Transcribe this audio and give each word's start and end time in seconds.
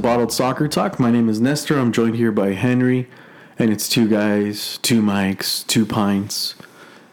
Bottled 0.00 0.32
Soccer 0.32 0.66
Talk. 0.66 0.98
My 0.98 1.10
name 1.10 1.28
is 1.28 1.40
Nestor. 1.40 1.78
I'm 1.78 1.92
joined 1.92 2.16
here 2.16 2.32
by 2.32 2.52
Henry, 2.52 3.08
and 3.58 3.70
it's 3.70 3.88
two 3.88 4.08
guys, 4.08 4.78
two 4.78 5.02
mics, 5.02 5.66
two 5.66 5.84
pints 5.84 6.54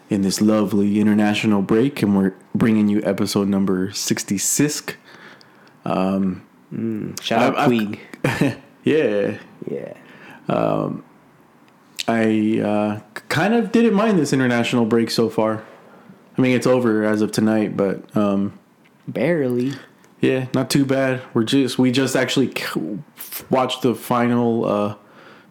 in 0.08 0.22
this 0.22 0.40
lovely 0.40 0.98
international 0.98 1.60
break, 1.60 2.02
and 2.02 2.16
we're 2.16 2.34
bringing 2.54 2.88
you 2.88 3.02
episode 3.04 3.48
number 3.48 3.92
66. 3.92 4.94
Um, 5.84 6.46
Shout 7.20 7.56
out 7.56 7.70
Puig. 7.70 7.98
Yeah, 8.84 9.38
Yeah. 9.68 9.92
I 12.08 12.60
uh, 12.60 13.00
kind 13.28 13.52
of 13.52 13.70
didn't 13.70 13.92
mind 13.92 14.18
this 14.18 14.32
international 14.32 14.86
break 14.86 15.10
so 15.10 15.28
far. 15.28 15.62
I 16.38 16.40
mean, 16.40 16.56
it's 16.56 16.66
over 16.66 17.04
as 17.04 17.20
of 17.20 17.32
tonight, 17.32 17.76
but 17.76 18.16
um, 18.16 18.58
Barely. 19.06 19.74
Yeah, 20.20 20.46
not 20.54 20.70
too 20.70 20.84
bad. 20.84 21.22
We're 21.34 21.44
just 21.44 21.78
we 21.78 21.90
just 21.90 22.16
actually 22.16 22.52
watched 23.50 23.82
the 23.82 23.94
final 23.94 24.64
uh, 24.64 24.94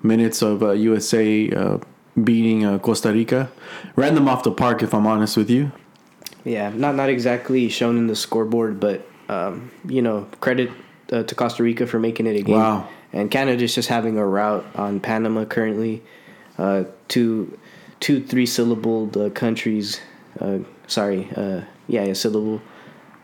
minutes 0.03 0.41
of 0.41 0.63
uh, 0.63 0.71
USA 0.71 1.49
uh, 1.49 1.77
beating 2.21 2.65
uh, 2.65 2.79
Costa 2.79 3.11
Rica. 3.11 3.49
Ran 3.95 4.15
them 4.15 4.27
off 4.27 4.43
the 4.43 4.51
park, 4.51 4.83
if 4.83 4.93
I'm 4.93 5.07
honest 5.07 5.37
with 5.37 5.49
you. 5.49 5.71
Yeah, 6.43 6.69
not 6.69 6.95
not 6.95 7.09
exactly 7.09 7.69
shown 7.69 7.97
in 7.97 8.07
the 8.07 8.15
scoreboard, 8.15 8.79
but 8.79 9.07
um, 9.29 9.71
you 9.87 10.01
know, 10.01 10.27
credit 10.41 10.71
uh, 11.11 11.23
to 11.23 11.35
Costa 11.35 11.63
Rica 11.63 11.87
for 11.87 11.99
making 11.99 12.27
it 12.27 12.35
a 12.35 12.41
game. 12.41 12.55
Wow. 12.55 12.87
And 13.13 13.31
Canada's 13.31 13.73
just 13.73 13.89
having 13.89 14.17
a 14.17 14.25
route 14.25 14.65
on 14.75 14.99
Panama 14.99 15.45
currently. 15.45 16.03
Uh, 16.57 16.83
two, 17.07 17.57
two 17.99 18.23
three 18.23 18.45
syllabled 18.45 19.15
uh, 19.15 19.29
countries. 19.29 20.01
Uh, 20.39 20.59
sorry, 20.87 21.29
uh, 21.35 21.61
yeah, 21.87 22.01
a 22.01 22.15
syllable 22.15 22.61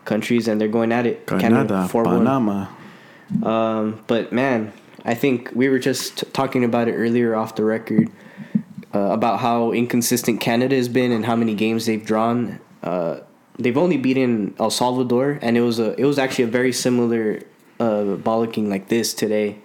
countries, 0.04 0.48
and 0.48 0.60
they're 0.60 0.68
going 0.68 0.92
at 0.92 1.06
it. 1.06 1.26
Canada, 1.26 1.88
4-1. 1.90 2.04
Panama. 2.04 2.66
Um, 3.42 4.02
but 4.06 4.32
man, 4.32 4.72
I 5.04 5.14
think 5.14 5.50
we 5.54 5.68
were 5.68 5.78
just 5.78 6.18
t- 6.18 6.26
talking 6.32 6.64
about 6.64 6.88
it 6.88 6.92
earlier 6.92 7.34
off 7.34 7.56
the 7.56 7.64
record 7.64 8.10
uh, 8.94 8.98
about 8.98 9.40
how 9.40 9.72
inconsistent 9.72 10.40
Canada 10.40 10.76
has 10.76 10.88
been 10.88 11.12
and 11.12 11.26
how 11.26 11.36
many 11.36 11.54
games 11.54 11.86
they've 11.86 12.04
drawn. 12.04 12.60
Uh, 12.82 13.20
they've 13.58 13.76
only 13.76 13.96
beaten 13.96 14.54
El 14.58 14.70
Salvador, 14.70 15.38
and 15.42 15.56
it 15.56 15.62
was 15.62 15.78
a 15.78 15.98
it 16.00 16.04
was 16.04 16.18
actually 16.18 16.44
a 16.44 16.48
very 16.48 16.72
similar 16.72 17.40
uh, 17.80 18.16
bollocking 18.16 18.68
like 18.68 18.88
this 18.88 19.14
today. 19.14 19.58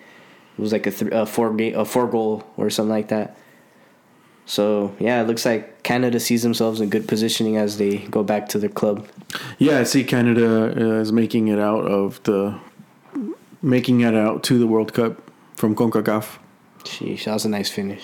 It 0.57 0.61
was 0.61 0.71
like 0.71 0.87
a, 0.87 0.91
th- 0.91 1.11
a 1.11 1.25
four 1.25 1.53
game 1.53 1.75
a 1.75 1.85
four 1.85 2.07
goal 2.07 2.43
or 2.57 2.69
something 2.69 2.91
like 2.91 3.09
that. 3.09 3.37
So 4.49 4.95
yeah, 4.99 5.21
it 5.21 5.27
looks 5.27 5.45
like 5.45 5.83
Canada 5.83 6.19
sees 6.19 6.41
themselves 6.41 6.81
in 6.81 6.89
good 6.89 7.07
positioning 7.07 7.55
as 7.57 7.77
they 7.77 7.97
go 8.09 8.23
back 8.23 8.49
to 8.49 8.57
their 8.57 8.69
club. 8.69 9.07
Yeah, 9.59 9.77
I 9.79 9.83
see 9.83 10.03
Canada 10.03 10.73
uh, 10.75 11.01
is 11.01 11.11
making 11.11 11.49
it 11.49 11.59
out 11.59 11.85
of 11.85 12.21
the 12.23 12.59
making 13.61 14.01
it 14.01 14.15
out 14.15 14.41
to 14.45 14.57
the 14.57 14.65
World 14.65 14.91
Cup 14.93 15.21
from 15.55 15.75
CONCACAF. 15.75 16.39
Sheesh, 16.83 17.25
that 17.25 17.33
was 17.33 17.45
a 17.45 17.49
nice 17.49 17.69
finish. 17.69 18.03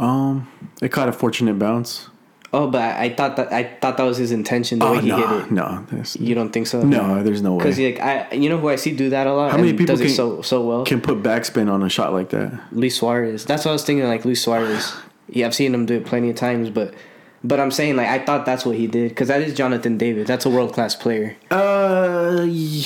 Um, 0.00 0.48
it 0.82 0.88
caught 0.90 1.08
a 1.08 1.12
fortunate 1.12 1.58
bounce. 1.60 2.08
Oh, 2.52 2.66
but 2.68 2.80
I, 2.82 3.10
thought 3.10 3.36
that 3.36 3.52
I 3.52 3.62
thought 3.62 3.96
that 3.98 4.02
was 4.02 4.16
his 4.16 4.32
intention 4.32 4.80
the 4.80 4.84
Oh 4.86 4.92
way 4.94 5.00
he 5.02 5.08
no, 5.10 5.16
hit 5.38 5.44
it. 5.46 5.50
no, 5.52 5.86
You 6.18 6.34
don't 6.34 6.50
think 6.50 6.66
so? 6.66 6.82
no, 6.82 7.22
there's 7.22 7.42
no 7.42 7.52
way. 7.54 7.58
Because 7.58 7.78
like 7.78 8.00
I, 8.00 8.32
you 8.32 8.48
know 8.48 8.58
who 8.58 8.68
I 8.68 8.74
see 8.74 8.90
do 8.96 9.10
that 9.10 9.28
a 9.28 9.32
lot. 9.32 9.52
How 9.52 9.58
many 9.58 9.70
people 9.72 9.86
does 9.86 10.00
can- 10.00 10.08
it 10.10 10.14
so 10.14 10.42
so 10.42 10.66
well? 10.66 10.84
Can 10.84 11.00
put 11.00 11.22
backspin 11.22 11.70
on 11.70 11.84
a 11.84 11.88
shot 11.88 12.12
like 12.12 12.30
that. 12.30 12.60
Luis 12.72 12.96
Suarez. 12.96 13.44
That's 13.44 13.64
what 13.64 13.70
I 13.70 13.74
was 13.74 13.84
thinking. 13.84 14.04
Like 14.08 14.24
Luis 14.24 14.42
Suarez. 14.42 14.92
Yeah, 15.30 15.46
I've 15.46 15.54
seen 15.54 15.72
him 15.74 15.86
do 15.86 15.94
it 15.94 16.06
plenty 16.06 16.30
of 16.30 16.36
times, 16.36 16.70
but 16.70 16.94
but 17.42 17.58
I'm 17.60 17.70
saying 17.70 17.96
like 17.96 18.08
I 18.08 18.18
thought 18.24 18.44
that's 18.46 18.64
what 18.66 18.76
he 18.76 18.86
did 18.86 19.10
because 19.10 19.28
that 19.28 19.40
is 19.42 19.54
Jonathan 19.54 19.96
David. 19.98 20.26
That's 20.26 20.44
a 20.46 20.50
world 20.50 20.72
class 20.74 20.94
player. 20.94 21.36
Uh, 21.50 22.44
you 22.48 22.84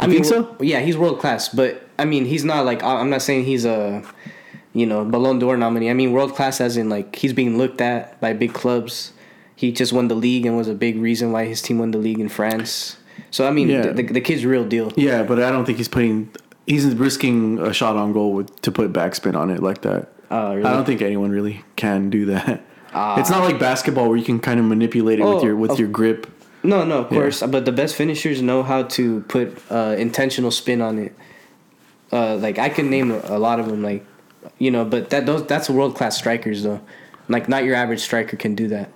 I 0.00 0.06
mean, 0.06 0.22
think 0.22 0.26
so? 0.26 0.56
Yeah, 0.60 0.80
he's 0.80 0.96
world 0.96 1.18
class, 1.20 1.48
but 1.48 1.88
I 1.98 2.04
mean, 2.04 2.24
he's 2.24 2.44
not 2.44 2.64
like 2.64 2.82
I'm 2.82 3.10
not 3.10 3.22
saying 3.22 3.44
he's 3.44 3.64
a 3.64 4.02
you 4.72 4.86
know 4.86 5.04
Ballon 5.04 5.38
d'Or 5.38 5.56
nominee. 5.56 5.90
I 5.90 5.94
mean, 5.94 6.12
world 6.12 6.34
class 6.34 6.60
as 6.60 6.76
in 6.76 6.88
like 6.88 7.16
he's 7.16 7.32
being 7.32 7.58
looked 7.58 7.80
at 7.80 8.20
by 8.20 8.32
big 8.32 8.52
clubs. 8.54 9.12
He 9.54 9.70
just 9.70 9.92
won 9.92 10.08
the 10.08 10.16
league 10.16 10.44
and 10.46 10.56
was 10.56 10.66
a 10.68 10.74
big 10.74 10.96
reason 10.98 11.30
why 11.30 11.44
his 11.44 11.62
team 11.62 11.78
won 11.78 11.92
the 11.92 11.98
league 11.98 12.18
in 12.18 12.28
France. 12.28 12.96
So 13.30 13.46
I 13.46 13.50
mean, 13.50 13.68
Yeah. 13.68 13.92
the, 13.92 14.02
the 14.02 14.20
kid's 14.20 14.44
real 14.44 14.64
deal. 14.64 14.92
Yeah, 14.96 15.22
but 15.22 15.40
I 15.40 15.50
don't 15.50 15.64
think 15.64 15.78
he's 15.78 15.88
putting. 15.88 16.30
He's 16.66 16.86
risking 16.94 17.58
a 17.58 17.72
shot 17.72 17.96
on 17.96 18.12
goal 18.12 18.32
with, 18.32 18.60
to 18.62 18.70
put 18.72 18.92
backspin 18.92 19.36
on 19.36 19.50
it 19.50 19.62
like 19.62 19.82
that. 19.82 20.08
Oh, 20.32 20.54
really? 20.54 20.64
I 20.66 20.72
don't 20.72 20.84
think 20.86 21.02
anyone 21.02 21.30
really 21.30 21.62
can 21.76 22.10
do 22.10 22.26
that. 22.26 22.64
Ah. 22.94 23.18
it's 23.20 23.30
not 23.30 23.42
like 23.42 23.58
basketball 23.58 24.08
where 24.08 24.18
you 24.18 24.24
can 24.24 24.38
kind 24.38 24.60
of 24.60 24.66
manipulate 24.66 25.18
it 25.18 25.24
with 25.24 25.36
Oh, 25.36 25.42
your 25.44 25.56
with 25.56 25.70
of- 25.72 25.78
your 25.78 25.88
grip. 25.88 26.26
No, 26.62 26.84
no, 26.84 26.98
of 26.98 27.10
Yeah. 27.12 27.18
course. 27.18 27.42
But 27.42 27.64
the 27.64 27.72
best 27.72 27.96
finishers 27.96 28.40
know 28.42 28.62
how 28.62 28.82
to 28.96 29.20
put 29.28 29.56
uh, 29.70 29.94
intentional 29.98 30.50
spin 30.50 30.80
on 30.82 30.98
it. 30.98 31.14
Uh, 32.12 32.36
like 32.36 32.58
I 32.58 32.68
can 32.68 32.90
name 32.90 33.10
a, 33.10 33.20
a 33.24 33.38
lot 33.38 33.58
of 33.60 33.66
them. 33.68 33.82
Like, 33.82 34.04
you 34.58 34.70
know, 34.70 34.84
but 34.84 35.10
that 35.10 35.24
those 35.26 35.46
that's 35.46 35.68
world 35.70 35.94
class 35.96 36.16
strikers 36.18 36.62
though. 36.62 36.80
Like 37.28 37.48
not 37.48 37.64
your 37.64 37.74
average 37.74 38.00
striker 38.00 38.36
can 38.36 38.54
do 38.54 38.68
that. 38.68 38.90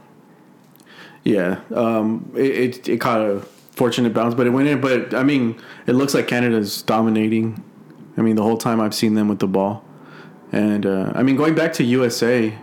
Yeah, 1.24 1.60
um, 1.74 2.30
it, 2.36 2.50
it 2.76 2.88
it 2.88 3.00
caught 3.00 3.20
a 3.20 3.40
fortunate 3.72 4.14
bounce, 4.14 4.34
but 4.34 4.46
it 4.46 4.50
went 4.50 4.68
in. 4.68 4.80
But 4.80 5.14
I 5.14 5.22
mean, 5.24 5.56
it 5.86 5.92
looks 5.94 6.14
like 6.14 6.28
Canada's 6.28 6.82
dominating. 6.82 7.64
I 8.16 8.22
mean, 8.22 8.36
the 8.36 8.42
whole 8.42 8.58
time 8.58 8.80
I've 8.80 8.94
seen 8.94 9.14
them 9.14 9.28
with 9.28 9.40
the 9.40 9.48
ball, 9.48 9.82
and 10.52 10.86
uh, 10.86 11.12
I 11.14 11.22
mean, 11.22 11.36
going 11.36 11.54
back 11.54 11.72
to 11.74 11.84
USA, 11.84 12.56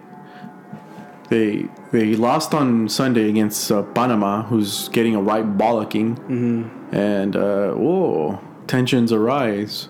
they 1.29 1.65
they 1.91 2.15
lost 2.15 2.53
on 2.53 2.89
Sunday 2.89 3.29
against 3.29 3.71
uh, 3.71 3.83
Panama, 3.83 4.43
who's 4.43 4.89
getting 4.89 5.15
a 5.15 5.21
right 5.21 5.45
bollocking, 5.45 6.17
mm-hmm. 6.17 6.95
and 6.95 7.35
uh, 7.35 7.73
whoa, 7.73 8.39
tensions 8.67 9.11
arise. 9.11 9.89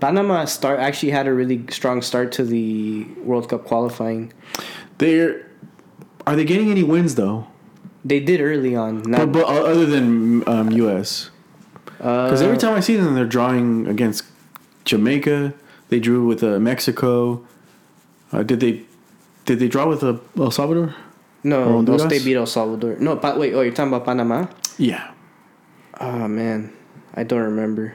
Panama 0.00 0.46
start 0.46 0.80
actually 0.80 1.10
had 1.10 1.26
a 1.26 1.34
really 1.34 1.64
strong 1.68 2.00
start 2.00 2.32
to 2.32 2.44
the 2.44 3.04
World 3.22 3.48
Cup 3.50 3.66
qualifying. 3.66 4.32
They're 4.98 5.46
are 6.26 6.36
they 6.36 6.44
getting 6.44 6.70
any 6.70 6.82
wins 6.82 7.14
though? 7.14 7.46
They 8.04 8.20
did 8.20 8.40
early 8.40 8.74
on. 8.74 9.02
But, 9.02 9.32
but 9.32 9.44
other 9.44 9.84
than 9.84 10.48
um, 10.48 10.70
US, 10.70 11.30
because 11.98 12.40
uh, 12.40 12.44
every 12.46 12.56
time 12.56 12.74
I 12.74 12.80
see 12.80 12.96
them, 12.96 13.14
they're 13.14 13.26
drawing 13.26 13.86
against 13.86 14.24
Jamaica. 14.84 15.52
They 15.90 16.00
drew 16.00 16.26
with 16.26 16.42
uh, 16.42 16.58
Mexico. 16.58 17.44
Uh, 18.32 18.42
did 18.42 18.60
they? 18.60 18.82
Did 19.44 19.58
they 19.58 19.68
draw 19.68 19.88
with 19.88 20.02
uh, 20.02 20.18
El 20.38 20.50
Salvador? 20.50 20.94
no, 21.42 21.80
no, 21.80 21.96
they 21.96 22.22
beat 22.22 22.36
El 22.36 22.46
Salvador. 22.46 22.96
No, 22.96 23.16
but 23.16 23.38
wait, 23.38 23.54
oh, 23.54 23.62
you're 23.62 23.72
talking 23.72 23.92
about 23.92 24.04
Panama? 24.04 24.46
Yeah. 24.78 25.12
Oh 26.00 26.28
man, 26.28 26.72
I 27.14 27.24
don't 27.24 27.42
remember. 27.42 27.94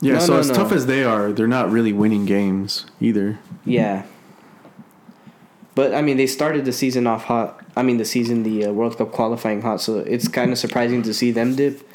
Yeah. 0.00 0.14
No, 0.14 0.18
so 0.20 0.32
no, 0.34 0.38
as 0.40 0.48
no. 0.48 0.54
tough 0.54 0.72
as 0.72 0.86
they 0.86 1.04
are, 1.04 1.32
they're 1.32 1.46
not 1.46 1.70
really 1.70 1.92
winning 1.92 2.26
games 2.26 2.86
either. 3.00 3.38
Yeah. 3.64 4.04
But 5.74 5.94
I 5.94 6.00
mean, 6.00 6.16
they 6.16 6.26
started 6.26 6.64
the 6.64 6.72
season 6.72 7.06
off 7.06 7.24
hot. 7.24 7.62
I 7.76 7.82
mean, 7.82 7.98
the 7.98 8.04
season, 8.04 8.42
the 8.42 8.66
uh, 8.66 8.72
World 8.72 8.96
Cup 8.96 9.12
qualifying 9.12 9.60
hot. 9.60 9.82
So 9.82 9.98
it's 9.98 10.26
kind 10.26 10.50
of 10.50 10.58
surprising 10.58 11.02
to 11.02 11.12
see 11.12 11.30
them 11.30 11.54
dip. 11.54 11.86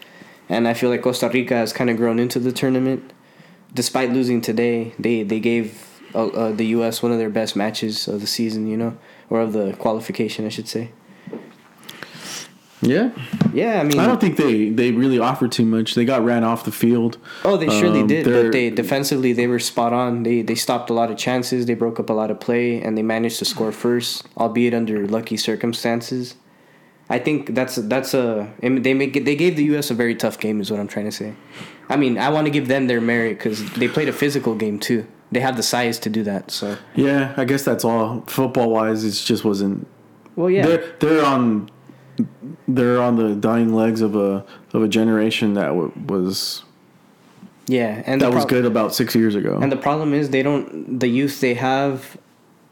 And 0.49 0.67
I 0.67 0.73
feel 0.73 0.89
like 0.89 1.01
Costa 1.01 1.29
Rica 1.29 1.55
has 1.55 1.73
kind 1.73 1.89
of 1.89 1.97
grown 1.97 2.19
into 2.19 2.39
the 2.39 2.51
tournament. 2.51 3.11
Despite 3.74 4.12
losing 4.12 4.42
today, 4.42 4.94
they 5.00 5.24
they 5.24 5.40
gave 5.40 6.02
uh, 6.14 6.28
uh, 6.28 6.52
the 6.52 6.66
U.S. 6.78 7.02
one 7.02 7.12
of 7.12 7.18
their 7.18 7.30
best 7.30 7.56
matches 7.56 8.08
of 8.08 8.22
the 8.22 8.28
season. 8.28 8.68
You 8.68 8.78
know, 8.78 8.98
or 9.30 9.41
of 9.41 9.53
the 9.53 9.73
qualification, 9.73 10.46
I 10.46 10.50
should 10.50 10.68
say. 10.68 10.91
Yeah. 12.82 13.12
Yeah, 13.53 13.79
I 13.79 13.84
mean, 13.84 14.00
I 14.00 14.08
don't 14.08 14.20
think 14.20 14.38
they 14.38 14.70
they 14.70 14.91
really 14.91 15.20
offered 15.20 15.52
too 15.52 15.66
much. 15.66 15.94
They 15.94 16.03
got 16.06 16.23
ran 16.23 16.44
off 16.44 16.64
the 16.64 16.72
field. 16.72 17.18
Oh, 17.46 17.56
they 17.58 17.70
surely 17.70 18.02
Um, 18.02 18.08
did, 18.08 18.26
but 18.26 18.52
they 18.52 18.70
defensively 18.70 19.34
they 19.34 19.46
were 19.47 19.59
spot 19.59 19.94
on. 19.94 20.24
They 20.24 20.41
they 20.41 20.56
stopped 20.56 20.90
a 20.90 20.94
lot 20.94 21.12
of 21.12 21.17
chances. 21.17 21.66
They 21.67 21.76
broke 21.76 22.00
up 22.00 22.09
a 22.09 22.14
lot 22.14 22.32
of 22.32 22.40
play, 22.40 22.82
and 22.82 22.97
they 22.97 23.03
managed 23.03 23.38
to 23.40 23.46
score 23.46 23.72
first, 23.72 24.26
albeit 24.38 24.74
under 24.74 25.08
lucky 25.08 25.38
circumstances. 25.38 26.35
I 27.09 27.20
think 27.20 27.53
that's 27.53 27.76
that's 27.76 28.14
a 28.14 28.52
they 28.62 28.94
make 28.94 29.26
they 29.26 29.35
gave 29.35 29.58
the 29.58 29.66
U.S. 29.66 29.91
a 29.91 29.94
very 29.94 30.16
tough 30.16 30.40
game, 30.40 30.59
is 30.59 30.72
what 30.72 30.79
I'm 30.79 30.88
trying 30.88 31.06
to 31.06 31.12
say. 31.12 31.34
I 31.91 31.97
mean, 31.97 32.17
I 32.17 32.29
want 32.29 32.46
to 32.46 32.52
give 32.52 32.67
them 32.67 32.88
their 32.88 33.02
merit 33.02 33.38
because 33.38 33.70
they 33.73 33.88
played 33.88 34.08
a 34.09 34.14
physical 34.14 34.55
game 34.55 34.79
too. 34.79 35.05
They 35.32 35.41
have 35.41 35.55
the 35.58 35.64
size 35.64 35.99
to 35.99 36.09
do 36.09 36.23
that. 36.23 36.52
So, 36.52 36.78
Yeah, 36.96 37.34
I 37.38 37.46
guess 37.46 37.64
that's 37.64 37.85
all. 37.85 38.22
Football 38.28 38.70
wise, 38.72 39.03
it 39.03 39.11
just 39.11 39.43
wasn't. 39.46 39.88
well, 40.35 40.49
yeah, 40.49 40.66
They're 40.66 40.96
they're 40.99 41.26
on. 41.26 41.70
They're 42.67 43.02
on 43.02 43.16
the 43.16 43.35
dying 43.35 43.73
legs 43.73 44.02
of 44.02 44.16
a 44.16 44.46
of 44.73 44.84
a 44.84 44.88
generation 44.88 45.53
that 45.55 45.67
w- 45.67 45.91
was 46.08 46.64
yeah, 47.67 48.03
and 48.05 48.20
the 48.22 48.26
that 48.29 48.35
was 48.35 48.46
good 48.46 48.66
about 48.66 48.93
six 48.93 49.16
years 49.16 49.35
ago. 49.35 49.59
And 49.61 49.72
the 49.72 49.78
problem 49.78 50.14
is 50.14 50.29
they 50.29 50.43
don't 50.43 50.99
the 50.99 51.08
youth 51.08 51.40
they 51.41 51.53
have 51.55 52.17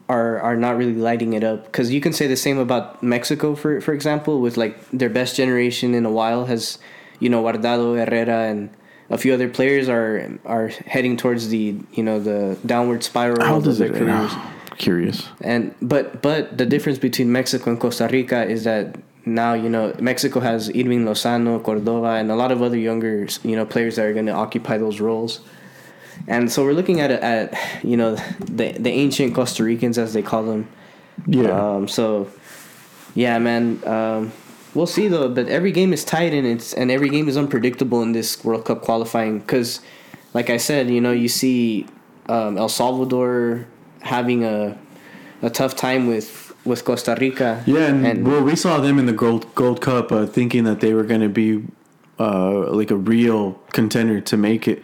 are 0.07 0.39
are 0.39 0.55
not 0.57 0.77
really 0.77 0.93
lighting 0.95 1.33
it 1.33 1.43
up 1.43 1.65
because 1.65 1.91
you 1.91 2.01
can 2.01 2.13
say 2.13 2.27
the 2.27 2.35
same 2.35 2.57
about 2.57 3.01
Mexico 3.01 3.55
for 3.55 3.79
for 3.81 3.93
example 3.93 4.41
with 4.41 4.57
like 4.57 4.75
their 4.91 5.09
best 5.09 5.35
generation 5.35 5.93
in 5.95 6.05
a 6.05 6.11
while 6.11 6.45
has 6.45 6.77
you 7.19 7.29
know 7.29 7.41
Guardado 7.43 7.95
Herrera 7.97 8.49
and 8.49 8.69
a 9.09 9.17
few 9.17 9.33
other 9.33 9.49
players 9.49 9.89
are 9.89 10.37
are 10.45 10.67
heading 10.67 11.17
towards 11.17 11.49
the 11.49 11.75
you 11.93 12.03
know 12.03 12.19
the 12.19 12.57
downward 12.65 13.03
spiral 13.03 13.43
How 13.43 13.57
of 13.57 13.77
their 13.77 13.89
careers 13.89 14.31
Curious. 14.77 15.27
and 15.41 15.75
but 15.81 16.21
but 16.21 16.57
the 16.57 16.65
difference 16.65 16.99
between 16.99 17.31
Mexico 17.31 17.71
and 17.71 17.79
Costa 17.79 18.07
Rica 18.11 18.45
is 18.45 18.63
that 18.63 18.97
now 19.25 19.53
you 19.53 19.69
know 19.69 19.93
Mexico 19.99 20.39
has 20.39 20.69
Hirving 20.69 21.03
Lozano, 21.03 21.61
Cordova, 21.61 22.13
and 22.19 22.31
a 22.31 22.35
lot 22.35 22.51
of 22.51 22.61
other 22.61 22.77
younger 22.77 23.27
you 23.43 23.55
know 23.55 23.65
players 23.65 23.97
that 23.97 24.05
are 24.05 24.13
going 24.13 24.27
to 24.27 24.31
occupy 24.31 24.77
those 24.77 24.99
roles. 24.99 25.41
And 26.27 26.51
so 26.51 26.63
we're 26.63 26.73
looking 26.73 26.99
at 27.01 27.11
at 27.11 27.57
you 27.83 27.97
know 27.97 28.15
the 28.39 28.71
the 28.73 28.89
ancient 28.89 29.35
Costa 29.35 29.63
Ricans 29.63 29.97
as 29.97 30.13
they 30.13 30.21
call 30.21 30.43
them. 30.43 30.67
Yeah. 31.27 31.51
Um, 31.51 31.87
so 31.87 32.29
yeah, 33.15 33.37
man. 33.39 33.81
Um, 33.85 34.31
we'll 34.79 34.87
see 34.87 35.09
though. 35.09 35.29
But 35.29 35.49
every 35.49 35.71
game 35.71 35.91
is 35.91 36.03
tight 36.05 36.33
and 36.33 36.47
it's 36.47 36.73
and 36.73 36.89
every 36.89 37.09
game 37.09 37.27
is 37.27 37.35
unpredictable 37.35 38.01
in 38.01 38.13
this 38.13 38.43
World 38.43 38.63
Cup 38.65 38.81
qualifying 38.81 39.39
because, 39.39 39.81
like 40.33 40.49
I 40.49 40.57
said, 40.57 40.89
you 40.89 41.01
know 41.01 41.11
you 41.11 41.27
see 41.27 41.85
um, 42.29 42.57
El 42.57 42.69
Salvador 42.69 43.67
having 44.01 44.43
a 44.45 44.77
a 45.41 45.49
tough 45.49 45.75
time 45.75 46.07
with 46.07 46.55
with 46.65 46.85
Costa 46.85 47.17
Rica. 47.19 47.61
Yeah, 47.65 47.87
and, 47.87 48.25
well, 48.25 48.43
we 48.43 48.55
saw 48.55 48.79
them 48.79 48.97
in 48.97 49.05
the 49.05 49.13
Gold 49.13 49.53
Gold 49.53 49.81
Cup, 49.81 50.11
uh, 50.11 50.25
thinking 50.25 50.63
that 50.63 50.79
they 50.79 50.93
were 50.93 51.03
going 51.03 51.21
to 51.21 51.29
be 51.29 51.65
uh, 52.17 52.71
like 52.71 52.91
a 52.91 52.97
real 52.97 53.59
contender 53.73 54.21
to 54.21 54.37
make 54.37 54.67
it. 54.67 54.81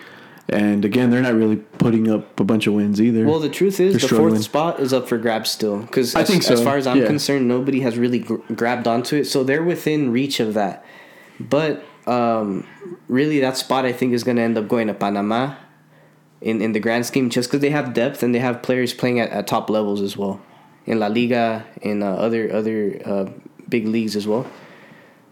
And 0.48 0.86
again, 0.86 1.10
they're 1.10 1.24
not 1.24 1.34
really 1.34 1.56
putting 1.56 2.10
up 2.10 2.40
a 2.40 2.44
bunch 2.44 2.68
of 2.68 2.74
wins 2.74 3.02
either. 3.02 3.26
Well, 3.26 3.40
the 3.40 3.50
truth 3.50 3.80
is, 3.80 3.94
They're 3.94 4.00
the 4.00 4.08
struggling. 4.08 4.30
fourth 4.36 4.44
spot 4.44 4.80
is 4.80 4.94
up 4.94 5.08
for 5.08 5.18
grabs 5.18 5.50
still. 5.50 5.80
Because 5.80 6.16
I 6.16 6.22
as, 6.22 6.28
think 6.28 6.44
so, 6.44 6.54
as 6.54 6.62
far 6.62 6.78
as 6.78 6.86
I'm 6.86 7.02
yeah. 7.02 7.08
concerned, 7.08 7.48
nobody 7.48 7.80
has 7.80 7.98
really 7.98 8.20
gr- 8.20 8.36
grabbed 8.54 8.88
onto 8.88 9.16
it. 9.16 9.26
So 9.26 9.44
they're 9.44 9.64
within 9.64 10.12
reach 10.12 10.40
of 10.40 10.54
that. 10.54 10.86
But 11.40 11.84
um, 12.06 12.68
really, 13.08 13.40
that 13.40 13.58
spot 13.58 13.86
I 13.86 13.92
think 13.92 14.14
is 14.14 14.24
going 14.24 14.38
to 14.38 14.44
end 14.44 14.58
up 14.58 14.68
going 14.68 14.86
to 14.88 14.94
Panama 14.94 15.56
in, 16.42 16.62
in 16.62 16.74
the 16.74 16.80
grand 16.80 17.08
scheme 17.08 17.32
just 17.32 17.50
because 17.50 17.62
they 17.62 17.72
have 17.72 17.96
depth 17.96 18.22
and 18.22 18.34
they 18.34 18.40
have 18.40 18.62
players 18.62 18.94
playing 18.94 19.20
at, 19.20 19.32
at 19.32 19.48
top 19.48 19.70
levels 19.70 20.02
as 20.02 20.16
well. 20.16 20.40
In 20.86 21.00
La 21.00 21.08
Liga, 21.08 21.66
in 21.82 22.04
uh, 22.04 22.12
other 22.12 22.54
other 22.54 23.02
uh, 23.04 23.26
big 23.68 23.88
leagues 23.88 24.16
as 24.16 24.28
well. 24.28 24.46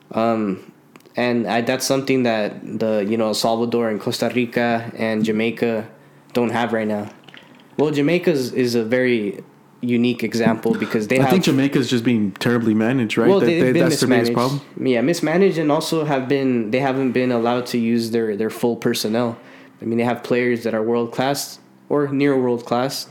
Um, 0.10 0.73
and 1.16 1.48
I, 1.48 1.62
that's 1.62 1.86
something 1.86 2.24
that 2.24 2.80
the 2.80 3.06
you 3.08 3.18
know 3.18 3.34
Salvador 3.34 3.90
and 3.90 4.00
Costa 4.00 4.32
Rica 4.34 4.92
and 4.98 5.24
Jamaica 5.24 5.88
don't 6.34 6.50
have 6.52 6.74
right 6.74 6.88
now. 6.88 7.10
Well, 7.78 7.92
Jamaica 7.92 8.32
is, 8.32 8.76
a 8.76 8.84
very 8.84 9.44
unique 9.82 10.24
example 10.24 10.76
because 10.76 11.08
they 11.08 11.18
I 11.20 11.24
have. 11.24 11.32
think 11.32 11.44
Jamaica's 11.44 11.90
just 11.90 12.04
being 12.04 12.32
terribly 12.34 12.74
managed, 12.74 13.18
right? 13.18 13.28
well, 13.28 13.40
That- 13.40 13.48
they've 13.48 13.62
they- 13.64 13.72
been 13.74 13.90
that's 13.90 14.00
their 14.00 14.08
biggest 14.10 14.32
mismanaged. 14.32 14.62
problem. 14.70 14.88
Yeah, 14.88 15.02
mismanaged, 15.02 15.58
and 15.58 15.72
also 15.72 16.06
have 16.06 16.28
been 16.28 16.72
they 16.72 16.80
haven't 16.80 17.12
been 17.12 17.32
allowed 17.32 17.66
to 17.68 17.78
use 17.78 18.12
their 18.12 18.36
their 18.36 18.50
full 18.50 18.76
personnel. 18.76 19.38
I 19.82 19.86
mean, 19.86 19.98
they 19.98 20.06
have 20.06 20.24
players 20.24 20.64
that 20.64 20.74
are 20.74 20.82
world 20.82 21.12
class 21.12 21.60
or 21.90 22.08
near 22.08 22.40
world 22.40 22.66
class 22.66 23.08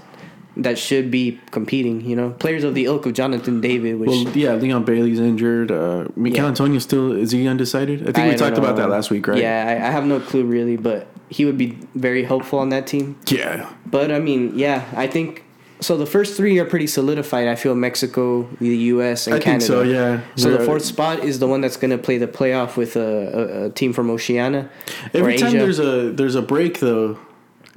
that 0.57 0.79
should 0.79 1.11
be 1.11 1.41
competing. 1.51 2.01
You 2.03 2.17
know, 2.17 2.31
players 2.31 2.65
of 2.65 2.75
the 2.75 2.85
ilk 2.87 3.07
of 3.07 3.15
Jonathan 3.15 3.61
David, 3.61 3.99
which 3.99 4.09
Well, 4.09 4.29
yeah, 4.37 4.55
Leon 4.55 4.85
Bailey's 4.85 5.21
injured. 5.21 5.71
Uh, 5.71 6.09
Mikel 6.17 6.43
Yeah. 6.43 6.49
Antonio 6.49 6.79
still 6.79 7.13
is 7.13 7.31
he 7.33 7.47
undecided? 7.49 8.03
I 8.03 8.13
think 8.13 8.17
we 8.17 8.23
don't 8.37 8.39
talked 8.39 8.59
about 8.59 8.77
that 8.77 8.89
last 8.91 9.11
week, 9.11 9.27
right? 9.27 9.39
Yeah, 9.41 9.65
I, 9.67 9.89
I 9.89 9.91
have 9.91 10.05
no 10.05 10.21
clue 10.21 10.45
really, 10.45 10.77
but 10.77 11.07
he 11.29 11.45
would 11.45 11.57
be 11.59 11.79
very 11.95 12.25
helpful 12.25 12.59
on 12.59 12.69
that 12.71 12.87
team. 12.87 13.17
Yeah. 13.29 13.71
But 13.87 14.11
I 14.13 14.19
mean, 14.19 14.59
yeah, 14.59 14.85
I 14.95 15.07
think 15.07 15.45
so. 15.81 15.97
The 15.97 16.07
first 16.07 16.37
three 16.37 16.59
are 16.59 16.65
pretty 16.67 16.87
solidified. 16.87 17.49
I 17.49 17.55
feel 17.55 17.75
Mexico, 17.75 18.49
the 18.61 18.77
U.S., 18.95 19.27
and 19.27 19.37
I 19.37 19.39
Canada. 19.41 19.65
so. 19.65 19.83
Yeah. 19.83 20.21
So 20.37 20.51
the 20.51 20.65
fourth 20.65 20.85
spot 20.85 21.25
is 21.25 21.39
the 21.39 21.47
one 21.49 21.61
that's 21.63 21.77
going 21.79 21.91
to 21.91 21.99
play 21.99 22.19
the 22.19 22.29
playoff 22.29 22.77
with 22.77 22.97
a, 22.97 23.01
a, 23.01 23.65
a 23.67 23.71
team 23.71 23.93
from 23.95 24.11
Oceania 24.11 24.69
Every 25.15 25.37
time 25.39 25.49
Asia. 25.49 25.59
there's 25.59 25.79
a 25.81 26.11
there's 26.13 26.35
a 26.35 26.43
break 26.43 26.81
though, 26.81 27.19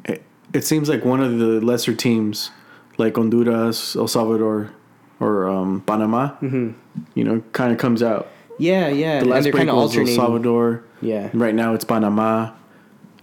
it, 0.04 0.22
it 0.54 0.66
seems 0.66 0.88
like 0.90 1.04
one 1.06 1.22
of 1.22 1.40
the 1.40 1.60
lesser 1.62 1.96
teams, 1.96 2.52
like 2.98 3.16
Honduras, 3.16 3.96
El 3.96 4.08
Salvador, 4.08 4.72
or 5.20 5.48
um, 5.48 5.82
Panama, 5.82 6.30
Mm-hmm. 6.42 6.72
you 7.14 7.24
know, 7.24 7.42
kind 7.54 7.72
of 7.72 7.78
comes 7.78 8.02
out. 8.04 8.28
yeah, 8.60 8.88
yeah, 8.90 9.20
The 9.20 9.26
last 9.26 9.44
break 9.52 9.68
was 9.68 9.94
El. 9.98 10.16
Salvador. 10.16 10.84
Yeah, 11.02 11.30
Right 11.34 11.54
now 11.56 11.74
it's 11.74 11.84
Panama. 11.86 12.52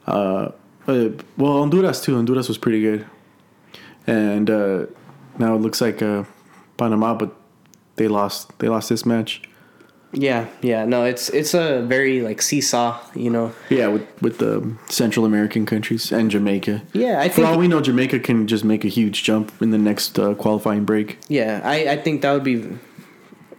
Uh, 0.06 0.50
uh, 0.86 1.08
well, 1.36 1.58
Honduras 1.58 2.00
too. 2.02 2.14
Honduras 2.16 2.48
was 2.48 2.58
pretty 2.58 2.80
good, 2.82 3.06
and 4.06 4.50
uh, 4.50 4.86
now 5.38 5.54
it 5.54 5.60
looks 5.60 5.80
like 5.80 6.02
uh, 6.02 6.24
Panama, 6.76 7.14
but 7.14 7.34
they 7.96 8.08
lost. 8.08 8.58
They 8.58 8.68
lost 8.68 8.88
this 8.88 9.06
match. 9.06 9.42
Yeah, 10.12 10.46
yeah. 10.60 10.84
No, 10.84 11.04
it's 11.04 11.28
it's 11.30 11.54
a 11.54 11.82
very 11.82 12.20
like 12.22 12.42
seesaw. 12.42 12.98
You 13.14 13.30
know. 13.30 13.52
Yeah, 13.70 13.88
with 13.88 14.06
with 14.22 14.38
the 14.38 14.74
Central 14.88 15.24
American 15.26 15.66
countries 15.66 16.12
and 16.12 16.30
Jamaica. 16.30 16.82
Yeah, 16.92 17.20
I 17.20 17.28
For 17.28 17.44
all 17.44 17.58
we 17.58 17.68
know, 17.68 17.80
Jamaica 17.80 18.20
can 18.20 18.46
just 18.46 18.64
make 18.64 18.84
a 18.84 18.88
huge 18.88 19.22
jump 19.24 19.52
in 19.62 19.70
the 19.70 19.78
next 19.78 20.18
uh, 20.18 20.34
qualifying 20.34 20.84
break. 20.84 21.18
Yeah, 21.28 21.60
I 21.64 21.92
I 21.92 21.96
think 21.96 22.22
that 22.22 22.32
would 22.32 22.44
be 22.44 22.62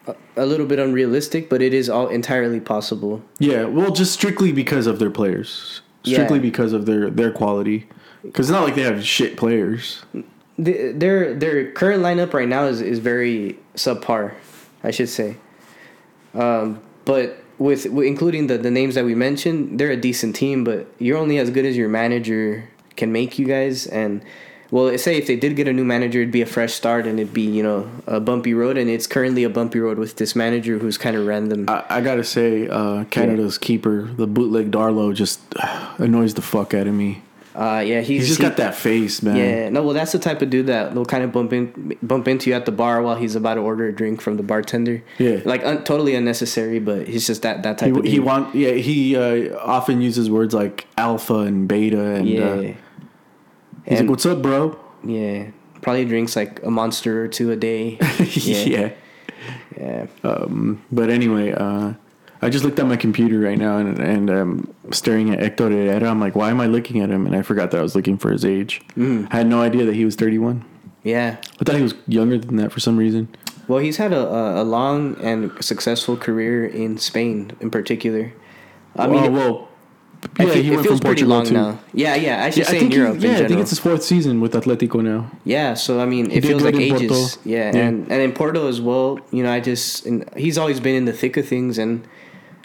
a, 0.08 0.16
a 0.38 0.46
little 0.46 0.66
bit 0.68 0.80
unrealistic, 0.80 1.50
but 1.50 1.62
it 1.62 1.74
is 1.74 1.90
all 1.90 2.08
entirely 2.08 2.60
possible. 2.60 3.22
Yeah, 3.40 3.66
well, 3.66 3.92
just 3.92 4.14
strictly 4.14 4.52
because 4.52 4.86
of 4.88 5.00
their 5.00 5.12
players, 5.12 5.82
strictly 6.04 6.38
Yeah. 6.38 6.50
because 6.52 6.74
of 6.74 6.86
their 6.86 7.10
their 7.10 7.32
quality. 7.32 7.88
Because 8.22 8.50
it's 8.50 8.54
not 8.54 8.64
like 8.64 8.76
they 8.76 8.84
have 8.84 9.04
shit 9.04 9.36
players. 9.36 10.04
The, 10.58 10.92
their 10.94 11.34
their 11.34 11.72
current 11.72 12.04
lineup 12.04 12.34
right 12.34 12.48
now 12.48 12.66
is, 12.68 12.80
is 12.80 13.00
very 13.00 13.58
subpar, 13.76 14.34
I 14.84 14.92
should 14.92 15.10
say. 15.10 15.36
Um, 16.34 16.82
but 17.06 17.44
with, 17.58 17.86
including 17.86 18.48
the, 18.48 18.58
the 18.58 18.72
names 18.72 18.96
that 18.96 19.06
we 19.06 19.16
mentioned, 19.16 19.80
they're 19.80 19.92
a 19.92 19.98
decent 19.98 20.36
team. 20.36 20.64
But 20.64 20.88
you're 21.00 21.18
only 21.18 21.38
as 21.38 21.50
good 21.50 21.66
as 21.66 21.78
your 21.78 21.90
manager 21.90 22.70
can 22.96 23.12
make 23.12 23.40
you 23.40 23.46
guys. 23.46 23.88
And 23.88 24.24
well, 24.72 24.98
say 24.98 25.18
if 25.18 25.28
they 25.28 25.36
did 25.36 25.56
get 25.56 25.68
a 25.68 25.74
new 25.74 25.86
manager, 25.86 26.22
it'd 26.22 26.32
be 26.32 26.42
a 26.42 26.48
fresh 26.48 26.74
start 26.74 27.06
and 27.06 27.20
it'd 27.20 27.34
be 27.34 27.44
you 27.44 27.62
know 27.62 27.90
a 28.08 28.20
bumpy 28.20 28.54
road. 28.54 28.78
And 28.78 28.90
it's 28.90 29.08
currently 29.08 29.44
a 29.44 29.50
bumpy 29.50 29.80
road 29.80 29.98
with 29.98 30.16
this 30.16 30.36
manager 30.36 30.80
who's 30.80 30.98
kind 30.98 31.16
of 31.16 31.26
random. 31.26 31.66
I, 31.70 31.86
I 31.90 32.02
gotta 32.02 32.24
say, 32.24 32.68
uh, 32.68 33.04
Canada's 33.06 33.58
keeper, 33.58 34.04
the 34.04 34.28
bootleg 34.28 34.72
Darlow, 34.72 35.14
just 35.14 35.42
uh, 35.58 35.94
annoys 35.98 36.34
the 36.34 36.42
fuck 36.42 36.74
out 36.74 36.88
of 36.88 36.94
me. 36.94 37.22
Uh, 37.56 37.84
yeah, 37.86 38.00
he's, 38.02 38.22
He's 38.22 38.28
just 38.30 38.42
he- 38.42 38.48
got 38.48 38.58
that 38.58 38.74
face, 38.74 39.22
man. 39.22 39.36
Yeah, 39.36 39.70
no, 39.70 39.84
well, 39.84 39.94
that's 39.94 40.12
the 40.12 40.18
type 40.20 40.42
of 40.42 40.50
dude 40.50 40.68
that 40.68 40.96
will 40.96 41.06
kind 41.06 41.24
of 41.24 41.32
bump 41.32 41.54
in, 41.54 41.96
bump 42.02 42.28
into 42.28 42.50
you 42.50 42.56
at 42.56 42.66
the 42.66 42.72
bar 42.72 43.02
while 43.04 43.16
he's 43.16 43.36
about 43.36 43.54
to 43.56 43.62
order 43.62 43.86
a 43.88 43.94
drink 43.94 44.22
from 44.22 44.38
the 44.38 44.44
bartender. 44.44 45.04
Yeah. 45.20 45.40
like 45.46 45.64
un- 45.64 45.84
totally 45.84 46.16
unnecessary, 46.16 46.80
but 46.80 47.08
he's 47.08 47.28
just 47.28 47.44
that 47.44 47.62
that 47.64 47.78
type 47.78 47.92
of 47.92 47.98
He, 47.98 48.02
dude. 48.02 48.12
he 48.12 48.20
want 48.20 48.56
yeah 48.56 48.72
he 48.72 49.16
uh, 49.16 49.56
often 49.60 50.02
uses 50.02 50.30
words 50.32 50.54
like 50.56 50.88
alpha 50.98 51.40
and 51.42 51.68
beta 51.68 52.16
and 52.16 52.28
yeah, 52.28 52.44
uh, 52.44 52.62
he's 52.62 52.76
And- 53.86 54.00
like 54.02 54.10
what's 54.10 54.26
up 54.26 54.42
bro 54.42 54.80
yeah. 55.06 55.52
Probably 55.82 56.06
drinks 56.06 56.36
like 56.36 56.64
a 56.64 56.72
monster 56.72 57.24
or 57.24 57.28
two 57.28 57.52
a 57.52 57.56
day. 57.58 57.98
yeah. 58.36 58.92
yeah. 59.78 60.06
Um, 60.24 60.82
but 60.92 61.10
anyway, 61.10 61.52
uh, 61.52 61.94
I 62.44 62.50
just 62.50 62.64
looked 62.66 62.80
at 62.80 62.86
my 62.88 62.98
computer 62.98 63.40
right 63.40 63.58
now 63.58 63.78
and 63.78 64.00
and 64.00 64.30
um, 64.30 64.74
staring 64.92 65.30
at 65.32 65.40
Hector 65.40 65.70
Herrera. 65.70 66.10
I'm 66.10 66.20
like, 66.20 66.36
why 66.36 66.50
am 66.50 66.60
I 66.60 66.68
looking 66.68 67.02
at 67.02 67.10
him? 67.10 67.26
And 67.26 67.36
I 67.36 67.42
forgot 67.42 67.72
that 67.72 67.80
I 67.80 67.82
was 67.84 67.96
looking 67.96 68.18
for 68.18 68.32
his 68.32 68.44
age. 68.46 68.82
Mm. 68.98 69.28
I 69.32 69.38
had 69.38 69.48
no 69.48 69.62
idea 69.62 69.86
that 69.86 69.96
he 69.96 70.06
was 70.06 70.16
31. 70.16 70.64
yeah. 71.04 71.38
I 71.60 71.64
thought 71.64 71.76
he 71.76 71.82
was 71.84 71.96
younger 72.08 72.38
than 72.38 72.58
that 72.58 72.72
for 72.72 72.80
some 72.80 72.98
reason. 72.98 73.28
Well, 73.68 73.80
he's 73.80 73.96
had 73.98 74.12
a, 74.12 74.62
a, 74.62 74.64
long 74.64 75.16
and 75.22 75.52
successful 75.64 76.18
career 76.18 76.66
in 76.66 76.98
Spain, 76.98 77.52
in 77.62 77.72
particular. 77.72 78.34
I 78.98 79.08
mean, 79.08 79.32
well, 79.34 79.54
it- 79.62 79.70
I 80.40 80.44
yeah, 80.44 80.54
he 80.56 80.70
went 80.72 80.86
from 80.86 81.00
Portugal 81.00 81.36
long 81.36 81.46
too. 81.46 81.54
now. 81.54 81.80
Yeah, 81.94 82.16
yeah. 82.16 82.44
I 82.44 82.50
should 82.50 82.64
Yeah, 82.64 82.70
I 82.70 82.72
say 82.72 82.88
he- 82.88 82.96
Europe. 82.96 83.16
in 83.16 83.22
yeah, 83.22 83.38
I 83.40 83.48
think 83.48 83.60
it's 83.62 83.70
his 83.70 83.80
fourth 83.80 84.04
season 84.04 84.42
with 84.42 84.54
Atletico 84.54 85.02
now. 85.02 85.32
Yeah, 85.46 85.76
so 85.76 86.02
I 86.02 86.06
mean, 86.06 86.30
it 86.32 86.42
feels 86.44 86.62
like 86.64 86.76
ages. 86.76 87.38
Yeah, 87.46 87.72
Yeah. 87.74 87.86
and 87.88 88.12
and 88.12 88.22
in 88.22 88.32
Porto 88.34 88.68
as 88.68 88.80
well. 88.82 89.20
You 89.32 89.44
know, 89.44 89.52
I 89.58 89.60
just 89.62 90.06
he's 90.36 90.58
always 90.58 90.80
been 90.82 90.96
in 90.96 91.06
the 91.06 91.14
thick 91.14 91.36
of 91.38 91.48
things, 91.48 91.78
and 91.78 92.06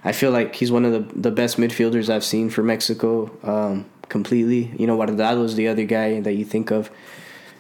I 0.05 0.13
feel 0.13 0.31
like 0.31 0.55
he's 0.55 0.71
one 0.71 0.85
of 0.85 0.93
the 0.93 1.21
the 1.21 1.31
best 1.31 1.57
midfielders 1.57 2.09
I've 2.09 2.25
seen 2.25 2.51
for 2.51 2.63
Mexico. 2.63 3.31
Um, 3.43 3.87
completely. 4.09 4.73
You 4.79 4.87
know, 4.87 4.97
Guardado 4.97 5.45
is 5.45 5.55
the 5.55 5.69
other 5.69 5.85
guy 5.85 6.21
that 6.21 6.33
you 6.33 6.45
think 6.45 6.71
of 6.71 6.91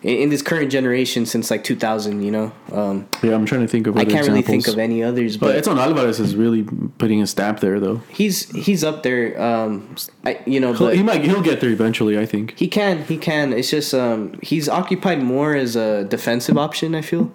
in, 0.02 0.16
in 0.16 0.28
this 0.30 0.42
current 0.42 0.70
generation 0.70 1.26
since 1.26 1.50
like 1.50 1.64
2000. 1.64 2.22
You 2.22 2.30
know, 2.30 2.52
um, 2.72 3.08
Yeah, 3.22 3.34
I'm 3.34 3.46
trying 3.46 3.62
to 3.62 3.68
think 3.68 3.86
of. 3.86 3.96
I 3.96 4.04
can't 4.04 4.26
really 4.26 4.42
think 4.42 4.68
of 4.68 4.78
any 4.78 5.02
others, 5.02 5.36
But 5.36 5.46
but 5.46 5.56
Edson 5.56 5.78
Alvarez 5.78 6.20
is 6.20 6.36
really 6.36 6.64
putting 6.98 7.22
a 7.22 7.26
stamp 7.26 7.60
there, 7.60 7.80
though. 7.80 8.02
he's 8.08 8.50
he's 8.50 8.84
up 8.84 9.02
there. 9.02 9.40
Um, 9.40 9.94
I, 10.24 10.40
you 10.46 10.60
know, 10.60 10.72
He'll, 10.72 10.88
he 10.88 11.02
might 11.02 11.24
he'll 11.24 11.42
get 11.42 11.60
there 11.60 11.70
eventually. 11.70 12.18
I 12.18 12.26
think. 12.26 12.58
He 12.58 12.68
can, 12.68 13.04
he 13.04 13.16
can. 13.16 13.52
It's 13.52 13.70
just 13.70 13.94
um, 13.94 14.38
he's 14.42 14.68
occupied 14.68 15.22
more 15.22 15.54
as 15.54 15.76
a 15.76 16.04
defensive 16.04 16.56
option. 16.56 16.94
I 16.94 17.02
feel, 17.02 17.32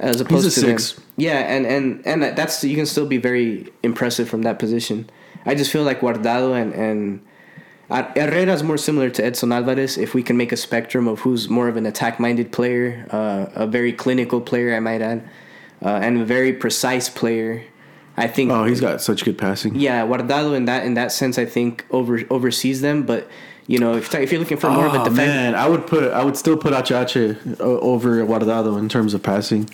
as 0.00 0.20
opposed 0.20 0.54
to 0.54 0.60
them. 0.60 0.78
Yeah, 1.16 1.38
and 1.38 1.66
and 1.66 2.06
and 2.06 2.22
that's 2.36 2.62
you 2.62 2.76
can 2.76 2.86
still 2.86 3.06
be 3.06 3.18
very 3.18 3.72
impressive 3.82 4.28
from 4.28 4.42
that 4.42 4.58
position. 4.58 5.08
I 5.44 5.54
just 5.54 5.70
feel 5.70 5.84
like 5.84 6.00
Guardado 6.00 6.60
and 6.60 6.72
and 6.74 7.20
Herrera 7.88 8.52
is 8.52 8.62
more 8.62 8.76
similar 8.76 9.10
to 9.10 9.24
Edson 9.24 9.52
Alvarez. 9.52 9.96
If 9.96 10.14
we 10.14 10.22
can 10.22 10.36
make 10.36 10.52
a 10.52 10.56
spectrum 10.56 11.06
of 11.06 11.20
who's 11.20 11.48
more 11.48 11.68
of 11.68 11.76
an 11.76 11.86
attack-minded 11.86 12.50
player, 12.50 13.06
uh, 13.10 13.46
a 13.54 13.66
very 13.66 13.92
clinical 13.92 14.40
player, 14.40 14.74
I 14.74 14.80
might 14.80 15.00
add, 15.00 15.28
uh, 15.82 16.00
and 16.02 16.20
a 16.20 16.24
very 16.24 16.52
precise 16.52 17.08
player. 17.08 17.64
I 18.18 18.26
think. 18.28 18.50
Oh, 18.50 18.64
he's 18.64 18.80
got 18.80 19.02
such 19.02 19.24
good 19.24 19.36
passing. 19.36 19.74
Yeah, 19.74 20.06
Guardado 20.06 20.56
in 20.56 20.64
that 20.64 20.84
in 20.84 20.94
that 20.94 21.12
sense, 21.12 21.38
I 21.38 21.44
think 21.44 21.84
over 21.90 22.22
oversees 22.30 22.80
them. 22.80 23.04
But 23.04 23.28
you 23.66 23.78
know, 23.78 23.94
if, 23.94 24.14
if 24.14 24.30
you're 24.30 24.40
looking 24.40 24.58
for 24.58 24.70
more 24.70 24.86
of 24.86 24.94
a 24.94 25.00
Oh, 25.00 25.04
defense, 25.04 25.16
man, 25.18 25.54
I 25.54 25.68
would 25.68 25.86
put 25.86 26.12
I 26.12 26.22
would 26.24 26.36
still 26.36 26.56
put 26.56 26.72
Achache 26.72 27.36
over 27.60 28.24
Guardado 28.24 28.78
in 28.78 28.88
terms 28.88 29.14
of 29.14 29.22
passing. 29.22 29.68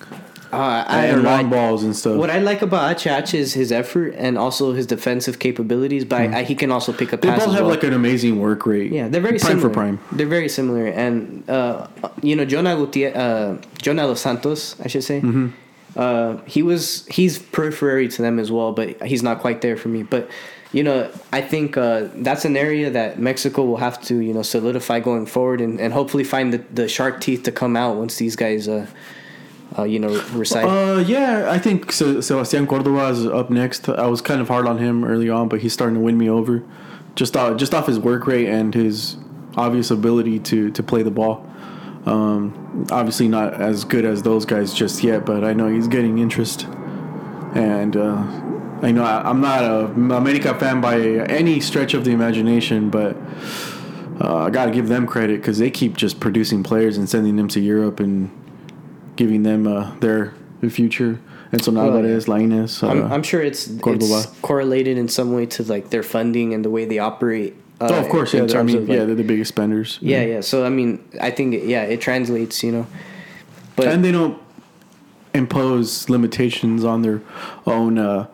Uh, 0.52 0.84
I 0.87 1.06
and 1.06 1.22
long 1.22 1.49
balls 1.49 1.82
and 1.82 1.96
stuff. 1.96 2.18
What 2.18 2.28
I 2.28 2.38
like 2.38 2.61
about 2.61 2.94
Achach 2.99 3.32
is 3.32 3.54
his 3.54 3.72
effort 3.72 4.14
and 4.18 4.37
also 4.37 4.75
his 4.75 4.87
defensive 4.87 5.38
capabilities. 5.38 6.04
But 6.04 6.34
I, 6.34 6.42
he 6.42 6.54
can 6.54 6.70
also 6.70 6.92
pick 6.92 7.11
a 7.14 7.16
they 7.16 7.28
both 7.30 7.40
have 7.40 7.52
well. 7.52 7.68
like 7.68 7.84
an 7.84 7.94
amazing 7.94 8.38
work 8.38 8.66
rate. 8.66 8.92
Yeah, 8.92 9.08
they're 9.08 9.22
very 9.22 9.38
prime 9.38 9.52
similar. 9.52 9.68
for 9.70 9.75
prime. 9.75 9.99
They're 10.12 10.26
very 10.26 10.50
similar, 10.50 10.87
and 10.88 11.49
uh, 11.49 11.87
you 12.22 12.37
know, 12.37 12.44
Jonah 12.44 12.76
Gutier- 12.76 13.16
uh, 13.16 13.62
Jonah 13.80 14.02
dos 14.02 14.20
Santos, 14.20 14.78
I 14.80 14.88
should 14.88 15.04
say. 15.04 15.22
Mm-hmm. 15.22 15.49
Uh, 15.96 16.37
he 16.44 16.62
was 16.62 17.06
he's 17.06 17.38
periphery 17.38 18.08
to 18.08 18.20
them 18.20 18.38
as 18.38 18.52
well, 18.52 18.72
but 18.72 19.02
he's 19.02 19.22
not 19.22 19.40
quite 19.40 19.62
there 19.62 19.78
for 19.78 19.88
me. 19.88 20.02
But 20.02 20.28
you 20.72 20.82
know, 20.82 21.10
I 21.32 21.42
think 21.42 21.76
uh, 21.76 22.08
that's 22.14 22.44
an 22.44 22.56
area 22.56 22.90
that 22.90 23.18
Mexico 23.18 23.64
will 23.64 23.76
have 23.76 24.00
to 24.02 24.16
you 24.16 24.32
know 24.32 24.42
solidify 24.42 25.00
going 25.00 25.26
forward, 25.26 25.60
and, 25.60 25.80
and 25.80 25.92
hopefully 25.92 26.24
find 26.24 26.52
the, 26.52 26.58
the 26.72 26.88
shark 26.88 27.20
teeth 27.20 27.42
to 27.44 27.52
come 27.52 27.76
out 27.76 27.96
once 27.96 28.16
these 28.16 28.36
guys, 28.36 28.68
uh, 28.68 28.86
uh, 29.78 29.82
you 29.82 29.98
know, 29.98 30.22
recite. 30.32 30.64
Uh, 30.64 31.00
yeah, 31.00 31.50
I 31.50 31.58
think 31.58 31.92
Se- 31.92 32.22
Sebastian 32.22 32.66
Cordova 32.66 33.08
is 33.08 33.26
up 33.26 33.50
next. 33.50 33.88
I 33.88 34.06
was 34.06 34.22
kind 34.22 34.40
of 34.40 34.48
hard 34.48 34.66
on 34.66 34.78
him 34.78 35.04
early 35.04 35.28
on, 35.28 35.48
but 35.48 35.60
he's 35.60 35.74
starting 35.74 35.96
to 35.96 36.00
win 36.00 36.16
me 36.16 36.30
over, 36.30 36.62
just 37.16 37.36
off 37.36 37.58
just 37.58 37.74
off 37.74 37.86
his 37.86 37.98
work 37.98 38.26
rate 38.26 38.48
and 38.48 38.74
his 38.74 39.16
obvious 39.56 39.90
ability 39.90 40.38
to 40.40 40.70
to 40.70 40.82
play 40.82 41.02
the 41.02 41.10
ball. 41.10 41.46
Um, 42.06 42.86
obviously 42.90 43.28
not 43.28 43.54
as 43.54 43.84
good 43.84 44.04
as 44.04 44.22
those 44.22 44.44
guys 44.44 44.74
just 44.74 45.04
yet, 45.04 45.24
but 45.24 45.44
I 45.44 45.52
know 45.52 45.68
he's 45.68 45.86
getting 45.86 46.18
interest, 46.18 46.64
and 47.54 47.96
uh, 47.96 48.41
I 48.82 48.90
know 48.90 49.04
I, 49.04 49.28
I'm 49.28 49.40
not 49.40 49.62
a 49.62 49.86
America 49.86 50.54
fan 50.58 50.80
by 50.80 51.00
any 51.00 51.60
stretch 51.60 51.94
of 51.94 52.04
the 52.04 52.10
imagination, 52.10 52.90
but. 52.90 53.16
Uh, 54.20 54.44
I 54.44 54.50
gotta 54.50 54.70
give 54.70 54.88
them 54.88 55.06
credit 55.06 55.40
because 55.40 55.58
they 55.58 55.70
keep 55.70 55.96
just 55.96 56.20
producing 56.20 56.62
players 56.62 56.96
and 56.96 57.08
sending 57.08 57.34
them 57.36 57.48
to 57.48 57.60
Europe 57.60 57.98
and 57.98 58.30
giving 59.16 59.42
them 59.42 59.66
uh, 59.66 59.96
their 59.96 60.34
future. 60.68 61.20
And 61.50 61.62
so 61.62 61.72
now 61.72 61.84
Well, 61.84 61.94
that 61.94 62.04
is 62.04 62.26
Lainez. 62.26 62.82
Uh, 62.82 62.88
I'm, 62.88 63.12
I'm 63.12 63.22
sure 63.22 63.42
it's 63.42 63.66
it's 63.68 64.26
correlated 64.42 64.96
in 64.96 65.08
some 65.08 65.32
way 65.32 65.46
to 65.46 65.62
like 65.64 65.90
their 65.90 66.02
funding 66.02 66.54
and 66.54 66.64
the 66.64 66.70
way 66.70 66.84
they 66.84 66.98
operate. 66.98 67.56
Uh, 67.80 67.88
oh, 67.90 68.00
of 68.00 68.08
course, 68.08 68.32
in 68.32 68.40
yeah. 68.40 68.44
I 68.44 68.48
terms 68.48 68.72
mean, 68.72 68.82
of, 68.82 68.88
like- 68.88 68.98
yeah, 68.98 69.04
they're 69.04 69.16
the 69.16 69.24
biggest 69.24 69.48
spenders. 69.48 69.98
Yeah, 70.00 70.22
yeah. 70.22 70.40
So 70.40 70.64
I 70.64 70.68
mean, 70.68 71.04
I 71.20 71.30
think 71.30 71.64
yeah, 71.64 71.82
it 71.82 72.00
translates, 72.00 72.62
you 72.62 72.72
know. 72.72 72.86
But 73.76 73.88
and 73.88 74.04
they 74.04 74.12
don't 74.12 74.40
impose 75.34 76.08
limitations 76.08 76.84
on 76.84 77.02
their 77.02 77.22
own 77.66 77.98
uh, 77.98 78.28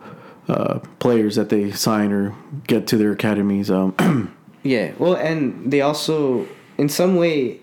uh, 0.49 0.79
players 0.97 1.35
that 1.35 1.49
they 1.49 1.71
sign 1.71 2.11
or 2.11 2.35
get 2.65 2.87
to 2.87 2.97
their 2.97 3.11
academies. 3.11 3.69
Um, 3.69 4.35
yeah, 4.63 4.93
well, 4.97 5.15
and 5.15 5.71
they 5.71 5.81
also, 5.81 6.47
in 6.77 6.89
some 6.89 7.15
way, 7.15 7.59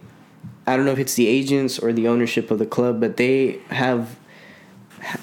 I 0.67 0.77
don't 0.77 0.87
know 0.87 0.93
if 0.93 0.99
it's 0.99 1.15
the 1.15 1.27
agents 1.27 1.79
or 1.79 1.93
the 1.93 2.09
ownership 2.09 2.51
of 2.51 2.59
the 2.59 2.67
club, 2.67 3.01
but 3.01 3.17
they 3.17 3.61
have 3.71 4.17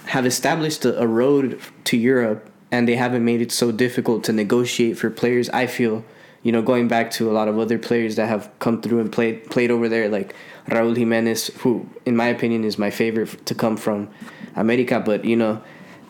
have 0.05 0.25
established 0.25 0.85
a, 0.85 1.01
a 1.01 1.07
road 1.07 1.59
to 1.85 1.97
Europe, 1.97 2.49
and 2.71 2.87
they 2.87 2.95
haven't 2.95 3.25
made 3.25 3.41
it 3.41 3.51
so 3.51 3.71
difficult 3.71 4.23
to 4.25 4.33
negotiate 4.33 4.97
for 4.97 5.09
players. 5.09 5.49
I 5.49 5.67
feel, 5.67 6.05
you 6.43 6.51
know, 6.51 6.61
going 6.61 6.87
back 6.87 7.11
to 7.11 7.29
a 7.29 7.33
lot 7.33 7.47
of 7.47 7.57
other 7.59 7.77
players 7.77 8.15
that 8.15 8.27
have 8.27 8.49
come 8.59 8.81
through 8.81 8.99
and 8.99 9.11
played 9.11 9.49
played 9.49 9.71
over 9.71 9.89
there, 9.89 10.09
like 10.09 10.35
Raúl 10.67 10.95
Jiménez, 10.95 11.51
who, 11.59 11.89
in 12.05 12.15
my 12.15 12.27
opinion, 12.27 12.63
is 12.63 12.77
my 12.77 12.89
favorite 12.89 13.45
to 13.45 13.55
come 13.55 13.77
from 13.77 14.09
America. 14.55 15.01
But 15.05 15.25
you 15.25 15.35
know, 15.35 15.61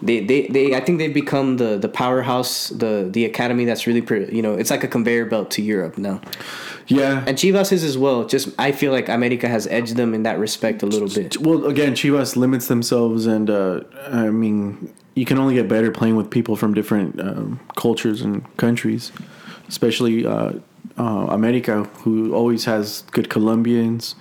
they, 0.05 0.19
they, 0.19 0.47
they 0.47 0.75
I 0.75 0.79
think 0.79 0.99
they've 0.99 1.13
become 1.13 1.57
the 1.57 1.77
the 1.77 1.89
powerhouse, 1.89 2.69
the 2.69 3.07
the 3.09 3.25
academy 3.25 3.65
that's 3.65 3.87
really, 3.87 4.01
pre- 4.01 4.31
you 4.31 4.41
know, 4.41 4.53
it's 4.53 4.69
like 4.69 4.83
a 4.83 4.87
conveyor 4.87 5.25
belt 5.25 5.49
to 5.51 5.61
Europe 5.61 5.97
now. 5.97 6.21
yeah. 6.87 7.23
And 7.27 7.37
Chivas 7.37 7.71
is 7.71 7.83
as 7.83 7.97
well. 7.97 8.25
Just 8.25 8.49
I 8.59 8.71
feel 8.71 8.91
like 8.91 9.07
America 9.09 9.47
has 9.47 9.67
edged 9.67 9.95
them 9.95 10.13
in 10.13 10.23
that 10.23 10.37
respect 10.39 10.83
a 10.83 10.85
little 10.85 11.07
bit. 11.07 11.37
Well, 11.39 11.65
again, 11.65 11.93
Chivas 11.93 12.35
limits 12.35 12.67
themselves, 12.67 13.25
and 13.25 13.49
uh, 13.49 13.81
I 14.07 14.29
mean, 14.29 14.93
you 15.15 15.25
can 15.25 15.37
only 15.37 15.55
get 15.55 15.67
better 15.67 15.91
playing 15.91 16.15
with 16.15 16.29
people 16.29 16.55
from 16.55 16.73
different 16.73 17.19
um, 17.19 17.59
cultures 17.75 18.21
and 18.21 18.43
countries, 18.57 19.11
especially 19.67 20.25
uh, 20.25 20.53
uh, 20.97 21.27
America, 21.29 21.83
who 22.03 22.33
always 22.33 22.65
has 22.65 23.03
good 23.11 23.29
Colombians. 23.29 24.15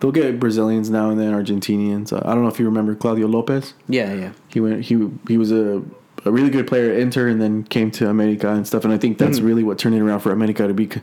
They'll 0.00 0.12
get 0.12 0.38
Brazilians 0.38 0.90
now 0.90 1.10
and 1.10 1.18
then, 1.18 1.32
Argentinians. 1.32 2.12
Uh, 2.12 2.22
I 2.24 2.34
don't 2.34 2.42
know 2.42 2.48
if 2.48 2.60
you 2.60 2.66
remember 2.66 2.94
Claudio 2.94 3.26
Lopez. 3.26 3.74
Yeah, 3.88 4.12
yeah. 4.14 4.32
He 4.48 4.60
went. 4.60 4.82
He 4.84 5.08
he 5.26 5.36
was 5.36 5.50
a, 5.50 5.82
a 6.24 6.30
really 6.30 6.50
good 6.50 6.66
player 6.68 6.92
at 6.92 7.00
Inter, 7.00 7.26
and 7.28 7.40
then 7.40 7.64
came 7.64 7.90
to 7.92 8.08
America 8.08 8.48
and 8.48 8.66
stuff. 8.66 8.84
And 8.84 8.92
I 8.92 8.98
think 8.98 9.18
that's 9.18 9.40
really 9.40 9.64
what 9.64 9.78
turned 9.78 9.94
it 9.96 10.00
around 10.00 10.20
for 10.20 10.30
America 10.30 10.68
to 10.68 10.74
be 10.74 10.88
c- 10.88 11.02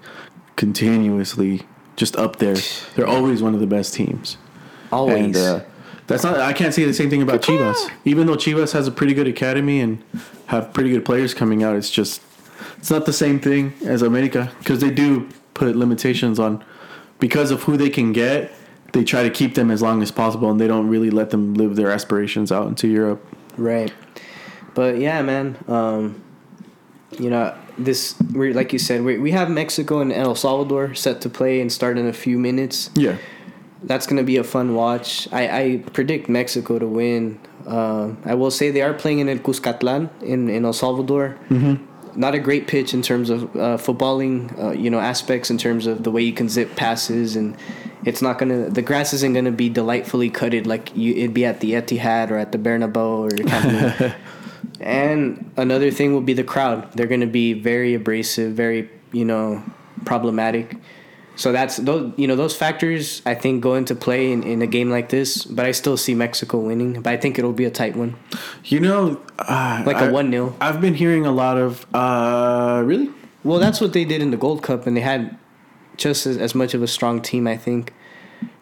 continuously 0.55 1.63
just 1.95 2.15
up 2.15 2.37
there. 2.37 2.55
They're 2.95 3.07
always 3.07 3.43
one 3.43 3.53
of 3.53 3.59
the 3.59 3.67
best 3.67 3.93
teams. 3.93 4.37
Always. 4.91 5.25
And 5.25 5.35
uh, 5.35 5.59
that's 6.07 6.23
not. 6.23 6.39
I 6.39 6.53
can't 6.53 6.73
say 6.73 6.85
the 6.85 6.93
same 6.93 7.09
thing 7.09 7.21
about 7.21 7.41
Chivas. 7.41 7.89
Even 8.05 8.27
though 8.27 8.35
Chivas 8.35 8.71
has 8.73 8.87
a 8.87 8.91
pretty 8.91 9.13
good 9.13 9.27
academy 9.27 9.81
and 9.81 10.01
have 10.47 10.73
pretty 10.73 10.91
good 10.91 11.03
players 11.03 11.33
coming 11.33 11.63
out, 11.63 11.75
it's 11.75 11.89
just 11.89 12.21
it's 12.77 12.89
not 12.89 13.05
the 13.05 13.13
same 13.13 13.39
thing 13.39 13.73
as 13.83 14.01
America 14.01 14.51
because 14.59 14.79
they 14.79 14.91
do 14.91 15.27
put 15.53 15.75
limitations 15.75 16.39
on 16.39 16.63
because 17.19 17.51
of 17.51 17.63
who 17.63 17.77
they 17.77 17.89
can 17.89 18.13
get. 18.13 18.51
They 18.95 19.03
try 19.03 19.23
to 19.23 19.29
keep 19.29 19.55
them 19.55 19.71
as 19.71 19.81
long 19.81 20.01
as 20.01 20.09
possible, 20.09 20.49
and 20.49 20.59
they 20.59 20.67
don't 20.67 20.87
really 20.87 21.09
let 21.09 21.29
them 21.29 21.53
live 21.53 21.75
their 21.75 21.91
aspirations 21.91 22.49
out 22.51 22.67
into 22.67 22.87
Europe. 22.87 23.21
Right. 23.57 23.93
But 24.73 24.97
yeah, 24.99 25.21
man. 25.21 25.57
Um, 25.67 26.23
you 27.19 27.29
know, 27.29 27.53
this 27.77 28.15
we 28.33 28.53
like 28.53 28.71
you 28.73 28.79
said, 28.79 29.03
we 29.03 29.17
we 29.17 29.31
have 29.31 29.49
Mexico 29.49 29.99
and 29.99 30.11
El 30.13 30.35
Salvador 30.35 30.95
set 30.95 31.21
to 31.21 31.29
play 31.29 31.59
and 31.61 31.71
start 31.71 31.97
in 31.97 32.07
a 32.07 32.13
few 32.13 32.37
minutes. 32.39 32.89
Yeah, 32.95 33.17
That's 33.83 34.07
gonna 34.07 34.23
be 34.23 34.37
a 34.37 34.43
fun 34.43 34.75
watch. 34.75 35.27
I, 35.31 35.43
I 35.61 35.83
predict 35.93 36.29
Mexico 36.29 36.79
to 36.79 36.87
win. 36.87 37.39
Uh, 37.67 38.13
I 38.23 38.35
will 38.35 38.51
say 38.51 38.71
they 38.71 38.81
are 38.81 38.93
playing 38.93 39.19
in 39.19 39.29
El 39.29 39.39
Cuscatlan 39.39 40.09
in 40.21 40.49
in 40.49 40.65
El 40.65 40.73
Salvador. 40.73 41.35
Mm-hmm. 41.49 41.83
Not 42.15 42.35
a 42.35 42.39
great 42.39 42.67
pitch 42.67 42.93
in 42.93 43.01
terms 43.01 43.29
of 43.29 43.43
uh, 43.55 43.77
footballing, 43.77 44.57
uh, 44.57 44.71
you 44.71 44.89
know, 44.89 44.99
aspects 44.99 45.49
in 45.49 45.57
terms 45.57 45.85
of 45.87 46.03
the 46.03 46.11
way 46.11 46.21
you 46.21 46.33
can 46.33 46.49
zip 46.49 46.75
passes, 46.75 47.35
and 47.35 47.55
it's 48.05 48.21
not 48.21 48.37
gonna. 48.37 48.69
The 48.69 48.81
grass 48.81 49.13
isn't 49.13 49.33
gonna 49.33 49.51
be 49.51 49.69
delightfully 49.69 50.29
cutted 50.29 50.65
like 50.65 50.95
you. 50.95 51.13
It'd 51.13 51.33
be 51.33 51.45
at 51.45 51.59
the 51.59 51.73
Etihad 51.73 52.31
or 52.31 52.37
at 52.37 52.51
the 52.51 52.57
Bernabeu 52.57 53.31
or 53.31 53.47
Camp 53.47 54.15
And 54.79 55.51
another 55.57 55.91
thing 55.91 56.13
will 56.13 56.21
be 56.21 56.33
the 56.33 56.43
crowd. 56.43 56.91
They're 56.93 57.07
going 57.07 57.21
to 57.21 57.27
be 57.27 57.53
very 57.53 57.93
abrasive, 57.93 58.53
very 58.53 58.89
you 59.11 59.25
know 59.25 59.63
problematic. 60.05 60.77
So 61.35 61.51
that's 61.51 61.77
those 61.77 62.13
you 62.17 62.27
know 62.27 62.35
those 62.35 62.55
factors 62.55 63.21
I 63.25 63.35
think 63.35 63.61
go 63.61 63.75
into 63.75 63.95
play 63.95 64.31
in, 64.31 64.43
in 64.43 64.61
a 64.61 64.67
game 64.67 64.89
like 64.89 65.09
this. 65.09 65.43
But 65.43 65.65
I 65.65 65.71
still 65.71 65.97
see 65.97 66.15
Mexico 66.15 66.59
winning. 66.59 67.01
But 67.01 67.13
I 67.13 67.17
think 67.17 67.37
it'll 67.37 67.53
be 67.53 67.65
a 67.65 67.71
tight 67.71 67.95
one, 67.95 68.15
you 68.63 68.79
know, 68.79 69.19
uh, 69.39 69.83
like 69.85 69.97
a 69.97 70.11
one 70.11 70.31
0 70.31 70.55
I've 70.61 70.81
been 70.81 70.93
hearing 70.93 71.25
a 71.25 71.31
lot 71.31 71.57
of 71.57 71.85
uh, 71.93 72.81
really. 72.85 73.09
Well, 73.43 73.59
that's 73.59 73.79
what 73.79 73.93
they 73.93 74.05
did 74.05 74.21
in 74.21 74.31
the 74.31 74.37
Gold 74.37 74.63
Cup, 74.63 74.87
and 74.87 74.97
they 74.97 75.01
had 75.01 75.37
just 75.97 76.25
as, 76.25 76.37
as 76.37 76.55
much 76.55 76.73
of 76.73 76.81
a 76.81 76.87
strong 76.87 77.21
team, 77.21 77.47
I 77.47 77.57
think. 77.57 77.93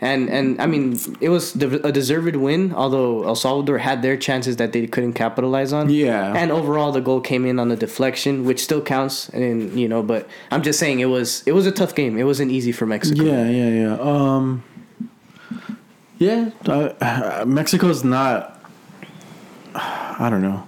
And 0.02 0.30
and 0.30 0.62
I 0.62 0.66
mean, 0.66 0.98
it 1.22 1.30
was 1.30 1.56
a 1.56 1.92
deserved 1.92 2.36
win. 2.36 2.74
Although 2.74 3.24
El 3.24 3.36
Salvador 3.36 3.78
had 3.78 4.02
their 4.02 4.18
chances 4.18 4.58
that 4.58 4.74
they 4.74 4.88
couldn't 4.88 5.14
capitalize 5.14 5.72
on. 5.72 5.90
Yeah. 5.90 6.34
And 6.36 6.52
overall, 6.52 6.92
the 6.92 7.02
goal 7.02 7.22
came 7.22 7.46
in 7.46 7.60
on 7.60 7.72
a 7.72 7.76
deflection, 7.76 8.46
which 8.46 8.62
still 8.62 8.82
counts. 8.82 9.30
And 9.30 9.80
you 9.80 9.88
know, 9.88 10.04
but 10.04 10.28
I'm 10.52 10.62
just 10.62 10.80
saying 10.80 11.00
it 11.00 11.06
was 11.06 11.44
it 11.46 11.54
was 11.54 11.66
a 11.66 11.72
tough 11.72 11.96
game. 11.96 12.18
It 12.18 12.26
wasn't 12.26 12.52
easy 12.52 12.72
for 12.72 12.86
Mexico. 12.86 13.24
Yeah, 13.24 13.50
yeah, 13.50 13.70
yeah. 13.70 13.98
Um, 14.00 14.64
yeah, 16.18 16.52
uh, 16.66 17.44
Mexico's 17.46 18.04
not. 18.04 18.62
I 19.76 20.28
don't 20.30 20.42
know. 20.42 20.66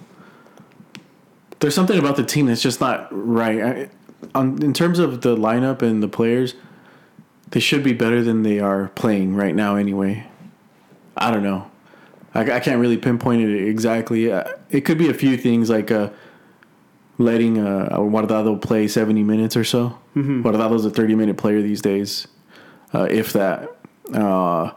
There's 1.60 1.76
something 1.76 1.98
about 1.98 2.16
the 2.16 2.24
team 2.24 2.48
that's 2.48 2.62
just 2.62 2.82
not 2.82 3.08
right. 3.12 3.62
I, 3.62 3.90
on 4.34 4.62
in 4.62 4.74
terms 4.74 5.00
of 5.00 5.22
the 5.22 5.36
lineup 5.36 5.82
and 5.82 6.02
the 6.02 6.08
players, 6.08 6.56
they 7.50 7.60
should 7.60 7.84
be 7.84 7.94
better 7.94 8.24
than 8.24 8.44
they 8.44 8.60
are 8.60 8.90
playing 8.90 9.36
right 9.36 9.56
now. 9.56 9.76
Anyway, 9.76 10.26
I 11.16 11.32
don't 11.32 11.44
know. 11.44 11.70
I, 12.34 12.52
I 12.52 12.60
can't 12.60 12.80
really 12.80 12.98
pinpoint 12.98 13.42
it 13.42 13.68
exactly. 13.68 14.32
Uh, 14.32 14.44
it 14.70 14.82
could 14.82 14.98
be 14.98 15.10
a 15.10 15.14
few 15.14 15.38
things 15.38 15.70
like 15.70 15.92
uh, 15.92 16.10
letting 17.18 17.60
uh, 17.60 17.90
Guardado 17.92 18.62
play 18.62 18.88
70 18.88 19.24
minutes 19.24 19.56
or 19.56 19.64
so. 19.64 19.98
Mm-hmm. 20.16 20.44
Guardado's 20.44 20.86
a 20.86 20.90
30 20.90 21.16
minute 21.16 21.38
player 21.38 21.62
these 21.62 21.82
days, 21.82 22.28
uh, 22.94 23.08
if 23.10 23.34
that. 23.34 23.76
Uh, 24.14 24.72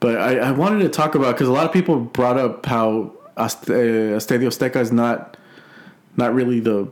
but 0.00 0.16
I, 0.16 0.38
I 0.38 0.50
wanted 0.52 0.80
to 0.80 0.88
talk 0.88 1.14
about 1.14 1.34
because 1.34 1.48
a 1.48 1.52
lot 1.52 1.66
of 1.66 1.72
people 1.72 2.00
brought 2.00 2.38
up 2.38 2.66
how 2.66 3.12
uh, 3.36 3.48
Estadio 3.48 4.48
Azteca 4.48 4.76
is 4.76 4.92
not 4.92 5.36
not 6.16 6.34
really 6.34 6.60
the 6.60 6.88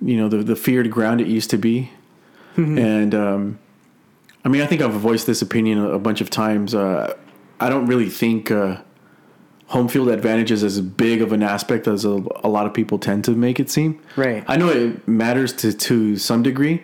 you 0.00 0.16
know 0.16 0.28
the 0.28 0.38
the 0.38 0.56
feared 0.56 0.90
ground 0.90 1.20
it 1.20 1.26
used 1.26 1.50
to 1.50 1.58
be, 1.58 1.90
and 2.56 3.14
um, 3.14 3.58
I 4.44 4.48
mean 4.48 4.62
I 4.62 4.66
think 4.66 4.82
I've 4.82 4.92
voiced 4.92 5.26
this 5.26 5.42
opinion 5.42 5.78
a, 5.84 5.98
bunch 5.98 6.20
of 6.20 6.30
times. 6.30 6.74
Uh, 6.74 7.14
I 7.60 7.68
don't 7.68 7.86
really 7.86 8.08
think 8.08 8.50
uh, 8.50 8.78
home 9.66 9.88
field 9.88 10.08
advantage 10.08 10.50
is 10.50 10.62
as 10.62 10.80
big 10.80 11.22
of 11.22 11.32
an 11.32 11.42
aspect 11.42 11.86
as 11.88 12.04
a, 12.04 12.22
a 12.42 12.48
lot 12.48 12.66
of 12.66 12.74
people 12.74 12.98
tend 12.98 13.24
to 13.24 13.32
make 13.32 13.58
it 13.58 13.70
seem. 13.70 14.00
Right. 14.16 14.44
I 14.46 14.56
know 14.56 14.68
it 14.68 15.06
matters 15.08 15.52
to 15.54 15.72
to 15.72 16.16
some 16.16 16.42
degree, 16.42 16.82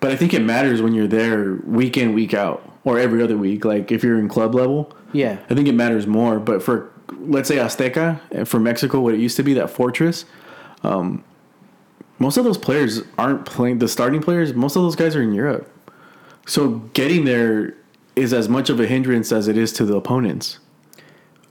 but 0.00 0.10
I 0.10 0.16
think 0.16 0.32
it 0.34 0.40
matters 0.42 0.80
when 0.82 0.94
you're 0.94 1.06
there 1.08 1.54
week 1.66 1.96
in 1.96 2.14
week 2.14 2.34
out. 2.34 2.62
or 2.84 2.98
every 2.98 3.22
other 3.22 3.36
week. 3.38 3.64
Like 3.64 3.90
if 3.92 4.02
you're 4.04 4.18
in 4.18 4.28
club 4.28 4.54
level, 4.54 4.92
Yeah. 5.12 5.38
I 5.48 5.54
think 5.54 5.68
it 5.68 5.74
matters 5.74 6.06
more. 6.06 6.38
But 6.38 6.62
for 6.62 6.90
let's 7.18 7.48
say 7.48 7.56
Azteca 7.56 8.20
uh, 8.40 8.44
for 8.44 8.60
Mexico, 8.60 9.00
what 9.00 9.14
it 9.14 9.20
used 9.20 9.36
to 9.36 9.42
be 9.42 9.54
that 9.54 9.70
fortress, 9.70 10.24
um, 10.82 11.24
most 12.18 12.36
of 12.36 12.44
those 12.44 12.58
players 12.58 13.02
aren't 13.18 13.44
playing. 13.46 13.78
The 13.78 13.88
starting 13.88 14.20
players, 14.22 14.54
most 14.54 14.76
of 14.76 14.82
those 14.82 14.96
guys 14.96 15.14
are 15.16 15.22
in 15.22 15.32
Europe. 15.34 15.70
So 16.46 16.68
getting 16.92 17.24
there 17.24 17.74
is 18.16 18.32
as 18.32 18.48
much 18.48 18.70
of 18.70 18.78
a 18.80 18.86
hindrance 18.86 19.32
as 19.32 19.48
it 19.48 19.56
is 19.56 19.72
to 19.74 19.84
the 19.84 19.96
opponents. 19.96 20.58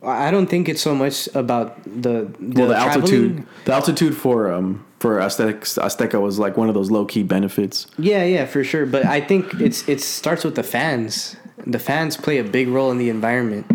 I 0.05 0.31
don't 0.31 0.47
think 0.47 0.67
it's 0.67 0.81
so 0.81 0.93
much 0.93 1.29
about 1.33 1.81
the 1.85 2.27
the, 2.39 2.61
Well, 2.61 2.67
the 2.67 2.73
traveling. 2.73 2.75
altitude, 3.01 3.43
the 3.65 3.73
altitude 3.73 4.15
for 4.17 4.51
um 4.51 4.85
for 4.99 5.19
Azteca, 5.19 5.59
Azteca 5.81 6.21
was 6.21 6.39
like 6.39 6.57
one 6.57 6.67
of 6.69 6.73
those 6.75 6.91
low 6.91 7.05
key 7.05 7.23
benefits. 7.23 7.87
Yeah, 7.97 8.23
yeah, 8.25 8.45
for 8.45 8.63
sure. 8.63 8.85
But 8.85 9.05
I 9.05 9.21
think 9.21 9.53
it's 9.61 9.87
it 9.87 10.01
starts 10.01 10.43
with 10.43 10.55
the 10.55 10.63
fans. 10.63 11.37
The 11.65 11.79
fans 11.79 12.17
play 12.17 12.37
a 12.37 12.43
big 12.43 12.67
role 12.67 12.91
in 12.91 12.97
the 12.97 13.09
environment. 13.09 13.65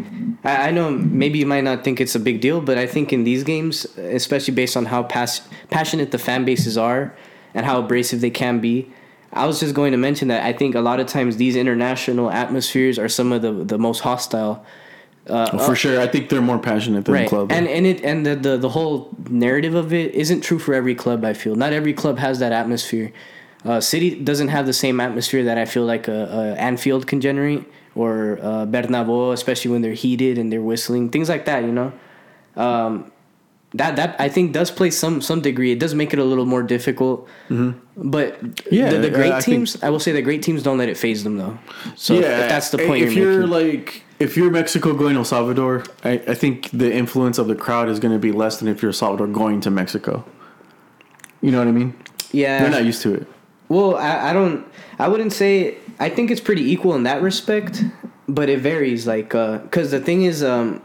I, 0.44 0.68
I 0.68 0.70
know 0.70 0.90
maybe 0.90 1.38
you 1.38 1.46
might 1.46 1.64
not 1.64 1.84
think 1.84 2.00
it's 2.00 2.14
a 2.14 2.20
big 2.20 2.40
deal, 2.40 2.60
but 2.60 2.78
I 2.78 2.86
think 2.86 3.12
in 3.12 3.24
these 3.24 3.44
games, 3.44 3.84
especially 3.96 4.54
based 4.54 4.76
on 4.76 4.86
how 4.86 5.02
pass, 5.02 5.46
passionate 5.70 6.10
the 6.10 6.18
fan 6.18 6.44
bases 6.44 6.78
are 6.78 7.14
and 7.54 7.66
how 7.66 7.80
abrasive 7.80 8.20
they 8.20 8.30
can 8.30 8.60
be, 8.60 8.92
I 9.32 9.46
was 9.46 9.60
just 9.60 9.74
going 9.74 9.92
to 9.92 9.98
mention 9.98 10.28
that 10.28 10.44
I 10.44 10.52
think 10.52 10.74
a 10.74 10.80
lot 10.80 11.00
of 11.00 11.06
times 11.06 11.36
these 11.36 11.54
international 11.56 12.30
atmospheres 12.30 12.98
are 12.98 13.08
some 13.08 13.32
of 13.32 13.42
the 13.42 13.52
the 13.52 13.78
most 13.78 14.00
hostile. 14.00 14.64
Uh, 15.26 15.58
for 15.58 15.76
sure, 15.76 16.00
I 16.00 16.06
think 16.06 16.30
they're 16.30 16.40
more 16.40 16.58
passionate 16.58 17.04
than 17.04 17.12
the 17.12 17.20
right 17.20 17.28
club. 17.28 17.52
and 17.52 17.68
and 17.68 17.86
it 17.86 18.02
and 18.02 18.24
the, 18.24 18.34
the 18.34 18.56
the 18.56 18.70
whole 18.70 19.14
narrative 19.28 19.74
of 19.74 19.92
it 19.92 20.14
isn't 20.14 20.40
true 20.40 20.58
for 20.58 20.72
every 20.72 20.94
club 20.94 21.22
i 21.22 21.34
feel 21.34 21.54
not 21.54 21.74
every 21.74 21.92
club 21.92 22.18
has 22.18 22.38
that 22.38 22.52
atmosphere 22.52 23.12
uh, 23.66 23.78
city 23.78 24.18
doesn't 24.18 24.48
have 24.48 24.64
the 24.64 24.72
same 24.72 25.00
atmosphere 25.00 25.44
that 25.44 25.58
i 25.58 25.66
feel 25.66 25.84
like 25.84 26.08
a, 26.08 26.54
a 26.56 26.58
anfield 26.58 27.06
can 27.06 27.20
generate 27.20 27.62
or 27.98 28.38
uh, 28.48 28.64
bernabeu 28.74 29.32
especially 29.38 29.70
when 29.72 29.82
they're 29.82 30.00
heated 30.06 30.38
and 30.38 30.46
they're 30.52 30.62
whistling 30.72 31.04
things 31.14 31.28
like 31.28 31.44
that 31.50 31.60
you 31.68 31.72
know 31.78 31.90
um, 32.56 33.10
that 33.80 33.96
that 33.96 34.10
i 34.26 34.28
think 34.34 34.52
does 34.58 34.70
play 34.70 34.90
some 35.02 35.20
some 35.20 35.40
degree 35.48 35.70
it 35.76 35.80
does 35.84 35.94
make 36.02 36.10
it 36.16 36.18
a 36.18 36.24
little 36.24 36.46
more 36.54 36.62
difficult 36.62 37.28
but 37.96 38.28
Yeah, 38.70 38.90
the, 38.92 38.98
the 39.06 39.10
great 39.10 39.32
I 39.32 39.40
think- 39.40 39.56
teams 39.68 39.82
i 39.82 39.88
will 39.92 40.00
say 40.06 40.12
the 40.12 40.22
great 40.28 40.42
teams 40.46 40.62
don't 40.62 40.78
let 40.82 40.88
it 40.88 40.96
phase 40.96 41.20
them 41.26 41.36
though 41.42 41.58
so 41.96 42.14
if 42.14 42.22
that's 42.52 42.70
the 42.70 42.78
point 42.88 43.02
If 43.04 43.12
you're, 43.14 43.32
you're 43.32 43.46
like 43.46 44.04
if 44.20 44.36
you're 44.36 44.50
Mexico 44.50 44.94
going 44.94 45.12
to 45.14 45.20
El 45.20 45.24
Salvador, 45.24 45.84
I, 46.02 46.12
I 46.32 46.34
think 46.34 46.70
the 46.72 46.90
influence 46.92 47.38
of 47.38 47.46
the 47.46 47.54
crowd 47.54 47.88
is 47.88 48.00
going 48.00 48.12
to 48.12 48.18
be 48.18 48.32
less 48.32 48.54
than 48.58 48.66
if 48.66 48.82
you're 48.82 48.88
El 48.88 49.00
Salvador 49.04 49.28
going 49.28 49.60
to 49.60 49.70
Mexico. 49.70 50.24
You 51.40 51.52
know 51.52 51.58
what 51.62 51.68
I 51.68 51.70
mean? 51.80 51.94
yeah 52.32 52.58
They're 52.62 52.74
not 52.78 52.84
used 52.84 53.00
to 53.02 53.14
it. 53.14 53.28
Well, 53.68 53.94
I, 53.94 54.30
I 54.30 54.32
don't. 54.32 54.66
I 54.98 55.06
wouldn't 55.06 55.32
say. 55.32 55.78
I 56.00 56.08
think 56.08 56.30
it's 56.30 56.40
pretty 56.40 56.70
equal 56.70 56.94
in 56.94 57.02
that 57.04 57.22
respect, 57.22 57.82
but 58.28 58.48
it 58.48 58.60
varies. 58.60 59.06
Like, 59.06 59.30
because 59.30 59.90
the 59.90 60.00
thing 60.00 60.22
is, 60.22 60.42
um, 60.42 60.82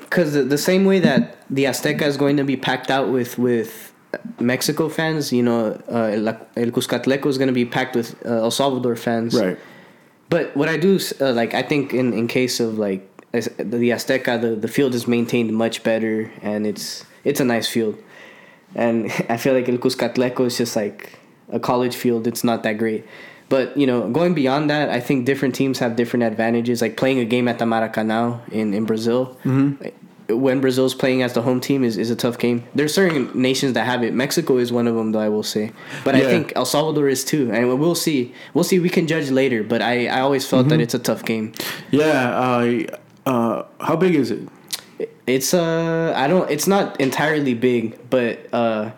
because 0.00 0.32
the, 0.32 0.42
the 0.42 0.58
same 0.58 0.84
way 0.84 1.00
that 1.00 1.44
the 1.50 1.64
Azteca 1.64 2.02
is 2.02 2.16
going 2.16 2.36
to 2.36 2.44
be 2.44 2.56
packed 2.56 2.90
out 2.90 3.08
with 3.10 3.38
with 3.38 3.92
Mexico 4.40 4.88
fans, 4.88 5.32
you 5.32 5.42
know, 5.42 5.80
uh, 5.90 6.04
El, 6.04 6.28
El 6.56 6.70
Cuscatlan 6.70 7.26
is 7.26 7.38
going 7.38 7.48
to 7.48 7.54
be 7.54 7.64
packed 7.64 7.96
with 7.96 8.14
uh, 8.24 8.44
El 8.44 8.50
Salvador 8.50 8.96
fans. 8.96 9.34
Right. 9.34 9.58
But 10.30 10.56
what 10.56 10.68
I 10.68 10.76
do 10.76 10.98
uh, 11.20 11.32
like, 11.32 11.54
I 11.54 11.62
think 11.62 11.92
in 11.92 12.12
in 12.12 12.28
case 12.28 12.60
of 12.60 12.78
like 12.78 13.04
the 13.32 13.90
Azteca, 13.90 14.40
the 14.40 14.56
the 14.56 14.68
field 14.68 14.94
is 14.94 15.06
maintained 15.06 15.52
much 15.52 15.82
better, 15.82 16.30
and 16.42 16.66
it's 16.66 17.04
it's 17.24 17.40
a 17.40 17.44
nice 17.44 17.68
field. 17.68 17.96
And 18.74 19.10
I 19.28 19.36
feel 19.36 19.54
like 19.54 19.68
El 19.68 19.78
Cuscatlan 19.78 20.46
is 20.46 20.58
just 20.58 20.76
like 20.76 21.18
a 21.50 21.60
college 21.60 21.96
field. 21.96 22.26
It's 22.26 22.44
not 22.44 22.62
that 22.62 22.78
great. 22.78 23.04
But 23.48 23.76
you 23.76 23.86
know, 23.86 24.08
going 24.10 24.34
beyond 24.34 24.68
that, 24.70 24.90
I 24.90 25.00
think 25.00 25.24
different 25.24 25.54
teams 25.54 25.78
have 25.78 25.96
different 25.96 26.24
advantages. 26.24 26.82
Like 26.82 26.96
playing 26.96 27.18
a 27.18 27.24
game 27.24 27.48
at 27.48 27.58
the 27.58 27.64
Maracanã 27.64 28.40
in 28.52 28.74
in 28.74 28.84
Brazil. 28.84 29.36
When 30.28 30.60
Brazil's 30.60 30.94
playing 30.94 31.22
as 31.22 31.32
the 31.32 31.40
home 31.40 31.58
team 31.58 31.82
is, 31.82 31.96
is 31.96 32.10
a 32.10 32.16
tough 32.16 32.36
game. 32.36 32.62
There's 32.74 32.92
certain 32.92 33.30
nations 33.32 33.72
that 33.72 33.86
have 33.86 34.02
it. 34.04 34.12
Mexico 34.12 34.58
is 34.58 34.70
one 34.70 34.86
of 34.86 34.94
them, 34.94 35.12
though 35.12 35.20
I 35.20 35.30
will 35.30 35.42
say. 35.42 35.72
But 36.04 36.14
I 36.16 36.20
think 36.20 36.52
El 36.54 36.66
Salvador 36.66 37.08
is 37.08 37.24
too, 37.24 37.50
and 37.50 37.80
we'll 37.80 37.94
see. 37.94 38.34
We'll 38.52 38.64
see. 38.64 38.78
We 38.78 38.90
can 38.90 39.06
judge 39.06 39.30
later. 39.30 39.62
But 39.62 39.80
I, 39.80 40.06
I 40.08 40.20
always 40.20 40.46
felt 40.46 40.68
that 40.68 40.80
it's 40.80 40.92
a 40.92 40.98
tough 40.98 41.24
game. 41.24 41.54
Yeah. 41.90 42.28
Uh, 42.36 42.98
uh, 43.24 43.62
how 43.80 43.96
big 43.96 44.14
is 44.14 44.30
it? 44.30 44.46
It's 45.26 45.54
uh 45.54 46.12
I 46.16 46.26
don't 46.26 46.50
it's 46.50 46.66
not 46.66 47.00
entirely 47.00 47.54
big, 47.54 47.98
but 48.10 48.52
uh 48.52 48.90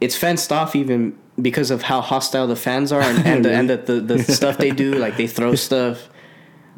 it's 0.00 0.14
fenced 0.16 0.52
off 0.52 0.76
even 0.76 1.18
because 1.40 1.70
of 1.70 1.82
how 1.82 2.00
hostile 2.00 2.46
the 2.46 2.56
fans 2.56 2.92
are 2.92 3.00
and, 3.00 3.18
and 3.26 3.44
the 3.44 3.52
and 3.52 3.70
the, 3.70 3.76
the, 3.76 4.00
the 4.00 4.22
stuff 4.22 4.58
they 4.58 4.70
do, 4.70 4.94
like 4.94 5.16
they 5.16 5.26
throw 5.26 5.54
stuff. 5.68 6.08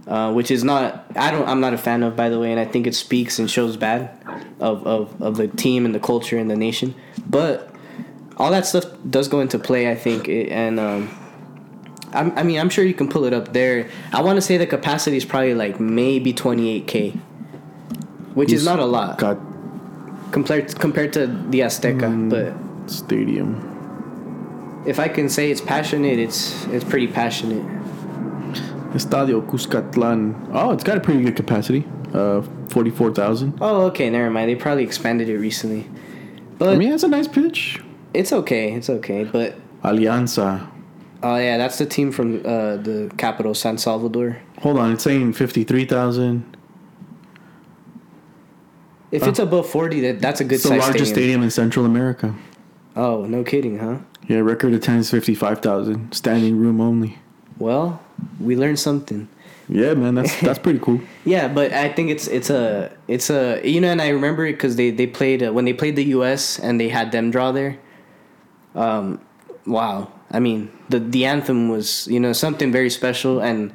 Uh, 0.05 0.33
which 0.33 0.51
is 0.51 0.65
not 0.65 1.07
I 1.15 1.31
don't 1.31 1.49
I'm 1.49 1.61
not 1.61 1.75
a 1.75 1.79
fan 1.79 2.03
of 2.03 2.17
by 2.17 2.29
the 2.29 2.41
way, 2.41 2.51
and 2.51 2.59
I 2.59 2.65
think 2.65 2.89
it 2.89 2.95
speaks 2.97 3.39
and 3.39 3.49
shows 3.49 3.77
bad 3.77 4.11
of, 4.59 4.85
of, 4.85 5.23
of 5.23 5.37
the 5.37 5.47
team 5.47 5.87
and 5.87 5.95
the 5.95 6.01
culture 6.01 6.39
and 6.39 6.51
the 6.51 6.57
nation. 6.57 6.97
But 7.25 7.73
all 8.37 8.51
that 8.51 8.67
stuff 8.67 8.85
does 9.09 9.29
go 9.29 9.39
into 9.41 9.61
play, 9.61 9.89
I 9.89 9.95
think, 9.95 10.29
and 10.29 10.81
um, 10.81 11.17
I'm, 12.13 12.37
I 12.37 12.43
mean 12.43 12.59
I'm 12.59 12.69
sure 12.69 12.85
you 12.85 12.95
can 12.95 13.09
pull 13.09 13.25
it 13.27 13.33
up 13.33 13.53
there. 13.53 13.89
I 14.13 14.23
want 14.23 14.39
to 14.39 14.43
say 14.43 14.57
the 14.57 14.67
capacity 14.67 15.17
is 15.17 15.25
probably 15.25 15.55
like 15.55 15.79
maybe 15.79 16.33
28k, 16.35 17.17
which 18.35 18.51
is 18.51 18.65
not 18.65 18.81
a 18.81 18.87
lot 18.87 19.19
compared 20.33 20.77
compared 20.81 21.13
to 21.13 21.29
the 21.29 21.61
Azteca. 21.61 22.29
But 22.29 22.91
stadium. 22.91 23.72
If 24.87 24.99
I 24.99 25.09
can 25.09 25.29
say 25.29 25.51
it's 25.51 25.61
passionate, 25.61 26.19
it's 26.19 26.67
it's 26.67 26.85
pretty 26.85 27.07
passionate. 27.09 27.65
Estadio 28.95 29.41
Cuscatlan. 29.47 30.35
Oh, 30.53 30.73
it's 30.73 30.85
got 30.85 30.99
a 30.99 31.01
pretty 31.01 31.23
good 31.23 31.37
capacity. 31.37 31.85
Uh, 32.13 32.43
forty-four 32.69 33.13
thousand. 33.15 33.57
Oh, 33.61 33.83
okay, 33.87 34.11
never 34.11 34.31
mind. 34.31 34.51
They 34.51 34.55
probably 34.55 34.85
expanded 34.85 35.29
it 35.29 35.39
recently, 35.39 35.87
but 36.59 36.69
I 36.71 36.77
mean, 36.77 36.93
it's 36.93 37.03
a 37.03 37.09
nice 37.09 37.27
pitch. 37.29 37.81
it's 38.13 38.33
okay. 38.33 38.73
It's 38.73 38.91
okay. 38.91 39.25
But 39.25 39.57
Alianza. 39.83 40.69
oh 41.23 41.37
yeah, 41.37 41.57
that's 41.57 41.79
the 41.79 41.87
team 41.87 42.13
from 42.13 42.41
uh, 42.45 42.77
the 42.77 43.11
capital, 43.17 43.55
San 43.55 43.79
Salvador. 43.79 44.37
Hold 44.61 44.79
on, 44.79 44.93
it's 44.93 45.05
saying 45.05 45.33
fifty-three 45.33 45.87
thousand. 45.87 46.45
If 49.11 49.27
it's 49.27 49.39
above 49.39 49.69
forty, 49.69 50.01
that 50.03 50.21
that's 50.21 50.41
a 50.41 50.45
good 50.45 50.57
It's 50.57 50.65
the 50.65 50.71
largest 50.71 50.89
stadium. 50.93 51.15
stadium 51.15 51.43
in 51.43 51.51
Central 51.51 51.87
America. 51.87 52.35
Oh, 52.95 53.25
no 53.25 53.43
kidding, 53.45 53.79
huh? 53.79 53.99
Yeah, 54.29 54.39
record 54.39 54.75
attendance 54.75 55.11
fifty-five 55.11 55.61
thousand. 55.61 56.13
Standing 56.13 56.57
room 56.57 56.81
only. 56.81 57.19
Well, 57.59 58.01
we 58.41 58.57
learned 58.57 58.79
something. 58.79 59.29
Yeah, 59.69 59.95
man, 59.95 60.15
that's 60.15 60.39
that's 60.41 60.59
pretty 60.59 60.79
cool. 60.79 61.01
Yeah, 61.25 61.47
but 61.47 61.73
I 61.73 61.89
think 61.89 62.11
it's 62.11 62.27
it's 62.27 62.51
a 62.51 62.91
it's 63.07 63.31
a 63.31 63.61
you 63.67 63.81
know, 63.81 63.89
and 63.89 64.03
I 64.03 64.09
remember 64.09 64.45
it 64.47 64.55
because 64.55 64.77
they 64.77 64.91
they 64.91 65.07
played 65.07 65.43
uh, 65.43 65.53
when 65.53 65.65
they 65.65 65.73
played 65.73 65.97
the 65.97 66.05
U.S. 66.17 66.59
and 66.59 66.81
they 66.81 66.89
had 66.89 67.13
them 67.13 67.31
draw 67.31 67.53
there. 67.53 67.79
Um, 68.75 69.21
wow, 69.67 70.11
I 70.31 70.41
mean 70.41 70.71
the 70.89 70.99
the 70.99 71.25
anthem 71.25 71.69
was 71.69 72.07
you 72.09 72.19
know 72.19 72.33
something 72.33 72.73
very 72.73 72.91
special, 72.91 73.41
and 73.41 73.73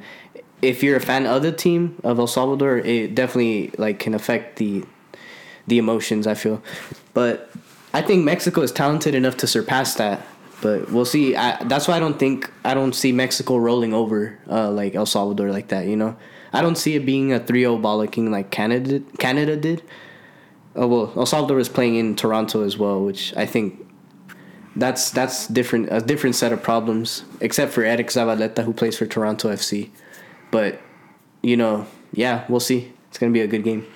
if 0.60 0.82
you're 0.82 0.96
a 0.96 1.00
fan 1.00 1.26
of 1.26 1.42
the 1.42 1.52
team 1.52 1.98
of 2.04 2.18
El 2.18 2.26
Salvador, 2.26 2.78
it 2.78 3.14
definitely 3.14 3.72
like 3.78 3.98
can 3.98 4.14
affect 4.14 4.56
the 4.56 4.84
the 5.66 5.78
emotions. 5.78 6.26
I 6.26 6.34
feel, 6.34 6.62
but 7.14 7.47
I 7.98 8.02
think 8.02 8.24
Mexico 8.24 8.60
is 8.60 8.70
talented 8.70 9.16
enough 9.16 9.38
to 9.38 9.48
surpass 9.48 9.96
that. 9.96 10.24
But 10.62 10.90
we'll 10.92 11.04
see. 11.04 11.34
I, 11.34 11.62
that's 11.64 11.88
why 11.88 11.96
I 11.96 11.98
don't 11.98 12.16
think 12.16 12.48
I 12.64 12.72
don't 12.72 12.94
see 12.94 13.10
Mexico 13.10 13.56
rolling 13.56 13.92
over 13.92 14.38
uh, 14.48 14.70
like 14.70 14.94
El 14.94 15.04
Salvador 15.06 15.50
like 15.50 15.68
that. 15.68 15.86
You 15.86 15.96
know, 15.96 16.16
I 16.52 16.62
don't 16.62 16.76
see 16.76 16.94
it 16.94 17.04
being 17.04 17.32
a 17.32 17.40
3-0 17.40 17.80
bollocking 17.80 18.30
like 18.30 18.52
Canada 18.52 19.02
Canada 19.18 19.56
did. 19.56 19.82
Oh 20.76 20.86
well, 20.86 21.12
El 21.16 21.26
Salvador 21.26 21.58
is 21.58 21.68
playing 21.68 21.96
in 21.96 22.14
Toronto 22.14 22.62
as 22.62 22.78
well, 22.78 23.04
which 23.04 23.36
I 23.36 23.46
think 23.46 23.84
that's 24.76 25.10
that's 25.10 25.48
different 25.48 25.88
a 25.90 26.00
different 26.00 26.36
set 26.36 26.52
of 26.52 26.62
problems. 26.62 27.24
Except 27.40 27.72
for 27.72 27.82
Eriq 27.82 28.06
Zavaleta 28.06 28.62
who 28.64 28.72
plays 28.72 28.96
for 28.96 29.06
Toronto 29.06 29.48
FC, 29.52 29.90
but 30.52 30.80
you 31.42 31.56
know, 31.56 31.86
yeah, 32.12 32.44
we'll 32.48 32.60
see. 32.60 32.92
It's 33.08 33.18
gonna 33.18 33.32
be 33.32 33.40
a 33.40 33.48
good 33.48 33.64
game. 33.64 33.86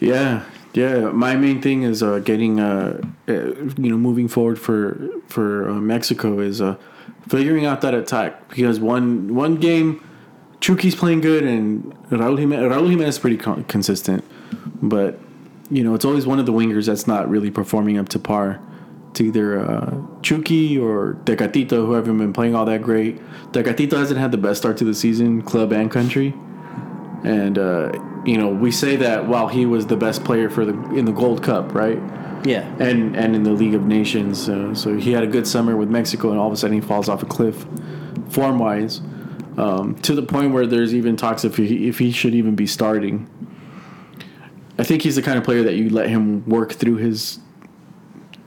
Yeah, 0.00 0.44
yeah. 0.72 1.10
My 1.10 1.36
main 1.36 1.60
thing 1.60 1.82
is 1.82 2.02
uh, 2.02 2.18
getting, 2.20 2.60
uh, 2.60 3.00
uh, 3.28 3.32
you 3.32 3.90
know, 3.90 3.98
moving 3.98 4.28
forward 4.28 4.58
for 4.58 5.08
for 5.26 5.68
uh, 5.68 5.74
Mexico 5.74 6.40
is 6.40 6.60
uh, 6.60 6.76
figuring 7.28 7.66
out 7.66 7.80
that 7.82 7.94
attack 7.94 8.48
because 8.48 8.80
one 8.80 9.34
one 9.34 9.56
game, 9.56 10.02
Chucky's 10.60 10.94
playing 10.94 11.20
good 11.20 11.44
and 11.44 11.94
Raúl 12.10 12.38
Jimenez, 12.38 12.72
Raúl 12.72 12.90
Jimenez 12.90 13.16
is 13.16 13.18
pretty 13.18 13.36
con- 13.36 13.64
consistent, 13.64 14.24
but 14.82 15.18
you 15.70 15.84
know 15.84 15.94
it's 15.94 16.04
always 16.04 16.26
one 16.26 16.38
of 16.38 16.46
the 16.46 16.52
wingers 16.52 16.86
that's 16.86 17.06
not 17.06 17.28
really 17.28 17.50
performing 17.50 17.98
up 17.98 18.08
to 18.10 18.18
par. 18.18 18.60
It's 19.10 19.20
either 19.20 19.60
uh, 19.60 20.00
Chucky 20.22 20.78
or 20.78 21.18
Tecatito 21.24 21.84
who 21.84 21.92
haven't 21.92 22.16
been 22.16 22.32
playing 22.32 22.54
all 22.54 22.64
that 22.64 22.80
great. 22.80 23.20
Tecatito 23.52 23.98
hasn't 23.98 24.18
had 24.18 24.32
the 24.32 24.38
best 24.38 24.62
start 24.62 24.78
to 24.78 24.84
the 24.84 24.94
season, 24.94 25.42
club 25.42 25.70
and 25.70 25.90
country 25.90 26.32
and 27.24 27.58
uh, 27.58 27.92
you 28.24 28.36
know 28.36 28.48
we 28.48 28.70
say 28.70 28.96
that 28.96 29.26
while 29.26 29.48
he 29.48 29.66
was 29.66 29.86
the 29.86 29.96
best 29.96 30.24
player 30.24 30.50
for 30.50 30.64
the 30.64 30.74
in 30.94 31.04
the 31.04 31.12
Gold 31.12 31.42
Cup, 31.42 31.74
right? 31.74 32.00
Yeah, 32.44 32.66
And 32.80 33.16
and 33.16 33.36
in 33.36 33.44
the 33.44 33.52
League 33.52 33.74
of 33.74 33.84
Nations, 33.84 34.48
uh, 34.48 34.74
so 34.74 34.96
he 34.96 35.12
had 35.12 35.22
a 35.22 35.28
good 35.28 35.46
summer 35.46 35.76
with 35.76 35.88
Mexico, 35.88 36.30
and 36.30 36.40
all 36.40 36.48
of 36.48 36.52
a 36.52 36.56
sudden 36.56 36.74
he 36.74 36.80
falls 36.80 37.08
off 37.08 37.22
a 37.22 37.26
cliff, 37.26 37.64
form 38.30 38.58
wise. 38.58 39.00
um, 39.56 39.94
to 40.02 40.14
the 40.14 40.22
point 40.22 40.52
where 40.52 40.66
there's 40.66 40.94
even 40.94 41.16
talks 41.16 41.44
if 41.44 41.56
he 41.56 41.88
if 41.88 41.98
he 41.98 42.10
should 42.10 42.34
even 42.34 42.54
be 42.56 42.66
starting. 42.66 43.28
I 44.78 44.84
think 44.84 45.02
he's 45.02 45.16
the 45.16 45.22
kind 45.22 45.38
of 45.38 45.44
player 45.44 45.62
that 45.62 45.74
you 45.74 45.90
let 45.90 46.08
him 46.08 46.44
work 46.48 46.72
through 46.72 46.96
his 46.96 47.38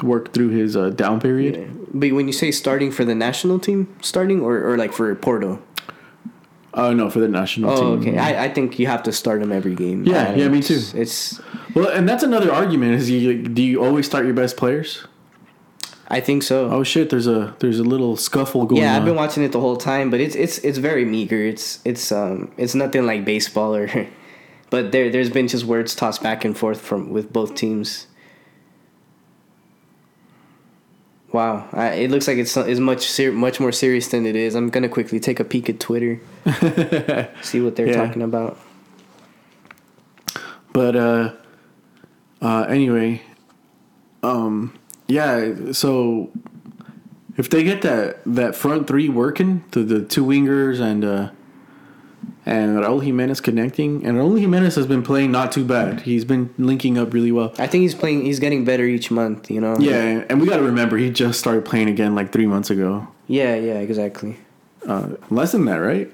work 0.03 0.33
through 0.33 0.49
his 0.49 0.75
uh, 0.75 0.89
down 0.89 1.21
period. 1.21 1.87
But 1.93 2.11
when 2.11 2.27
you 2.27 2.33
say 2.33 2.51
starting 2.51 2.91
for 2.91 3.05
the 3.05 3.15
national 3.15 3.59
team, 3.59 3.95
starting 4.01 4.41
or, 4.41 4.61
or 4.61 4.77
like 4.77 4.91
for 4.91 5.13
Porto? 5.15 5.61
Oh 6.77 6.91
no, 6.93 7.09
for 7.09 7.19
the 7.21 7.27
national 7.29 7.71
Oh, 7.71 7.97
team. 7.97 8.09
okay. 8.09 8.17
I, 8.17 8.45
I 8.45 8.49
think 8.53 8.77
you 8.79 8.87
have 8.87 9.01
to 9.03 9.11
start 9.13 9.41
him 9.41 9.51
every 9.51 9.73
game. 9.75 10.03
Yeah, 10.03 10.35
yeah, 10.35 10.49
me 10.49 10.61
too. 10.61 10.81
It's 10.93 11.39
Well, 11.73 11.87
and 11.89 12.07
that's 12.07 12.21
another 12.23 12.51
argument. 12.51 12.95
Is 12.95 13.09
you 13.09 13.41
do 13.47 13.63
you 13.63 13.83
always 13.83 14.05
start 14.05 14.25
your 14.25 14.33
best 14.33 14.57
players? 14.57 15.05
I 16.07 16.19
think 16.19 16.43
so. 16.43 16.69
Oh 16.69 16.83
shit! 16.83 17.09
There's 17.09 17.27
a 17.27 17.55
there's 17.59 17.79
a 17.79 17.83
little 17.83 18.15
scuffle 18.17 18.65
going 18.65 18.81
on. 18.81 18.87
yeah. 18.87 18.97
I've 18.97 19.05
been 19.05 19.15
watching 19.15 19.43
it 19.43 19.51
the 19.51 19.59
whole 19.59 19.77
time, 19.77 20.09
but 20.11 20.19
it's 20.19 20.35
it's 20.35 20.57
it's 20.59 20.77
very 20.77 21.05
meager. 21.05 21.41
It's 21.43 21.79
it's 21.85 22.11
um 22.11 22.51
it's 22.57 22.75
nothing 22.75 23.05
like 23.07 23.25
baseball 23.25 23.73
or, 23.75 23.89
but 24.69 24.91
there 24.91 25.09
there's 25.09 25.29
been 25.31 25.47
just 25.47 25.63
words 25.65 25.95
tossed 25.95 26.21
back 26.21 26.45
and 26.45 26.55
forth 26.57 26.79
from 26.81 27.09
with 27.09 27.31
both 27.33 27.55
teams. 27.55 28.07
Wow, 31.35 31.67
I, 31.73 31.87
it 31.95 32.11
looks 32.11 32.29
like 32.29 32.37
it's 32.37 32.55
is 32.55 32.79
much 32.79 33.09
ser- 33.09 33.33
much 33.33 33.59
more 33.59 33.73
serious 33.73 34.07
than 34.07 34.25
it 34.25 34.37
is. 34.37 34.55
I'm 34.55 34.69
gonna 34.69 34.87
quickly 34.87 35.19
take 35.19 35.41
a 35.41 35.43
peek 35.43 35.67
at 35.69 35.81
Twitter, 35.81 36.21
see 37.41 37.59
what 37.59 37.75
they're 37.75 37.87
Yeah. 37.87 38.05
talking 38.05 38.21
about. 38.21 38.57
But 40.71 40.95
uh, 40.95 41.33
uh, 42.41 42.61
anyway, 42.69 43.21
um, 44.23 44.77
yeah. 45.09 45.73
So 45.73 46.31
if 47.35 47.49
they 47.49 47.65
get 47.65 47.81
that 47.81 48.21
that 48.25 48.55
front 48.55 48.87
three 48.87 49.09
working, 49.09 49.65
the 49.71 49.81
the 49.83 50.05
two 50.05 50.23
wingers 50.25 50.79
and 50.79 51.03
uh, 51.03 51.29
and 52.45 52.77
Raul 52.77 53.03
Jimenez 53.03 53.41
connecting, 53.41 54.05
and 54.05 54.17
Raul 54.17 54.39
Jimenez 54.39 54.75
has 54.75 54.85
been 54.85 55.01
playing 55.01 55.31
not 55.31 55.51
too 55.51 55.65
bad. 55.65 56.01
He's 56.01 56.25
been 56.25 56.53
linking 56.57 56.97
up 56.97 57.13
really 57.13 57.31
well. 57.31 57.53
I 57.57 57.67
think 57.67 57.81
he's 57.81 57.95
playing. 57.95 58.25
He's 58.25 58.39
getting 58.39 58.65
better 58.65 58.85
each 58.85 59.09
month. 59.09 59.49
You 59.49 59.61
know. 59.61 59.77
Yeah, 59.79 60.23
and 60.29 60.39
we 60.39 60.47
got 60.47 60.57
to 60.57 60.63
remember 60.63 60.97
he 60.97 61.09
just 61.09 61.39
started 61.39 61.65
playing 61.65 61.89
again 61.89 62.13
like 62.13 62.31
three 62.31 62.45
months 62.45 62.69
ago. 62.69 63.07
Yeah. 63.27 63.55
Yeah. 63.55 63.79
Exactly. 63.79 64.37
Uh, 64.87 65.09
less 65.29 65.51
than 65.51 65.65
that, 65.65 65.77
right? 65.77 66.11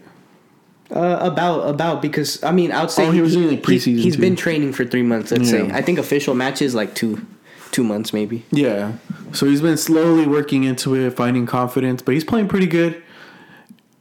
Uh, 0.90 1.20
about 1.22 1.70
about 1.70 2.02
because 2.02 2.44
I 2.44 2.52
mean 2.52 2.72
I 2.72 2.82
would 2.82 2.92
say 2.92 3.08
Oh, 3.08 3.12
he 3.12 3.22
was 3.22 3.34
doing 3.34 3.50
like 3.50 3.64
preseason. 3.64 4.00
He, 4.00 4.06
has 4.08 4.18
been 4.18 4.36
training 4.36 4.74
for 4.74 4.84
three 4.86 5.04
months. 5.04 5.32
Let's 5.32 5.50
say 5.50 5.70
I 5.72 5.82
think 5.82 6.00
official 6.00 6.36
matches 6.36 6.76
like 6.76 6.96
two 6.96 7.26
two 7.72 7.84
months 7.84 8.12
maybe. 8.12 8.46
Yeah. 8.52 8.94
So 9.32 9.46
he's 9.46 9.62
been 9.62 9.78
slowly 9.78 10.28
working 10.28 10.66
into 10.66 10.94
it, 10.96 11.12
finding 11.12 11.46
confidence, 11.46 12.02
but 12.02 12.14
he's 12.14 12.26
playing 12.26 12.50
pretty 12.50 12.68
good. 12.68 13.02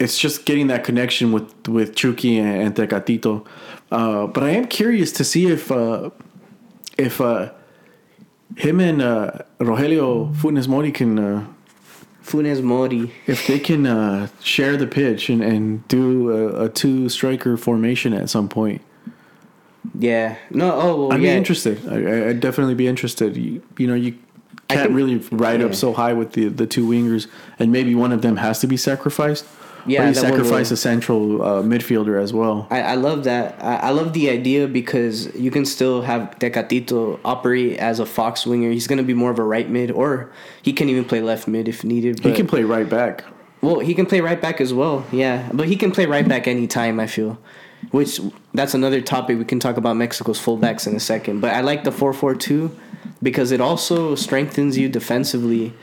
It's 0.01 0.19
just 0.19 0.47
getting 0.47 0.67
that 0.69 0.83
connection 0.83 1.31
with 1.31 1.69
with 1.69 1.95
Chucky 1.95 2.39
and, 2.39 2.63
and 2.63 2.75
Tecatito. 2.75 3.47
Uh, 3.93 4.27
but 4.27 4.43
I 4.43 4.51
am 4.51 4.67
curious 4.67 5.13
to 5.13 5.25
see 5.25 5.47
if 5.47 5.71
uh, 5.71 6.11
if 6.99 7.21
uh, 7.21 7.53
him 8.57 8.81
and 8.81 9.03
uh, 9.03 9.33
Rogelio 9.59 10.35
Funes 10.35 10.67
Mori 10.67 10.91
can 10.91 11.19
uh, 11.19 11.47
Funes 12.25 12.63
Mori. 12.63 13.13
if 13.27 13.47
they 13.47 13.59
can 13.59 13.87
uh, 13.87 14.29
share 14.43 14.77
the 14.77 14.87
pitch 14.87 15.29
and, 15.29 15.43
and 15.43 15.87
do 15.89 16.31
a, 16.31 16.65
a 16.65 16.69
two 16.69 17.09
striker 17.09 17.57
formation 17.57 18.13
at 18.13 18.31
some 18.31 18.49
point. 18.49 18.81
Yeah. 19.99 20.37
No. 20.51 20.73
Oh. 20.73 20.97
Well, 20.97 21.13
I'd 21.13 21.23
yeah. 21.23 21.33
be 21.33 21.37
interested. 21.37 21.87
I, 21.89 22.31
I'd 22.31 22.41
definitely 22.41 22.75
be 22.75 22.87
interested. 22.87 23.37
You, 23.37 23.63
you 23.79 23.87
know, 23.87 23.95
you 23.95 24.13
can't 24.69 24.83
think- 24.83 24.97
really 24.97 25.17
ride 25.33 25.61
yeah. 25.61 25.67
up 25.67 25.75
so 25.75 25.93
high 25.93 26.13
with 26.13 26.33
the 26.33 26.49
the 26.49 26.67
two 26.67 26.87
wingers, 26.87 27.27
and 27.59 27.73
maybe 27.73 27.95
one 27.95 28.13
of 28.13 28.23
them 28.23 28.37
has 28.37 28.61
to 28.61 28.67
be 28.67 28.77
sacrificed. 28.77 29.45
Yeah, 29.87 30.09
you 30.09 30.15
sacrifice 30.15 30.71
a 30.71 30.77
central 30.77 31.43
uh, 31.43 31.63
midfielder 31.63 32.21
as 32.23 32.33
well. 32.33 32.67
I, 32.71 32.83
I 32.83 32.95
love 32.95 33.25
that. 33.25 33.63
I, 33.63 33.77
I 33.77 33.91
love 33.91 34.13
the 34.13 34.31
idea 34.31 34.69
because 34.69 35.35
you 35.35 35.51
can 35.51 35.65
still 35.65 36.03
have 36.03 36.37
Tecatito 36.39 37.19
operate 37.25 37.79
as 37.79 38.01
a 38.01 38.07
fox 38.07 38.47
winger. 38.47 38.71
He's 38.71 38.87
going 38.87 38.99
to 38.99 39.05
be 39.05 39.15
more 39.15 39.31
of 39.31 39.39
a 39.39 39.45
right 39.45 39.69
mid, 39.69 39.91
or 39.91 40.31
he 40.63 40.73
can 40.73 40.89
even 40.89 41.05
play 41.05 41.21
left 41.23 41.49
mid 41.49 41.69
if 41.69 41.85
needed. 41.85 42.21
He 42.25 42.33
can 42.33 42.47
play 42.47 42.63
right 42.65 42.89
back. 42.89 43.25
well, 43.63 43.81
he 43.81 43.95
can 43.95 44.07
play 44.07 44.21
right 44.21 44.41
back 44.41 44.61
as 44.61 44.73
well. 44.73 45.05
Yeah, 45.13 45.49
but 45.53 45.69
he 45.69 45.77
can 45.77 45.91
play 45.93 46.07
right 46.07 46.27
back 46.27 46.47
anytime. 46.49 46.99
I 47.01 47.07
feel, 47.07 47.39
which 47.91 48.21
that's 48.55 48.75
another 48.75 49.01
topic 49.01 49.39
we 49.39 49.45
can 49.45 49.61
talk 49.61 49.77
about 49.77 49.97
Mexico's 49.97 50.39
fullbacks 50.41 50.87
in 50.87 50.95
a 50.97 51.01
second. 51.01 51.41
But 51.41 51.55
I 51.55 51.61
like 51.61 51.85
the 51.85 51.93
four 51.93 52.13
four 52.13 52.35
two 52.35 52.71
because 53.23 53.51
it 53.51 53.61
also 53.61 54.15
strengthens 54.15 54.77
you 54.79 54.89
defensively 54.89 55.75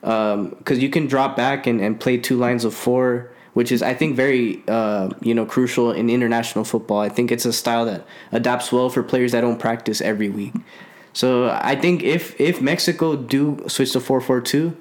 because 0.00 0.78
you 0.78 0.88
can 0.88 1.06
drop 1.06 1.36
back 1.36 1.66
and, 1.66 1.80
and 1.80 1.98
play 1.98 2.16
two 2.16 2.36
lines 2.36 2.64
of 2.64 2.72
four, 2.74 3.32
which 3.56 3.72
is 3.72 3.80
I 3.80 3.94
think 3.94 4.16
very 4.16 4.62
uh, 4.68 5.08
you 5.22 5.32
know 5.32 5.46
crucial 5.46 5.90
in 5.90 6.10
international 6.10 6.62
football. 6.62 6.98
I 6.98 7.08
think 7.08 7.32
it's 7.32 7.46
a 7.46 7.54
style 7.54 7.86
that 7.86 8.04
adapts 8.30 8.70
well 8.70 8.90
for 8.90 9.02
players 9.02 9.32
that 9.32 9.40
don't 9.40 9.58
practice 9.58 10.02
every 10.02 10.28
week. 10.28 10.52
So 11.14 11.48
I 11.48 11.74
think 11.74 12.02
if 12.02 12.38
if 12.38 12.60
Mexico 12.60 13.16
do 13.16 13.64
switch 13.66 13.92
to 13.92 14.00
four 14.00 14.20
four 14.20 14.42
two, 14.42 14.76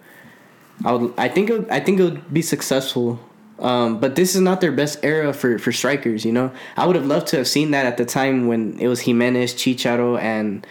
I 0.84 0.92
would 0.92 1.14
I 1.18 1.30
think 1.30 1.50
it 1.50 1.72
I 1.72 1.80
think 1.80 2.02
it 2.02 2.04
would 2.04 2.34
be 2.34 2.42
successful. 2.42 3.18
Um, 3.60 4.02
but 4.02 4.18
this 4.18 4.36
is 4.36 4.42
not 4.42 4.60
their 4.60 4.74
best 4.74 5.00
era 5.04 5.32
for, 5.32 5.58
for 5.58 5.72
strikers, 5.72 6.26
you 6.26 6.34
know. 6.34 6.52
I 6.76 6.86
would 6.86 6.98
have 6.98 7.06
loved 7.06 7.28
to 7.28 7.38
have 7.38 7.48
seen 7.48 7.72
that 7.72 7.86
at 7.86 7.96
the 7.96 8.04
time 8.04 8.48
when 8.48 8.78
it 8.78 8.90
was 8.90 9.00
Jimenez, 9.00 9.54
Chicharo, 9.54 10.20
and 10.20 10.68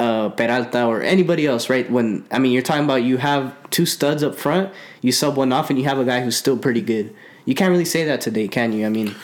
uh, 0.00 0.30
Peralta 0.30 0.86
or 0.86 1.02
anybody 1.02 1.46
else, 1.46 1.70
right? 1.70 1.88
When 1.88 2.26
I 2.32 2.40
mean, 2.40 2.50
you're 2.50 2.62
talking 2.62 2.82
about 2.82 3.04
you 3.04 3.18
have 3.18 3.54
two 3.70 3.86
studs 3.86 4.24
up 4.24 4.34
front, 4.34 4.74
you 5.02 5.12
sub 5.12 5.36
one 5.36 5.52
off, 5.52 5.70
and 5.70 5.78
you 5.78 5.84
have 5.84 6.00
a 6.00 6.04
guy 6.04 6.20
who's 6.20 6.36
still 6.36 6.58
pretty 6.58 6.82
good. 6.82 7.14
You 7.48 7.54
can't 7.54 7.70
really 7.70 7.86
say 7.86 8.04
that 8.04 8.20
today, 8.20 8.46
can 8.46 8.74
you? 8.74 8.84
I 8.84 8.90
mean, 8.90 9.14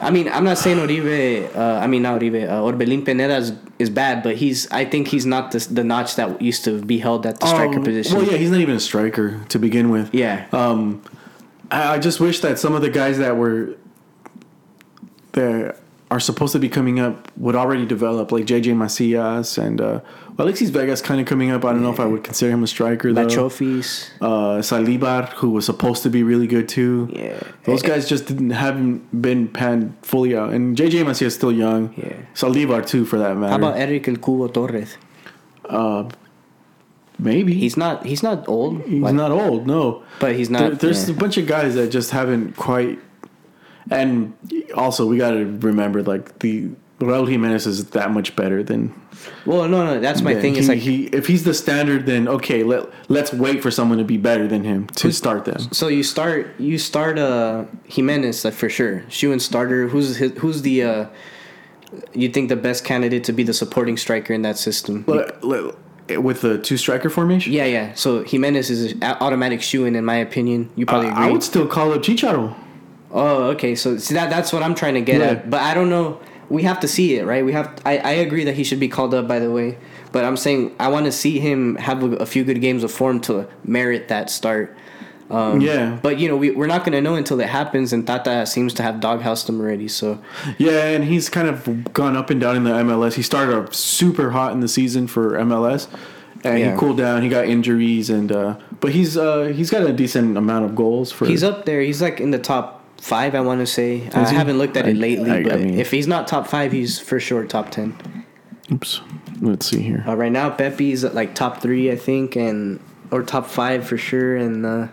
I 0.00 0.10
mean, 0.10 0.26
I'm 0.26 0.42
not 0.42 0.58
saying 0.58 0.78
Oribe. 0.80 1.54
Uh, 1.54 1.78
I 1.80 1.86
mean, 1.86 2.02
not 2.02 2.20
Oribe. 2.20 2.42
Uh, 2.42 2.60
Orbelin 2.60 3.04
Pineda 3.04 3.36
is, 3.36 3.52
is 3.78 3.88
bad, 3.88 4.24
but 4.24 4.34
he's. 4.34 4.68
I 4.72 4.84
think 4.84 5.06
he's 5.06 5.24
not 5.24 5.52
the 5.52 5.60
the 5.70 5.84
notch 5.84 6.16
that 6.16 6.42
used 6.42 6.64
to 6.64 6.82
be 6.82 6.98
held 6.98 7.24
at 7.24 7.38
the 7.38 7.46
striker 7.46 7.78
Oh, 7.78 7.84
position. 7.84 8.16
Well, 8.16 8.26
yeah, 8.26 8.36
he's 8.36 8.50
not 8.50 8.58
even 8.58 8.74
a 8.74 8.80
striker 8.80 9.44
to 9.50 9.60
begin 9.60 9.90
with. 9.90 10.12
Yeah. 10.12 10.46
Um, 10.50 11.04
I, 11.70 11.94
I 11.94 11.98
just 12.00 12.18
wish 12.18 12.40
that 12.40 12.58
some 12.58 12.74
of 12.74 12.82
the 12.82 12.90
guys 12.90 13.18
that 13.18 13.36
were 13.36 13.76
that 15.30 15.76
are 16.10 16.18
supposed 16.18 16.52
to 16.54 16.58
be 16.58 16.68
coming 16.68 16.98
up 16.98 17.30
would 17.36 17.54
already 17.54 17.86
develop, 17.86 18.32
like 18.32 18.44
JJ 18.44 18.74
Macias 18.74 19.56
and 19.56 19.80
uh, 19.80 20.00
Alexis 20.38 20.68
Vegas 20.70 21.00
kind 21.00 21.20
of 21.20 21.26
coming 21.26 21.50
up. 21.50 21.64
I 21.64 21.72
don't 21.72 21.82
know 21.82 21.90
if 21.92 21.98
I 22.00 22.04
would 22.04 22.22
consider 22.22 22.52
him 22.52 22.62
a 22.62 22.66
striker 22.66 23.12
though. 23.12 23.26
Chofis. 23.26 24.10
uh, 24.20 24.60
Salibar, 24.60 25.28
who 25.30 25.50
was 25.50 25.64
supposed 25.64 26.02
to 26.02 26.10
be 26.10 26.22
really 26.22 26.46
good 26.46 26.68
too. 26.68 27.08
Yeah. 27.12 27.40
Those 27.64 27.82
guys 27.82 28.08
just 28.08 28.26
didn't 28.26 28.50
haven't 28.50 29.20
been 29.22 29.48
panned 29.48 29.96
fully 30.02 30.36
out. 30.36 30.52
And 30.52 30.76
JJ 30.76 31.04
Macias 31.06 31.22
is 31.32 31.34
still 31.34 31.52
young. 31.52 31.94
Yeah. 31.96 32.16
Salibar 32.34 32.86
too, 32.86 33.04
for 33.06 33.18
that 33.18 33.34
matter. 33.36 33.50
How 33.52 33.56
about 33.56 33.78
Eric 33.78 34.08
El 34.08 34.16
Cubo 34.16 34.52
Torres? 34.52 34.98
Uh, 35.64 36.08
maybe 37.18 37.54
He's 37.54 37.76
not. 37.76 38.04
He's 38.04 38.22
not 38.22 38.46
old. 38.48 38.82
he's 38.82 39.00
like- 39.02 39.14
not 39.14 39.30
old, 39.30 39.66
no. 39.66 40.02
But 40.20 40.36
he's 40.36 40.48
There- 40.50 40.70
not. 40.70 40.80
there's 40.80 41.08
yeah. 41.08 41.14
a 41.14 41.18
bunch 41.18 41.38
of 41.38 41.46
guys 41.46 41.74
that 41.76 41.90
just 41.90 42.10
haven't 42.10 42.56
quite. 42.56 42.98
And 43.90 44.34
also, 44.74 45.06
we 45.06 45.16
got 45.16 45.30
to 45.30 45.44
remember 45.60 46.02
like 46.02 46.40
the 46.40 46.70
Raul 46.98 47.28
Jimenez 47.28 47.66
is 47.66 47.90
that 47.90 48.10
much 48.10 48.34
better 48.36 48.62
than. 48.62 48.94
Well, 49.44 49.68
no, 49.68 49.84
no. 49.84 50.00
That's 50.00 50.22
my 50.22 50.34
thing. 50.34 50.54
He, 50.54 50.60
It's 50.60 50.68
like 50.68 50.78
he 50.78 51.04
if 51.06 51.26
he's 51.26 51.44
the 51.44 51.52
standard, 51.52 52.06
then 52.06 52.26
okay, 52.26 52.62
let 52.62 52.86
let's 53.10 53.32
wait 53.34 53.62
for 53.62 53.70
someone 53.70 53.98
to 53.98 54.04
be 54.04 54.16
better 54.16 54.48
than 54.48 54.64
him 54.64 54.86
to 54.96 55.12
start 55.12 55.44
them. 55.44 55.58
so 55.72 55.88
you 55.88 56.02
start 56.02 56.58
you 56.58 56.78
start 56.78 57.18
uh 57.18 57.64
Jimenez 57.84 58.44
like, 58.44 58.54
for 58.54 58.70
sure. 58.70 59.02
Shoe 59.10 59.38
starter. 59.38 59.88
Who's 59.88 60.16
his, 60.16 60.32
who's 60.38 60.62
the 60.62 60.82
uh 60.84 61.06
you 62.14 62.28
think 62.30 62.48
the 62.48 62.56
best 62.56 62.84
candidate 62.84 63.24
to 63.24 63.32
be 63.32 63.42
the 63.42 63.54
supporting 63.54 63.96
striker 63.98 64.32
in 64.32 64.42
that 64.42 64.56
system? 64.58 65.04
Let- 65.06 65.44
let- 65.44 65.74
with 66.22 66.40
the 66.40 66.56
two 66.58 66.76
striker 66.76 67.10
formation. 67.10 67.52
yeah, 67.52 67.64
yeah. 67.64 67.92
So 67.94 68.22
Jimenez 68.22 68.70
is 68.70 68.92
an 68.92 69.02
automatic 69.02 69.60
shoe 69.60 69.86
in, 69.86 69.96
in 69.96 70.04
my 70.04 70.14
opinion. 70.14 70.70
You 70.76 70.86
probably 70.86 71.08
Uh, 71.08 71.12
agree. 71.14 71.24
I 71.24 71.30
would 71.32 71.42
still 71.42 71.66
call 71.66 71.92
up 71.92 72.02
Chicharo. 72.02 72.54
Oh, 73.10 73.44
okay. 73.50 73.74
So 73.74 73.98
see 73.98 74.14
that 74.14 74.30
that's 74.30 74.52
what 74.52 74.62
I'm 74.62 74.76
trying 74.76 74.94
to 74.94 75.00
get 75.00 75.20
Yeah. 75.20 75.26
at. 75.30 75.50
But 75.50 75.62
I 75.62 75.74
don't 75.74 75.90
know. 75.90 76.20
We 76.48 76.62
have 76.62 76.80
to 76.80 76.88
see 76.88 77.16
it, 77.16 77.24
right? 77.26 77.44
We 77.44 77.52
have. 77.52 77.80
I, 77.84 77.98
I 77.98 78.10
agree 78.12 78.44
that 78.44 78.54
he 78.54 78.64
should 78.64 78.80
be 78.80 78.88
called 78.88 79.14
up. 79.14 79.26
By 79.26 79.38
the 79.40 79.50
way, 79.50 79.78
but 80.12 80.24
I'm 80.24 80.36
saying 80.36 80.74
I 80.78 80.88
want 80.88 81.06
to 81.06 81.12
see 81.12 81.38
him 81.40 81.76
have 81.76 82.02
a, 82.02 82.16
a 82.16 82.26
few 82.26 82.44
good 82.44 82.60
games 82.60 82.84
of 82.84 82.92
form 82.92 83.20
to 83.22 83.48
merit 83.64 84.08
that 84.08 84.30
start. 84.30 84.76
Um, 85.28 85.60
Yeah. 85.60 85.98
But 86.02 86.20
you 86.20 86.28
know, 86.28 86.36
we 86.36 86.52
we're 86.52 86.68
not 86.68 86.84
gonna 86.84 87.00
know 87.00 87.16
until 87.16 87.40
it 87.40 87.48
happens, 87.48 87.92
and 87.92 88.06
Tata 88.06 88.46
seems 88.46 88.72
to 88.74 88.84
have 88.84 88.96
doghoused 88.96 89.48
him 89.48 89.60
already. 89.60 89.88
So 89.88 90.20
Yeah, 90.56 90.84
and 90.90 91.02
he's 91.04 91.28
kind 91.28 91.48
of 91.48 91.92
gone 91.92 92.16
up 92.16 92.30
and 92.30 92.40
down 92.40 92.56
in 92.56 92.62
the 92.64 92.70
MLS. 92.70 93.14
He 93.14 93.22
started 93.22 93.56
off 93.56 93.74
super 93.74 94.30
hot 94.30 94.52
in 94.52 94.60
the 94.60 94.68
season 94.68 95.08
for 95.08 95.32
MLS, 95.38 95.88
and 96.44 96.60
Yeah. 96.60 96.72
he 96.74 96.78
cooled 96.78 96.98
down. 96.98 97.22
He 97.22 97.28
got 97.28 97.46
injuries, 97.46 98.08
and 98.08 98.30
uh, 98.30 98.54
but 98.78 98.92
he's 98.92 99.16
uh, 99.16 99.46
he's 99.52 99.68
got 99.68 99.82
a 99.82 99.92
decent 99.92 100.36
amount 100.36 100.64
of 100.64 100.76
goals 100.76 101.10
for. 101.10 101.26
he's 101.26 101.42
up 101.42 101.64
there. 101.64 101.80
He's 101.80 102.00
like 102.00 102.20
in 102.20 102.30
the 102.30 102.38
top 102.38 102.75
five. 103.00 103.34
I 103.34 103.40
want 103.40 103.60
to 103.60 103.66
say. 103.66 104.08
I 104.14 104.28
he? 104.28 104.34
haven't 104.36 104.58
looked 104.58 104.76
at 104.76 104.86
it 104.88 104.96
lately, 104.96 105.30
I- 105.30 105.36
I 105.38 105.42
but 105.42 105.60
mean- 105.60 105.78
if 105.78 105.90
he's 105.90 106.06
not 106.06 106.26
top 106.28 106.46
five, 106.46 106.72
he's 106.72 106.98
for 106.98 107.18
sure 107.20 107.44
top 107.44 107.70
ten. 107.70 107.94
Oops. 108.72 109.00
Let's 109.40 109.66
see 109.66 109.80
here. 109.82 110.04
Uh, 110.08 110.16
right 110.16 110.32
now, 110.32 110.50
Pepe's 110.50 111.04
at 111.04 111.14
like 111.14 111.34
top 111.34 111.60
three, 111.62 111.90
I 111.90 111.96
think, 111.96 112.36
and 112.36 112.80
or 113.10 113.22
top 113.22 113.46
five 113.46 113.86
for 113.86 113.96
sure. 113.96 114.34
And 114.36 114.66
uh, 114.66 114.88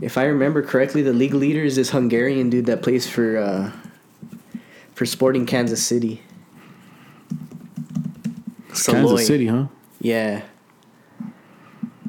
if 0.00 0.18
I 0.18 0.24
remember 0.24 0.62
correctly, 0.62 1.02
the 1.02 1.12
league 1.12 1.34
leader 1.34 1.62
is 1.62 1.76
this 1.76 1.90
Hungarian 1.90 2.50
dude 2.50 2.66
that 2.66 2.82
plays 2.82 3.06
for 3.08 3.36
uh, 3.36 3.70
for 4.94 5.06
Sporting 5.06 5.46
Kansas 5.46 5.82
City. 5.82 6.22
Salloi. 8.70 8.92
Kansas 8.92 9.26
City, 9.26 9.46
huh? 9.46 9.66
Yeah. 10.00 10.42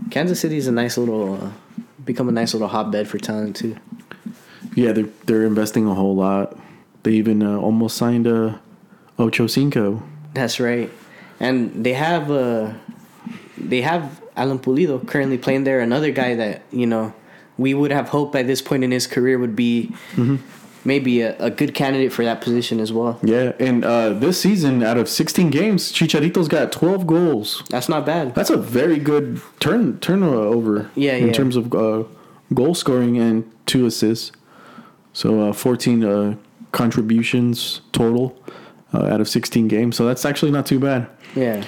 Kansas 0.10 0.39
City 0.39 0.57
is 0.57 0.67
a 0.67 0.71
nice 0.71 0.97
little, 0.97 1.36
uh, 1.41 1.49
become 2.05 2.27
a 2.29 2.31
nice 2.31 2.53
little 2.53 2.67
hotbed 2.67 3.07
for 3.07 3.17
talent 3.17 3.55
too. 3.55 3.75
Yeah, 4.75 4.91
they're 4.91 5.10
they're 5.25 5.45
investing 5.45 5.88
a 5.88 5.93
whole 5.93 6.15
lot. 6.15 6.57
They 7.03 7.13
even 7.13 7.43
uh, 7.43 7.57
almost 7.57 7.97
signed 7.97 8.27
uh, 8.27 8.57
Ocho 9.17 9.47
Cinco. 9.47 10.03
That's 10.34 10.60
right, 10.60 10.89
and 11.39 11.84
they 11.84 11.93
have 11.93 12.31
uh, 12.31 12.73
they 13.57 13.81
have 13.81 14.21
Alan 14.36 14.60
Pulido 14.60 15.05
currently 15.05 15.38
playing 15.38 15.63
there. 15.63 15.79
Another 15.79 16.12
guy 16.12 16.36
that 16.36 16.62
you 16.71 16.86
know 16.86 17.13
we 17.57 17.73
would 17.73 17.91
have 17.91 18.10
hoped 18.10 18.36
at 18.36 18.47
this 18.47 18.62
point 18.62 18.84
in 18.84 18.91
his 18.91 19.07
career 19.07 19.38
would 19.38 19.55
be 19.55 19.93
maybe 20.84 21.21
a, 21.21 21.38
a 21.38 21.49
good 21.49 21.73
candidate 21.73 22.12
for 22.12 22.23
that 22.23 22.41
position 22.41 22.79
as 22.79 22.91
well. 22.91 23.19
Yeah, 23.23 23.53
and 23.60 23.84
uh, 23.86 24.10
this 24.13 24.39
season, 24.41 24.84
out 24.84 24.97
of 24.97 25.10
16 25.10 25.49
games, 25.49 25.91
Chicharito's 25.91 26.47
got 26.47 26.71
12 26.71 27.07
goals. 27.07 27.63
That's 27.69 27.89
not 27.89 28.05
bad. 28.05 28.36
That's 28.36 28.49
a 28.49 28.57
very 28.57 28.97
good 28.97 29.41
turn 29.60 29.99
turnover. 29.99 30.89
Yeah, 30.95 31.15
in 31.15 31.27
yeah. 31.27 31.34
terms 31.34 31.55
of 31.55 31.73
uh, 31.73 32.03
goal 32.53 32.75
scoring 32.75 33.17
and 33.17 33.49
two 33.65 33.86
assists. 33.86 34.31
So 35.13 35.50
uh, 35.50 35.54
14 35.54 36.04
uh, 36.04 36.36
contributions 36.71 37.82
total 37.91 38.38
uh, 38.93 39.06
out 39.06 39.21
of 39.21 39.30
16 39.30 39.67
games. 39.67 39.95
So 39.95 40.06
that's 40.06 40.26
actually 40.26 40.52
not 40.52 40.65
too 40.65 40.80
bad. 40.80 41.08
Yeah, 41.36 41.63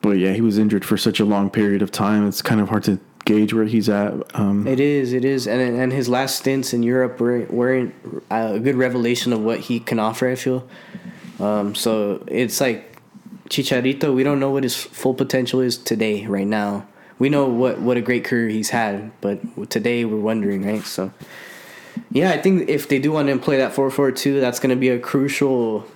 But 0.00 0.18
yeah, 0.18 0.32
he 0.32 0.40
was 0.40 0.58
injured 0.58 0.84
for 0.84 0.96
such 0.96 1.20
a 1.20 1.24
long 1.24 1.50
period 1.50 1.82
of 1.82 1.90
time. 1.90 2.26
It's 2.26 2.42
kind 2.42 2.60
of 2.60 2.68
hard 2.68 2.84
to 2.84 3.00
gauge 3.24 3.52
where 3.52 3.64
he's 3.64 3.88
at. 3.88 4.14
Um, 4.38 4.66
it 4.66 4.80
is. 4.80 5.12
It 5.12 5.24
is, 5.24 5.46
and 5.46 5.60
and 5.60 5.92
his 5.92 6.08
last 6.08 6.38
stints 6.38 6.72
in 6.72 6.82
Europe 6.82 7.20
were 7.20 7.44
were 7.50 7.90
a 8.30 8.58
good 8.60 8.76
revelation 8.76 9.32
of 9.32 9.40
what 9.40 9.60
he 9.60 9.80
can 9.80 9.98
offer. 9.98 10.28
I 10.28 10.36
feel. 10.36 10.68
Um, 11.40 11.74
so 11.74 12.24
it's 12.28 12.60
like 12.60 12.96
Chicharito. 13.50 14.14
We 14.14 14.22
don't 14.22 14.40
know 14.40 14.50
what 14.50 14.62
his 14.62 14.76
full 14.76 15.14
potential 15.14 15.60
is 15.60 15.76
today, 15.76 16.26
right 16.26 16.46
now. 16.46 16.86
We 17.18 17.28
know 17.28 17.46
what 17.46 17.80
what 17.80 17.96
a 17.96 18.00
great 18.00 18.24
career 18.24 18.48
he's 18.48 18.70
had, 18.70 19.10
but 19.20 19.70
today 19.70 20.04
we're 20.04 20.20
wondering, 20.20 20.64
right? 20.64 20.84
So, 20.84 21.12
yeah, 22.10 22.30
I 22.30 22.38
think 22.38 22.68
if 22.68 22.88
they 22.88 22.98
do 22.98 23.12
want 23.12 23.26
to 23.26 23.32
employ 23.32 23.56
that 23.58 23.72
four 23.72 23.90
four 23.90 24.12
two, 24.12 24.40
that's 24.40 24.60
going 24.60 24.70
to 24.70 24.76
be 24.76 24.88
a 24.88 24.98
crucial 24.98 25.86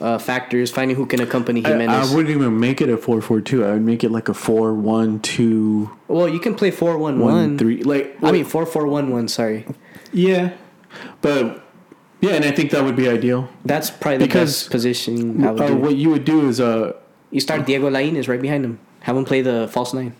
uh, 0.00 0.18
factor 0.18 0.58
is 0.58 0.70
finding 0.70 0.96
who 0.96 1.06
can 1.06 1.20
accompany 1.20 1.64
I, 1.64 1.68
Jimenez. 1.68 2.10
I 2.10 2.14
wouldn't 2.14 2.34
even 2.34 2.58
make 2.58 2.80
it 2.80 2.88
a 2.88 2.96
4 2.96 3.20
4 3.20 3.40
2. 3.40 3.64
I 3.64 3.72
would 3.74 3.82
make 3.82 4.02
it 4.04 4.10
like 4.10 4.28
a 4.28 4.34
4 4.34 4.74
1 4.74 5.20
2 5.20 5.90
well, 6.08 6.28
you 6.28 6.38
can 6.40 6.54
play 6.54 6.70
four 6.70 6.98
one 6.98 7.18
1 7.18 7.32
one. 7.34 7.58
3. 7.58 7.82
Like, 7.82 8.16
I 8.22 8.30
mean 8.32 8.44
four 8.44 8.66
four 8.66 8.86
one 8.86 9.10
one. 9.10 9.28
Sorry, 9.28 9.66
yeah. 10.12 10.52
But 11.22 11.62
yeah, 12.20 12.32
and 12.32 12.44
I 12.44 12.52
think 12.52 12.70
that 12.70 12.84
would 12.84 12.96
be 12.96 13.08
ideal. 13.08 13.48
that's 13.64 13.90
probably 13.90 14.18
the 14.18 14.26
Because, 14.26 14.62
best 14.62 14.70
position. 14.70 15.44
I 15.44 15.48
Uh, 15.48 15.74
what 15.74 15.96
you 15.96 16.10
would 16.10 16.24
do 16.24 16.48
is 16.48 16.60
uh, 16.60 16.92
You 17.30 17.40
start 17.40 17.66
Diego 17.66 17.90
Lainez 17.90 18.28
right 18.28 18.40
behind 18.40 18.64
him. 18.64 18.78
Have 19.00 19.16
him 19.16 19.24
play 19.24 19.42
the 19.42 19.68
false 19.68 19.92
nine. 19.92 20.14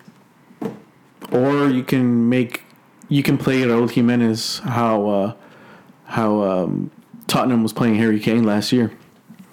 Or 1.33 1.69
you 1.69 1.83
can 1.83 2.29
make 2.29 2.63
you 3.09 3.23
can 3.23 3.37
play 3.39 3.63
Raul 3.63 3.91
Jimenez 3.91 4.59
how 4.65 5.09
uh, 5.09 5.33
how 6.07 6.43
um, 6.43 6.91
Tottenham 7.27 7.63
was 7.63 7.73
playing 7.73 7.97
Harry 7.97 8.21
Kane 8.21 8.45
last 8.45 8.73
year 8.73 8.93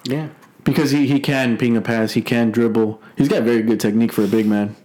Yeah. 0.05 0.29
because 0.63 0.91
he, 0.91 1.07
he 1.07 1.19
can 1.19 1.57
ping 1.57 1.75
a 1.77 1.81
pass, 1.81 2.13
he 2.13 2.21
can 2.21 2.51
dribble. 2.51 3.01
He's 3.17 3.27
got 3.29 3.43
very 3.43 3.62
good 3.62 3.79
technique 3.79 4.12
for 4.13 4.23
a 4.23 4.27
big 4.27 4.45
man. 4.45 4.75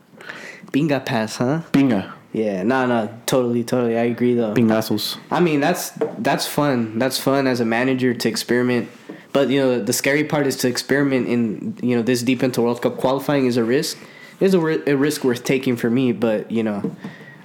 Binga 0.72 1.04
pass, 1.04 1.36
huh? 1.36 1.62
Binga, 1.72 2.12
Yeah, 2.32 2.62
no, 2.64 2.86
no, 2.86 3.08
totally, 3.26 3.64
totally. 3.64 3.96
I 3.98 4.02
agree 4.04 4.34
though. 4.34 4.52
bingazos. 4.54 5.16
I 5.30 5.40
mean, 5.40 5.60
that's 5.60 5.90
that's 6.18 6.46
fun. 6.46 6.98
That's 6.98 7.18
fun 7.18 7.46
as 7.46 7.60
a 7.60 7.64
manager 7.64 8.14
to 8.14 8.28
experiment. 8.28 8.88
But 9.32 9.48
you 9.48 9.60
know, 9.60 9.82
the 9.82 9.92
scary 9.92 10.24
part 10.24 10.46
is 10.46 10.56
to 10.58 10.68
experiment 10.68 11.28
in 11.28 11.76
you 11.82 11.96
know 11.96 12.02
this 12.02 12.22
deep 12.22 12.42
into 12.42 12.62
World 12.62 12.82
Cup 12.82 12.96
qualifying 12.98 13.46
is 13.46 13.56
a 13.56 13.64
risk. 13.64 13.96
Is 14.38 14.54
a, 14.54 14.90
a 14.90 14.96
risk 14.96 15.24
worth 15.24 15.44
taking 15.44 15.76
for 15.76 15.90
me, 15.90 16.12
but 16.12 16.50
you 16.50 16.62
know, 16.62 16.94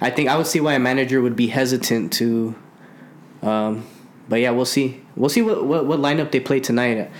I 0.00 0.10
think 0.10 0.28
I 0.28 0.36
would 0.36 0.46
see 0.46 0.60
why 0.60 0.74
a 0.74 0.78
manager 0.78 1.22
would 1.22 1.36
be 1.36 1.46
hesitant 1.46 2.12
to. 2.14 2.54
Um, 3.42 3.86
but 4.28 4.40
yeah, 4.40 4.50
we'll 4.50 4.64
see. 4.64 5.00
We'll 5.16 5.30
see 5.30 5.42
what 5.42 5.64
what, 5.64 5.86
what 5.86 6.00
lineup 6.00 6.30
they 6.30 6.40
play 6.40 6.60
tonight. 6.60 7.10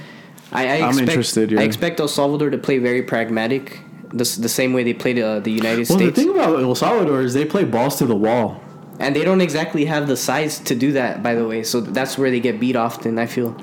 I, 0.53 0.67
I 0.67 0.77
I'm 0.83 0.89
expect, 0.91 1.09
interested, 1.09 1.51
yeah. 1.51 1.61
I 1.61 1.63
expect 1.63 1.99
El 1.99 2.09
Salvador 2.09 2.51
to 2.51 2.59
play 2.59 2.77
very 2.79 3.03
pragmatic, 3.03 3.81
the, 4.11 4.25
the 4.39 4.49
same 4.51 4.75
way 4.75 4.85
they 4.85 4.93
played 4.93 5.19
uh, 5.19 5.41
the 5.41 5.51
United 5.51 5.87
States. 5.87 5.99
Well, 5.99 6.11
the 6.11 6.15
thing 6.15 6.29
about 6.29 6.61
El 6.61 6.75
Salvador 6.75 7.23
is 7.23 7.33
they 7.33 7.47
play 7.47 7.65
balls 7.65 7.97
to 7.97 8.07
the 8.07 8.15
wall. 8.15 8.61
And 8.99 9.17
they 9.17 9.25
don't 9.25 9.41
exactly 9.41 9.87
have 9.87 10.07
the 10.07 10.17
size 10.17 10.61
to 10.61 10.75
do 10.75 10.93
that, 10.93 11.23
by 11.23 11.35
the 11.35 11.49
way. 11.49 11.63
So 11.63 11.81
that's 11.81 12.19
where 12.19 12.31
they 12.31 12.39
get 12.39 12.61
beat 12.61 12.77
often. 12.77 13.19
I 13.19 13.27
feel, 13.27 13.57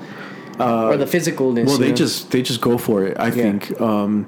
or 0.58 0.96
the 0.96 1.06
physicalness. 1.06 1.66
Well, 1.66 1.76
you 1.76 1.84
they 1.84 1.88
know? 1.90 1.96
just 1.96 2.32
they 2.32 2.42
just 2.42 2.60
go 2.60 2.76
for 2.76 3.06
it. 3.06 3.16
I 3.18 3.30
think, 3.30 3.80
um, 3.80 4.26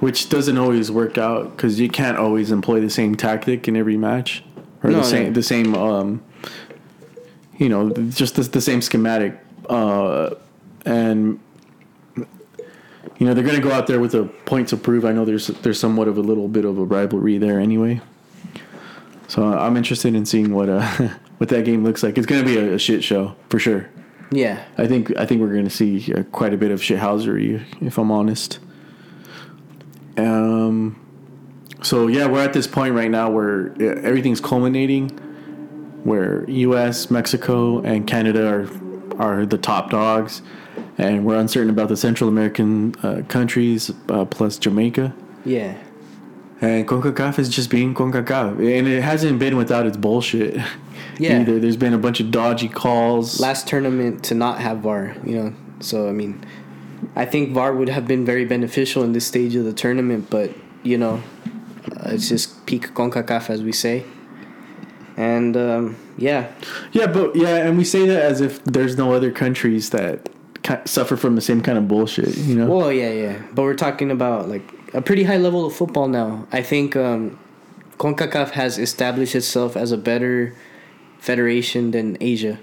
which 0.00 0.28
doesn't 0.28 0.58
always 0.58 0.90
work 0.90 1.16
out 1.18 1.56
because 1.56 1.78
you 1.78 1.88
can't 1.88 2.16
always 2.18 2.50
employ 2.50 2.80
the 2.80 2.90
same 2.90 3.14
tactic 3.14 3.68
in 3.68 3.76
every 3.76 3.96
match 3.96 4.42
or 4.82 4.90
No, 4.90 4.98
the 4.98 5.04
same 5.04 5.24
no. 5.26 5.32
the 5.32 5.42
same 5.42 5.74
um, 5.74 6.22
you 7.58 7.68
know 7.68 7.90
just 8.10 8.34
the, 8.36 8.42
the 8.42 8.60
same 8.60 8.80
schematic 8.82 9.38
uh, 9.68 10.34
and 10.84 11.38
you 12.16 13.26
know 13.26 13.34
they're 13.34 13.44
going 13.44 13.56
to 13.56 13.62
go 13.62 13.72
out 13.72 13.86
there 13.86 14.00
with 14.00 14.14
a 14.14 14.24
point 14.46 14.68
to 14.68 14.76
prove. 14.76 15.04
I 15.04 15.12
know 15.12 15.24
there's 15.24 15.48
there's 15.48 15.78
somewhat 15.78 16.08
of 16.08 16.16
a 16.16 16.22
little 16.22 16.48
bit 16.48 16.64
of 16.64 16.78
a 16.78 16.84
rivalry 16.84 17.38
there 17.38 17.60
anyway. 17.60 18.00
So 19.28 19.44
I'm 19.44 19.76
interested 19.76 20.14
in 20.14 20.26
seeing 20.26 20.52
what 20.54 20.68
uh, 20.68 20.80
what 21.38 21.50
that 21.50 21.64
game 21.64 21.84
looks 21.84 22.02
like. 22.02 22.16
It's 22.18 22.26
going 22.26 22.42
to 22.42 22.46
be 22.48 22.58
a, 22.58 22.74
a 22.74 22.78
shit 22.78 23.04
show 23.04 23.36
for 23.48 23.58
sure. 23.58 23.88
yeah, 24.32 24.64
I 24.78 24.86
think 24.86 25.14
I 25.18 25.26
think 25.26 25.40
we're 25.42 25.52
going 25.52 25.64
to 25.64 25.70
see 25.70 26.12
uh, 26.14 26.22
quite 26.32 26.54
a 26.54 26.56
bit 26.56 26.70
of 26.70 26.80
shithousery, 26.80 27.62
if 27.82 27.98
I'm 27.98 28.10
honest. 28.10 28.58
Um, 30.16 30.96
so 31.82 32.06
yeah, 32.08 32.26
we're 32.26 32.42
at 32.44 32.52
this 32.52 32.66
point 32.66 32.94
right 32.94 33.10
now 33.10 33.30
where 33.30 33.72
everything's 33.80 34.40
culminating, 34.40 35.08
where 36.04 36.48
U.S., 36.48 37.10
Mexico, 37.10 37.80
and 37.80 38.06
Canada 38.06 38.46
are 38.48 38.68
are 39.18 39.44
the 39.46 39.58
top 39.58 39.90
dogs, 39.90 40.40
and 40.98 41.24
we're 41.24 41.38
uncertain 41.38 41.70
about 41.70 41.88
the 41.88 41.96
Central 41.96 42.28
American 42.28 42.94
uh, 43.02 43.22
countries 43.28 43.90
uh, 44.08 44.24
plus 44.24 44.56
Jamaica. 44.58 45.14
yeah, 45.44 45.76
And 46.62 46.88
CONCACAF 46.88 47.38
is 47.38 47.48
just 47.50 47.68
being 47.70 47.94
CONCACAF, 47.94 48.52
and 48.78 48.88
it 48.88 49.02
hasn't 49.02 49.38
been 49.38 49.56
without 49.56 49.86
its 49.86 49.96
bullshit. 49.96 50.58
Yeah. 51.18 51.40
Either 51.40 51.60
there's 51.60 51.76
been 51.76 51.92
a 51.92 51.98
bunch 51.98 52.20
of 52.20 52.30
dodgy 52.30 52.68
calls. 52.68 53.40
last 53.40 53.68
tournament 53.68 54.24
to 54.24 54.34
not 54.34 54.58
have 54.60 54.78
VAR. 54.78 55.14
You 55.22 55.36
know, 55.36 55.54
so 55.80 56.08
I 56.08 56.12
mean, 56.12 56.42
I 57.16 57.24
think 57.24 57.52
VAR 57.52 57.74
would 57.74 57.88
have 57.88 58.06
been 58.06 58.24
very 58.24 58.44
beneficial 58.44 59.02
in 59.02 59.12
this 59.12 59.26
stage 59.26 59.54
of 59.54 59.64
the 59.64 59.72
tournament, 59.72 60.28
but 60.30 60.50
you 60.82 60.98
know, 60.98 61.22
uh, 61.92 62.10
it's 62.10 62.28
just 62.28 62.66
peak 62.66 62.94
Concacaf 62.94 63.50
as 63.50 63.62
we 63.62 63.72
say. 63.72 64.04
And 65.16 65.56
um, 65.56 65.96
yeah, 66.16 66.52
Yeah, 66.92 67.06
but 67.06 67.36
yeah, 67.36 67.66
and 67.66 67.76
we 67.76 67.84
say 67.84 68.06
that 68.06 68.22
as 68.22 68.40
if 68.40 68.62
there's 68.64 68.96
no 68.96 69.12
other 69.12 69.30
countries 69.30 69.90
that 69.90 70.28
suffer 70.84 71.16
from 71.16 71.34
the 71.34 71.40
same 71.40 71.60
kind 71.60 71.78
of 71.78 71.88
bullshit, 71.88 72.36
you 72.36 72.54
know? 72.54 72.66
Well, 72.66 72.92
yeah, 72.92 73.10
yeah. 73.10 73.42
But 73.52 73.62
we're 73.62 73.74
talking 73.74 74.10
about 74.10 74.48
like 74.48 74.62
a 74.94 75.02
pretty 75.02 75.24
high 75.24 75.36
level 75.36 75.66
of 75.66 75.74
football 75.74 76.08
now. 76.08 76.46
I 76.52 76.62
think 76.62 76.96
um, 76.96 77.38
CONCACAF 77.98 78.50
has 78.50 78.78
established 78.78 79.34
itself 79.34 79.76
as 79.76 79.92
a 79.92 79.98
better 79.98 80.54
federation 81.18 81.90
than 81.90 82.16
Asia. 82.20 82.58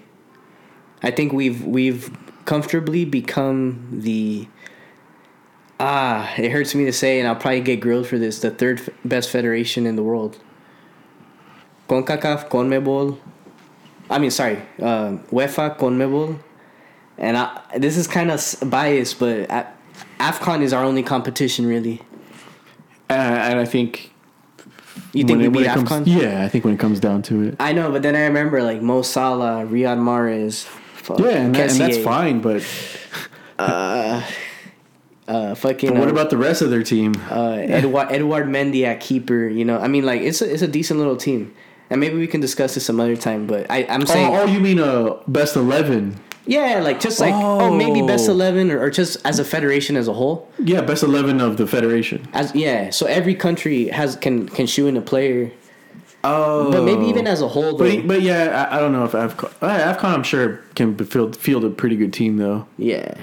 I 1.04 1.12
think 1.12 1.32
we've 1.32 1.63
we've 1.63 2.10
comfortably 2.47 3.03
become 3.05 3.89
the 3.91 4.47
ah, 5.79 6.33
it 6.38 6.49
hurts 6.49 6.73
me 6.73 6.86
to 6.86 6.93
say 6.93 7.19
and 7.19 7.27
I'll 7.27 7.36
probably 7.36 7.62
get 7.62 7.79
grilled 7.79 8.07
for 8.07 8.17
this, 8.17 8.39
the 8.39 8.49
third 8.49 8.79
f- 8.79 8.89
best 9.05 9.29
federation 9.29 9.86
in 9.86 9.95
the 9.95 10.01
world. 10.01 10.39
CONCACAF, 11.89 12.49
CONMEBOL, 12.49 13.17
I 14.10 14.17
mean, 14.19 14.31
sorry, 14.31 14.57
uh, 14.79 15.17
UEFA, 15.29 15.77
CONMEBOL, 15.77 16.39
and 17.17 17.38
I, 17.38 17.62
this 17.77 17.97
is 17.97 18.07
kind 18.07 18.31
of 18.31 18.41
biased, 18.69 19.19
but 19.19 19.47
AFCON 20.19 20.62
is 20.62 20.73
our 20.73 20.83
only 20.83 21.03
competition, 21.03 21.65
really. 21.65 22.01
and, 23.10 23.36
and 23.51 23.60
I 23.60 23.65
think. 23.65 24.13
You 25.13 25.23
think 25.25 25.39
we 25.41 25.47
beat 25.49 25.62
it 25.65 25.67
comes- 25.67 25.89
AFCON? 25.89 26.03
Yeah, 26.07 26.43
I 26.43 26.49
think 26.49 26.63
when 26.65 26.73
it 26.73 26.79
comes 26.79 26.99
down 26.99 27.21
to 27.23 27.43
it. 27.43 27.55
I 27.60 27.73
know, 27.73 27.91
but 27.91 28.01
then 28.03 28.15
I 28.15 28.21
remember 28.21 28.63
like 28.63 28.81
Mo 28.81 29.01
Salah, 29.01 29.65
Riyad 29.65 29.99
Mahrez. 29.99 30.67
Fuck, 31.08 31.20
Yeah, 31.20 31.30
and, 31.30 31.56
that, 31.56 31.72
and 31.72 31.80
that's 31.80 31.98
fine, 31.98 32.41
but, 32.41 32.62
Uh, 33.60 34.22
uh, 35.28 35.56
fucking. 35.56 35.89
but 35.91 36.00
what 36.00 36.08
uh, 36.10 36.12
about 36.12 36.30
the 36.30 36.38
rest 36.38 36.62
of 36.62 36.70
their 36.70 36.84
team? 36.84 37.15
uh, 37.32 37.54
Edouard 37.54 38.12
Edouard 38.12 38.46
Mendy 38.48 38.84
at 38.84 39.00
keeper? 39.00 39.48
You 39.48 39.65
know, 39.65 39.80
I 39.80 39.88
mean, 39.88 40.06
like 40.06 40.22
it's 40.22 40.41
a, 40.41 40.52
it's 40.54 40.62
a 40.62 40.67
decent 40.67 41.00
little 41.00 41.15
team, 41.17 41.54
and 41.89 42.00
maybe 42.00 42.17
we 42.17 42.28
can 42.28 42.39
discuss 42.41 42.76
this 42.76 42.86
some 42.86 43.00
other 43.00 43.15
time. 43.15 43.48
But 43.48 43.65
I 43.72 43.86
I'm 43.89 44.06
saying, 44.06 44.36
oh, 44.36 44.41
oh, 44.41 44.46
you 44.46 44.60
mean 44.60 44.80
a 44.80 45.15
best 45.28 45.56
11? 45.56 46.20
yeah, 46.46 46.80
like 46.82 47.00
just 47.00 47.20
like 47.20 47.34
oh, 47.34 47.76
maybe 47.76 48.06
best 48.06 48.30
Oh. 48.30 48.34
eleven 48.34 48.70
or, 48.72 48.80
or 48.80 48.89
just 48.89 49.17
as 49.26 49.39
a 49.39 49.43
federation 49.43 49.96
as 49.98 50.08
a 50.08 50.13
whole. 50.13 50.48
Yeah, 50.60 50.82
best 50.82 51.04
11 51.04 51.41
of 51.41 51.58
the 51.58 51.65
Federation. 51.67 52.28
As 52.34 52.54
yeah, 52.54 52.89
so 52.91 53.06
every 53.08 53.34
country 53.36 53.88
has 53.88 54.15
can 54.17 54.48
can 54.50 54.67
shoe 54.67 54.88
in 54.88 54.96
a 54.98 55.02
player. 55.02 55.52
Oh, 56.23 56.71
But 56.71 56.84
maybe 56.84 57.06
even 57.06 57.27
as 57.27 57.41
a 57.41 57.47
whole, 57.47 57.77
though. 57.77 57.95
But, 57.97 58.08
but 58.08 58.21
yeah, 58.21 58.67
I, 58.71 58.77
I 58.77 58.80
don't 58.80 58.91
know 58.91 59.06
if 59.06 59.12
Afcon. 59.12 59.51
uh, 59.62 59.93
Afcon, 59.95 60.06
I'm 60.06 60.23
sure 60.23 60.62
can 60.75 60.95
field 60.97 61.38
field 61.38 61.63
a 61.63 61.69
pretty 61.69 61.95
good 61.95 62.12
team 62.12 62.38
though. 62.38 62.67
yeah, 62.77 63.13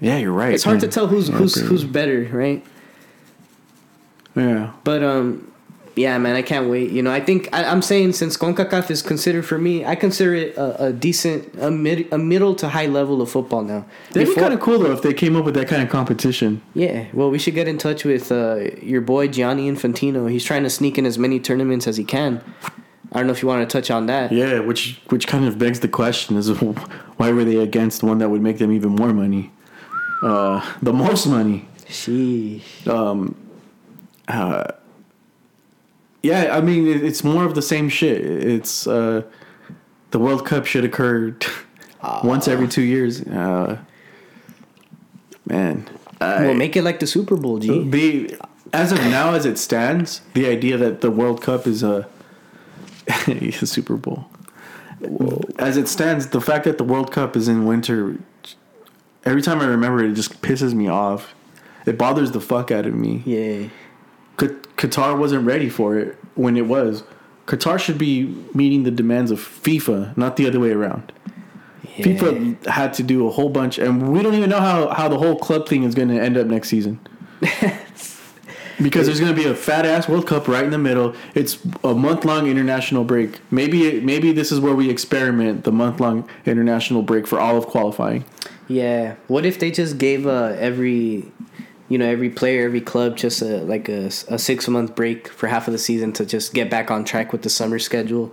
Yeah, 0.00 0.18
you're 0.18 0.32
right. 0.32 0.52
it's 0.54 0.62
hard 0.64 0.80
to 0.80 0.88
tell 0.88 1.06
who's 1.08 1.28
who's 1.28 1.54
who's 1.56 1.84
better, 1.84 2.28
right? 2.32 2.64
Yeah. 4.36 4.72
But 4.84 5.02
um, 5.02 5.50
yeah, 5.96 6.18
man, 6.18 6.34
I 6.34 6.42
can't 6.42 6.68
wait. 6.68 6.90
You 6.90 7.02
know, 7.02 7.12
I 7.12 7.20
think 7.20 7.48
I, 7.52 7.64
I'm 7.64 7.82
saying 7.82 8.14
since 8.14 8.36
Concacaf 8.36 8.90
is 8.90 9.02
considered 9.02 9.46
for 9.46 9.58
me, 9.58 9.84
I 9.84 9.94
consider 9.94 10.34
it 10.34 10.56
a, 10.56 10.86
a 10.86 10.92
decent, 10.92 11.54
a 11.60 11.70
mid, 11.70 12.12
a 12.12 12.18
middle 12.18 12.54
to 12.56 12.68
high 12.68 12.86
level 12.86 13.22
of 13.22 13.30
football 13.30 13.62
now. 13.62 13.86
That'd 14.10 14.28
be 14.28 14.34
kind 14.34 14.52
of 14.52 14.60
cool 14.60 14.80
though 14.80 14.92
if 14.92 15.02
they 15.02 15.14
came 15.14 15.36
up 15.36 15.44
with 15.44 15.54
that 15.54 15.68
kind 15.68 15.82
of 15.82 15.88
competition. 15.88 16.62
Yeah, 16.74 17.06
well, 17.12 17.30
we 17.30 17.38
should 17.38 17.54
get 17.54 17.68
in 17.68 17.78
touch 17.78 18.04
with 18.04 18.32
uh, 18.32 18.70
your 18.82 19.00
boy 19.00 19.28
Gianni 19.28 19.70
Infantino. 19.70 20.30
He's 20.30 20.44
trying 20.44 20.64
to 20.64 20.70
sneak 20.70 20.98
in 20.98 21.06
as 21.06 21.18
many 21.18 21.38
tournaments 21.38 21.86
as 21.86 21.96
he 21.96 22.04
can. 22.04 22.42
I 23.12 23.18
don't 23.18 23.28
know 23.28 23.32
if 23.32 23.42
you 23.42 23.48
want 23.48 23.68
to 23.68 23.72
touch 23.72 23.90
on 23.92 24.06
that. 24.06 24.32
Yeah, 24.32 24.58
which 24.58 25.00
which 25.10 25.28
kind 25.28 25.44
of 25.44 25.58
begs 25.58 25.78
the 25.80 25.88
question: 25.88 26.36
is 26.36 26.50
why 27.18 27.30
were 27.30 27.44
they 27.44 27.58
against 27.58 28.02
one 28.02 28.18
that 28.18 28.30
would 28.30 28.42
make 28.42 28.58
them 28.58 28.72
even 28.72 28.90
more 28.90 29.12
money, 29.12 29.52
uh, 30.22 30.60
the 30.82 30.92
most 30.92 31.26
money? 31.26 31.68
Sheesh. 31.86 32.88
Um, 32.88 33.36
uh, 34.26 34.72
yeah, 36.24 36.56
I 36.56 36.62
mean 36.62 36.86
it's 36.86 37.22
more 37.22 37.44
of 37.44 37.54
the 37.54 37.62
same 37.62 37.90
shit. 37.90 38.24
It's 38.24 38.86
uh, 38.86 39.22
the 40.10 40.18
World 40.18 40.46
Cup 40.46 40.64
should 40.64 40.84
occur 40.84 41.36
once 42.24 42.48
every 42.48 42.66
two 42.66 42.82
years. 42.82 43.20
Uh, 43.20 43.78
man, 45.44 45.86
I, 46.20 46.46
well, 46.46 46.54
make 46.54 46.76
it 46.76 46.82
like 46.82 47.00
the 47.00 47.06
Super 47.06 47.36
Bowl, 47.36 47.58
G. 47.58 47.88
the 47.88 48.36
as 48.72 48.90
of 48.90 48.98
now, 48.98 49.34
as 49.34 49.44
it 49.44 49.58
stands, 49.58 50.22
the 50.32 50.46
idea 50.46 50.78
that 50.78 51.02
the 51.02 51.10
World 51.10 51.42
Cup 51.42 51.66
is 51.66 51.82
a, 51.82 52.08
a 53.28 53.52
Super 53.52 53.96
Bowl. 53.96 54.26
As 55.58 55.76
it 55.76 55.88
stands, 55.88 56.28
the 56.28 56.40
fact 56.40 56.64
that 56.64 56.78
the 56.78 56.84
World 56.84 57.12
Cup 57.12 57.36
is 57.36 57.48
in 57.48 57.66
winter, 57.66 58.16
every 59.24 59.42
time 59.42 59.60
I 59.60 59.66
remember 59.66 60.02
it, 60.02 60.10
it 60.10 60.14
just 60.14 60.40
pisses 60.40 60.72
me 60.72 60.88
off. 60.88 61.34
It 61.86 61.98
bothers 61.98 62.32
the 62.32 62.40
fuck 62.40 62.70
out 62.70 62.86
of 62.86 62.94
me. 62.94 63.22
Yeah. 63.26 63.68
Q- 64.38 64.60
Qatar 64.84 65.18
wasn't 65.18 65.46
ready 65.46 65.68
for 65.68 65.98
it 65.98 66.16
when 66.34 66.56
it 66.56 66.66
was. 66.66 67.04
Qatar 67.46 67.78
should 67.78 67.98
be 67.98 68.24
meeting 68.54 68.84
the 68.84 68.90
demands 68.90 69.30
of 69.30 69.38
FIFA, 69.38 70.16
not 70.16 70.36
the 70.36 70.46
other 70.46 70.60
way 70.60 70.72
around. 70.72 71.12
yeah. 71.96 72.06
FIFA 72.06 72.66
had 72.66 72.94
to 72.94 73.02
do 73.02 73.26
a 73.26 73.30
whole 73.30 73.50
bunch, 73.50 73.78
and 73.78 74.12
we 74.12 74.22
don't 74.22 74.34
even 74.34 74.50
know 74.50 74.60
how, 74.60 74.88
how 74.88 75.08
the 75.08 75.18
whole 75.18 75.38
club 75.38 75.68
thing 75.68 75.82
is 75.84 75.94
going 75.94 76.08
to 76.08 76.20
end 76.20 76.36
up 76.36 76.46
next 76.46 76.68
season. 76.68 77.00
because 78.82 79.06
there's 79.06 79.20
going 79.20 79.34
to 79.34 79.40
be 79.40 79.48
a 79.48 79.54
fat 79.54 79.86
ass 79.86 80.08
World 80.08 80.26
Cup 80.26 80.48
right 80.48 80.64
in 80.64 80.70
the 80.70 80.78
middle. 80.78 81.14
It's 81.34 81.58
a 81.82 81.94
month 81.94 82.24
long 82.24 82.46
international 82.46 83.04
break. 83.04 83.40
Maybe 83.50 84.00
maybe 84.00 84.32
this 84.32 84.50
is 84.50 84.60
where 84.60 84.74
we 84.74 84.90
experiment 84.90 85.64
the 85.64 85.72
month 85.72 86.00
long 86.00 86.28
international 86.46 87.02
break 87.02 87.26
for 87.26 87.38
all 87.38 87.56
of 87.56 87.66
qualifying. 87.66 88.24
Yeah. 88.68 89.16
What 89.28 89.44
if 89.44 89.58
they 89.58 89.70
just 89.70 89.98
gave 89.98 90.26
uh, 90.26 90.56
every, 90.58 91.30
you 91.88 91.98
know, 91.98 92.06
every 92.06 92.30
player, 92.30 92.64
every 92.64 92.80
club 92.80 93.16
just 93.16 93.42
a 93.42 93.58
like 93.58 93.88
a, 93.88 94.06
a 94.28 94.38
six 94.38 94.68
month 94.68 94.94
break 94.94 95.28
for 95.28 95.48
half 95.48 95.68
of 95.68 95.72
the 95.72 95.78
season 95.78 96.12
to 96.14 96.26
just 96.26 96.54
get 96.54 96.70
back 96.70 96.90
on 96.90 97.04
track 97.04 97.32
with 97.32 97.42
the 97.42 97.50
summer 97.50 97.78
schedule? 97.78 98.32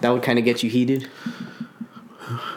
That 0.00 0.10
would 0.10 0.22
kind 0.22 0.38
of 0.38 0.44
get 0.44 0.62
you 0.62 0.70
heated. 0.70 1.08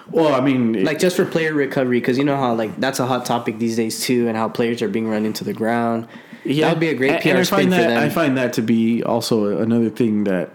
Well, 0.10 0.36
I 0.36 0.42
mean, 0.42 0.84
Like 0.84 1.00
just 1.00 1.16
for 1.16 1.26
player 1.26 1.54
recovery, 1.54 2.00
because 2.00 2.18
you 2.18 2.24
know 2.24 2.38
how 2.38 2.54
like 2.54 2.80
that's 2.80 3.00
a 3.00 3.08
hot 3.08 3.26
topic 3.26 3.60
these 3.60 3.76
days 3.76 4.02
too, 4.06 4.28
and 4.28 4.38
how 4.38 4.50
players 4.50 4.82
are 4.82 4.88
being 4.88 5.08
run 5.08 5.26
into 5.26 5.44
the 5.44 5.54
ground. 5.54 6.08
Yeah 6.46 6.68
that 6.68 6.74
would 6.74 6.80
be 6.82 6.90
a 6.90 6.94
great 6.94 7.22
PR 7.22 7.30
and 7.30 7.38
I 7.40 7.44
find 7.46 7.72
for 7.72 7.78
that, 7.78 7.88
them. 7.88 8.04
I 8.04 8.10
find 8.10 8.38
that 8.38 8.54
to 8.54 8.62
be 8.62 9.02
also 9.02 9.58
another 9.60 9.90
thing 9.90 10.26
that 10.26 10.52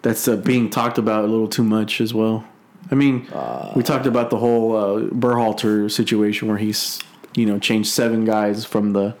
that's 0.00 0.26
uh, 0.26 0.36
being 0.36 0.70
talked 0.70 0.98
about 0.98 1.24
a 1.24 1.28
little 1.28 1.48
too 1.48 1.62
much 1.62 2.00
as 2.00 2.12
well. 2.12 2.44
I 2.90 2.94
mean, 2.94 3.26
we 3.74 3.82
talked 3.82 4.06
about 4.06 4.30
the 4.30 4.38
whole 4.38 4.76
uh, 4.76 5.00
Berhalter 5.10 5.90
situation 5.90 6.48
where 6.48 6.58
he's 6.58 7.00
you 7.34 7.46
know 7.46 7.58
changed 7.58 7.88
seven 7.90 8.24
guys 8.24 8.64
from 8.64 8.92
the 8.92 9.14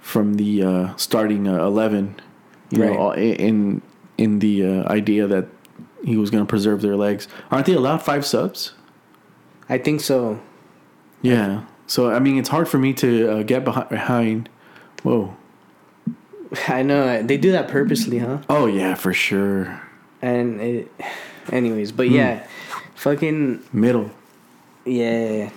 from 0.00 0.34
the 0.34 0.62
uh, 0.62 0.96
starting 0.96 1.48
uh, 1.48 1.64
eleven, 1.64 2.14
you 2.70 2.82
Right. 2.82 2.92
know, 2.92 3.14
in 3.14 3.82
in 4.18 4.38
the 4.38 4.64
uh, 4.64 4.92
idea 4.92 5.26
that 5.26 5.46
he 6.04 6.16
was 6.16 6.30
going 6.30 6.44
to 6.44 6.48
preserve 6.48 6.80
their 6.82 6.96
legs. 6.96 7.26
Aren't 7.50 7.66
they 7.66 7.74
allowed 7.74 8.02
five 8.02 8.24
subs? 8.24 8.72
I 9.68 9.78
think 9.78 10.00
so. 10.00 10.40
Yeah. 11.22 11.64
So 11.86 12.10
I 12.12 12.18
mean, 12.20 12.38
it's 12.38 12.48
hard 12.48 12.68
for 12.68 12.78
me 12.78 12.92
to 12.94 13.30
uh, 13.30 13.42
get 13.42 13.64
behind, 13.64 13.88
behind. 13.88 14.48
Whoa. 15.02 15.36
I 16.68 16.82
know 16.82 17.22
they 17.22 17.36
do 17.36 17.52
that 17.52 17.68
purposely, 17.68 18.18
huh? 18.18 18.38
Oh 18.48 18.66
yeah, 18.66 18.94
for 18.94 19.12
sure. 19.12 19.80
And 20.22 20.60
it, 20.60 20.92
anyways, 21.52 21.92
but 21.92 22.10
yeah, 22.10 22.46
fucking 22.94 23.62
Middle. 23.72 24.10
yeah, 24.84 25.50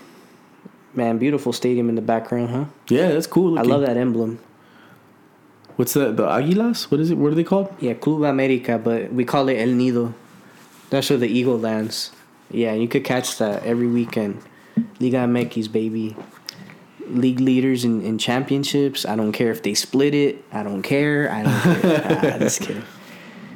man, 0.93 1.17
beautiful 1.17 1.53
stadium 1.53 1.89
in 1.89 1.95
the 1.95 2.01
background, 2.01 2.49
huh? 2.49 2.65
Yeah, 2.89 3.09
that's 3.09 3.27
cool. 3.27 3.57
I 3.59 3.63
love 3.63 3.81
that 3.81 3.97
emblem. 3.97 4.39
What's 5.75 5.93
that? 5.93 6.17
The 6.17 6.27
Aguilas? 6.27 6.91
What 6.91 6.99
is 6.99 7.09
it? 7.09 7.17
What 7.17 7.31
are 7.31 7.35
they 7.35 7.43
called? 7.43 7.73
Yeah, 7.79 7.93
Club 7.95 8.23
America, 8.23 8.77
but 8.77 9.11
we 9.11 9.25
call 9.25 9.49
it 9.49 9.55
El 9.57 9.69
Nido. 9.73 10.13
That's 10.91 11.09
where 11.09 11.17
the 11.17 11.27
eagle 11.27 11.57
lands. 11.57 12.11
Yeah, 12.51 12.73
you 12.73 12.87
could 12.87 13.03
catch 13.03 13.39
that 13.39 13.63
every 13.63 13.87
weekend. 13.87 14.39
Liga 14.99 15.17
MX, 15.17 15.71
baby. 15.71 16.15
League 17.07 17.39
leaders 17.39 17.83
in, 17.83 18.01
in 18.01 18.17
championships. 18.19 19.03
I 19.05 19.15
don't 19.15 19.31
care 19.31 19.49
if 19.51 19.63
they 19.63 19.73
split 19.73 20.13
it. 20.13 20.45
I 20.51 20.61
don't 20.61 20.83
care. 20.83 21.31
I 21.31 21.43
don't 21.43 21.81
care. 21.81 22.31
ah, 22.35 22.37
just 22.37 22.61
kidding. 22.61 22.83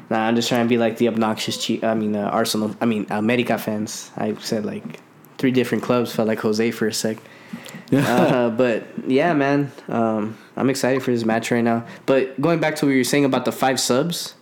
Nah, 0.09 0.27
I'm 0.27 0.35
just 0.35 0.47
trying 0.47 0.65
to 0.65 0.69
be 0.69 0.77
like 0.77 0.97
the 0.97 1.07
obnoxious. 1.07 1.57
Che- 1.57 1.83
I 1.83 1.93
mean, 1.93 2.15
uh, 2.15 2.29
Arsenal. 2.29 2.75
I 2.79 2.85
mean, 2.85 3.07
America 3.09 3.57
fans. 3.57 4.11
I 4.17 4.35
said 4.35 4.65
like 4.65 4.99
three 5.37 5.51
different 5.51 5.83
clubs. 5.83 6.13
Felt 6.13 6.27
like 6.27 6.39
Jose 6.39 6.71
for 6.71 6.87
a 6.87 6.93
sec. 6.93 7.17
uh, 7.93 8.49
but 8.49 8.85
yeah, 9.07 9.33
man, 9.33 9.71
um, 9.87 10.37
I'm 10.55 10.69
excited 10.69 11.03
for 11.03 11.11
this 11.11 11.25
match 11.25 11.51
right 11.51 11.63
now. 11.63 11.85
But 12.05 12.39
going 12.41 12.59
back 12.59 12.75
to 12.77 12.85
what 12.85 12.91
you 12.91 12.97
were 12.99 13.03
saying 13.03 13.25
about 13.25 13.45
the 13.45 13.51
five 13.51 13.79
subs, 13.79 14.35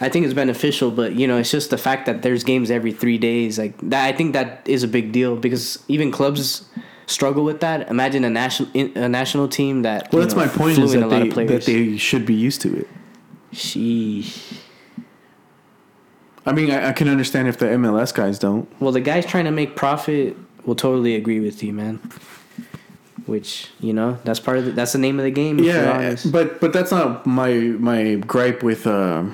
I 0.00 0.08
think 0.08 0.24
it's 0.24 0.34
beneficial. 0.34 0.90
But 0.90 1.14
you 1.14 1.26
know, 1.26 1.38
it's 1.38 1.50
just 1.50 1.70
the 1.70 1.78
fact 1.78 2.06
that 2.06 2.22
there's 2.22 2.44
games 2.44 2.70
every 2.70 2.92
three 2.92 3.18
days. 3.18 3.58
Like 3.58 3.76
that, 3.90 4.04
I 4.04 4.12
think 4.12 4.32
that 4.32 4.62
is 4.66 4.82
a 4.82 4.88
big 4.88 5.12
deal 5.12 5.36
because 5.36 5.82
even 5.88 6.10
clubs 6.10 6.68
struggle 7.06 7.44
with 7.44 7.60
that. 7.60 7.88
Imagine 7.88 8.24
a 8.24 8.30
national 8.30 8.68
a 8.74 9.08
national 9.08 9.48
team 9.48 9.82
that. 9.82 10.12
Well, 10.12 10.22
that's 10.22 10.34
know, 10.34 10.46
my 10.46 10.48
point. 10.48 10.78
Is 10.78 10.92
that 10.92 11.02
a 11.02 11.06
lot 11.06 11.20
they 11.20 11.28
of 11.28 11.34
players. 11.34 11.50
that 11.50 11.72
they 11.72 11.96
should 11.96 12.26
be 12.26 12.34
used 12.34 12.60
to 12.62 12.76
it. 12.76 12.88
Sheesh. 13.52 14.60
I 16.46 16.52
mean, 16.52 16.70
I, 16.70 16.90
I 16.90 16.92
can 16.92 17.08
understand 17.08 17.48
if 17.48 17.58
the 17.58 17.66
MLS 17.66 18.14
guys 18.14 18.38
don't. 18.38 18.68
Well, 18.80 18.92
the 18.92 19.00
guys 19.00 19.26
trying 19.26 19.44
to 19.46 19.50
make 19.50 19.74
profit 19.74 20.36
will 20.64 20.76
totally 20.76 21.16
agree 21.16 21.40
with 21.40 21.62
you, 21.62 21.72
man. 21.72 21.96
Which 23.26 23.70
you 23.80 23.92
know, 23.92 24.18
that's 24.22 24.38
part 24.38 24.58
of 24.58 24.66
the, 24.66 24.70
that's 24.70 24.92
the 24.92 24.98
name 24.98 25.18
of 25.18 25.24
the 25.24 25.32
game. 25.32 25.58
Yeah, 25.58 26.14
but 26.30 26.60
but 26.60 26.72
that's 26.72 26.92
not 26.92 27.26
my 27.26 27.52
my 27.54 28.14
gripe 28.14 28.62
with 28.62 28.86
uh, 28.86 29.24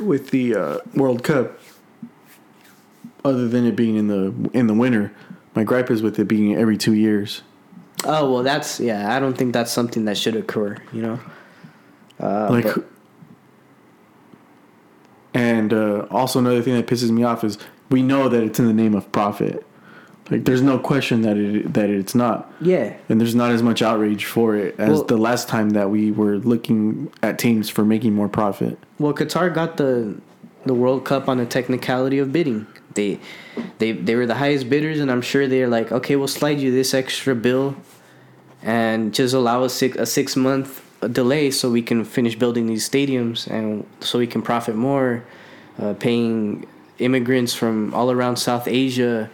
with 0.00 0.30
the 0.30 0.54
uh, 0.56 0.78
World 0.94 1.22
Cup. 1.22 1.60
Other 3.22 3.46
than 3.48 3.66
it 3.66 3.76
being 3.76 3.96
in 3.96 4.08
the 4.08 4.50
in 4.54 4.66
the 4.66 4.74
winter, 4.74 5.12
my 5.54 5.64
gripe 5.64 5.90
is 5.90 6.02
with 6.02 6.18
it 6.18 6.24
being 6.26 6.56
every 6.56 6.78
two 6.78 6.94
years. 6.94 7.42
Oh 8.06 8.30
well, 8.32 8.42
that's 8.42 8.80
yeah. 8.80 9.14
I 9.14 9.20
don't 9.20 9.36
think 9.36 9.52
that's 9.52 9.70
something 9.72 10.06
that 10.06 10.16
should 10.16 10.36
occur. 10.36 10.78
You 10.92 11.02
know. 11.02 11.20
Uh, 12.18 12.48
like 12.50 12.64
but- 12.64 12.84
and 15.34 15.72
uh, 15.72 16.06
also 16.10 16.38
another 16.38 16.62
thing 16.62 16.74
that 16.74 16.86
pisses 16.86 17.10
me 17.10 17.24
off 17.24 17.44
is 17.44 17.58
we 17.90 18.02
know 18.02 18.28
that 18.28 18.42
it's 18.42 18.58
in 18.58 18.66
the 18.66 18.72
name 18.72 18.94
of 18.94 19.10
profit. 19.12 19.66
Like 20.30 20.46
there's 20.46 20.62
no 20.62 20.78
question 20.78 21.20
that 21.22 21.36
it 21.36 21.74
that 21.74 21.90
it's 21.90 22.14
not. 22.14 22.50
Yeah, 22.60 22.94
and 23.10 23.20
there's 23.20 23.34
not 23.34 23.50
as 23.50 23.62
much 23.62 23.82
outrage 23.82 24.24
for 24.24 24.56
it 24.56 24.74
as 24.78 24.88
Well- 24.90 25.04
the 25.04 25.18
last 25.18 25.48
time 25.48 25.70
that 25.70 25.90
we 25.90 26.10
were 26.12 26.38
looking 26.38 27.12
at 27.22 27.38
teams 27.38 27.68
for 27.68 27.84
making 27.84 28.14
more 28.14 28.28
profit. 28.28 28.78
Well, 28.98 29.12
Qatar 29.12 29.52
got 29.52 29.76
the 29.76 30.14
the 30.64 30.72
World 30.72 31.04
Cup 31.04 31.28
on 31.28 31.38
a 31.40 31.44
technicality 31.46 32.18
of 32.18 32.32
bidding. 32.32 32.66
They 32.94 33.18
they 33.78 33.92
they 33.92 34.14
were 34.14 34.24
the 34.24 34.36
highest 34.36 34.70
bidders, 34.70 34.98
and 34.98 35.10
I'm 35.10 35.20
sure 35.20 35.46
they're 35.46 35.68
like, 35.68 35.92
okay, 35.92 36.16
we'll 36.16 36.26
slide 36.28 36.58
you 36.58 36.70
this 36.70 36.94
extra 36.94 37.34
bill, 37.34 37.76
and 38.62 39.12
just 39.12 39.34
allow 39.34 39.62
us 39.64 39.74
six, 39.74 39.94
a 39.98 40.06
six 40.06 40.36
month 40.36 40.83
delay 41.08 41.50
so 41.50 41.70
we 41.70 41.82
can 41.82 42.04
finish 42.04 42.34
building 42.36 42.66
these 42.66 42.88
stadiums 42.88 43.46
and 43.50 43.86
so 44.00 44.18
we 44.18 44.26
can 44.26 44.42
profit 44.42 44.74
more, 44.76 45.22
uh, 45.80 45.94
paying 45.94 46.66
immigrants 46.98 47.54
from 47.54 47.92
all 47.94 48.10
around 48.10 48.36
South 48.36 48.68
Asia 48.68 49.30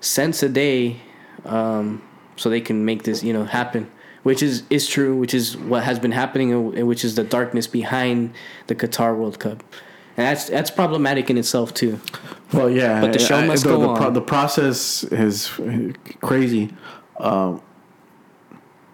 cents 0.00 0.42
a 0.42 0.48
day, 0.48 0.96
um, 1.44 2.02
so 2.36 2.50
they 2.50 2.60
can 2.60 2.84
make 2.84 3.02
this 3.04 3.22
you 3.22 3.32
know 3.32 3.44
happen. 3.44 3.90
Which 4.24 4.42
is 4.42 4.62
is 4.70 4.86
true, 4.88 5.14
which 5.14 5.34
is 5.34 5.54
what 5.56 5.84
has 5.84 5.98
been 5.98 6.12
happening, 6.12 6.50
and 6.52 6.86
which 6.88 7.04
is 7.04 7.14
the 7.14 7.24
darkness 7.24 7.66
behind 7.66 8.32
the 8.68 8.74
Qatar 8.74 9.14
World 9.16 9.38
Cup, 9.38 9.62
and 10.16 10.26
that's 10.26 10.48
that's 10.48 10.70
problematic 10.70 11.28
in 11.30 11.36
itself 11.38 11.74
too. 11.74 12.00
well 12.52 12.70
yeah 12.70 13.00
But 13.02 13.12
the 13.12 13.18
show 13.18 13.36
I- 13.36 13.46
must 13.46 13.64
the, 13.64 13.70
go 13.70 13.80
the, 13.80 13.94
pro- 13.94 14.06
on. 14.06 14.12
the 14.14 14.22
process 14.22 15.04
is 15.04 15.50
crazy 16.22 16.70
um, 17.20 17.60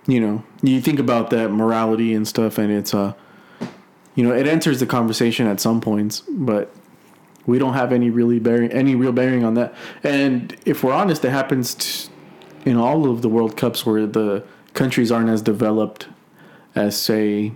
you 0.06 0.20
know, 0.20 0.42
you 0.62 0.80
think 0.80 0.98
about 0.98 1.30
that 1.30 1.50
morality 1.50 2.14
and 2.14 2.26
stuff, 2.26 2.58
and 2.58 2.72
it's 2.72 2.94
uh, 2.94 3.14
you 4.14 4.24
know, 4.24 4.34
it 4.34 4.46
enters 4.46 4.80
the 4.80 4.86
conversation 4.86 5.46
at 5.46 5.60
some 5.60 5.80
points, 5.80 6.22
but 6.28 6.74
we 7.46 7.58
don't 7.58 7.74
have 7.74 7.92
any 7.92 8.10
really 8.10 8.38
bearing, 8.38 8.70
any 8.72 8.94
real 8.94 9.12
bearing 9.12 9.44
on 9.44 9.54
that. 9.54 9.74
And 10.02 10.56
if 10.66 10.82
we're 10.84 10.92
honest, 10.92 11.24
it 11.24 11.30
happens 11.30 11.74
t- 11.74 12.10
in 12.64 12.76
all 12.76 13.10
of 13.10 13.22
the 13.22 13.28
World 13.28 13.56
Cups 13.56 13.86
where 13.86 14.06
the 14.06 14.44
countries 14.74 15.10
aren't 15.10 15.30
as 15.30 15.42
developed 15.42 16.08
as, 16.74 17.00
say, 17.00 17.52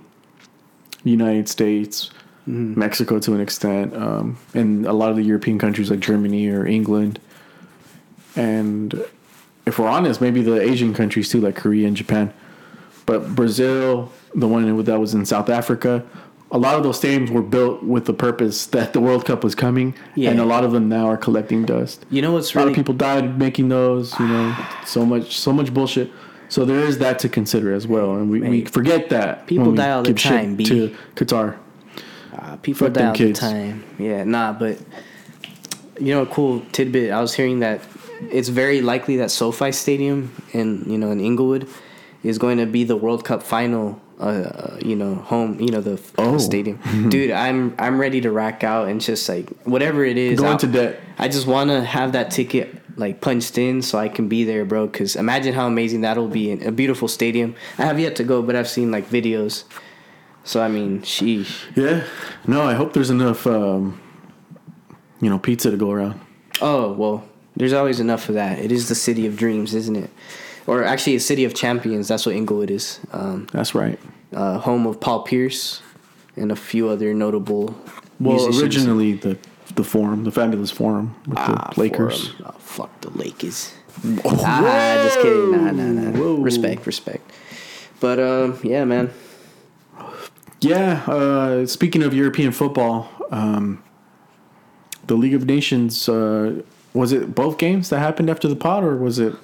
United 1.04 1.48
States, 1.48 2.10
Mexico 2.46 3.18
to 3.18 3.34
an 3.34 3.40
extent, 3.40 3.94
um, 3.94 4.38
and 4.54 4.86
a 4.86 4.92
lot 4.92 5.10
of 5.10 5.16
the 5.16 5.22
European 5.22 5.58
countries 5.58 5.90
like 5.90 6.00
Germany 6.00 6.48
or 6.48 6.66
England. 6.66 7.20
And 8.36 9.04
if 9.66 9.78
we're 9.78 9.88
honest, 9.88 10.20
maybe 10.20 10.42
the 10.42 10.60
Asian 10.60 10.92
countries 10.94 11.28
too, 11.28 11.40
like 11.40 11.56
Korea 11.56 11.86
and 11.86 11.96
Japan. 11.96 12.32
But 13.06 13.34
Brazil, 13.34 14.10
the 14.34 14.48
one 14.48 14.84
that 14.84 14.98
was 15.00 15.14
in 15.14 15.24
South 15.26 15.48
Africa, 15.48 16.04
a 16.50 16.58
lot 16.58 16.76
of 16.76 16.82
those 16.82 17.00
stadiums 17.00 17.30
were 17.30 17.42
built 17.42 17.82
with 17.82 18.04
the 18.04 18.14
purpose 18.14 18.66
that 18.66 18.92
the 18.92 19.00
World 19.00 19.24
Cup 19.26 19.42
was 19.42 19.54
coming, 19.54 19.94
Yeah. 20.14 20.30
and 20.30 20.38
a 20.40 20.44
lot 20.44 20.64
of 20.64 20.72
them 20.72 20.88
now 20.88 21.06
are 21.08 21.16
collecting 21.16 21.64
dust. 21.64 22.06
You 22.10 22.22
know 22.22 22.32
what's 22.32 22.54
A 22.54 22.58
lot 22.58 22.62
really 22.64 22.72
of 22.72 22.76
people 22.76 22.94
died 22.94 23.38
making 23.38 23.68
those. 23.68 24.18
You 24.18 24.26
know, 24.28 24.56
so 24.86 25.04
much, 25.04 25.36
so 25.36 25.52
much 25.52 25.72
bullshit. 25.74 26.10
So 26.48 26.64
there 26.64 26.80
is 26.80 26.98
that 26.98 27.18
to 27.20 27.28
consider 27.28 27.72
as 27.74 27.86
well, 27.86 28.14
and 28.14 28.30
we, 28.30 28.40
we 28.40 28.64
forget 28.66 29.08
that 29.08 29.46
People 29.46 29.72
die 29.74 29.90
all 29.90 30.02
the 30.02 30.14
time, 30.14 30.54
B. 30.56 30.64
to 30.66 30.94
Qatar. 31.16 31.56
Uh, 32.36 32.56
people 32.56 32.86
Fuck 32.86 32.94
die 32.94 33.06
all 33.08 33.14
kids. 33.14 33.40
the 33.40 33.46
time. 33.46 33.84
Yeah, 33.98 34.24
nah, 34.24 34.52
but 34.52 34.78
you 35.98 36.12
know, 36.14 36.22
a 36.22 36.26
cool 36.26 36.60
tidbit. 36.72 37.10
I 37.10 37.20
was 37.20 37.34
hearing 37.34 37.60
that 37.60 37.80
it's 38.30 38.48
very 38.48 38.80
likely 38.80 39.16
that 39.18 39.30
SoFi 39.30 39.72
Stadium 39.72 40.30
in 40.52 40.84
you 40.90 40.98
know 40.98 41.10
in 41.10 41.20
Inglewood 41.20 41.68
is 42.22 42.38
going 42.38 42.58
to 42.58 42.66
be 42.66 42.84
the 42.84 42.96
World 42.96 43.24
Cup 43.24 43.42
final. 43.42 44.00
Uh, 44.20 44.24
uh, 44.24 44.78
you 44.80 44.94
know, 44.94 45.16
home. 45.16 45.58
You 45.60 45.70
know 45.70 45.80
the 45.80 46.00
Oh. 46.18 46.38
stadium, 46.38 46.78
dude. 47.10 47.32
I'm 47.32 47.74
I'm 47.80 47.98
ready 48.00 48.20
to 48.20 48.30
rack 48.30 48.62
out 48.62 48.86
and 48.86 49.00
just 49.00 49.28
like 49.28 49.50
whatever 49.64 50.04
it 50.04 50.16
is. 50.16 50.38
Go 50.38 50.52
into 50.52 50.68
debt. 50.68 51.00
I 51.18 51.26
just 51.26 51.48
want 51.48 51.70
to 51.70 51.82
have 51.82 52.12
that 52.12 52.30
ticket 52.30 52.80
like 52.96 53.20
punched 53.20 53.58
in 53.58 53.82
so 53.82 53.98
I 53.98 54.08
can 54.08 54.28
be 54.28 54.44
there, 54.44 54.64
bro. 54.64 54.86
Because 54.86 55.16
imagine 55.16 55.52
how 55.52 55.66
amazing 55.66 56.02
that'll 56.02 56.28
be 56.28 56.52
in 56.52 56.62
a 56.62 56.70
beautiful 56.70 57.08
stadium. 57.08 57.56
I 57.76 57.86
have 57.86 57.98
yet 57.98 58.14
to 58.16 58.24
go, 58.24 58.40
but 58.40 58.54
I've 58.54 58.68
seen 58.68 58.92
like 58.92 59.10
videos. 59.10 59.64
So 60.44 60.62
I 60.62 60.68
mean, 60.68 61.00
sheesh. 61.02 61.64
Yeah. 61.74 62.04
No, 62.46 62.62
I 62.62 62.74
hope 62.74 62.92
there's 62.92 63.10
enough, 63.10 63.48
um, 63.48 64.00
you 65.20 65.28
know, 65.28 65.40
pizza 65.40 65.72
to 65.72 65.76
go 65.76 65.90
around. 65.90 66.20
Oh 66.62 66.92
well, 66.92 67.24
there's 67.56 67.72
always 67.72 68.00
enough 68.00 68.28
of 68.28 68.34
that. 68.34 68.58
It 68.58 68.72
is 68.72 68.88
the 68.88 68.94
city 68.94 69.26
of 69.26 69.36
dreams, 69.36 69.74
isn't 69.74 69.96
it? 69.96 70.10
Or 70.66 70.82
actually, 70.84 71.14
a 71.16 71.20
city 71.20 71.44
of 71.44 71.54
champions. 71.54 72.08
That's 72.08 72.24
what 72.26 72.34
Inglewood 72.34 72.70
is. 72.70 72.98
Um, 73.12 73.46
That's 73.52 73.74
right. 73.74 73.98
uh, 74.34 74.58
home 74.58 74.86
of 74.86 74.98
Paul 75.00 75.22
Pierce 75.22 75.82
and 76.36 76.50
a 76.50 76.56
few 76.56 76.88
other 76.88 77.12
notable. 77.14 77.74
Well, 78.18 78.34
musicians. 78.36 78.62
originally 78.62 79.12
the 79.14 79.36
the 79.76 79.84
forum, 79.84 80.24
the 80.24 80.30
fabulous 80.30 80.70
forum 80.70 81.14
with 81.26 81.38
Ah, 81.38 81.70
the 81.74 81.80
Lakers. 81.80 82.28
for 82.28 82.44
'em. 82.44 82.50
Oh, 82.54 82.58
fuck 82.58 83.00
the 83.00 83.10
Lakers. 83.10 83.72
ah, 84.24 85.00
just 85.04 85.20
kidding. 85.20 85.50
Nah, 85.52 85.70
nah, 85.72 85.92
nah. 86.10 86.18
Whoa. 86.18 86.36
Respect, 86.36 86.86
respect. 86.86 87.30
But 88.00 88.18
um, 88.20 88.58
yeah, 88.62 88.84
man. 88.84 89.10
Yeah. 90.60 91.02
Uh, 91.06 91.66
speaking 91.66 92.02
of 92.02 92.14
European 92.14 92.52
football, 92.52 93.08
um, 93.30 93.82
the 95.06 95.14
League 95.14 95.34
of 95.34 95.44
Nations. 95.46 96.08
Uh, 96.08 96.62
was 96.94 97.12
it 97.12 97.34
both 97.34 97.58
games 97.58 97.90
that 97.90 97.98
happened 97.98 98.30
after 98.30 98.48
the 98.48 98.56
pod, 98.56 98.84
or 98.84 98.96
was 98.96 99.18
it? 99.18 99.34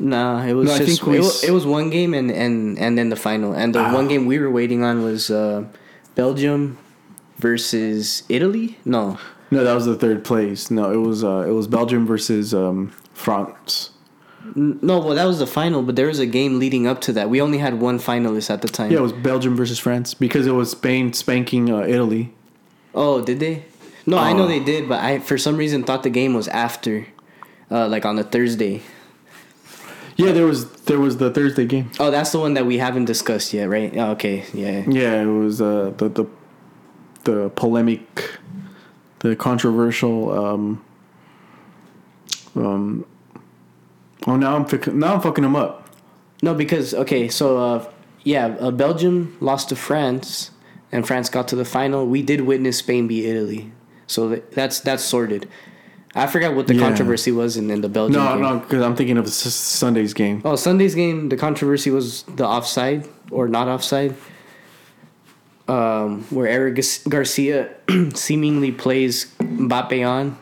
Nah, 0.00 0.42
it 0.44 0.54
was 0.54 0.68
No, 0.68 0.74
I 0.74 0.78
just 0.78 1.02
think 1.02 1.06
we 1.08 1.18
it, 1.18 1.22
wa- 1.22 1.40
it 1.44 1.50
was 1.52 1.64
one 1.64 1.88
game 1.88 2.14
and 2.14 2.30
and 2.30 2.78
and 2.78 2.98
then 2.98 3.08
the 3.10 3.16
final. 3.16 3.52
And 3.54 3.74
the 3.74 3.80
Ah. 3.80 3.94
one 3.94 4.08
game 4.08 4.26
we 4.26 4.38
were 4.38 4.50
waiting 4.50 4.82
on 4.82 5.02
was 5.04 5.30
uh, 5.30 5.64
Belgium 6.16 6.76
versus 7.38 8.22
Italy. 8.28 8.76
No, 8.84 9.18
No, 9.50 9.62
that 9.64 9.74
was 9.74 9.86
the 9.86 9.94
third 9.94 10.24
place. 10.24 10.70
No, 10.70 10.90
it 10.92 10.96
was 10.96 11.22
uh, 11.22 11.44
it 11.48 11.52
was 11.52 11.66
Belgium 11.68 12.06
versus 12.06 12.52
um, 12.54 12.88
France. 13.12 13.90
No. 14.56 14.98
Well, 14.98 15.14
that 15.14 15.24
was 15.26 15.38
the 15.38 15.46
final, 15.46 15.82
but 15.82 15.96
there 15.96 16.06
was 16.08 16.18
a 16.18 16.26
game 16.26 16.58
leading 16.58 16.86
up 16.86 17.00
to 17.02 17.12
that. 17.12 17.30
We 17.30 17.40
only 17.40 17.58
had 17.58 17.80
one 17.80 17.98
finalist 17.98 18.50
at 18.50 18.62
the 18.62 18.68
time. 18.68 18.90
Yeah, 18.90 18.98
it 18.98 19.02
was 19.02 19.12
Belgium 19.12 19.56
versus 19.56 19.78
France 19.78 20.12
because 20.14 20.46
it 20.46 20.52
was 20.52 20.70
Spain 20.72 21.12
spanking 21.12 21.70
uh, 21.70 21.80
Italy. 21.86 22.32
Oh, 22.94 23.22
did 23.22 23.40
they? 23.40 23.64
No, 24.06 24.18
I 24.18 24.32
know 24.32 24.44
Oh. 24.44 24.48
they 24.48 24.60
did, 24.60 24.88
but 24.88 25.00
I 25.02 25.18
for 25.18 25.38
some 25.38 25.56
reason 25.56 25.82
thought 25.84 26.02
the 26.02 26.10
game 26.10 26.34
was 26.34 26.48
after, 26.48 27.06
uh, 27.70 27.88
like 27.88 28.04
on 28.04 28.18
a 28.18 28.22
Thursday. 28.24 28.82
Yeah, 30.16 30.32
there 30.32 30.46
was 30.46 30.70
there 30.82 31.00
was 31.00 31.16
the 31.16 31.30
Thursday 31.30 31.64
game. 31.66 31.90
Oh, 31.98 32.10
that's 32.10 32.30
the 32.30 32.38
one 32.38 32.54
that 32.54 32.66
we 32.66 32.78
haven't 32.78 33.06
discussed 33.06 33.52
yet, 33.52 33.68
right? 33.68 33.92
Oh, 33.96 34.10
okay, 34.12 34.44
yeah. 34.52 34.84
Yeah, 34.86 35.22
it 35.22 35.26
was 35.26 35.60
uh, 35.60 35.92
the 35.96 36.08
the 36.08 36.26
the 37.24 37.48
polemic, 37.56 38.30
the 39.20 39.34
controversial. 39.34 40.30
Um, 40.30 40.84
um, 42.56 43.04
oh, 44.26 44.36
now 44.36 44.54
I'm 44.56 44.64
fic- 44.66 44.92
now 44.94 45.14
I'm 45.14 45.20
fucking 45.20 45.42
them 45.42 45.56
up. 45.56 45.88
No, 46.42 46.54
because 46.54 46.94
okay, 46.94 47.28
so 47.28 47.56
uh, 47.58 47.90
yeah, 48.22 48.56
uh, 48.60 48.70
Belgium 48.70 49.36
lost 49.40 49.70
to 49.70 49.76
France, 49.76 50.50
and 50.92 51.06
France 51.06 51.28
got 51.28 51.48
to 51.48 51.56
the 51.56 51.64
final. 51.64 52.06
We 52.06 52.22
did 52.22 52.42
witness 52.42 52.78
Spain 52.78 53.08
beat 53.08 53.24
Italy, 53.26 53.72
so 54.06 54.36
that's 54.52 54.80
that's 54.80 55.02
sorted. 55.04 55.48
I 56.16 56.26
forgot 56.28 56.54
what 56.54 56.68
the 56.68 56.74
Yeah. 56.74 56.80
controversy 56.88 57.32
was 57.32 57.56
in, 57.56 57.70
in 57.70 57.80
the 57.80 57.88
Belgium 57.88 58.22
No, 58.22 58.32
game. 58.34 58.42
no, 58.42 58.58
because 58.60 58.82
I'm 58.84 58.94
thinking 58.94 59.18
of 59.18 59.28
Sunday's 59.28 60.14
game. 60.14 60.42
Oh, 60.44 60.54
Sunday's 60.54 60.94
game. 60.94 61.28
The 61.28 61.36
controversy 61.36 61.90
was 61.90 62.22
the 62.36 62.46
offside 62.46 63.08
or 63.32 63.48
not 63.48 63.66
offside, 63.66 64.14
um, 65.68 66.22
where 66.30 66.46
Eric 66.46 66.80
Garcia 67.08 67.70
seemingly 68.14 68.70
plays 68.70 69.34
Mbappe 69.40 70.06
on, 70.08 70.38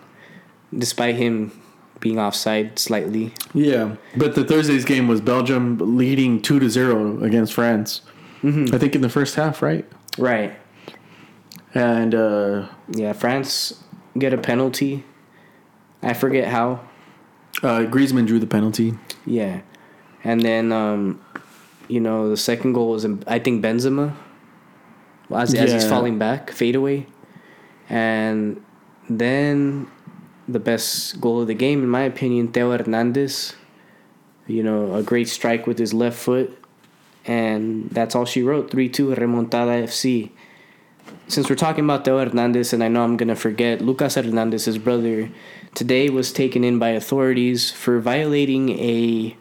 despite 0.77 1.15
him 1.15 1.53
being 2.01 2.19
offside 2.19 2.79
slightly. 2.79 3.33
Yeah, 3.55 3.97
but 4.17 4.35
the 4.35 4.45
Thursday's 4.45 4.85
game 4.85 5.07
was 5.09 5.21
Belgium 5.21 5.79
leading 5.97 6.43
two 6.43 6.59
to 6.59 6.69
zero 6.69 7.23
against 7.23 7.55
France. 7.55 8.03
I 8.45 8.77
think 8.77 8.97
in 8.97 9.03
the 9.03 9.09
first 9.09 9.37
half, 9.37 9.63
right? 9.63 9.85
Right. 10.19 10.53
And 11.75 12.15
uh, 12.15 12.69
Yeah, 12.89 13.13
France 13.13 13.83
get 14.19 14.33
a 14.35 14.39
penalty. 14.39 15.05
I 16.03 16.13
forget 16.15 16.49
how. 16.49 16.81
uh, 17.63 17.87
Griezmann 17.89 18.27
drew 18.27 18.39
the 18.39 18.47
penalty. 18.47 18.95
Yeah, 19.25 19.61
and 20.25 20.41
then 20.43 20.73
um, 20.73 21.21
you 21.89 22.01
know 22.01 22.29
the 22.29 22.37
second 22.37 22.73
goal 22.75 22.91
was 22.91 23.07
I 23.27 23.39
think 23.39 23.65
Benzema. 23.65 24.15
As, 25.33 25.55
as 25.55 25.73
he's 25.73 25.89
falling 25.89 26.19
back, 26.19 26.51
fade 26.51 26.75
away, 26.77 27.07
and 27.89 28.61
then 29.09 29.87
the 30.47 30.59
best 30.59 31.21
goal 31.23 31.41
of 31.41 31.47
the 31.47 31.55
game, 31.55 31.83
in 31.83 31.89
my 31.89 32.03
opinion, 32.03 32.49
Theo 32.53 32.77
Hernandez. 32.77 33.55
You 34.47 34.63
know, 34.63 34.93
a 34.95 35.03
great 35.03 35.29
strike 35.29 35.67
with 35.67 35.79
his 35.79 35.95
left 35.95 36.19
foot, 36.19 36.59
and 37.25 37.89
that's 37.91 38.15
all 38.15 38.27
she 38.27 38.43
wrote. 38.43 38.71
Three 38.71 38.89
two 38.91 39.09
remontada 39.15 39.85
FC. 39.85 40.33
Since 41.33 41.49
we're 41.49 41.57
talking 41.57 41.85
about 41.85 42.05
Theo 42.05 42.19
Hernandez, 42.19 42.75
and 42.75 42.85
I 42.85 42.89
know 42.89 43.03
I'm 43.03 43.17
gonna 43.17 43.35
forget 43.35 43.81
Lucas 43.81 44.17
Hernandez, 44.17 44.67
his 44.67 44.77
brother, 44.77 45.31
today 45.75 46.11
was 46.11 46.31
taken 46.31 46.63
in 46.63 46.79
by 46.79 46.91
authorities 46.91 47.71
for 47.71 48.01
violating 48.01 48.69
a 48.79 49.35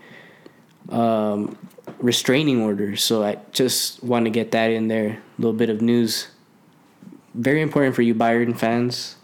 um, 0.88 1.58
restraining 2.00 2.62
order. 2.62 2.96
So 2.96 3.26
I 3.26 3.40
just 3.52 4.02
want 4.02 4.24
to 4.24 4.30
get 4.30 4.52
that 4.52 4.72
in 4.72 4.88
there. 4.88 5.22
A 5.38 5.42
little 5.42 5.52
bit 5.52 5.70
of 5.70 5.82
news. 5.82 6.30
Very 7.34 7.62
important 7.62 7.94
for 7.94 8.04
you 8.04 8.16
Bayern 8.16 8.58
fans, 8.58 9.18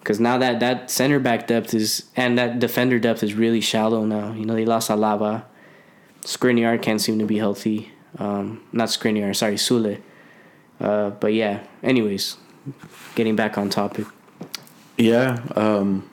because 0.00 0.18
now 0.18 0.38
that 0.38 0.60
that 0.60 0.90
center 0.90 1.18
back 1.18 1.46
depth 1.46 1.74
is 1.74 2.04
and 2.16 2.38
that 2.38 2.58
defender 2.58 2.98
depth 2.98 3.22
is 3.22 3.34
really 3.34 3.60
shallow 3.60 4.06
now. 4.06 4.32
You 4.32 4.46
know 4.46 4.54
they 4.54 4.64
lost 4.64 4.88
Alaba. 4.88 5.44
Skriniar 6.22 6.80
can't 6.80 7.02
seem 7.02 7.18
to 7.18 7.26
be 7.26 7.36
healthy. 7.36 7.92
Um, 8.16 8.64
not 8.72 8.88
Skriniar, 8.88 9.36
sorry, 9.36 9.56
Sule. 9.56 10.00
Uh, 10.80 11.10
but 11.10 11.34
yeah. 11.34 11.66
Anyways, 11.82 12.36
getting 13.14 13.36
back 13.36 13.56
on 13.58 13.70
topic. 13.70 14.06
Yeah, 14.96 15.38
um, 15.54 16.08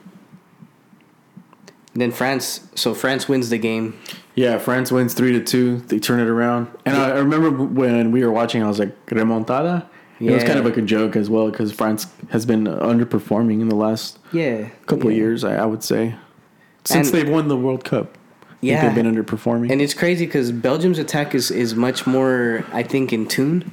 Then 1.94 2.12
France. 2.12 2.68
So 2.76 2.94
France 2.94 3.28
wins 3.28 3.50
the 3.50 3.58
game. 3.58 3.98
yeah. 4.36 4.58
France 4.60 4.92
wins 4.92 5.14
three 5.14 5.32
to 5.32 5.44
two. 5.44 5.78
They 5.78 6.00
turn 6.00 6.20
it 6.20 6.28
around, 6.28 6.68
and 6.86 6.96
I, 6.98 7.10
I 7.12 7.18
remember 7.20 7.50
when 7.52 8.12
we 8.12 8.24
were 8.24 8.32
watching, 8.32 8.62
I 8.64 8.68
was 8.68 8.80
like 8.80 9.06
remontada. 9.08 9.88
It 10.20 10.32
was 10.32 10.44
kind 10.46 10.58
of 10.58 10.64
like 10.64 10.78
a 10.78 10.82
joke 10.82 11.18
as 11.18 11.30
well 11.30 11.50
because 11.52 11.74
France 11.74 12.08
has 12.30 12.46
been 12.46 12.64
underperforming 12.66 13.60
in 13.60 13.68
the 13.68 13.76
last 13.76 14.18
Yeah. 14.32 14.70
couple 14.86 15.08
of 15.08 15.14
yeah. 15.14 15.18
years. 15.24 15.44
I, 15.44 15.56
I 15.56 15.66
would 15.66 15.84
say 15.84 16.16
since 16.86 17.10
And- 17.12 17.18
they've 17.18 17.30
won 17.30 17.50
the 17.50 17.58
World 17.58 17.84
Cup. 17.84 18.18
Yeah. 18.62 18.86
they've 18.86 18.96
been 19.04 19.14
underperforming. 19.14 19.72
And 19.72 19.82
it's 19.82 19.94
crazy 19.94 20.26
because 20.26 20.52
Belgium's 20.54 21.00
attack 21.00 21.36
is, 21.36 21.52
is 21.52 21.76
much 21.76 22.08
more, 22.08 22.64
I 22.72 22.82
think, 22.82 23.12
in 23.14 23.28
tune. 23.28 23.72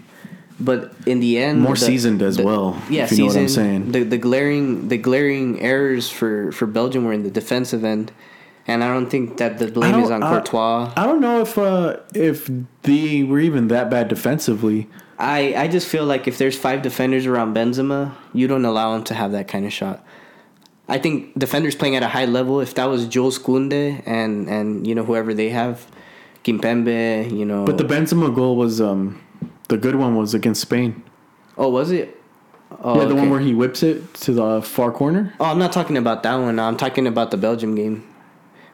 But 0.64 0.92
in 1.06 1.20
the 1.20 1.38
end, 1.38 1.60
More 1.62 1.74
the- 1.74 1.80
seasoned 1.80 2.22
as 2.22 2.36
the- 2.36 2.44
well, 2.44 2.76
Yeah, 2.88 3.04
if 3.04 3.12
you 3.12 3.18
know 3.18 3.26
what 3.26 3.36
I'm 3.36 3.48
saying. 3.48 3.92
The 3.92 4.02
the 4.04 4.18
glaring 4.18 4.88
the 4.88 4.98
glaring 4.98 5.60
errors 5.60 6.08
for, 6.10 6.52
for 6.52 6.66
Belgium 6.66 7.04
were 7.04 7.12
in 7.12 7.22
the 7.24 7.30
defensive 7.30 7.84
end, 7.84 8.12
and 8.66 8.84
I 8.84 8.88
don't 8.94 9.10
think 9.10 9.38
that 9.38 9.58
the 9.58 9.68
blame 9.68 9.98
is 10.00 10.10
on 10.10 10.22
I- 10.22 10.30
Courtois. 10.30 10.92
I 10.96 11.04
don't 11.06 11.20
know 11.20 11.40
if 11.42 11.58
uh, 11.58 11.96
if 12.14 12.48
they 12.82 13.22
were 13.24 13.40
even 13.40 13.68
that 13.68 13.90
bad 13.90 14.08
defensively. 14.08 14.88
I, 15.18 15.54
I 15.56 15.68
just 15.68 15.86
feel 15.86 16.04
like 16.04 16.26
if 16.26 16.36
there's 16.38 16.58
five 16.58 16.82
defenders 16.82 17.26
around 17.26 17.54
Benzema, 17.54 18.12
you 18.32 18.48
don't 18.48 18.64
allow 18.64 18.96
him 18.96 19.04
to 19.04 19.14
have 19.14 19.30
that 19.32 19.46
kind 19.46 19.64
of 19.64 19.72
shot. 19.72 20.04
I 20.88 20.98
think 20.98 21.38
defenders 21.38 21.76
playing 21.76 21.94
at 21.94 22.02
a 22.02 22.08
high 22.08 22.24
level, 22.26 22.60
if 22.60 22.74
that 22.74 22.86
was 22.86 23.06
Jules 23.06 23.38
Kounde 23.38 24.02
and, 24.04 24.48
and 24.48 24.84
you 24.86 24.94
know 24.96 25.04
whoever 25.04 25.32
they 25.32 25.50
have, 25.50 25.86
Kimpembe, 26.44 27.30
you 27.30 27.44
know. 27.44 27.64
But 27.64 27.78
the 27.78 27.84
Benzema 27.84 28.34
goal 28.34 28.56
was 28.56 28.80
um, 28.80 29.20
the 29.73 29.79
good 29.79 29.95
one 29.97 30.14
was 30.16 30.35
against 30.35 30.61
Spain. 30.61 31.03
oh 31.57 31.68
was 31.70 31.91
it? 31.91 32.18
Oh, 32.85 32.95
yeah, 32.99 33.05
the 33.07 33.12
okay. 33.12 33.20
one 33.20 33.31
where 33.31 33.41
he 33.41 33.55
whips 33.55 33.83
it 33.83 34.12
to 34.25 34.33
the 34.33 34.61
far 34.62 34.91
corner. 34.93 35.33
Oh, 35.41 35.47
I'm 35.47 35.59
not 35.59 35.73
talking 35.73 35.97
about 35.97 36.23
that 36.25 36.35
one. 36.37 36.59
I'm 36.59 36.77
talking 36.77 37.07
about 37.07 37.31
the 37.31 37.37
Belgium 37.37 37.75
game, 37.75 38.07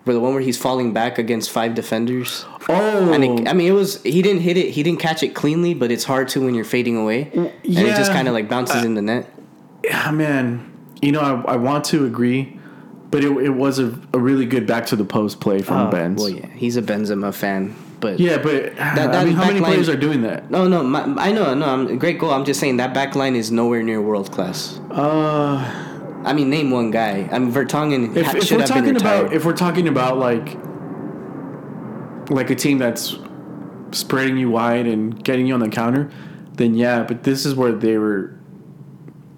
where 0.04 0.14
the 0.14 0.20
one 0.20 0.32
where 0.34 0.42
he's 0.42 0.56
falling 0.58 0.92
back 0.92 1.18
against 1.18 1.50
five 1.50 1.74
defenders. 1.74 2.44
Oh, 2.68 3.12
And 3.12 3.22
it, 3.24 3.48
I 3.48 3.52
mean, 3.54 3.68
it 3.68 3.74
was 3.74 4.02
he 4.02 4.22
didn't 4.22 4.42
hit 4.42 4.56
it. 4.56 4.70
He 4.70 4.82
didn't 4.82 5.00
catch 5.00 5.22
it 5.22 5.34
cleanly, 5.34 5.72
but 5.74 5.90
it's 5.92 6.04
hard 6.04 6.28
to 6.30 6.44
when 6.44 6.54
you're 6.54 6.64
fading 6.64 6.96
away, 6.96 7.30
and 7.34 7.46
it 7.64 7.96
just 7.96 8.10
kind 8.12 8.26
of 8.28 8.34
like 8.34 8.48
bounces 8.48 8.84
in 8.84 8.94
the 8.94 9.02
net. 9.02 9.24
yeah, 9.84 10.10
man. 10.10 10.64
You 11.02 11.12
know, 11.12 11.20
I, 11.20 11.52
I 11.54 11.56
want 11.56 11.84
to 11.86 12.06
agree, 12.06 12.58
but 13.10 13.22
it, 13.24 13.30
it 13.38 13.50
was 13.64 13.78
a, 13.78 13.96
a 14.12 14.18
really 14.18 14.46
good 14.46 14.66
back 14.66 14.86
to 14.86 14.96
the 14.96 15.04
post 15.04 15.40
play 15.40 15.62
from 15.62 15.88
Oh, 15.88 15.90
Benz. 15.90 16.20
Well, 16.20 16.30
yeah, 16.30 16.46
he's 16.54 16.76
a 16.76 16.82
Benzema 16.82 17.32
fan, 17.34 17.74
but 18.00 18.18
Yeah, 18.20 18.38
but 18.38 18.78
I 18.80 18.94
that 18.94 19.26
mean, 19.26 19.34
how 19.34 19.46
many 19.46 19.60
line- 19.60 19.72
players 19.72 19.88
are 19.88 19.96
doing 19.96 20.22
that? 20.22 20.50
No, 20.50 20.66
no, 20.68 20.82
my, 20.82 21.02
I 21.18 21.32
know, 21.32 21.54
no, 21.54 21.66
I'm 21.66 21.98
great 21.98 22.18
goal. 22.18 22.30
I'm 22.30 22.44
just 22.44 22.60
saying 22.60 22.76
that 22.78 22.94
back 22.94 23.14
line 23.16 23.34
is 23.36 23.50
nowhere 23.50 23.82
near 23.82 24.00
world 24.00 24.30
class. 24.32 24.78
Uh, 24.90 25.56
I 26.24 26.32
mean, 26.32 26.50
name 26.50 26.70
one 26.70 26.90
guy. 26.90 27.28
I 27.30 27.38
mean, 27.38 27.52
Vertonghen 27.52 28.16
if, 28.16 28.26
ha- 28.26 28.36
if 28.36 28.44
should 28.44 28.58
we're 28.58 28.66
have 28.66 28.68
been 28.68 28.76
talking 28.84 28.94
retired. 28.94 29.20
about 29.26 29.32
if 29.34 29.44
we're 29.44 29.56
talking 29.56 29.88
about 29.88 30.18
like 30.18 30.56
like 32.30 32.50
a 32.50 32.54
team 32.54 32.78
that's 32.78 33.16
spreading 33.92 34.36
you 34.36 34.50
wide 34.50 34.86
and 34.86 35.22
getting 35.24 35.46
you 35.46 35.54
on 35.54 35.60
the 35.60 35.68
counter, 35.68 36.10
then 36.54 36.74
yeah. 36.74 37.02
But 37.04 37.22
this 37.22 37.46
is 37.46 37.54
where 37.54 37.72
they 37.72 37.96
were. 37.98 38.34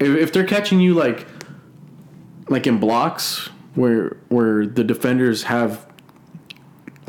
If, 0.00 0.08
if 0.16 0.32
they're 0.32 0.46
catching 0.46 0.80
you 0.80 0.94
like 0.94 1.26
like 2.48 2.66
in 2.66 2.78
blocks 2.80 3.48
where 3.74 4.16
where 4.28 4.66
the 4.66 4.82
defenders 4.82 5.44
have 5.44 5.86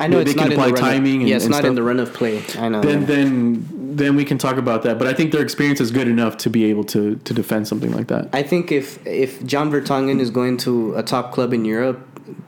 I 0.02 0.08
know 0.08 0.18
they- 0.18 0.22
it's 0.24 0.32
they 0.34 0.36
not 0.36 0.44
can 0.44 0.52
in 0.54 0.58
the 0.60 0.66
apply 0.66 0.82
run 0.82 0.92
timing 0.94 1.16
Of, 1.16 1.20
and- 1.22 1.30
yeah, 1.30 1.36
it's 1.36 1.46
and 1.46 1.52
not 1.54 1.66
in 1.66 1.76
the 1.76 1.84
run 1.84 2.00
of 2.00 2.14
play. 2.14 2.42
I 2.60 2.70
know. 2.70 2.82
then 2.82 3.02
yeah. 3.02 3.06
then 3.08 3.68
then 3.94 4.16
we 4.16 4.24
can 4.24 4.38
talk 4.38 4.58
about 4.58 4.84
that. 4.84 4.98
But 4.98 5.08
I 5.08 5.14
think 5.14 5.32
their 5.34 5.42
experience 5.42 5.82
is 5.82 5.92
good 5.92 6.08
enough 6.08 6.38
to 6.38 6.50
be 6.50 6.66
able 6.66 6.84
to 6.86 7.16
to 7.24 7.34
defend 7.34 7.68
something 7.68 7.92
like 7.94 8.08
that. 8.08 8.30
I 8.34 8.44
think 8.44 8.72
if 8.72 9.06
if 9.06 9.46
John 9.46 9.72
Vertonghen 9.72 10.20
is 10.20 10.30
going 10.30 10.58
to 10.58 10.96
a 10.96 11.04
top 11.04 11.32
club 11.34 11.54
in 11.54 11.66
Europe, 11.66 12.00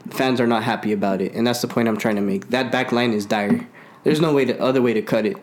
fans 0.09 0.39
are 0.39 0.47
not 0.47 0.63
happy 0.63 0.91
about 0.93 1.21
it, 1.21 1.33
and 1.35 1.45
that's 1.45 1.61
the 1.61 1.67
point 1.67 1.87
I'm 1.87 1.97
trying 1.97 2.15
to 2.15 2.21
make. 2.21 2.49
That 2.49 2.71
back 2.71 2.91
line 2.91 3.11
is 3.13 3.25
dire. 3.25 3.67
There's 4.03 4.19
no 4.21 4.33
way 4.33 4.45
to 4.45 4.59
other 4.61 4.81
way 4.81 4.93
to 4.93 5.01
cut 5.01 5.25
it. 5.25 5.37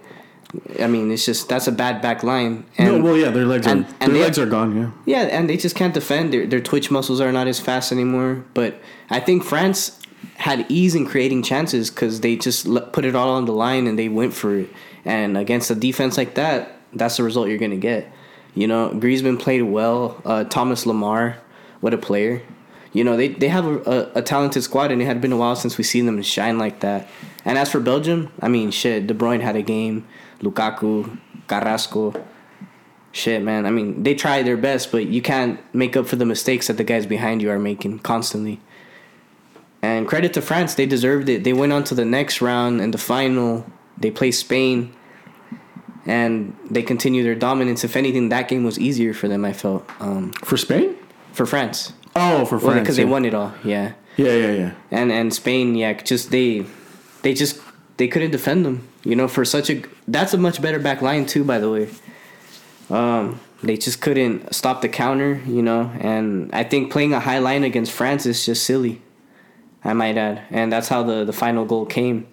I 0.81 0.87
mean, 0.89 1.11
it's 1.13 1.25
just 1.25 1.49
that's 1.49 1.69
a 1.69 1.73
bad 1.73 2.03
back 2.03 2.23
line. 2.23 2.65
And 2.79 2.99
no, 2.99 3.05
well, 3.05 3.17
yeah, 3.17 3.31
their 3.31 3.45
legs 3.47 3.67
are 3.67 3.71
and- 3.71 3.87
and 4.01 4.15
their 4.15 4.23
legs 4.23 4.39
are 4.39 4.47
gone. 4.47 4.77
Yeah. 4.77 4.91
Yeah, 5.23 5.23
and 5.37 5.49
they 5.49 5.57
just 5.57 5.77
can't 5.77 5.95
defend. 5.95 6.33
Their 6.33 6.47
their 6.47 6.61
twitch 6.61 6.91
muscles 6.91 7.21
are 7.21 7.31
not 7.33 7.47
as 7.47 7.61
fast 7.61 7.93
anymore. 7.93 8.45
But 8.55 8.81
I 9.11 9.21
think 9.21 9.45
France 9.45 9.97
had 10.37 10.67
ease 10.69 10.95
in 10.95 11.07
creating 11.07 11.43
chances 11.43 11.91
because 11.91 12.21
they 12.21 12.37
just 12.37 12.67
put 12.93 13.05
it 13.05 13.15
all 13.15 13.31
on 13.31 13.45
the 13.45 13.53
line 13.53 13.87
and 13.87 13.99
they 13.99 14.09
went 14.09 14.35
for 14.35 14.55
it. 14.57 14.69
And 15.05 15.39
against 15.39 15.71
a 15.71 15.75
defense 15.75 16.17
like 16.19 16.35
that, 16.35 16.77
that's 16.93 17.17
the 17.17 17.23
result 17.23 17.49
you're 17.49 17.59
gonna 17.59 17.77
get. 17.77 18.11
You 18.55 18.67
know, 18.67 18.91
Griezmann 18.95 19.39
played 19.39 19.63
well. 19.63 20.21
Uh, 20.25 20.45
Thomas 20.45 20.85
Lemar, 20.85 21.37
what 21.81 21.95
a 21.95 21.99
player. 21.99 22.43
You 22.93 23.05
know, 23.05 23.17
they, 23.17 23.29
they 23.29 23.47
have 23.47 23.65
a, 23.67 23.79
a, 24.15 24.19
a 24.19 24.23
talented 24.23 24.65
squad, 24.65 24.91
and 24.91 25.01
it 25.01 25.05
had 25.05 25.21
been 25.21 25.31
a 25.31 25.37
while 25.37 25.55
since 25.55 25.79
we've 25.79 25.87
seen 25.87 26.07
them 26.07 26.21
shine 26.23 26.59
like 26.59 26.81
that. 26.81 27.07
And 27.45 27.57
as 27.57 27.71
for 27.71 27.79
Belgium, 27.79 28.33
I 28.43 28.49
mean, 28.49 28.73
shit, 28.73 29.07
De 29.07 29.15
Bruyne 29.15 29.41
had 29.43 29.55
a 29.55 29.63
game. 29.63 30.05
Lukaku, 30.43 31.19
Carrasco, 31.49 32.15
shit, 33.13 33.43
man. 33.43 33.67
I 33.67 33.71
mean, 33.71 34.03
they 34.03 34.15
try 34.15 34.43
their 34.43 34.57
best, 34.57 34.91
but 34.93 35.07
you 35.07 35.21
can't 35.23 35.59
make 35.75 35.97
up 35.97 36.07
for 36.07 36.17
the 36.17 36.25
mistakes 36.27 36.67
that 36.69 36.77
the 36.77 36.85
guys 36.85 37.07
behind 37.07 37.43
you 37.43 37.51
are 37.51 37.59
making 37.59 37.99
constantly. 38.01 38.61
And 39.83 40.07
credit 40.07 40.33
to 40.35 40.43
France, 40.43 40.75
they 40.75 40.87
deserved 40.87 41.29
it. 41.29 41.43
They 41.45 41.53
went 41.53 41.73
on 41.73 41.85
to 41.85 41.95
the 41.95 42.05
next 42.05 42.41
round 42.43 42.81
and 42.81 42.93
the 42.93 42.99
final. 42.99 43.65
They 43.99 44.11
play 44.11 44.31
Spain, 44.31 44.95
and 46.07 46.57
they 46.71 46.83
continue 46.83 47.23
their 47.23 47.35
dominance. 47.35 47.85
If 47.85 47.97
anything, 47.97 48.29
that 48.31 48.49
game 48.49 48.65
was 48.65 48.79
easier 48.79 49.13
for 49.15 49.29
them. 49.29 49.45
I 49.45 49.53
felt 49.53 49.89
um, 50.01 50.33
For 50.45 50.57
Spain? 50.57 50.97
for 51.33 51.47
France, 51.47 51.93
Oh, 52.17 52.45
for 52.45 52.59
France. 52.59 52.81
because 52.81 52.99
yeah. 52.99 53.05
they 53.05 53.11
won 53.11 53.25
it 53.25 53.35
all. 53.35 53.53
Yeah, 53.65 53.93
Yeah, 54.17 54.35
yeah, 54.35 54.53
yeah. 54.53 54.73
and 54.91 55.13
and 55.13 55.33
Spain, 55.33 55.77
yeah, 55.77 55.93
just 55.93 56.31
they, 56.33 56.67
they 57.23 57.35
just 57.35 57.61
they 57.99 58.09
couldn't 58.09 58.33
defend 58.33 58.67
them. 58.67 58.87
You 59.03 59.17
know, 59.17 59.29
for 59.29 59.45
such 59.45 59.71
a 59.71 59.83
that's 60.07 60.35
a 60.35 60.39
much 60.39 60.61
better 60.61 60.79
back 60.79 61.03
line 61.03 61.27
too. 61.27 61.45
By 61.45 61.59
the 61.59 61.71
way, 61.71 61.89
um, 62.91 63.41
they 63.63 63.77
just 63.77 64.01
couldn't 64.01 64.55
stop 64.55 64.83
the 64.83 64.89
counter. 64.89 65.41
You 65.47 65.63
know, 65.63 65.91
and 66.01 66.51
I 66.53 66.65
think 66.65 66.93
playing 66.93 67.13
a 67.15 67.21
high 67.21 67.39
line 67.39 67.65
against 67.65 67.93
France 67.93 68.27
is 68.27 68.45
just 68.45 68.65
silly. 68.65 69.03
I 69.83 69.95
might 69.95 70.19
add, 70.19 70.43
and 70.51 70.71
that's 70.71 70.89
how 70.89 71.03
the 71.03 71.25
the 71.25 71.33
final 71.33 71.65
goal 71.65 71.87
came. 71.87 72.27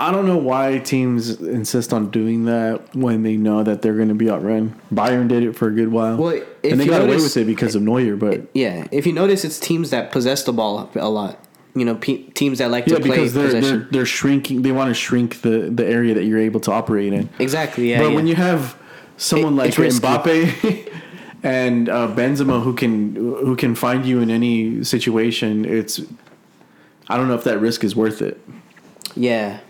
I 0.00 0.12
don't 0.12 0.26
know 0.26 0.38
why 0.38 0.78
teams 0.78 1.42
insist 1.42 1.92
on 1.92 2.10
doing 2.10 2.46
that 2.46 2.96
when 2.96 3.22
they 3.22 3.36
know 3.36 3.62
that 3.62 3.82
they're 3.82 3.96
going 3.96 4.08
to 4.08 4.14
be 4.14 4.30
outrun. 4.30 4.74
Bayern 4.90 5.28
did 5.28 5.42
it 5.42 5.54
for 5.54 5.68
a 5.68 5.72
good 5.72 5.88
while, 5.88 6.16
Well, 6.16 6.42
if 6.62 6.72
and 6.72 6.80
they 6.80 6.86
you 6.86 6.90
got 6.90 7.02
away 7.02 7.16
with 7.16 7.36
it 7.36 7.44
because 7.44 7.74
of 7.74 7.82
Neuer. 7.82 8.16
But 8.16 8.48
Yeah, 8.54 8.88
if 8.90 9.06
you 9.06 9.12
notice, 9.12 9.44
it's 9.44 9.60
teams 9.60 9.90
that 9.90 10.10
possess 10.10 10.42
the 10.42 10.54
ball 10.54 10.90
a 10.94 11.10
lot. 11.10 11.38
You 11.74 11.84
know, 11.84 11.94
pe- 11.94 12.24
teams 12.30 12.58
that 12.58 12.70
like 12.70 12.86
yeah, 12.86 12.96
to 12.96 13.00
play 13.00 13.10
because 13.10 13.32
they're, 13.32 13.60
they're 13.60 13.88
they're 13.90 14.06
shrinking. 14.06 14.62
They 14.62 14.72
want 14.72 14.88
to 14.88 14.94
shrink 14.94 15.42
the 15.42 15.70
the 15.70 15.86
area 15.86 16.14
that 16.14 16.24
you're 16.24 16.38
able 16.40 16.60
to 16.60 16.72
operate 16.72 17.12
in. 17.12 17.28
exactly. 17.38 17.90
Yeah. 17.90 17.98
but 18.00 18.08
yeah. 18.08 18.14
when 18.16 18.26
you 18.26 18.34
have 18.34 18.76
someone 19.16 19.52
It- 19.54 19.56
like. 19.56 19.74
Mbappe 19.74 20.92
and 21.42 21.88
uh, 21.88 22.08
Benzema 22.08 22.62
who 22.62 22.74
can 22.74 23.14
who 23.14 23.54
can 23.56 23.74
find 23.74 24.04
you 24.04 24.20
in 24.20 24.30
any 24.30 24.82
situation, 24.84 25.64
it's 25.64 26.00
I 27.08 27.16
don't 27.16 27.28
know 27.28 27.34
if 27.34 27.44
that 27.44 27.60
risk 27.60 27.84
is 27.84 27.94
worth 27.94 28.20
it. 28.20 28.40
yeah. 29.14 29.60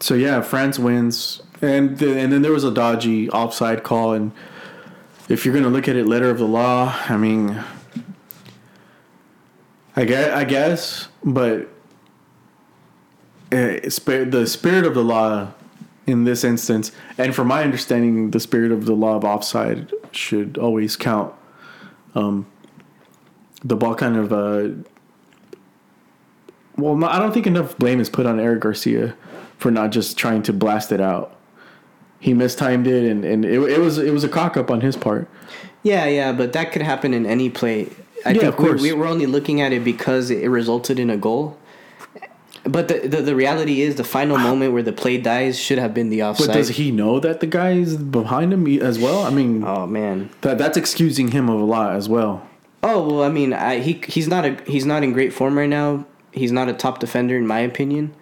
So 0.00 0.14
yeah, 0.14 0.42
France 0.42 0.78
wins, 0.78 1.42
and 1.62 2.00
and 2.02 2.32
then 2.32 2.42
there 2.42 2.52
was 2.52 2.64
a 2.64 2.70
dodgy 2.70 3.30
offside 3.30 3.82
call, 3.82 4.12
and 4.12 4.32
if 5.28 5.44
you're 5.44 5.54
gonna 5.54 5.68
look 5.68 5.88
at 5.88 5.96
it 5.96 6.06
letter 6.06 6.30
of 6.30 6.38
the 6.38 6.46
law, 6.46 6.94
I 7.08 7.16
mean, 7.16 7.62
I 9.94 10.04
guess, 10.04 10.32
I 10.32 10.44
guess 10.44 11.08
but 11.24 11.68
uh, 13.52 13.80
the 13.82 14.46
spirit 14.46 14.86
of 14.86 14.94
the 14.94 15.04
law 15.04 15.52
in 16.06 16.24
this 16.24 16.44
instance, 16.44 16.92
and 17.18 17.34
from 17.34 17.48
my 17.48 17.64
understanding, 17.64 18.30
the 18.30 18.40
spirit 18.40 18.70
of 18.70 18.86
the 18.86 18.94
law 18.94 19.16
of 19.16 19.24
offside 19.24 19.92
should 20.12 20.56
always 20.56 20.96
count. 20.96 21.34
Um, 22.14 22.46
the 23.64 23.76
ball 23.76 23.94
kind 23.94 24.16
of 24.16 24.32
uh, 24.32 24.68
well, 26.76 27.04
I 27.04 27.18
don't 27.18 27.32
think 27.32 27.46
enough 27.46 27.76
blame 27.78 28.00
is 28.00 28.10
put 28.10 28.26
on 28.26 28.38
Eric 28.38 28.60
Garcia 28.60 29.16
for 29.58 29.70
not 29.70 29.90
just 29.90 30.16
trying 30.16 30.42
to 30.42 30.52
blast 30.52 30.92
it 30.92 31.00
out. 31.00 31.35
He 32.18 32.34
mistimed 32.34 32.86
it, 32.86 33.10
and, 33.10 33.24
and 33.24 33.44
it, 33.44 33.60
it 33.60 33.80
was 33.80 33.98
it 33.98 34.12
was 34.12 34.24
a 34.24 34.28
cock 34.28 34.56
up 34.56 34.70
on 34.70 34.80
his 34.80 34.96
part. 34.96 35.28
Yeah, 35.82 36.06
yeah, 36.06 36.32
but 36.32 36.52
that 36.54 36.72
could 36.72 36.82
happen 36.82 37.14
in 37.14 37.26
any 37.26 37.50
play. 37.50 37.88
I 38.24 38.30
Yeah, 38.30 38.40
think 38.40 38.42
of 38.44 38.56
course. 38.56 38.82
We, 38.82 38.92
we 38.92 38.98
were 38.98 39.06
only 39.06 39.26
looking 39.26 39.60
at 39.60 39.72
it 39.72 39.84
because 39.84 40.30
it 40.30 40.48
resulted 40.48 40.98
in 40.98 41.10
a 41.10 41.16
goal. 41.16 41.56
But 42.64 42.88
the, 42.88 43.06
the 43.06 43.22
the 43.22 43.36
reality 43.36 43.80
is 43.82 43.94
the 43.94 44.04
final 44.04 44.36
ah. 44.36 44.42
moment 44.42 44.72
where 44.72 44.82
the 44.82 44.92
play 44.92 45.18
dies 45.18 45.58
should 45.58 45.78
have 45.78 45.94
been 45.94 46.08
the 46.10 46.24
offside. 46.24 46.48
But 46.48 46.54
does 46.54 46.68
he 46.70 46.90
know 46.90 47.20
that 47.20 47.38
the 47.40 47.46
guy 47.46 47.72
is 47.72 47.96
behind 47.96 48.52
him 48.52 48.66
as 48.82 48.98
well? 48.98 49.22
I 49.22 49.30
mean, 49.30 49.62
oh 49.64 49.86
man. 49.86 50.30
that 50.40 50.58
that's 50.58 50.76
excusing 50.76 51.30
him 51.30 51.48
of 51.48 51.60
a 51.60 51.64
lot 51.64 51.94
as 51.94 52.08
well. 52.08 52.44
Oh 52.82 53.06
well, 53.06 53.22
I 53.22 53.28
mean, 53.28 53.52
I, 53.52 53.78
he 53.78 54.00
he's 54.08 54.26
not 54.26 54.44
a 54.44 54.60
he's 54.66 54.84
not 54.84 55.04
in 55.04 55.12
great 55.12 55.32
form 55.32 55.56
right 55.56 55.68
now. 55.68 56.06
He's 56.32 56.50
not 56.52 56.68
a 56.68 56.72
top 56.72 56.98
defender 56.98 57.36
in 57.36 57.46
my 57.46 57.60
opinion, 57.60 58.14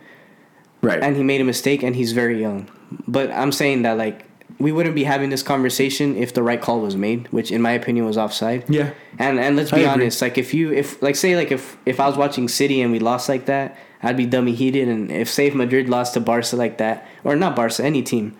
Right. 0.82 1.02
and 1.02 1.16
he 1.16 1.22
made 1.22 1.40
a 1.40 1.44
mistake, 1.44 1.82
and 1.82 1.96
he's 1.96 2.12
very 2.12 2.40
young. 2.40 2.68
But 3.08 3.30
I'm 3.30 3.52
saying 3.52 3.82
that 3.82 3.96
like 3.98 4.24
we 4.58 4.70
wouldn't 4.72 4.94
be 4.94 5.04
having 5.04 5.30
this 5.30 5.42
conversation 5.42 6.16
if 6.16 6.32
the 6.32 6.42
right 6.42 6.60
call 6.60 6.80
was 6.80 6.96
made, 6.96 7.26
which 7.32 7.50
in 7.50 7.60
my 7.60 7.72
opinion 7.72 8.06
was 8.06 8.16
offside. 8.16 8.64
yeah. 8.68 8.90
And 9.18 9.38
and 9.40 9.56
let's 9.56 9.70
be 9.70 9.84
honest, 9.86 10.22
like 10.22 10.38
if 10.38 10.54
you 10.54 10.72
if 10.72 11.00
like 11.02 11.16
say 11.16 11.36
like 11.36 11.50
if 11.52 11.76
if 11.86 11.98
I 12.00 12.06
was 12.06 12.16
watching 12.16 12.48
City 12.48 12.80
and 12.80 12.92
we 12.92 12.98
lost 12.98 13.28
like 13.28 13.46
that, 13.46 13.76
I'd 14.02 14.16
be 14.16 14.26
dummy 14.26 14.52
heated. 14.54 14.88
And 14.88 15.10
if 15.10 15.28
say 15.28 15.46
if 15.46 15.54
Madrid 15.54 15.88
lost 15.88 16.14
to 16.14 16.20
Barca 16.20 16.56
like 16.56 16.78
that, 16.78 17.06
or 17.24 17.34
not 17.36 17.56
Barca, 17.56 17.82
any 17.84 18.02
team, 18.02 18.36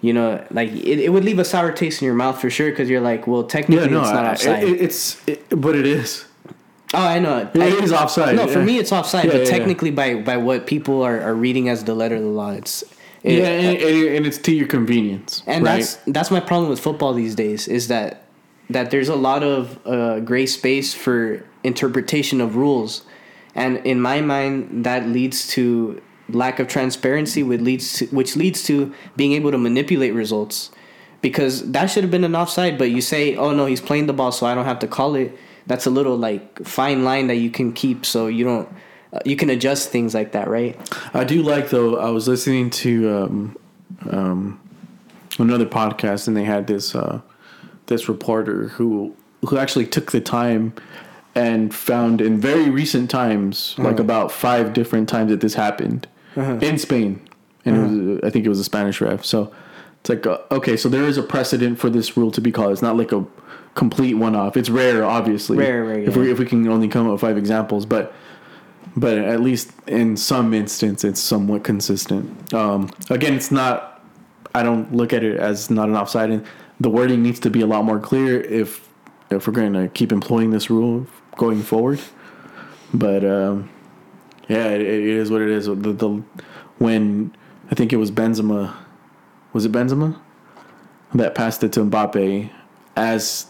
you 0.00 0.12
know, 0.12 0.44
like 0.50 0.70
it, 0.70 0.98
it 1.00 1.08
would 1.12 1.24
leave 1.24 1.38
a 1.38 1.44
sour 1.44 1.72
taste 1.72 2.00
in 2.02 2.06
your 2.06 2.14
mouth 2.14 2.40
for 2.40 2.50
sure 2.50 2.70
because 2.70 2.88
you're 2.90 3.00
like, 3.00 3.26
well, 3.26 3.42
Yeah, 3.42 3.48
technically 3.48 3.88
no, 3.90 4.00
it's 4.02 4.10
not 4.10 4.24
I- 4.26 4.32
offside. 4.32 4.64
it- 4.64 4.80
it's 4.80 5.28
it, 5.28 5.60
but 5.60 5.74
it 5.76 5.86
is. 5.86 6.24
oh, 6.94 6.98
I 7.16 7.18
know. 7.18 7.48
It 7.54 7.60
I- 7.60 7.82
is 7.82 7.92
offside. 7.92 8.36
No, 8.36 8.46
for 8.46 8.62
me 8.62 8.78
it's 8.78 8.92
offside, 8.92 9.24
Yeah, 9.26 9.32
but 9.32 9.38
yeah, 9.42 9.44
yeah. 9.50 9.50
technically 9.58 9.90
by 9.90 10.14
by 10.14 10.36
what 10.36 10.66
people 10.66 11.02
are, 11.02 11.20
are 11.20 11.34
reading 11.34 11.68
as 11.68 11.84
the 11.84 11.94
letter 11.94 12.16
of 12.16 12.22
the 12.22 12.28
law, 12.28 12.50
it's 12.52 12.84
it- 13.22 13.38
yeah, 13.38 13.48
and, 13.48 13.78
and, 13.78 14.16
and 14.16 14.26
it's 14.26 14.38
to 14.38 14.52
your 14.52 14.66
convenience. 14.66 15.42
And 15.46 15.64
right? 15.64 15.78
that's 15.78 15.96
that's 16.06 16.30
my 16.30 16.40
problem 16.40 16.70
with 16.70 16.80
football 16.80 17.12
these 17.12 17.34
days 17.34 17.68
is 17.68 17.88
that 17.88 18.24
that 18.70 18.90
there's 18.90 19.08
a 19.08 19.16
lot 19.16 19.42
of 19.42 19.78
uh, 19.86 20.20
gray 20.20 20.46
space 20.46 20.94
for 20.94 21.44
interpretation 21.64 22.40
of 22.40 22.56
rules, 22.56 23.02
and 23.54 23.78
in 23.78 24.00
my 24.00 24.20
mind, 24.20 24.84
that 24.84 25.06
leads 25.06 25.48
to 25.48 26.00
lack 26.28 26.60
of 26.60 26.68
transparency, 26.68 27.42
which 27.42 27.60
leads 27.60 27.92
to, 27.98 28.06
which 28.06 28.36
leads 28.36 28.62
to 28.64 28.94
being 29.16 29.32
able 29.32 29.50
to 29.50 29.58
manipulate 29.58 30.14
results. 30.14 30.70
Because 31.22 31.70
that 31.72 31.86
should 31.90 32.02
have 32.02 32.10
been 32.10 32.24
an 32.24 32.34
offside, 32.34 32.78
but 32.78 32.90
you 32.90 33.02
say, 33.02 33.36
"Oh 33.36 33.52
no, 33.52 33.66
he's 33.66 33.80
playing 33.82 34.06
the 34.06 34.14
ball, 34.14 34.32
so 34.32 34.46
I 34.46 34.54
don't 34.54 34.64
have 34.64 34.78
to 34.78 34.86
call 34.86 35.16
it." 35.16 35.36
That's 35.66 35.84
a 35.84 35.90
little 35.90 36.16
like 36.16 36.64
fine 36.64 37.04
line 37.04 37.26
that 37.26 37.34
you 37.36 37.50
can 37.50 37.72
keep, 37.74 38.06
so 38.06 38.26
you 38.26 38.44
don't 38.44 38.68
you 39.24 39.36
can 39.36 39.50
adjust 39.50 39.90
things 39.90 40.14
like 40.14 40.32
that, 40.32 40.48
right? 40.48 40.78
I 41.14 41.24
do 41.24 41.42
like 41.42 41.70
though. 41.70 41.96
I 41.98 42.10
was 42.10 42.28
listening 42.28 42.70
to 42.70 43.10
um, 43.10 43.56
um, 44.10 44.60
another 45.38 45.66
podcast, 45.66 46.28
and 46.28 46.36
they 46.36 46.44
had 46.44 46.66
this 46.66 46.94
uh, 46.94 47.20
this 47.86 48.08
reporter 48.08 48.68
who 48.68 49.14
who 49.48 49.58
actually 49.58 49.86
took 49.86 50.12
the 50.12 50.20
time 50.20 50.74
and 51.34 51.74
found 51.74 52.20
in 52.20 52.40
very 52.40 52.70
recent 52.70 53.10
times, 53.10 53.74
like 53.78 53.98
about 53.98 54.32
five 54.32 54.72
different 54.72 55.08
times 55.08 55.30
that 55.30 55.40
this 55.40 55.54
happened 55.54 56.06
in 56.36 56.78
Spain, 56.78 57.20
and 57.64 57.76
it 57.76 57.80
was, 58.14 58.20
I 58.24 58.30
think 58.30 58.46
it 58.46 58.48
was 58.48 58.58
a 58.60 58.64
Spanish 58.64 59.00
ref. 59.00 59.24
So 59.24 59.52
it's 60.00 60.08
like 60.10 60.26
uh, 60.26 60.38
okay, 60.52 60.76
so 60.76 60.88
there 60.88 61.04
is 61.04 61.18
a 61.18 61.22
precedent 61.22 61.78
for 61.78 61.90
this 61.90 62.16
rule 62.16 62.30
to 62.30 62.40
be 62.40 62.52
called. 62.52 62.72
It's 62.72 62.82
not 62.82 62.96
like 62.96 63.12
a 63.12 63.24
complete 63.74 64.14
one 64.14 64.34
off. 64.36 64.56
It's 64.56 64.70
rare, 64.70 65.04
obviously. 65.04 65.56
Rare, 65.58 65.84
rare, 65.84 65.98
If 66.00 66.16
we 66.16 66.30
if 66.30 66.38
we 66.38 66.46
can 66.46 66.66
only 66.68 66.88
come 66.88 67.06
up 67.06 67.12
with 67.12 67.20
five 67.20 67.38
examples, 67.38 67.86
but 67.86 68.12
but 69.00 69.16
at 69.16 69.40
least 69.40 69.72
in 69.86 70.16
some 70.16 70.52
instance, 70.52 71.04
it's 71.04 71.20
somewhat 71.20 71.64
consistent. 71.64 72.52
Um, 72.52 72.90
again, 73.08 73.34
it's 73.34 73.50
not. 73.50 74.02
I 74.54 74.62
don't 74.62 74.94
look 74.94 75.12
at 75.12 75.24
it 75.24 75.38
as 75.38 75.70
not 75.70 75.88
an 75.88 75.96
offside. 75.96 76.30
And 76.30 76.44
the 76.78 76.90
wording 76.90 77.22
needs 77.22 77.40
to 77.40 77.50
be 77.50 77.62
a 77.62 77.66
lot 77.66 77.84
more 77.84 77.98
clear 77.98 78.40
if 78.42 78.86
if 79.30 79.46
we're 79.46 79.54
going 79.54 79.72
to 79.72 79.88
keep 79.88 80.12
employing 80.12 80.50
this 80.50 80.68
rule 80.68 81.06
going 81.36 81.62
forward. 81.62 82.00
But 82.92 83.24
um, 83.24 83.70
yeah, 84.48 84.66
it, 84.66 84.82
it 84.82 85.04
is 85.04 85.30
what 85.30 85.40
it 85.40 85.48
is. 85.48 85.66
The, 85.66 85.74
the 85.74 86.22
when 86.78 87.34
I 87.70 87.74
think 87.74 87.94
it 87.94 87.96
was 87.96 88.10
Benzema, 88.10 88.76
was 89.54 89.64
it 89.64 89.72
Benzema 89.72 90.20
that 91.14 91.34
passed 91.34 91.64
it 91.64 91.72
to 91.72 91.80
Mbappe 91.80 92.50
as 92.96 93.46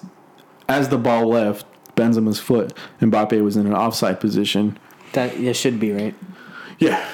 as 0.69 0.91
the 0.91 0.99
ball 0.99 1.29
left 1.29 1.67
Benzema's 1.97 2.39
foot. 2.39 2.73
Mbappe 3.01 3.43
was 3.43 3.57
in 3.57 3.67
an 3.67 3.75
offside 3.75 4.21
position. 4.21 4.79
That 5.13 5.39
yeah 5.39 5.53
should 5.53 5.81
be 5.81 5.93
right. 5.93 6.15
Yeah. 6.79 7.07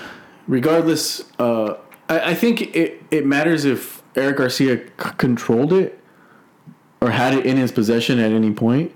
Regardless, 0.47 1.25
uh, 1.39 1.75
I, 2.09 2.31
I 2.31 2.35
think 2.35 2.75
it, 2.77 3.03
it 3.11 3.27
matters 3.27 3.65
if 3.65 4.03
Eric 4.15 4.37
Garcia 4.37 4.79
c- 4.79 5.11
controlled 5.19 5.73
it 5.73 5.99
or 7.01 7.11
had 7.11 7.35
it 7.35 7.45
in 7.45 7.57
his 7.57 7.73
possession 7.73 8.19
at 8.19 8.31
any 8.33 8.53
point, 8.53 8.95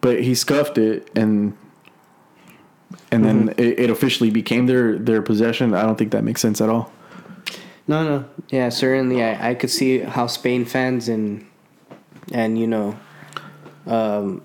but 0.00 0.22
he 0.22 0.34
scuffed 0.34 0.78
it 0.78 1.10
and 1.16 1.56
and 3.10 3.24
then 3.24 3.54
it, 3.58 3.78
it 3.78 3.90
officially 3.90 4.30
became 4.30 4.66
their 4.66 4.98
their 4.98 5.22
possession. 5.22 5.74
I 5.74 5.82
don't 5.82 5.96
think 5.96 6.12
that 6.12 6.24
makes 6.24 6.40
sense 6.40 6.60
at 6.60 6.68
all. 6.68 6.92
No, 7.88 8.04
no, 8.04 8.24
yeah, 8.48 8.68
certainly. 8.68 9.22
I, 9.22 9.50
I 9.50 9.54
could 9.54 9.70
see 9.70 9.98
how 9.98 10.26
Spain 10.26 10.64
fans 10.64 11.08
and 11.08 11.46
and 12.32 12.58
you 12.58 12.66
know, 12.66 12.98
um, 13.86 14.42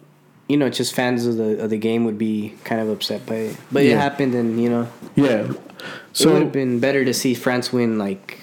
you 0.47 0.57
know, 0.57 0.69
just 0.69 0.93
fans 0.93 1.25
of 1.25 1.37
the 1.37 1.63
of 1.63 1.69
the 1.69 1.77
game 1.77 2.05
would 2.05 2.17
be 2.17 2.55
kind 2.63 2.81
of 2.81 2.89
upset 2.89 3.25
by 3.25 3.35
it. 3.35 3.57
But 3.71 3.83
it 3.83 3.97
happened, 3.97 4.33
and 4.33 4.61
you 4.61 4.69
know, 4.69 4.87
Yeah. 5.15 5.51
So 6.13 6.29
it 6.29 6.33
would 6.33 6.43
have 6.43 6.51
been 6.51 6.79
better 6.79 7.05
to 7.05 7.13
see 7.13 7.33
France 7.33 7.71
win 7.71 7.97
like 7.99 8.39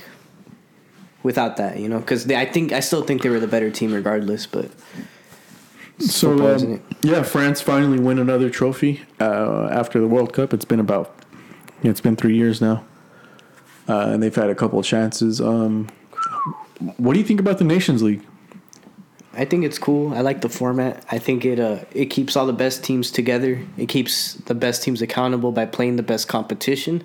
without 1.23 1.57
that, 1.57 1.79
you 1.79 1.89
know, 1.89 1.99
because 1.99 2.31
I 2.31 2.45
think 2.45 2.73
I 2.73 2.81
still 2.81 3.03
think 3.03 3.23
they 3.23 3.31
were 3.31 3.41
the 3.41 3.49
better 3.49 3.71
team 3.71 3.93
regardless. 3.93 4.47
But 4.47 4.71
So 5.99 6.55
um, 6.55 6.83
yeah, 7.03 7.23
France 7.23 7.61
finally 7.61 7.99
win 7.99 8.19
another 8.19 8.51
trophy 8.51 9.03
uh, 9.21 9.69
after 9.73 9.99
the 10.01 10.07
World 10.07 10.33
Cup. 10.33 10.53
It's 10.53 10.65
been 10.65 10.81
about 10.81 11.15
yeah, 11.83 11.91
it's 11.91 12.01
been 12.01 12.17
three 12.17 12.37
years 12.37 12.61
now, 12.61 12.85
uh, 13.89 14.11
and 14.11 14.23
they've 14.23 14.35
had 14.35 14.51
a 14.51 14.55
couple 14.55 14.79
of 14.79 14.85
chances. 14.85 15.41
Um, 15.41 15.89
what 16.99 17.15
do 17.15 17.19
you 17.19 17.25
think 17.25 17.41
about 17.41 17.59
the 17.59 17.65
Nations 17.65 18.03
League? 18.03 18.23
I 19.37 19.45
think 19.45 19.65
it's 19.65 19.79
cool. 19.79 20.15
I 20.15 20.21
like 20.21 20.41
the 20.41 20.49
format. 20.49 21.05
I 21.11 21.19
think 21.19 21.45
it 21.45 21.59
uh 21.61 21.85
it 21.93 22.07
keeps 22.07 22.37
all 22.37 22.47
the 22.47 22.53
best 22.53 22.85
teams 22.85 23.11
together. 23.11 23.61
It 23.77 23.89
keeps 23.89 24.35
the 24.35 24.55
best 24.55 24.83
teams 24.83 25.03
accountable 25.03 25.53
by 25.53 25.67
playing 25.67 25.97
the 25.97 26.03
best 26.03 26.29
competition. 26.29 27.05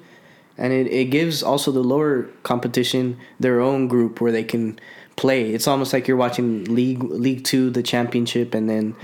And 0.57 0.73
it, 0.73 0.88
it 0.88 1.05
gives 1.05 1.41
also 1.41 1.71
the 1.71 1.84
lower 1.84 2.23
competition 2.43 3.17
their 3.39 3.61
own 3.61 3.88
group 3.88 4.19
where 4.19 4.32
they 4.32 4.43
can 4.43 4.77
play. 5.15 5.53
It's 5.53 5.67
almost 5.67 5.93
like 5.93 6.07
you're 6.07 6.17
watching 6.17 6.65
League 6.65 7.03
League 7.03 7.43
2, 7.45 7.69
the 7.69 7.84
championship 7.84 8.53
and 8.53 8.69
then 8.69 8.95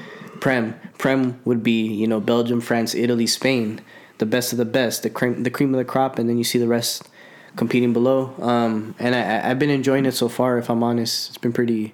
Prem. 0.42 0.80
Prem 0.98 1.40
would 1.46 1.64
be, 1.64 1.82
you 1.88 2.08
know, 2.08 2.20
Belgium, 2.20 2.60
France, 2.62 2.94
Italy, 2.94 3.26
Spain, 3.28 3.80
the 4.18 4.26
best 4.26 4.52
of 4.52 4.58
the 4.58 4.66
best, 4.66 5.04
the 5.04 5.10
cream 5.10 5.44
the 5.44 5.50
cream 5.50 5.74
of 5.74 5.78
the 5.78 5.86
crop 5.86 6.20
and 6.20 6.30
then 6.30 6.38
you 6.38 6.44
see 6.44 6.60
the 6.60 6.68
rest 6.68 7.08
competing 7.56 7.94
below. 7.94 8.34
Um 8.40 8.94
and 9.00 9.16
I- 9.16 9.50
I've 9.50 9.60
been 9.60 9.70
enjoying 9.70 10.06
it 10.06 10.14
so 10.14 10.28
far 10.30 10.58
if 10.58 10.70
I'm 10.70 10.84
honest. 10.84 11.30
It's 11.30 11.38
been 11.38 11.54
pretty 11.54 11.94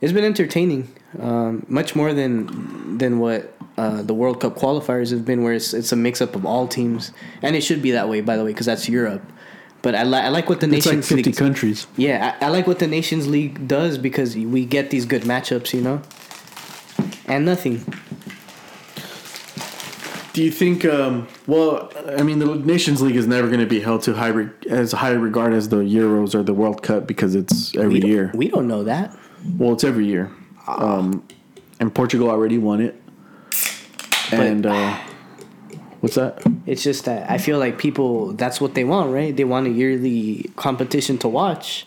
it's 0.00 0.12
been 0.12 0.24
entertaining, 0.24 0.88
um, 1.20 1.64
much 1.68 1.94
more 1.96 2.12
than 2.14 2.98
than 2.98 3.18
what 3.18 3.54
uh, 3.76 4.02
the 4.02 4.14
World 4.14 4.40
Cup 4.40 4.56
qualifiers 4.56 5.10
have 5.10 5.24
been, 5.24 5.42
where 5.42 5.52
it's 5.54 5.72
it's 5.74 5.92
a 5.92 5.96
mix 5.96 6.20
up 6.20 6.34
of 6.36 6.44
all 6.46 6.66
teams, 6.68 7.12
and 7.42 7.54
it 7.56 7.62
should 7.62 7.82
be 7.82 7.90
that 7.92 8.08
way, 8.08 8.20
by 8.20 8.36
the 8.36 8.44
way, 8.44 8.50
because 8.52 8.66
that's 8.66 8.88
Europe. 8.88 9.22
But 9.82 9.94
I, 9.94 10.04
li- 10.04 10.18
I 10.18 10.28
like 10.28 10.50
what 10.50 10.60
the 10.60 10.66
It's 10.66 10.84
like 10.84 10.96
Nations 10.96 11.08
fifty 11.08 11.22
League. 11.30 11.36
countries. 11.36 11.86
yeah, 11.96 12.36
I, 12.42 12.46
I 12.46 12.48
like 12.50 12.66
what 12.66 12.78
the 12.80 12.86
Nations 12.86 13.26
League 13.26 13.66
does 13.66 13.96
because 13.96 14.36
we 14.36 14.66
get 14.66 14.90
these 14.90 15.06
good 15.06 15.22
matchups, 15.22 15.72
you 15.72 15.80
know, 15.80 16.02
and 17.26 17.46
nothing. 17.46 17.82
Do 20.32 20.44
you 20.44 20.50
think? 20.52 20.84
Um, 20.84 21.26
well, 21.46 21.90
I 22.16 22.22
mean, 22.22 22.38
the 22.38 22.54
Nations 22.54 23.02
League 23.02 23.16
is 23.16 23.26
never 23.26 23.48
going 23.48 23.60
to 23.60 23.66
be 23.66 23.80
held 23.80 24.02
to 24.02 24.14
high 24.14 24.28
re- 24.28 24.50
as 24.68 24.92
high 24.92 25.10
regard 25.10 25.52
as 25.54 25.70
the 25.70 25.78
Euros 25.78 26.34
or 26.36 26.42
the 26.44 26.54
World 26.54 26.82
Cup 26.82 27.06
because 27.06 27.34
it's 27.34 27.74
every 27.76 28.00
We 28.00 28.06
year. 28.08 28.30
we 28.34 28.48
don't 28.48 28.68
know 28.68 28.84
that. 28.84 29.16
Well, 29.56 29.72
it's 29.72 29.84
every 29.84 30.06
year, 30.06 30.30
um, 30.66 31.26
and 31.78 31.94
Portugal 31.94 32.30
already 32.30 32.58
won 32.58 32.80
it. 32.80 33.00
And 34.32 34.66
uh, 34.66 34.98
what's 36.00 36.14
that? 36.16 36.42
It's 36.66 36.82
just 36.82 37.04
that 37.06 37.30
I 37.30 37.38
feel 37.38 37.58
like 37.58 37.78
people 37.78 38.32
that's 38.32 38.60
what 38.60 38.74
they 38.74 38.84
want, 38.84 39.12
right? 39.12 39.34
They 39.34 39.44
want 39.44 39.66
a 39.66 39.70
yearly 39.70 40.50
competition 40.56 41.18
to 41.18 41.28
watch, 41.28 41.86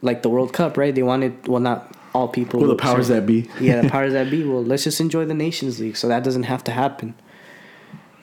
like 0.00 0.22
the 0.22 0.28
World 0.28 0.52
Cup, 0.52 0.76
right? 0.76 0.94
They 0.94 1.02
wanted 1.02 1.46
well, 1.48 1.60
not 1.60 1.94
all 2.14 2.28
people. 2.28 2.60
Well, 2.60 2.68
the 2.68 2.76
powers 2.76 3.08
sorry. 3.08 3.20
that 3.20 3.26
be. 3.26 3.48
yeah, 3.60 3.82
the 3.82 3.88
powers 3.96 4.12
that 4.12 4.30
be. 4.30 4.44
Well, 4.44 4.64
let's 4.64 4.84
just 4.84 5.00
enjoy 5.00 5.24
the 5.24 5.34
Nations 5.34 5.80
League, 5.80 5.96
so 5.96 6.08
that 6.08 6.24
doesn't 6.24 6.44
have 6.44 6.64
to 6.64 6.72
happen. 6.72 7.14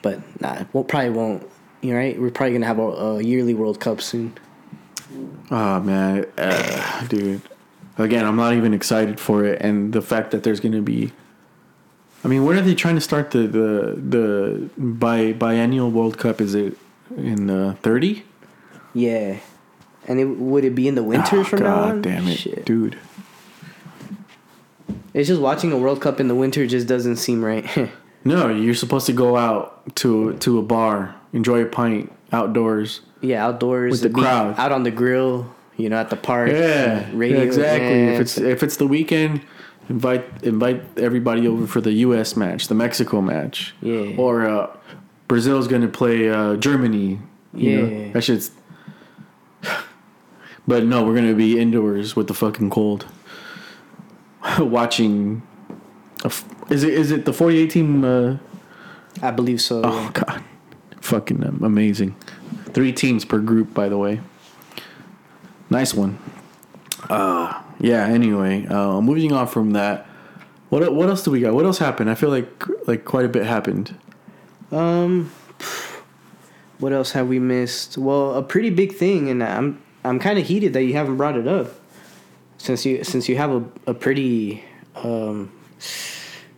But 0.02 0.20
nah, 0.40 0.64
we'll 0.72 0.84
probably 0.84 1.10
won't. 1.10 1.50
You 1.82 1.96
right? 1.96 2.20
We're 2.20 2.30
probably 2.30 2.52
gonna 2.54 2.66
have 2.66 2.78
a, 2.78 2.82
a 2.82 3.22
yearly 3.22 3.54
World 3.54 3.80
Cup 3.80 4.00
soon. 4.00 4.34
Oh 5.50 5.80
man, 5.80 6.26
uh, 6.38 7.06
dude. 7.06 7.42
Again, 8.00 8.24
I'm 8.24 8.36
not 8.36 8.54
even 8.54 8.72
excited 8.72 9.20
for 9.20 9.44
it, 9.44 9.60
and 9.60 9.92
the 9.92 10.00
fact 10.02 10.30
that 10.30 10.42
there's 10.42 10.60
going 10.60 10.72
to 10.72 10.80
be. 10.82 11.12
I 12.24 12.28
mean, 12.28 12.44
when 12.44 12.56
are 12.58 12.62
they 12.62 12.74
trying 12.74 12.94
to 12.94 13.00
start 13.00 13.30
the 13.30 13.40
the 13.46 13.98
the 14.16 14.70
bi 14.78 15.32
biennial 15.32 15.90
World 15.90 16.16
Cup? 16.18 16.40
Is 16.40 16.54
it 16.54 16.76
in 17.16 17.50
uh, 17.50 17.76
thirty? 17.82 18.24
Yeah, 18.94 19.36
and 20.08 20.18
it, 20.18 20.24
would 20.24 20.64
it 20.64 20.74
be 20.74 20.88
in 20.88 20.94
the 20.94 21.02
winter 21.02 21.44
from 21.44 21.60
now 21.60 21.80
on? 21.90 22.02
damn 22.02 22.26
it, 22.26 22.38
Shit. 22.38 22.64
dude. 22.64 22.96
It's 25.12 25.28
just 25.28 25.40
watching 25.40 25.72
a 25.72 25.78
World 25.78 26.00
Cup 26.00 26.20
in 26.20 26.28
the 26.28 26.34
winter 26.34 26.66
just 26.66 26.86
doesn't 26.86 27.16
seem 27.16 27.44
right. 27.44 27.66
No, 28.22 28.50
you're 28.50 28.74
supposed 28.74 29.06
to 29.06 29.14
go 29.14 29.38
out 29.38 29.96
to 29.96 30.34
to 30.40 30.58
a 30.58 30.62
bar, 30.62 31.14
enjoy 31.32 31.62
a 31.62 31.66
pint 31.66 32.12
outdoors. 32.32 33.00
yeah, 33.22 33.46
outdoors 33.46 33.92
With 33.92 34.12
the 34.12 34.20
crowd. 34.20 34.58
out 34.58 34.72
on 34.72 34.82
the 34.82 34.90
grill. 34.90 35.46
You 35.80 35.88
know, 35.88 35.96
at 35.96 36.10
the 36.10 36.16
park. 36.16 36.50
Yeah, 36.50 37.08
radio, 37.12 37.40
exactly. 37.40 37.88
yeah, 37.88 38.12
if 38.14 38.20
it's 38.20 38.38
if 38.38 38.62
it's 38.62 38.76
the 38.76 38.86
weekend, 38.86 39.42
invite 39.88 40.24
invite 40.42 40.82
everybody 40.98 41.46
over 41.48 41.66
for 41.66 41.80
the 41.80 41.92
U.S. 42.06 42.36
match, 42.36 42.68
the 42.68 42.74
Mexico 42.74 43.20
match. 43.20 43.74
Yeah. 43.82 44.14
Or 44.16 44.46
uh, 44.46 44.76
Brazil's 45.28 45.68
going 45.68 45.82
to 45.82 45.88
play 45.88 46.28
uh, 46.28 46.56
Germany. 46.56 47.18
You 47.52 47.76
know? 47.76 47.88
Yeah. 47.88 48.12
that 48.12 48.22
shit's. 48.24 48.50
But 50.66 50.84
no, 50.84 51.02
we're 51.04 51.14
going 51.14 51.26
to 51.26 51.34
be 51.34 51.58
indoors 51.58 52.14
with 52.14 52.28
the 52.28 52.34
fucking 52.34 52.70
cold, 52.70 53.06
watching. 54.58 55.42
A 56.22 56.26
f- 56.26 56.44
is 56.70 56.84
it 56.84 56.92
is 56.94 57.10
it 57.10 57.24
the 57.24 57.32
forty 57.32 57.58
eight 57.58 57.70
team? 57.70 58.04
Uh, 58.04 58.36
I 59.20 59.32
believe 59.32 59.60
so. 59.60 59.80
oh 59.84 60.10
god, 60.12 60.44
fucking 61.00 61.44
um, 61.44 61.60
amazing. 61.64 62.14
Three 62.72 62.92
teams 62.92 63.24
per 63.24 63.40
group, 63.40 63.74
by 63.74 63.88
the 63.88 63.98
way. 63.98 64.20
Nice 65.70 65.94
one. 65.94 66.18
Uh 67.08 67.60
yeah. 67.78 68.04
Anyway, 68.06 68.66
uh, 68.66 69.00
moving 69.00 69.32
on 69.32 69.46
from 69.46 69.70
that, 69.72 70.06
what 70.68 70.92
what 70.94 71.08
else 71.08 71.22
do 71.22 71.30
we 71.30 71.40
got? 71.40 71.54
What 71.54 71.64
else 71.64 71.78
happened? 71.78 72.10
I 72.10 72.14
feel 72.14 72.28
like 72.30 72.48
like 72.86 73.04
quite 73.04 73.24
a 73.24 73.28
bit 73.28 73.44
happened. 73.46 73.96
Um, 74.70 75.32
what 76.78 76.92
else 76.92 77.12
have 77.12 77.28
we 77.28 77.38
missed? 77.38 77.96
Well, 77.98 78.34
a 78.34 78.42
pretty 78.42 78.70
big 78.70 78.92
thing, 78.94 79.30
and 79.30 79.42
I'm 79.42 79.82
I'm 80.04 80.18
kind 80.18 80.38
of 80.38 80.46
heated 80.46 80.72
that 80.74 80.82
you 80.84 80.92
haven't 80.92 81.16
brought 81.16 81.36
it 81.36 81.48
up, 81.48 81.68
since 82.58 82.84
you 82.84 83.02
since 83.02 83.28
you 83.28 83.36
have 83.38 83.50
a 83.50 83.64
a 83.86 83.94
pretty 83.94 84.62
um 84.96 85.50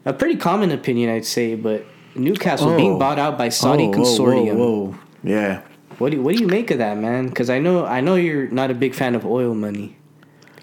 a 0.05 0.13
pretty 0.13 0.37
common 0.37 0.73
opinion, 0.73 1.09
I'd 1.11 1.25
say. 1.25 1.55
But 1.55 1.85
Newcastle 2.17 2.77
being 2.77 2.95
Oh. 2.95 2.99
bought 2.99 3.19
out 3.21 3.39
by 3.39 3.49
Saudi 3.49 3.85
Oh, 3.85 3.89
whoa, 3.91 3.95
consortium. 3.97 4.57
Whoa, 4.57 4.81
whoa. 4.87 4.95
Yeah. 5.23 5.63
What 5.99 6.11
do 6.11 6.17
you, 6.17 6.23
what 6.23 6.35
do 6.37 6.41
you 6.43 6.49
make 6.49 6.71
of 6.71 6.79
that, 6.79 6.97
man? 6.99 7.29
Because 7.29 7.51
I 7.51 7.59
know 7.59 7.85
I 7.87 8.01
know 8.01 8.15
you're 8.17 8.49
not 8.49 8.71
a 8.71 8.75
big 8.75 8.95
fan 8.95 9.15
of 9.15 9.25
oil 9.27 9.55
money. 9.55 9.97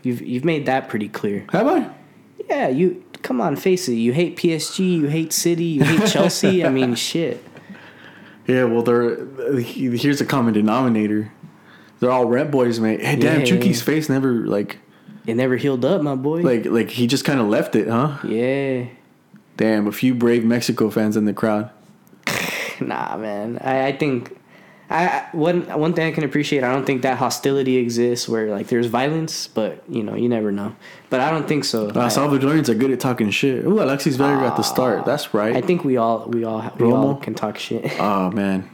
You've 0.03 0.21
you've 0.21 0.45
made 0.45 0.65
that 0.65 0.89
pretty 0.89 1.09
clear. 1.09 1.45
Have 1.51 1.67
I? 1.67 1.89
Yeah, 2.49 2.67
you 2.69 3.03
come 3.21 3.41
on, 3.41 3.55
face 3.55 3.87
it. 3.89 3.93
You 3.95 4.13
hate 4.13 4.37
PSG, 4.37 4.79
you 4.97 5.07
hate 5.07 5.31
City, 5.33 5.65
you 5.65 5.83
hate 5.83 6.07
Chelsea. 6.11 6.65
I 6.65 6.69
mean, 6.69 6.95
shit. 6.95 7.43
Yeah. 8.47 8.63
Well, 8.63 8.81
they're 8.81 9.25
here's 9.61 10.21
a 10.21 10.25
common 10.25 10.53
denominator. 10.53 11.31
They're 11.99 12.11
all 12.11 12.25
rent 12.25 12.49
boys, 12.49 12.79
mate. 12.79 13.01
Hey, 13.01 13.17
damn, 13.17 13.41
Yeah. 13.41 13.45
Chucky's 13.45 13.81
face 13.81 14.07
never 14.09 14.31
like 14.47 14.77
It 15.27 15.35
never 15.35 15.57
healed 15.57 15.83
up, 15.83 16.01
my 16.01 16.15
boy. 16.15 16.41
like 16.41 16.65
like 16.65 16.89
he 16.91 17.07
just 17.07 17.25
kind 17.25 17.39
of 17.41 17.47
left 17.47 17.75
it, 17.75 17.87
huh? 17.87 18.17
yeah. 18.25 18.85
Damn, 19.57 19.87
a 19.87 19.91
few 19.91 20.15
brave 20.15 20.45
Mexico 20.45 20.89
fans 20.89 21.17
in 21.17 21.25
the 21.25 21.33
crowd. 21.33 21.69
Nah, 22.81 23.17
man. 23.17 23.59
I, 23.61 23.87
I 23.87 23.91
think 23.97 24.38
I 24.91 25.27
one 25.33 25.61
one 25.79 25.93
thing 25.93 26.07
I 26.07 26.11
can 26.11 26.23
appreciate. 26.23 26.63
I 26.63 26.73
don't 26.73 26.85
think 26.85 27.03
that 27.03 27.19
hostility 27.19 27.77
exists 27.77 28.27
where 28.27 28.49
like 28.49 28.67
there's 28.67 28.87
violence, 28.87 29.47
but 29.47 29.83
you 29.87 30.01
know 30.01 30.15
you 30.15 30.27
never 30.27 30.51
know. 30.51 30.75
But 31.11 31.19
I 31.19 31.29
don't 31.29 31.47
think 31.47 31.63
so. 31.63 31.89
Uh, 31.89 31.99
I, 31.99 32.07
Salvadorians 32.07 32.69
are 32.69 32.73
good 32.73 32.89
at 32.89 32.99
talking 32.99 33.29
shit. 33.29 33.65
Ooh, 33.65 33.83
Alexis 33.83 34.15
Vega 34.15 34.45
at 34.47 34.57
the 34.57 34.63
start. 34.63 35.05
That's 35.05 35.31
right. 35.33 35.55
I 35.55 35.61
think 35.61 35.83
we 35.83 35.97
all 35.97 36.25
we 36.27 36.43
all 36.43 36.73
we 36.79 36.91
all 36.91 37.15
can 37.17 37.35
talk 37.35 37.59
shit. 37.59 37.99
Oh 37.99 38.31
man. 38.33 38.67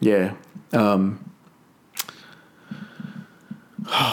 Yeah. 0.00 0.34
Um. 0.72 1.20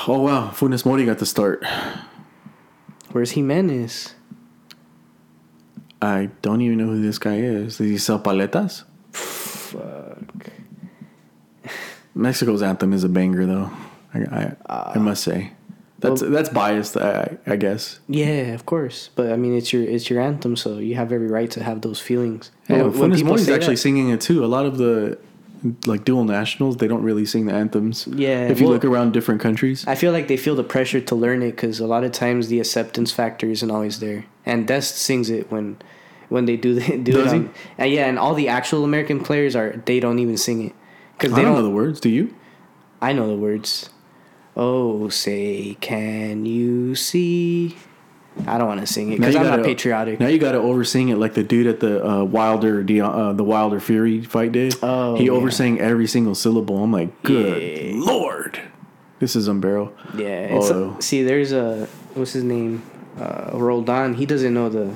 Oh 0.08 0.20
wow, 0.22 0.50
Funes 0.54 0.86
Mori 0.86 1.06
got 1.06 1.20
the 1.20 1.26
start. 1.26 1.64
Where's 3.12 3.32
Jimenez? 3.32 4.16
I 6.02 6.30
don't 6.42 6.62
even 6.62 6.78
know 6.80 6.88
who 6.88 7.02
this 7.02 7.20
guy 7.20 7.36
is. 7.36 7.78
Does 7.78 7.90
he 7.90 7.98
sell 7.98 8.20
paletas? 8.20 8.84
Fuck. 9.12 10.48
Mexico's 12.14 12.62
anthem 12.62 12.94
is 12.94 13.04
a 13.04 13.10
banger, 13.10 13.46
though. 13.46 13.72
I 14.14 14.20
I, 14.20 14.56
I 14.66 14.94
uh, 14.96 15.00
must 15.00 15.24
say, 15.24 15.52
that's 16.00 16.22
that's 16.22 16.50
biased. 16.50 16.98
I 16.98 17.38
I 17.48 17.56
guess. 17.56 18.00
Yeah, 18.10 18.54
of 18.54 18.66
course. 18.66 19.10
But 19.16 19.32
I 19.32 19.38
mean, 19.38 19.56
it's 19.56 19.72
your 19.72 19.84
it's 19.84 20.10
your 20.10 20.22
anthem, 20.22 20.56
so 20.56 20.80
you 20.80 20.96
have 20.96 21.12
every 21.14 21.28
right 21.28 21.50
to 21.52 21.64
have 21.64 21.82
those 21.82 22.02
feelings. 22.02 22.52
Yeah, 22.68 22.78
And 22.78 22.94
when 23.00 23.12
Funes 23.12 23.16
people 23.18 23.34
Mori's 23.34 23.50
actually 23.50 23.76
that- 23.76 23.82
singing 23.82 24.10
it 24.10 24.20
too. 24.22 24.44
A 24.44 24.48
lot 24.48 24.66
of 24.66 24.78
the 24.78 25.18
like 25.86 26.06
dual 26.06 26.24
nationals, 26.24 26.78
they 26.78 26.88
don't 26.88 27.04
really 27.04 27.26
sing 27.26 27.46
the 27.46 27.54
anthems. 27.54 28.08
Yeah, 28.08 28.48
If 28.48 28.60
you 28.60 28.66
well- 28.66 28.74
look 28.74 28.86
around 28.86 29.14
different 29.14 29.42
countries, 29.42 29.86
I 29.88 29.96
feel 29.96 30.12
like 30.12 30.28
they 30.28 30.38
feel 30.38 30.56
the 30.56 30.64
pressure 30.64 31.00
to 31.02 31.16
learn 31.16 31.42
it 31.44 31.52
because 31.52 31.80
a 31.80 31.88
lot 31.88 32.04
of 32.04 32.12
times 32.12 32.48
the 32.48 32.60
acceptance 32.60 33.12
factor 33.12 33.48
isn't 33.48 33.70
always 33.70 34.00
there. 34.00 34.26
And 34.46 34.68
Dest 34.68 34.98
sings 34.98 35.30
it 35.30 35.52
when 35.52 35.78
when 36.30 36.46
they 36.46 36.56
do 36.58 36.74
the, 36.76 36.98
do 37.04 37.12
Does 37.12 37.34
it. 37.34 37.36
On, 37.38 37.54
and 37.78 37.92
yeah, 37.92 38.08
and 38.08 38.18
all 38.18 38.34
the 38.34 38.48
actual 38.48 38.84
American 38.84 39.20
players 39.20 39.56
are 39.56 39.82
they 39.86 40.00
don't 40.00 40.18
even 40.20 40.38
sing 40.38 40.66
it 40.68 40.74
because 41.18 41.32
they 41.36 41.42
don't 41.44 41.54
don't. 41.54 41.62
know 41.64 41.68
the 41.70 41.76
words. 41.76 42.00
Do 42.00 42.10
you? 42.10 42.34
I 43.02 43.14
know 43.14 43.28
the 43.28 43.36
words. 43.36 43.90
Oh, 44.56 45.10
say, 45.10 45.78
can 45.80 46.46
you 46.46 46.94
see? 46.96 47.76
I 48.48 48.58
don't 48.58 48.68
want 48.68 48.80
to 48.80 48.88
sing 48.88 49.12
it 49.12 49.18
because 49.20 49.34
you 49.34 49.40
I'm 49.42 49.46
not 49.46 49.58
gotta- 49.58 49.64
patriotic. 49.64 50.20
Now 50.20 50.28
you 50.28 50.40
got 50.40 50.54
to 50.54 50.60
oversing 50.60 51.10
it 51.10 51.18
like 51.18 51.34
the 51.34 51.44
dude 51.44 51.68
at 51.68 51.80
the 51.82 52.06
uh, 52.06 52.24
Wilder 52.24 52.82
De- 52.82 53.02
uh, 53.02 53.34
the 53.34 53.44
Wilder 53.44 53.80
Fury 53.80 54.22
fight 54.22 54.52
did. 54.54 54.76
Oh, 54.82 55.16
he 55.18 55.26
yeah. 55.26 55.32
oversang 55.32 55.80
every 55.80 56.08
single 56.08 56.34
syllable. 56.36 56.82
I'm 56.84 56.92
like, 56.92 57.22
good 57.24 57.62
Yeah. 57.62 57.92
lord, 57.96 58.62
this 59.20 59.36
is 59.36 59.50
unbarrel. 59.50 59.92
Yeah. 60.16 60.56
It's 60.58 60.72
Oh. 60.72 60.96
see, 61.00 61.24
there's 61.24 61.52
a 61.52 61.88
what's 62.14 62.32
his 62.34 62.44
name, 62.44 62.84
uh, 63.20 63.52
Roldan. 63.54 64.14
He 64.16 64.26
doesn't 64.26 64.54
know 64.54 64.70
the 64.70 64.92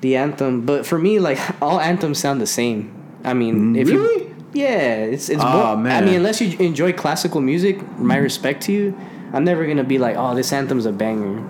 the 0.00 0.16
anthem, 0.16 0.62
but 0.62 0.86
for 0.86 0.98
me, 0.98 1.18
like 1.18 1.38
all 1.62 1.80
anthems 1.80 2.18
sound 2.18 2.40
the 2.40 2.46
same. 2.46 2.92
I 3.24 3.34
mean, 3.34 3.76
if 3.76 3.88
Mm, 3.88 3.92
Really? 3.92 4.22
you, 4.24 4.36
yeah, 4.54 4.94
it's 5.12 5.28
it's. 5.28 5.42
Aw, 5.42 5.76
bo- 5.76 5.88
I 5.88 6.00
mean, 6.00 6.14
unless 6.14 6.40
you 6.40 6.56
enjoy 6.58 6.92
classical 6.92 7.40
music, 7.40 7.76
my 7.98 8.16
respect 8.16 8.62
to 8.64 8.72
you. 8.72 8.96
I'm 9.32 9.44
never 9.44 9.66
gonna 9.66 9.84
be 9.84 9.98
like, 9.98 10.16
oh, 10.16 10.34
this 10.34 10.52
anthem's 10.52 10.86
a 10.86 10.92
banger, 10.92 11.42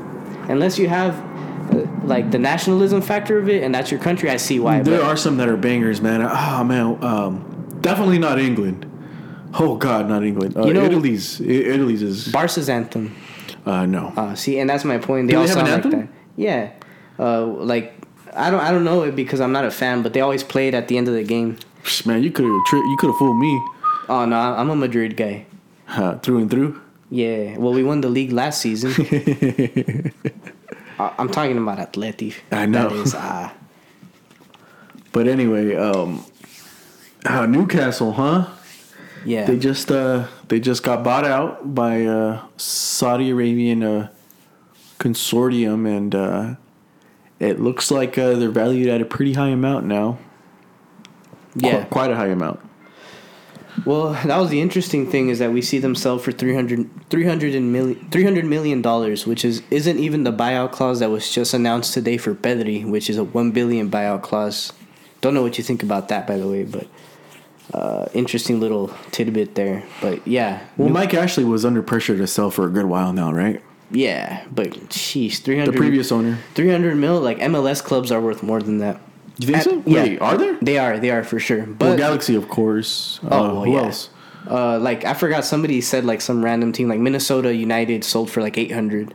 unless 0.49 0.79
you 0.79 0.89
have. 0.89 1.15
uh, 1.73 1.87
Like 2.05 2.31
the 2.31 2.39
nationalism 2.39 3.01
factor 3.03 3.39
of 3.39 3.49
it, 3.49 3.65
and 3.65 3.75
that's 3.75 3.91
your 3.91 3.99
country. 4.01 4.31
I 4.31 4.37
see 4.39 4.61
why. 4.61 4.81
There 4.83 5.01
but- 5.01 5.07
are 5.09 5.17
some 5.17 5.37
that 5.39 5.49
are 5.49 5.57
bangers, 5.57 6.01
man. 6.01 6.23
Oh 6.23 6.63
man, 6.65 6.99
um, 7.03 7.45
definitely 7.81 8.19
not 8.19 8.39
England. 8.39 8.87
Oh 9.59 9.75
God, 9.77 10.09
not 10.09 10.23
England. 10.23 10.57
Uh, 10.57 10.67
You 10.67 10.75
know- 10.75 10.85
Italy's 10.85 11.41
Italy's 11.41 12.03
is 12.03 12.29
Barca's 12.29 12.69
anthem. 12.69 13.11
uh, 13.67 13.85
no. 13.87 14.13
Uh, 14.17 14.35
see, 14.37 14.61
and 14.61 14.71
that's 14.71 14.85
my 14.85 14.99
point. 14.99 15.27
They 15.27 15.33
Do 15.33 15.39
all 15.41 15.45
they 15.47 15.49
have 15.51 15.59
an 15.59 15.67
sound 15.67 15.85
like 15.85 15.93
that. 16.03 16.09
Yeah, 16.37 16.71
uh, 17.19 17.45
like 17.73 17.95
I 18.37 18.51
don't 18.51 18.61
I 18.61 18.71
don't 18.71 18.85
know 18.85 19.03
it 19.03 19.17
because 19.17 19.41
I'm 19.41 19.53
not 19.53 19.65
a 19.65 19.71
fan, 19.71 20.03
but 20.03 20.13
they 20.13 20.21
always 20.21 20.45
play 20.45 20.69
it 20.69 20.75
at 20.75 20.87
the 20.89 20.97
end 20.99 21.09
of 21.09 21.15
the 21.15 21.25
game. 21.25 21.57
Man, 22.05 22.23
you 22.23 22.31
could 22.31 22.45
have 22.47 22.65
tri- 22.71 22.87
you 22.91 22.97
could 23.01 23.09
have 23.11 23.17
fooled 23.19 23.39
me 23.39 23.53
Oh 24.09 24.25
no, 24.27 24.37
I'm 24.39 24.71
a 24.71 24.77
Madrid 24.77 25.17
guy. 25.17 25.47
uh, 25.89 26.19
through 26.23 26.39
and 26.43 26.51
through. 26.51 26.81
Yeah, 27.11 27.57
well, 27.59 27.73
we 27.73 27.85
won 27.85 28.01
the 28.01 28.09
league 28.09 28.33
last 28.33 28.61
season. 28.61 28.93
I- 30.99 31.13
I'm 31.19 31.29
talking 31.29 31.57
about 31.59 31.79
Atleti. 31.79 32.35
I 32.51 32.67
know. 32.67 32.89
That 32.89 32.97
is, 32.97 33.15
uh, 33.15 33.51
But 35.13 35.29
anyway, 35.29 35.77
um, 35.77 36.25
uh, 37.25 37.47
Newcastle, 37.47 38.13
huh? 38.13 38.47
yeah. 39.25 39.47
They 39.47 39.59
just 39.59 39.91
uh, 39.93 40.27
they 40.49 40.59
just 40.61 40.83
got 40.83 41.05
bought 41.05 41.25
out 41.25 41.75
by 41.75 42.05
uh, 42.05 42.43
Saudi 42.57 43.31
Arabian 43.31 43.83
uh, 43.83 44.09
consortium, 44.99 45.87
and 45.87 46.15
uh, 46.15 46.55
it 47.39 47.61
looks 47.61 47.91
like 47.91 48.19
uh, 48.19 48.35
they're 48.35 48.51
valued 48.51 48.89
at 48.89 49.01
a 49.01 49.05
pretty 49.05 49.35
high 49.35 49.49
amount 49.51 49.87
now. 49.87 50.19
Qu- 51.61 51.67
yeah. 51.69 51.85
quite 51.85 52.11
a 52.11 52.17
high 52.17 52.29
amount. 52.29 52.61
Well, 53.85 54.13
that 54.25 54.39
was 54.39 54.51
the 54.51 54.61
interesting 54.61 55.11
thing 55.11 55.29
is 55.29 55.39
that 55.39 55.53
we 55.53 55.63
see 55.63 55.79
them 55.79 55.95
sell 55.95 56.19
for 56.19 56.33
300, 56.33 56.89
300 57.11 57.55
and 57.55 57.73
million, 57.73 57.97
$300 58.11 58.45
million, 58.45 58.83
which 59.29 59.45
is 59.45 59.63
isn't 59.71 59.99
even 59.99 60.25
the 60.25 60.33
buyout 60.33 60.73
clause 60.73 61.01
that 61.01 61.11
was 61.11 61.31
just 61.31 61.55
announced 61.55 61.95
today 61.95 62.17
for 62.17 62.35
Pedri, 62.35 62.89
which 62.89 63.11
is 63.11 63.19
a 63.19 63.25
1 63.25 63.51
billion 63.53 63.91
buyout 63.91 64.23
clause. 64.23 64.73
Don't 65.21 65.35
know 65.35 65.43
what 65.43 65.59
you 65.59 65.65
think 65.65 65.83
about 65.83 66.09
that 66.09 66.27
by 66.27 66.37
the 66.37 66.49
way, 66.49 66.65
but 66.65 66.87
uh, 67.75 68.07
interesting 68.15 68.61
little 68.61 68.89
tidbit 69.11 69.55
there. 69.55 69.85
But 70.01 70.27
yeah. 70.27 70.65
Well, 70.77 70.89
Mike 70.89 71.15
Ashley 71.15 71.45
was 71.45 71.65
under 71.65 71.83
pressure 71.83 72.17
to 72.17 72.27
sell 72.27 72.51
for 72.51 72.67
a 72.67 72.71
good 72.71 72.87
while 72.87 73.13
now, 73.13 73.33
right? 73.33 73.63
yeah, 73.91 74.45
but 74.51 74.71
sheesh, 74.89 75.43
The 75.43 75.73
previous 75.73 76.11
owner. 76.11 76.39
300 76.55 76.97
mil 76.97 77.21
like 77.21 77.39
MLS 77.39 77.83
clubs 77.83 78.11
are 78.11 78.21
worth 78.21 78.43
more 78.43 78.61
than 78.61 78.79
that. 78.79 79.01
You 79.39 79.47
think 79.47 79.59
At- 79.59 79.65
so? 79.65 79.83
yeah. 79.87 80.03
Wait, 80.03 80.21
are 80.21 80.37
there? 80.39 80.57
They 80.63 80.79
are, 80.79 80.99
they 80.99 81.11
are 81.11 81.23
for 81.25 81.39
sure. 81.39 81.65
Well, 81.65 81.75
But 81.79 81.97
Galaxy, 81.97 82.35
of 82.35 82.49
course. 82.49 83.21
Oh, 83.25 83.27
uh, 83.27 83.53
well, 83.55 83.65
who 83.65 83.73
yeah. 83.73 83.83
else? 83.83 84.11
Uh, 84.49 84.79
like 84.79 85.05
I 85.05 85.15
forgot 85.15 85.45
somebody 85.45 85.81
said 85.81 86.05
like 86.05 86.21
some 86.21 86.45
random 86.45 86.73
team 86.73 86.89
like 86.89 87.01
Minnesota 87.01 87.53
United 87.55 88.05
sold 88.05 88.31
for 88.31 88.41
like 88.41 88.57
eight 88.57 88.71
hundred, 88.71 89.13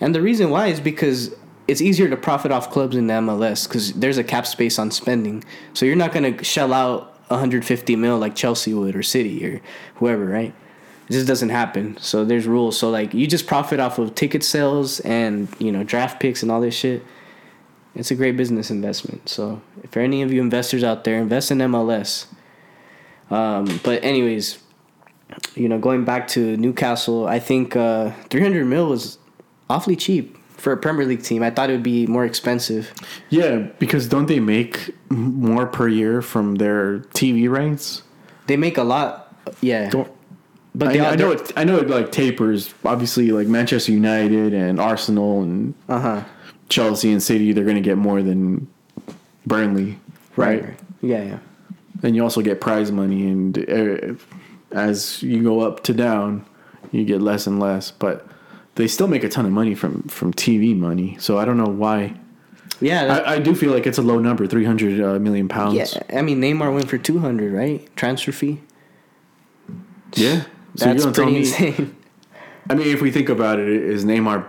and 0.00 0.14
the 0.14 0.22
reason 0.22 0.48
why 0.48 0.68
is 0.68 0.80
because 0.80 1.34
it's 1.68 1.82
easier 1.82 2.08
to 2.08 2.16
profit 2.16 2.50
off 2.50 2.70
clubs 2.70 2.96
in 2.96 3.06
the 3.06 3.14
MLS 3.14 3.68
because 3.68 3.92
there's 3.92 4.16
a 4.16 4.24
cap 4.24 4.46
space 4.46 4.78
on 4.78 4.90
spending, 4.90 5.44
so 5.74 5.84
you're 5.84 5.96
not 5.96 6.12
gonna 6.12 6.42
shell 6.42 6.72
out 6.72 7.14
150 7.28 7.94
mil 7.96 8.18
like 8.18 8.34
Chelsea 8.34 8.72
would 8.74 8.96
or 8.96 9.02
City 9.02 9.44
or 9.46 9.60
whoever, 9.96 10.24
right? 10.24 10.54
It 11.08 11.12
just 11.12 11.26
doesn't 11.26 11.50
happen. 11.50 11.96
So 11.98 12.24
there's 12.24 12.46
rules. 12.46 12.78
So 12.78 12.88
like 12.88 13.12
you 13.12 13.26
just 13.26 13.46
profit 13.46 13.80
off 13.80 13.98
of 13.98 14.14
ticket 14.14 14.42
sales 14.42 15.00
and 15.00 15.46
you 15.58 15.70
know 15.70 15.84
draft 15.84 16.20
picks 16.20 16.42
and 16.42 16.50
all 16.50 16.60
this 16.62 16.74
shit. 16.74 17.04
It's 17.94 18.10
a 18.10 18.14
great 18.14 18.36
business 18.36 18.70
investment. 18.70 19.28
So 19.28 19.60
if 19.82 19.90
for 19.90 20.00
any 20.00 20.22
of 20.22 20.32
you 20.32 20.40
investors 20.40 20.84
out 20.84 21.04
there, 21.04 21.18
invest 21.18 21.50
in 21.50 21.58
MLS. 21.58 22.26
Um, 23.30 23.80
but 23.84 24.02
anyways, 24.04 24.58
you 25.54 25.68
know, 25.68 25.78
going 25.78 26.04
back 26.04 26.28
to 26.28 26.56
Newcastle, 26.56 27.26
I 27.26 27.38
think 27.38 27.76
uh, 27.76 28.12
300 28.30 28.64
mil 28.64 28.88
was 28.88 29.18
awfully 29.68 29.96
cheap 29.96 30.36
for 30.56 30.72
a 30.72 30.76
Premier 30.76 31.06
League 31.06 31.22
team. 31.22 31.42
I 31.42 31.50
thought 31.50 31.70
it 31.70 31.74
would 31.74 31.82
be 31.82 32.06
more 32.06 32.24
expensive. 32.24 32.92
Yeah, 33.28 33.68
because 33.78 34.08
don't 34.08 34.26
they 34.26 34.40
make 34.40 34.94
more 35.08 35.66
per 35.66 35.88
year 35.88 36.22
from 36.22 36.56
their 36.56 37.00
TV 37.14 37.48
rights? 37.50 38.02
They 38.46 38.56
make 38.56 38.76
a 38.76 38.82
lot, 38.82 39.34
yeah. 39.60 39.90
Don't 39.90 40.10
but 40.74 40.96
I, 40.96 41.12
I 41.12 41.16
know 41.16 41.32
it. 41.32 41.52
I 41.56 41.64
know 41.64 41.78
it 41.78 41.88
like 41.88 42.12
tapers. 42.12 42.72
Obviously, 42.84 43.32
like 43.32 43.48
Manchester 43.48 43.92
United 43.92 44.54
and 44.54 44.80
Arsenal 44.80 45.42
and 45.42 45.74
Uh 45.88 46.00
huh. 46.00 46.24
Chelsea 46.70 47.12
and 47.12 47.22
City, 47.22 47.52
they're 47.52 47.64
going 47.64 47.76
to 47.76 47.82
get 47.82 47.98
more 47.98 48.22
than 48.22 48.66
Burnley, 49.46 49.98
right? 50.36 50.64
Yeah, 51.02 51.22
yeah. 51.22 51.38
And 52.02 52.16
you 52.16 52.22
also 52.22 52.40
get 52.40 52.60
prize 52.60 52.90
money, 52.90 53.26
and 53.28 53.58
uh, 53.68 54.14
as 54.74 55.22
you 55.22 55.42
go 55.42 55.60
up 55.60 55.82
to 55.84 55.92
down, 55.92 56.46
you 56.92 57.04
get 57.04 57.20
less 57.20 57.46
and 57.46 57.60
less. 57.60 57.90
But 57.90 58.26
they 58.76 58.88
still 58.88 59.08
make 59.08 59.22
a 59.24 59.28
ton 59.28 59.44
of 59.44 59.52
money 59.52 59.74
from 59.74 60.04
from 60.04 60.32
TV 60.32 60.74
money. 60.76 61.16
So 61.20 61.36
I 61.38 61.44
don't 61.44 61.58
know 61.58 61.70
why. 61.70 62.14
Yeah, 62.80 63.22
I, 63.26 63.34
I 63.34 63.38
do 63.40 63.54
feel 63.54 63.72
like 63.72 63.86
it's 63.86 63.98
a 63.98 64.02
low 64.02 64.18
number, 64.18 64.46
three 64.46 64.64
hundred 64.64 64.98
uh, 65.02 65.18
million 65.18 65.48
pounds. 65.48 65.74
yeah. 65.74 66.18
I 66.18 66.22
mean, 66.22 66.40
Neymar 66.40 66.72
went 66.72 66.88
for 66.88 66.96
200, 66.96 67.52
right? 67.52 67.94
Transfer 67.96 68.32
fee. 68.32 68.60
Yeah. 70.14 70.42
So 70.76 70.84
That's 70.84 70.84
you're 70.84 70.94
gonna 70.94 71.00
tell 71.02 71.12
pretty 71.12 71.32
me? 71.32 71.38
insane. 71.40 71.96
I 72.70 72.74
mean, 72.74 72.86
if 72.86 73.02
we 73.02 73.10
think 73.10 73.28
about 73.28 73.58
it, 73.58 73.68
is 73.68 74.04
Neymar 74.06 74.46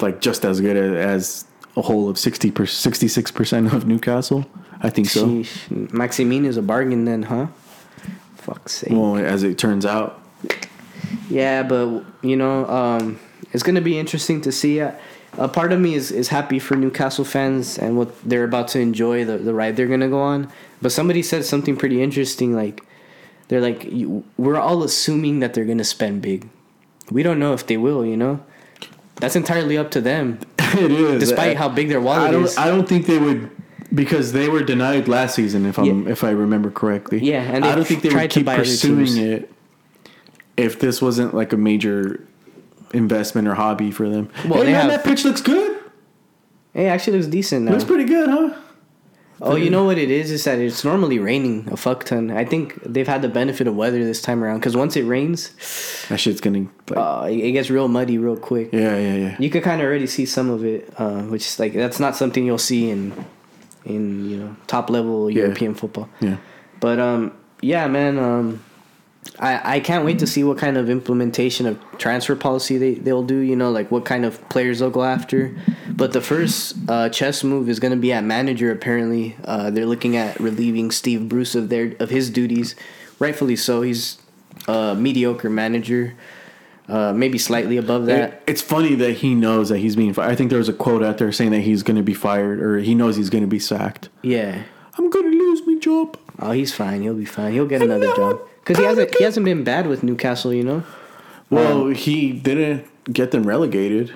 like 0.00 0.20
just 0.20 0.44
as 0.44 0.60
good 0.60 0.76
as 0.76 1.45
a 1.76 1.82
whole 1.82 2.08
of 2.08 2.18
60 2.18 2.50
per, 2.50 2.64
66% 2.64 3.72
of 3.72 3.86
Newcastle. 3.86 4.46
I 4.82 4.90
think 4.90 5.08
so. 5.08 5.26
Sheesh. 5.26 5.92
Maximin 5.92 6.44
is 6.44 6.56
a 6.56 6.62
bargain 6.62 7.04
then, 7.04 7.24
huh? 7.24 7.48
Fuck's 8.36 8.72
sake. 8.72 8.92
Well, 8.92 9.16
as 9.16 9.42
it 9.42 9.58
turns 9.58 9.84
out. 9.84 10.20
Yeah, 11.28 11.62
but 11.62 12.04
you 12.22 12.36
know, 12.36 12.66
um, 12.66 13.18
it's 13.52 13.62
gonna 13.62 13.80
be 13.80 13.98
interesting 13.98 14.40
to 14.42 14.52
see. 14.52 14.80
Uh, 14.80 14.92
a 15.38 15.48
part 15.48 15.72
of 15.72 15.80
me 15.80 15.94
is, 15.94 16.10
is 16.10 16.28
happy 16.28 16.58
for 16.58 16.76
Newcastle 16.76 17.24
fans 17.24 17.78
and 17.78 17.98
what 17.98 18.14
they're 18.22 18.44
about 18.44 18.68
to 18.68 18.80
enjoy 18.80 19.24
the, 19.24 19.36
the 19.36 19.52
ride 19.52 19.76
they're 19.76 19.86
gonna 19.86 20.08
go 20.08 20.20
on. 20.20 20.50
But 20.80 20.92
somebody 20.92 21.22
said 21.22 21.44
something 21.44 21.76
pretty 21.76 22.02
interesting. 22.02 22.54
Like 22.54 22.82
they're 23.48 23.60
like, 23.60 23.84
you, 23.84 24.24
we're 24.38 24.58
all 24.58 24.82
assuming 24.82 25.40
that 25.40 25.52
they're 25.54 25.64
gonna 25.64 25.84
spend 25.84 26.22
big. 26.22 26.48
We 27.10 27.22
don't 27.22 27.38
know 27.38 27.52
if 27.52 27.66
they 27.66 27.76
will. 27.76 28.04
You 28.04 28.16
know, 28.16 28.44
that's 29.16 29.36
entirely 29.36 29.76
up 29.78 29.90
to 29.92 30.00
them. 30.00 30.38
it 30.58 30.90
is. 30.90 31.20
Despite 31.20 31.56
I- 31.56 31.58
how 31.58 31.68
big 31.68 31.88
their 31.88 32.00
I 32.00 32.02
wallet 32.02 32.32
don't, 32.32 32.44
is. 32.44 32.56
I 32.56 32.68
don't 32.68 32.88
think 32.88 33.06
they 33.06 33.18
would 33.18 33.50
because 33.94 34.32
they 34.32 34.48
were 34.48 34.62
denied 34.62 35.08
last 35.08 35.34
season 35.36 35.64
if 35.64 35.78
I'm 35.78 36.04
Yeah. 36.06 36.12
if 36.12 36.24
I 36.24 36.30
remember 36.30 36.70
correctly. 36.70 37.20
Yeah, 37.20 37.42
and 37.42 37.64
I 37.64 37.74
don't 37.74 37.86
think 37.86 38.02
they 38.02 38.08
tried 38.10 38.22
would 38.22 38.30
keep 38.30 38.46
pursuing 38.46 39.16
it 39.16 39.50
if 40.56 40.80
this 40.80 41.00
wasn't 41.00 41.34
like 41.34 41.52
a 41.52 41.56
major 41.56 42.26
investment 42.92 43.46
or 43.48 43.54
hobby 43.54 43.90
for 43.90 44.08
them. 44.08 44.30
Well, 44.48 44.62
hey 44.62 44.72
man, 44.72 44.82
have- 44.82 44.90
that 44.90 45.04
pitch 45.04 45.24
looks 45.24 45.40
good. 45.40 45.78
Hey, 46.74 46.88
actually 46.88 47.14
looks 47.18 47.28
decent 47.28 47.64
now. 47.64 47.72
Looks 47.72 47.84
pretty 47.84 48.04
good, 48.04 48.28
huh? 48.28 48.54
Oh, 49.40 49.54
you 49.56 49.68
know 49.68 49.84
what 49.84 49.98
it 49.98 50.10
is? 50.10 50.30
Is 50.30 50.44
that 50.44 50.58
it's 50.58 50.82
normally 50.84 51.18
raining 51.18 51.68
a 51.70 51.76
fuck 51.76 52.04
ton. 52.04 52.30
I 52.30 52.44
think 52.46 52.80
they've 52.82 53.06
had 53.06 53.20
the 53.20 53.28
benefit 53.28 53.66
of 53.66 53.76
weather 53.76 54.02
this 54.02 54.22
time 54.22 54.42
around 54.42 54.60
because 54.60 54.74
once 54.76 54.96
it 54.96 55.02
rains, 55.04 55.50
That 56.08 56.18
shit's 56.18 56.40
gonna 56.40 56.66
like 56.88 56.96
uh, 56.98 57.26
it 57.30 57.52
gets 57.52 57.68
real 57.68 57.88
muddy 57.88 58.16
real 58.16 58.36
quick. 58.38 58.70
yeah, 58.72 58.96
yeah, 58.96 59.14
yeah. 59.14 59.36
You 59.38 59.50
could 59.50 59.62
kind 59.62 59.80
of 59.82 59.86
already 59.86 60.06
see 60.06 60.24
some 60.24 60.48
of 60.48 60.64
it, 60.64 60.90
uh, 60.98 61.22
which 61.24 61.42
is 61.46 61.58
like 61.58 61.74
that's 61.74 62.00
not 62.00 62.16
something 62.16 62.46
you'll 62.46 62.56
see 62.58 62.88
in 62.90 63.12
in 63.84 64.28
you 64.30 64.36
know 64.38 64.56
top 64.66 64.88
level 64.90 65.30
Yeah. 65.30 65.42
European 65.44 65.74
football. 65.74 66.08
Yeah. 66.20 66.36
But 66.80 66.98
um, 66.98 67.32
yeah, 67.60 67.86
man. 67.88 68.18
Um, 68.18 68.62
I 69.38 69.76
I 69.76 69.80
can't 69.80 70.04
wait 70.04 70.18
to 70.20 70.26
see 70.26 70.44
what 70.44 70.58
kind 70.58 70.76
of 70.76 70.88
implementation 70.88 71.66
of 71.66 71.78
transfer 71.98 72.36
policy 72.36 72.78
they 72.78 72.94
they'll 72.94 73.22
do. 73.22 73.38
You 73.38 73.56
know, 73.56 73.70
like 73.70 73.90
what 73.90 74.04
kind 74.04 74.24
of 74.24 74.46
players 74.48 74.78
they'll 74.78 74.90
go 74.90 75.04
after. 75.04 75.56
But 75.88 76.12
the 76.12 76.20
first 76.20 76.76
uh, 76.88 77.08
chess 77.08 77.42
move 77.42 77.68
is 77.68 77.80
going 77.80 77.92
to 77.92 77.98
be 77.98 78.12
at 78.12 78.24
manager. 78.24 78.70
Apparently, 78.70 79.36
uh, 79.44 79.70
they're 79.70 79.86
looking 79.86 80.16
at 80.16 80.38
relieving 80.40 80.90
Steve 80.90 81.28
Bruce 81.28 81.54
of 81.54 81.68
their 81.68 81.94
of 82.00 82.10
his 82.10 82.30
duties, 82.30 82.74
rightfully 83.18 83.56
so. 83.56 83.82
He's 83.82 84.18
a 84.68 84.94
mediocre 84.94 85.50
manager, 85.50 86.14
uh, 86.88 87.12
maybe 87.12 87.38
slightly 87.38 87.76
above 87.76 88.06
that. 88.06 88.42
It's 88.46 88.62
funny 88.62 88.94
that 88.96 89.12
he 89.18 89.34
knows 89.34 89.68
that 89.68 89.78
he's 89.78 89.96
being 89.96 90.12
fired. 90.12 90.30
I 90.30 90.34
think 90.34 90.50
there 90.50 90.58
was 90.58 90.68
a 90.68 90.72
quote 90.74 91.02
out 91.02 91.18
there 91.18 91.32
saying 91.32 91.50
that 91.50 91.60
he's 91.60 91.82
going 91.82 91.96
to 91.96 92.02
be 92.02 92.14
fired 92.14 92.60
or 92.60 92.78
he 92.78 92.94
knows 92.94 93.16
he's 93.16 93.30
going 93.30 93.44
to 93.44 93.48
be 93.48 93.58
sacked. 93.58 94.08
Yeah. 94.22 94.64
I'm 94.98 95.10
going 95.10 95.30
to 95.30 95.38
lose 95.38 95.60
my 95.66 95.78
job. 95.78 96.18
Oh, 96.38 96.52
he's 96.52 96.74
fine. 96.74 97.02
He'll 97.02 97.14
be 97.14 97.26
fine. 97.26 97.52
He'll 97.52 97.66
get 97.66 97.82
another 97.82 98.14
job 98.16 98.40
because 98.66 98.78
he 98.78 98.84
hasn't 98.84 99.14
he 99.16 99.24
hasn't 99.24 99.44
been 99.44 99.64
bad 99.64 99.86
with 99.86 100.02
Newcastle. 100.02 100.52
You 100.52 100.64
know. 100.64 100.82
Well, 101.50 101.88
he 101.88 102.32
didn't 102.32 102.86
get 103.12 103.30
them 103.30 103.44
relegated. 103.44 104.12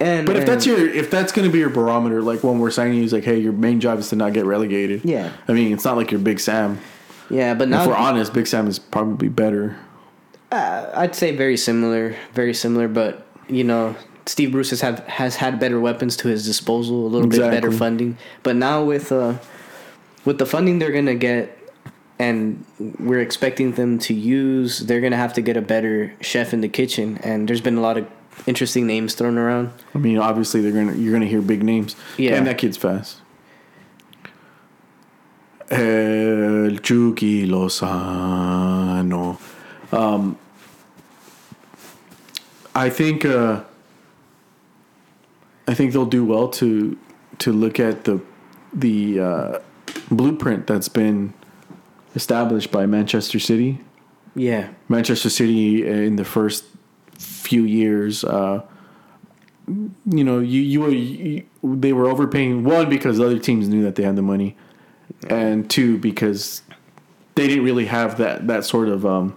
And 0.00 0.26
But 0.26 0.36
if 0.36 0.42
and- 0.42 0.48
that's 0.48 0.64
your 0.64 0.78
if 0.88 1.10
that's 1.10 1.32
going 1.32 1.46
to 1.48 1.52
be 1.52 1.58
your 1.58 1.70
barometer, 1.70 2.22
like 2.22 2.44
when 2.44 2.60
we're 2.60 2.70
signing 2.70 3.00
he's 3.00 3.12
like, 3.12 3.24
hey, 3.24 3.38
your 3.38 3.52
main 3.52 3.80
job 3.80 3.98
is 3.98 4.08
to 4.10 4.16
not 4.16 4.32
get 4.32 4.44
relegated. 4.44 5.04
Yeah. 5.04 5.32
I 5.48 5.52
mean, 5.52 5.72
it's 5.72 5.84
not 5.84 5.96
like 5.96 6.12
you're 6.12 6.20
Big 6.20 6.38
Sam. 6.38 6.78
yeah, 7.30 7.54
but 7.54 7.68
now 7.68 7.82
if 7.82 7.88
we're 7.88 7.96
honest, 7.96 8.32
Big 8.32 8.46
Sam 8.46 8.68
is 8.68 8.78
probably 8.78 9.28
better. 9.28 9.76
Uh, 10.52 10.88
I'd 10.94 11.14
say 11.16 11.34
very 11.36 11.56
similar, 11.56 12.14
very 12.32 12.54
similar. 12.54 12.86
But 12.86 13.26
you 13.48 13.64
know, 13.64 13.96
Steve 14.26 14.52
Bruce 14.52 14.70
has 14.70 14.80
have 14.82 15.00
has 15.08 15.34
had 15.36 15.58
better 15.58 15.80
weapons 15.80 16.16
to 16.18 16.28
his 16.28 16.46
disposal, 16.46 17.04
a 17.04 17.08
little 17.08 17.28
bit 17.28 17.40
better 17.40 17.72
funding. 17.72 18.16
But 18.44 18.54
now 18.54 18.84
with 18.84 19.10
uh, 19.10 19.34
with 20.24 20.38
the 20.38 20.46
funding 20.46 20.78
they're 20.78 20.92
gonna 20.92 21.16
get, 21.16 21.57
and 22.18 22.64
we're 22.98 23.20
expecting 23.20 23.72
them 23.72 23.98
to 24.00 24.14
use, 24.14 24.80
they're 24.80 25.00
gonna 25.00 25.16
have 25.16 25.32
to 25.34 25.40
get 25.40 25.56
a 25.56 25.62
better 25.62 26.12
chef 26.20 26.52
in 26.52 26.60
the 26.60 26.68
kitchen. 26.68 27.18
And 27.22 27.48
there's 27.48 27.60
been 27.60 27.76
a 27.76 27.80
lot 27.80 27.96
of 27.96 28.08
interesting 28.46 28.86
names 28.86 29.14
thrown 29.14 29.38
around. 29.38 29.72
I 29.94 29.98
mean, 29.98 30.18
obviously 30.18 30.60
they're 30.60 30.72
gonna 30.72 30.94
you're 30.94 31.12
gonna 31.12 31.26
hear 31.26 31.42
big 31.42 31.62
names. 31.62 31.96
Yeah. 32.16 32.36
and 32.36 32.46
that 32.46 32.58
kid's 32.58 32.76
fast. 32.76 33.20
El 35.70 36.78
Chucky 36.78 37.46
Lozano. 37.46 39.38
Um, 39.92 40.38
I 42.74 42.90
think 42.90 43.24
uh, 43.24 43.62
I 45.66 45.74
think 45.74 45.92
they'll 45.92 46.06
do 46.06 46.24
well 46.24 46.48
to 46.48 46.96
to 47.38 47.52
look 47.52 47.78
at 47.78 48.04
the 48.04 48.20
the 48.72 49.20
uh, 49.20 49.58
blueprint 50.10 50.66
that's 50.66 50.88
been 50.88 51.34
established 52.14 52.70
by 52.70 52.86
Manchester 52.86 53.38
City. 53.38 53.80
Yeah, 54.34 54.70
Manchester 54.88 55.30
City 55.30 55.86
in 55.86 56.16
the 56.16 56.24
first 56.24 56.64
few 57.18 57.64
years, 57.64 58.24
uh, 58.24 58.62
you 59.66 60.24
know, 60.24 60.38
you, 60.38 60.60
you 60.62 60.80
were 60.80 60.90
you, 60.90 61.44
they 61.62 61.92
were 61.92 62.08
overpaying 62.08 62.64
one 62.64 62.88
because 62.88 63.20
other 63.20 63.38
teams 63.38 63.68
knew 63.68 63.82
that 63.82 63.96
they 63.96 64.02
had 64.02 64.16
the 64.16 64.22
money, 64.22 64.56
and 65.28 65.68
two 65.68 65.98
because 65.98 66.62
they 67.34 67.46
didn't 67.46 67.64
really 67.64 67.86
have 67.86 68.18
that 68.18 68.46
that 68.46 68.64
sort 68.64 68.88
of 68.88 69.04
um, 69.04 69.36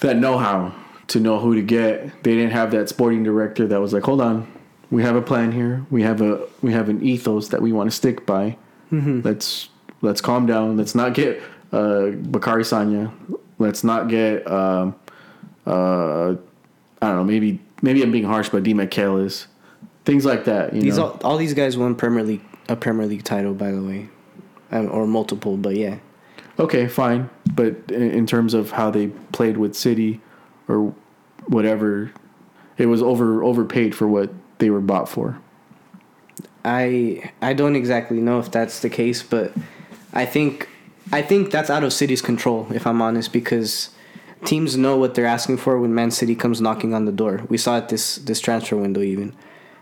that 0.00 0.16
know 0.16 0.38
how 0.38 0.74
to 1.08 1.20
know 1.20 1.38
who 1.38 1.54
to 1.54 1.62
get. 1.62 2.22
They 2.22 2.34
didn't 2.34 2.52
have 2.52 2.70
that 2.70 2.88
sporting 2.88 3.22
director 3.22 3.66
that 3.66 3.80
was 3.80 3.92
like, 3.92 4.04
hold 4.04 4.20
on, 4.20 4.50
we 4.90 5.02
have 5.02 5.16
a 5.16 5.22
plan 5.22 5.52
here. 5.52 5.84
We 5.90 6.02
have 6.02 6.20
a 6.20 6.46
we 6.62 6.72
have 6.72 6.88
an 6.88 7.02
ethos 7.02 7.48
that 7.48 7.60
we 7.60 7.72
want 7.72 7.90
to 7.90 7.96
stick 7.96 8.24
by. 8.24 8.56
Let's 9.22 9.68
let's 10.06 10.20
calm 10.20 10.46
down. 10.46 10.76
Let's 10.76 10.94
not 10.94 11.12
get 11.12 11.42
uh, 11.72 12.10
Bacary 12.10 12.62
Sagna. 12.62 13.12
Let's 13.58 13.84
not 13.84 14.08
get 14.08 14.50
um, 14.50 14.94
uh, 15.66 16.30
I 17.02 17.06
don't 17.08 17.16
know. 17.16 17.24
Maybe 17.24 17.60
maybe 17.82 18.02
I'm 18.02 18.12
being 18.12 18.24
harsh, 18.24 18.48
but 18.48 18.62
Demichelis, 18.62 19.46
things 20.04 20.24
like 20.24 20.44
that. 20.44 20.74
You 20.74 20.80
these 20.80 20.96
know, 20.96 21.10
all, 21.10 21.20
all 21.22 21.36
these 21.36 21.54
guys 21.54 21.76
won 21.76 21.94
Premier 21.94 22.22
League 22.22 22.44
a 22.68 22.76
Premier 22.76 23.06
League 23.06 23.24
title, 23.24 23.52
by 23.52 23.70
the 23.72 23.82
way, 23.82 24.08
um, 24.70 24.90
or 24.90 25.06
multiple. 25.06 25.56
But 25.56 25.76
yeah, 25.76 25.98
okay, 26.58 26.86
fine. 26.86 27.28
But 27.54 27.74
in, 27.90 28.10
in 28.10 28.26
terms 28.26 28.54
of 28.54 28.70
how 28.70 28.90
they 28.90 29.08
played 29.32 29.56
with 29.56 29.74
City 29.74 30.20
or 30.68 30.94
whatever, 31.48 32.12
it 32.78 32.86
was 32.86 33.02
over 33.02 33.42
overpaid 33.42 33.94
for 33.94 34.06
what 34.06 34.30
they 34.58 34.70
were 34.70 34.80
bought 34.80 35.08
for. 35.08 35.40
I 36.64 37.32
I 37.42 37.54
don't 37.54 37.76
exactly 37.76 38.18
know 38.18 38.38
if 38.38 38.50
that's 38.50 38.80
the 38.80 38.90
case, 38.90 39.22
but 39.22 39.52
I 40.16 40.26
think 40.26 40.68
I 41.12 41.22
think 41.22 41.50
that's 41.50 41.70
out 41.70 41.84
of 41.84 41.92
City's 41.92 42.22
control, 42.22 42.66
if 42.72 42.86
I'm 42.86 43.00
honest, 43.00 43.32
because 43.32 43.90
teams 44.44 44.76
know 44.76 44.96
what 44.96 45.14
they're 45.14 45.26
asking 45.26 45.58
for 45.58 45.78
when 45.78 45.94
Man 45.94 46.10
City 46.10 46.34
comes 46.34 46.60
knocking 46.60 46.94
on 46.94 47.04
the 47.04 47.12
door. 47.12 47.42
We 47.48 47.58
saw 47.58 47.78
it 47.78 47.88
this 47.90 48.16
this 48.16 48.40
transfer 48.40 48.76
window 48.76 49.02
even. 49.02 49.34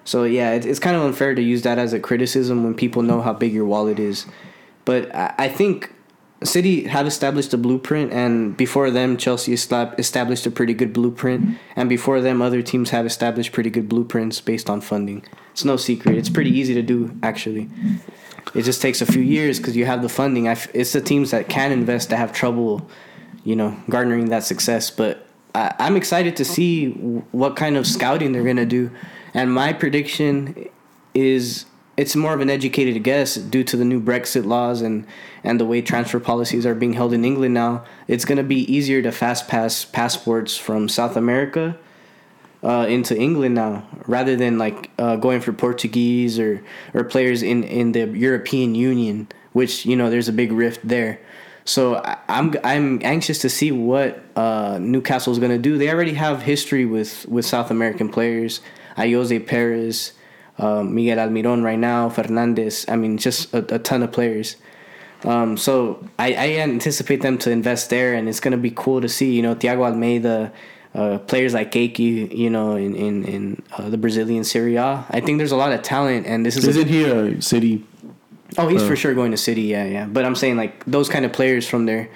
So 0.05 0.25
yeah, 0.25 0.53
it, 0.53 0.67
it's 0.67 0.81
kind 0.81 0.97
of 0.97 1.03
unfair 1.03 1.35
to 1.35 1.43
use 1.43 1.63
that 1.63 1.79
as 1.79 1.93
a 1.93 2.01
criticism 2.01 2.65
when 2.65 2.75
people 2.75 3.03
know 3.03 3.23
how 3.23 3.33
big 3.33 3.53
your 3.53 3.65
wallet 3.65 3.99
is. 3.99 4.27
But 4.85 5.15
I, 5.15 5.35
I 5.39 5.49
think 5.49 5.95
City 6.43 6.85
have 6.89 7.07
established 7.07 7.55
a 7.55 7.59
blueprint, 7.59 8.13
and 8.13 8.55
before 8.57 8.91
them, 8.91 9.17
Chelsea 9.17 9.53
established 9.55 10.47
a 10.47 10.51
pretty 10.51 10.75
good 10.75 10.93
blueprint, 10.93 11.59
and 11.75 11.89
before 11.89 12.21
them, 12.21 12.43
other 12.43 12.61
teams 12.61 12.91
have 12.91 13.07
established 13.07 13.53
pretty 13.53 13.71
good 13.71 13.89
blueprints 13.89 14.43
based 14.43 14.69
on 14.69 14.83
funding. 14.83 15.25
It's 15.53 15.65
no 15.65 15.77
secret. 15.77 16.19
It's 16.19 16.29
pretty 16.29 16.51
easy 16.51 16.75
to 16.75 16.83
do, 16.83 17.17
actually. 17.23 17.71
It 18.55 18.63
just 18.63 18.83
takes 18.83 19.01
a 19.01 19.07
few 19.07 19.23
years 19.23 19.59
because 19.59 19.77
you 19.77 19.87
have 19.87 20.03
the 20.03 20.09
funding. 20.09 20.47
It's 20.47 20.93
the 20.93 21.01
teams 21.01 21.31
that 21.31 21.49
can 21.49 21.73
invest 21.73 22.11
that 22.11 22.17
have 22.17 22.33
trouble, 22.33 22.89
you 23.45 23.57
know, 23.57 23.77
garnering 23.89 24.29
that 24.31 24.45
success. 24.45 24.91
But 24.91 25.27
I, 25.55 25.75
I'm 25.79 25.97
excited 25.97 26.37
to 26.37 26.45
see 26.45 26.91
what 26.91 27.57
kind 27.57 27.77
of 27.77 27.87
scouting 27.87 28.33
they're 28.33 28.45
gonna 28.45 28.67
do, 28.67 28.91
and 29.33 29.53
my 29.53 29.73
prediction 29.73 30.69
is 31.15 31.67
it's 31.97 32.17
more 32.17 32.35
of 32.35 32.41
an 32.41 32.51
educated 32.51 33.03
guess 33.05 33.37
due 33.37 33.63
to 33.63 33.77
the 33.77 33.85
new 33.85 34.01
Brexit 34.01 34.45
laws 34.45 34.83
and 34.83 35.07
and 35.43 35.61
the 35.61 35.65
way 35.65 35.81
transfer 35.81 36.19
policies 36.19 36.67
are 36.67 36.75
being 36.75 36.95
held 36.95 37.13
in 37.13 37.25
England 37.25 37.55
now. 37.55 37.85
It's 38.09 38.25
gonna 38.25 38.43
be 38.43 38.61
easier 38.73 39.03
to 39.03 39.13
fast 39.13 39.49
pass 39.49 39.85
passports 39.85 40.57
from 40.57 40.89
South 40.89 41.17
America 41.17 41.79
uh, 42.65 42.87
into 42.89 43.17
England 43.17 43.55
now, 43.55 43.87
rather 44.07 44.37
than 44.37 44.59
like 44.59 44.91
uh, 44.99 45.17
going 45.17 45.41
for 45.41 45.53
Portuguese 45.53 46.39
or 46.39 46.63
or 46.95 47.05
players 47.05 47.43
in 47.43 47.63
in 47.65 47.93
the 47.93 48.09
European 48.09 48.75
Union, 48.75 49.29
which 49.53 49.85
you 49.85 49.95
know 49.95 50.09
there's 50.11 50.29
a 50.29 50.33
big 50.33 50.51
rift 50.51 50.81
there. 50.87 51.21
So 51.67 52.03
I'm 52.29 52.55
I'm 52.65 53.01
anxious 53.03 53.39
to 53.41 53.49
see 53.49 53.73
what 53.73 54.23
uh, 54.37 54.79
Newcastle 54.81 55.33
is 55.33 55.39
gonna 55.39 55.59
do. 55.59 55.79
They 55.79 55.91
already 55.91 56.15
have 56.15 56.43
history 56.43 56.85
with 56.85 57.27
with 57.27 57.45
South 57.45 57.71
American 57.71 58.09
players, 58.09 58.61
Ayose 58.97 59.47
Perez, 59.47 60.13
um, 60.59 60.95
Miguel 60.95 61.19
Almiron 61.19 61.63
right 61.63 61.79
now, 61.79 62.09
Fernandez. 62.09 62.85
I 62.89 62.97
mean, 62.97 63.19
just 63.19 63.53
a, 63.55 63.75
a 63.75 63.79
ton 63.79 64.03
of 64.03 64.13
players. 64.13 64.57
Um, 65.25 65.57
so 65.57 66.07
I, 66.19 66.35
I 66.35 66.49
anticipate 66.59 67.23
them 67.23 67.39
to 67.39 67.51
invest 67.51 67.89
there, 67.89 68.13
and 68.13 68.29
it's 68.29 68.41
gonna 68.41 68.59
be 68.59 68.71
cool 68.71 69.01
to 69.01 69.09
see. 69.09 69.33
You 69.33 69.43
know, 69.43 69.55
Thiago 69.55 69.91
Almada, 69.91 70.53
uh, 70.95 71.19
players 71.19 71.53
like 71.55 71.73
Kayky, 71.73 72.31
you 72.37 72.51
know, 72.51 72.77
in 72.77 72.95
in 72.95 73.25
in 73.25 73.63
uh, 73.77 73.89
the 73.91 73.99
Brazilian 73.99 74.45
Serie 74.45 74.77
A. 74.77 75.05
I 75.11 75.21
think 75.21 75.39
there's 75.39 75.53
a 75.53 75.57
lot 75.57 75.73
of 75.73 75.83
talent, 75.83 76.27
and 76.27 76.45
this 76.47 76.57
is 76.57 76.67
isn't 76.69 76.89
he 76.89 77.05
a 77.05 77.41
city? 77.43 77.85
Oh, 78.57 78.69
he's 78.69 78.83
Uh, 78.83 78.87
for 78.89 78.95
sure 78.97 79.15
going 79.15 79.33
to 79.33 79.37
City. 79.37 79.63
Yeah, 79.63 79.85
yeah. 79.85 80.07
But 80.07 80.25
I'm 80.25 80.37
saying 80.37 80.57
like 80.57 80.85
those 80.87 81.09
kind 81.09 81.25
of 81.25 81.33
players 81.33 81.67
from 81.67 81.87
there, 81.87 82.09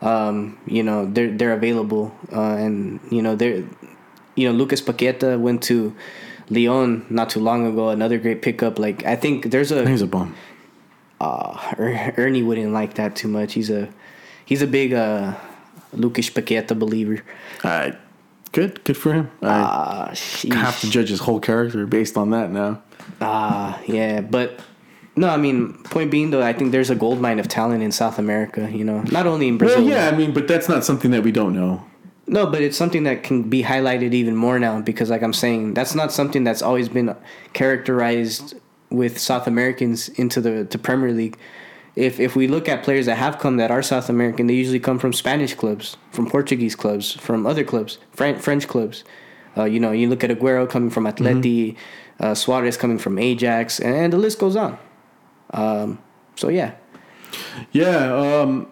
um, 0.00 0.56
you 0.66 0.82
know, 0.82 1.04
they're 1.04 1.30
they're 1.30 1.52
available, 1.52 2.14
uh, 2.32 2.56
and 2.56 3.00
you 3.10 3.20
know 3.20 3.36
they're, 3.36 3.62
you 4.34 4.48
know, 4.48 4.52
Lucas 4.56 4.80
Paqueta 4.80 5.38
went 5.38 5.62
to 5.64 5.92
Lyon 6.48 7.04
not 7.10 7.28
too 7.28 7.40
long 7.40 7.66
ago. 7.66 7.90
Another 7.90 8.16
great 8.16 8.40
pickup. 8.40 8.78
Like 8.78 9.04
I 9.04 9.16
think 9.16 9.50
there's 9.50 9.70
a 9.70 9.84
He's 9.86 10.00
a 10.00 10.06
bum. 10.06 10.34
uh, 11.20 11.58
Er- 11.78 12.14
Ernie 12.16 12.42
wouldn't 12.42 12.72
like 12.72 12.94
that 12.94 13.14
too 13.14 13.28
much. 13.28 13.52
He's 13.52 13.68
a 13.68 13.88
he's 14.46 14.62
a 14.62 14.66
big 14.66 14.94
uh, 14.94 15.34
Lucas 15.92 16.30
Paqueta 16.30 16.78
believer. 16.78 17.20
All 17.64 17.70
right, 17.70 17.94
good, 18.52 18.82
good 18.84 18.96
for 18.96 19.12
him. 19.12 19.30
I 19.42 19.46
Ah, 19.48 20.14
have 20.54 20.80
to 20.80 20.90
judge 20.90 21.08
his 21.08 21.20
whole 21.20 21.40
character 21.40 21.86
based 21.86 22.16
on 22.16 22.30
that 22.30 22.50
now. 22.50 22.82
Ah, 23.20 23.80
yeah, 23.86 24.20
but 24.20 24.60
no, 25.16 25.28
I 25.28 25.36
mean, 25.36 25.74
point 25.84 26.10
being 26.10 26.30
though, 26.30 26.42
I 26.42 26.52
think 26.52 26.72
there's 26.72 26.90
a 26.90 26.94
gold 26.94 27.20
mine 27.20 27.38
of 27.38 27.48
talent 27.48 27.82
in 27.82 27.92
South 27.92 28.18
America. 28.18 28.70
You 28.72 28.84
know, 28.84 29.02
not 29.10 29.26
only 29.26 29.48
in 29.48 29.58
Brazil. 29.58 29.78
Well, 29.84 29.88
yeah, 29.88 30.08
I 30.08 30.16
mean, 30.16 30.32
but 30.32 30.46
that's 30.48 30.68
not 30.68 30.84
something 30.84 31.10
that 31.10 31.22
we 31.22 31.32
don't 31.32 31.54
know. 31.54 31.84
No, 32.28 32.46
but 32.46 32.62
it's 32.62 32.76
something 32.76 33.02
that 33.02 33.24
can 33.24 33.42
be 33.50 33.62
highlighted 33.64 34.14
even 34.14 34.36
more 34.36 34.58
now 34.58 34.80
because, 34.80 35.10
like 35.10 35.22
I'm 35.22 35.32
saying, 35.34 35.74
that's 35.74 35.94
not 35.94 36.12
something 36.12 36.44
that's 36.44 36.62
always 36.62 36.88
been 36.88 37.14
characterized 37.52 38.54
with 38.90 39.18
South 39.18 39.46
Americans 39.46 40.08
into 40.10 40.40
the 40.40 40.64
to 40.66 40.78
Premier 40.78 41.12
League. 41.12 41.36
If 41.94 42.18
if 42.20 42.34
we 42.36 42.48
look 42.48 42.68
at 42.68 42.82
players 42.82 43.06
that 43.06 43.16
have 43.16 43.38
come 43.38 43.56
that 43.58 43.70
are 43.70 43.82
South 43.82 44.08
American, 44.08 44.46
they 44.46 44.54
usually 44.54 44.80
come 44.80 44.98
from 44.98 45.12
Spanish 45.12 45.54
clubs, 45.54 45.96
from 46.10 46.26
Portuguese 46.30 46.74
clubs, 46.74 47.12
from 47.12 47.46
other 47.46 47.64
clubs, 47.64 47.98
French 48.12 48.40
French 48.40 48.66
clubs. 48.66 49.04
Uh, 49.56 49.64
you 49.64 49.78
know, 49.78 49.92
you 49.92 50.08
look 50.08 50.24
at 50.24 50.30
Aguero 50.30 50.66
coming 50.68 50.88
from 50.88 51.04
Atleti, 51.04 51.76
uh, 52.20 52.34
Suarez 52.34 52.78
coming 52.78 52.96
from 52.98 53.18
Ajax, 53.18 53.78
and 53.80 54.10
the 54.12 54.16
list 54.16 54.38
goes 54.38 54.56
on. 54.56 54.78
Um, 55.50 55.98
so 56.36 56.48
yeah, 56.48 56.72
Yeah, 57.72 58.14
um, 58.14 58.66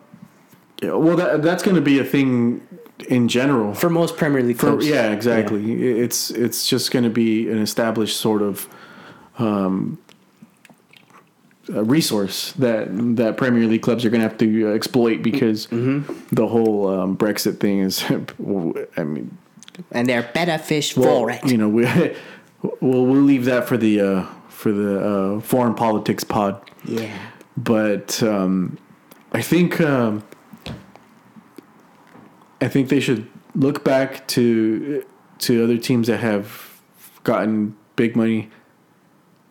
well, 0.82 1.16
that 1.16 1.42
that's 1.42 1.62
going 1.62 1.76
to 1.76 1.82
be 1.82 1.98
a 1.98 2.04
thing 2.04 2.66
in 3.08 3.28
general. 3.28 3.74
for 3.74 3.90
most 3.90 4.16
Premier 4.16 4.42
League 4.42 4.56
For, 4.56 4.68
clubs. 4.68 4.88
yeah, 4.88 5.10
exactly. 5.12 6.00
It's 6.00 6.30
it's 6.30 6.66
just 6.66 6.90
going 6.90 7.04
to 7.04 7.10
be 7.10 7.50
an 7.50 7.58
established 7.58 8.16
sort 8.16 8.40
of 8.40 8.66
um, 9.38 9.98
resource 11.84 12.52
that 12.52 12.88
that 13.16 13.36
Premier 13.36 13.66
League 13.66 13.82
clubs 13.82 14.04
are 14.04 14.10
going 14.10 14.20
to 14.22 14.28
have 14.28 14.38
to 14.38 14.72
exploit 14.74 15.22
because 15.22 15.66
Mm-hmm. 15.68 16.34
the 16.34 16.46
whole 16.46 16.88
um, 16.88 17.16
Brexit 17.16 17.58
thing 17.60 17.80
is. 17.80 18.02
I 18.96 19.04
mean, 19.04 19.36
and 19.92 20.08
they're 20.08 20.28
better 20.34 20.58
fish 20.58 20.96
well, 20.96 21.20
for 21.20 21.30
it. 21.30 21.44
you 21.46 21.56
know, 21.56 21.68
we 21.68 21.84
we'll 22.80 23.06
we'll 23.06 23.22
leave 23.22 23.44
that 23.46 23.66
for 23.68 23.76
the 23.76 24.00
uh, 24.00 24.26
for 24.48 24.72
the 24.72 25.00
uh, 25.00 25.40
foreign 25.40 25.74
politics 25.74 26.24
pod. 26.24 26.60
Yeah. 26.84 27.14
but 27.56 28.22
um, 28.22 28.78
I 29.32 29.42
think 29.42 29.80
um, 29.80 30.22
I 32.60 32.68
think 32.68 32.88
they 32.88 33.00
should 33.00 33.26
look 33.54 33.84
back 33.84 34.26
to 34.28 35.04
to 35.40 35.64
other 35.64 35.78
teams 35.78 36.06
that 36.08 36.18
have 36.20 36.80
gotten 37.24 37.76
big 37.96 38.16
money 38.16 38.50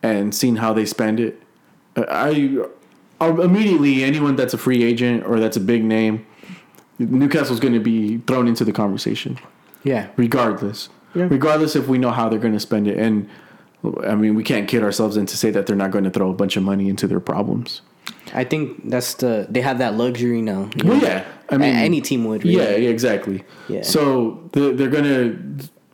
and 0.02 0.34
seen 0.34 0.56
how 0.56 0.72
they 0.72 0.84
spend 0.86 1.20
it. 1.20 1.42
I, 1.96 2.58
I 3.20 3.28
immediately 3.28 4.04
anyone 4.04 4.36
that's 4.36 4.54
a 4.54 4.58
free 4.58 4.82
agent 4.82 5.24
or 5.26 5.40
that's 5.40 5.56
a 5.56 5.60
big 5.60 5.84
name, 5.84 6.24
Newcastle's 6.98 7.60
going 7.60 7.74
to 7.74 7.80
be 7.80 8.18
thrown 8.18 8.46
into 8.48 8.64
the 8.64 8.72
conversation 8.72 9.38
Yeah. 9.84 10.08
regardless. 10.16 10.88
Yeah. 11.14 11.26
Regardless 11.30 11.74
if 11.74 11.88
we 11.88 11.98
know 11.98 12.10
how 12.10 12.28
they're 12.28 12.38
going 12.38 12.54
to 12.54 12.60
spend 12.60 12.86
it, 12.86 12.96
and 12.98 13.28
I 14.06 14.14
mean 14.14 14.34
we 14.34 14.44
can't 14.44 14.68
kid 14.68 14.82
ourselves 14.82 15.16
into 15.16 15.36
say 15.36 15.50
that 15.50 15.66
they're 15.66 15.74
not 15.76 15.90
going 15.90 16.04
to 16.04 16.10
throw 16.10 16.30
a 16.30 16.34
bunch 16.34 16.56
of 16.56 16.62
money 16.62 16.88
into 16.88 17.06
their 17.08 17.18
problems. 17.20 17.80
I 18.32 18.44
think 18.44 18.88
that's 18.88 19.14
the 19.14 19.46
they 19.50 19.60
have 19.60 19.78
that 19.78 19.94
luxury 19.94 20.40
now. 20.40 20.70
Well, 20.84 20.96
know? 20.96 21.02
yeah, 21.02 21.24
I 21.48 21.56
mean 21.56 21.74
any 21.74 22.00
team 22.00 22.24
would. 22.26 22.44
Really. 22.44 22.56
Yeah, 22.56 22.76
yeah, 22.76 22.90
exactly. 22.90 23.42
Yeah. 23.68 23.82
So 23.82 24.48
they're, 24.52 24.72
they're 24.72 24.88
gonna 24.88 25.36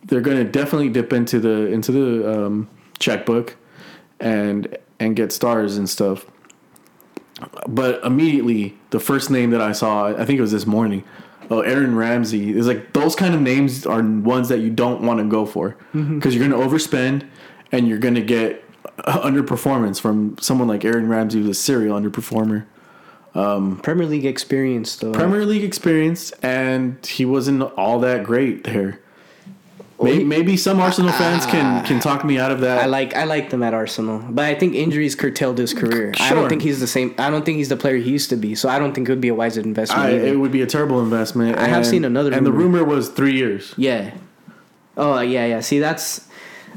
they're 0.05 0.21
gonna 0.21 0.43
definitely 0.43 0.89
dip 0.89 1.11
into 1.13 1.39
the 1.39 1.67
into 1.67 1.91
the 1.91 2.45
um, 2.45 2.69
checkbook 2.99 3.55
and 4.19 4.77
and 4.99 5.15
get 5.15 5.31
stars 5.31 5.77
and 5.77 5.89
stuff. 5.89 6.25
But 7.67 8.03
immediately, 8.03 8.77
the 8.89 8.99
first 8.99 9.29
name 9.29 9.51
that 9.51 9.61
I 9.61 9.71
saw, 9.71 10.07
I 10.07 10.25
think 10.25 10.39
it 10.39 10.41
was 10.41 10.51
this 10.51 10.65
morning. 10.65 11.03
Oh, 11.49 11.61
Aaron 11.61 11.95
Ramsey 11.95 12.57
is 12.57 12.67
like 12.67 12.93
those 12.93 13.15
kind 13.15 13.33
of 13.33 13.41
names 13.41 13.85
are 13.85 14.01
ones 14.01 14.49
that 14.49 14.59
you 14.59 14.69
don't 14.69 15.01
want 15.01 15.19
to 15.19 15.25
go 15.25 15.45
for 15.45 15.77
mm-hmm. 15.93 16.17
because 16.17 16.35
you're 16.35 16.47
going 16.47 16.59
to 16.59 16.67
overspend 16.67 17.27
and 17.71 17.87
you're 17.87 17.99
going 17.99 18.15
to 18.15 18.21
get 18.21 18.63
underperformance 18.97 20.01
from 20.01 20.37
someone 20.39 20.67
like 20.67 20.83
Aaron 20.83 21.07
Ramsey, 21.07 21.39
who's 21.39 21.49
a 21.49 21.53
serial 21.53 21.99
underperformer. 21.99 22.65
Um, 23.35 23.79
Premier 23.81 24.07
League 24.07 24.25
experience 24.25 24.95
though. 24.95 25.11
Premier 25.11 25.45
League 25.45 25.63
experience, 25.63 26.31
and 26.41 27.05
he 27.05 27.23
wasn't 27.23 27.61
all 27.61 27.99
that 27.99 28.23
great 28.23 28.63
there. 28.63 28.99
Maybe, 29.99 30.23
maybe 30.23 30.57
some 30.57 30.79
Arsenal 30.79 31.09
ah, 31.11 31.17
fans 31.17 31.45
can 31.47 31.65
ah, 31.65 31.87
can 31.87 31.99
talk 31.99 32.23
me 32.23 32.37
out 32.37 32.51
of 32.51 32.61
that. 32.61 32.83
I 32.83 32.85
like 32.85 33.15
I 33.15 33.23
like 33.23 33.49
them 33.49 33.63
at 33.63 33.73
Arsenal, 33.73 34.19
but 34.29 34.45
I 34.45 34.53
think 34.53 34.75
injuries 34.75 35.15
curtailed 35.15 35.57
his 35.57 35.73
career. 35.73 36.13
I 36.19 36.33
don't 36.35 36.47
think 36.49 36.61
he's 36.61 36.79
the 36.79 36.87
same. 36.87 37.15
I 37.17 37.31
don't 37.31 37.43
think 37.43 37.57
he's 37.57 37.69
the 37.69 37.77
player 37.77 37.97
he 37.97 38.11
used 38.11 38.29
to 38.29 38.35
be. 38.35 38.53
So 38.53 38.69
I 38.69 38.77
don't 38.77 38.93
think 38.93 39.09
it 39.09 39.11
would 39.11 39.21
be 39.21 39.29
a 39.29 39.35
wise 39.35 39.57
investment. 39.57 40.03
I, 40.03 40.11
it 40.11 40.37
would 40.37 40.51
be 40.51 40.61
a 40.61 40.67
terrible 40.67 41.01
investment. 41.01 41.57
I 41.57 41.67
have 41.67 41.85
seen 41.85 42.05
another 42.05 42.31
and 42.31 42.45
the 42.45 42.51
rumor. 42.51 42.79
rumor 42.79 42.95
was 42.95 43.09
three 43.09 43.33
years. 43.33 43.73
yeah. 43.77 44.11
Oh 44.97 45.19
yeah, 45.19 45.45
yeah. 45.45 45.61
See, 45.61 45.79
that's. 45.79 46.27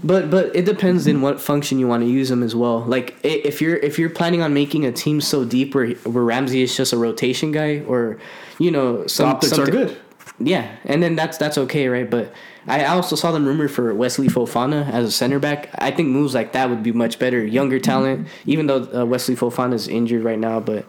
But 0.02 0.30
but 0.30 0.54
it 0.56 0.64
depends 0.64 1.06
in 1.06 1.20
what 1.20 1.40
function 1.40 1.78
you 1.78 1.86
want 1.86 2.02
to 2.02 2.08
use 2.08 2.30
him 2.30 2.42
as 2.42 2.54
well. 2.54 2.80
Like 2.80 3.16
if 3.22 3.60
you're 3.60 3.76
if 3.76 3.98
you're 3.98 4.08
planning 4.08 4.40
on 4.40 4.54
making 4.54 4.86
a 4.86 4.92
team 4.92 5.20
so 5.20 5.44
deep 5.44 5.74
where 5.74 5.88
where 5.88 6.24
Ramsey 6.24 6.62
is 6.62 6.74
just 6.74 6.94
a 6.94 6.96
rotation 6.96 7.52
guy, 7.52 7.80
or 7.80 8.18
you 8.58 8.70
know 8.70 9.02
The 9.02 9.08
some 9.10 9.28
optics 9.28 9.58
are 9.58 9.66
good. 9.66 9.98
Yeah, 10.38 10.74
and 10.84 11.02
then 11.02 11.16
that's 11.16 11.36
that's 11.36 11.58
okay, 11.58 11.88
right? 11.88 12.08
But 12.08 12.32
I 12.66 12.84
also 12.84 13.16
saw 13.16 13.32
them 13.32 13.46
rumored 13.46 13.70
for 13.70 13.94
Wesley 13.94 14.28
Fofana 14.28 14.88
as 14.90 15.06
a 15.06 15.10
center 15.10 15.38
back. 15.38 15.70
I 15.78 15.90
think 15.90 16.08
moves 16.10 16.34
like 16.34 16.52
that 16.52 16.68
would 16.70 16.82
be 16.82 16.92
much 16.92 17.18
better. 17.18 17.44
Younger 17.44 17.78
talent, 17.80 18.28
even 18.46 18.66
though 18.66 18.88
uh, 18.94 19.04
Wesley 19.06 19.34
Fofana 19.34 19.74
is 19.74 19.88
injured 19.88 20.22
right 20.22 20.38
now, 20.38 20.60
but 20.60 20.84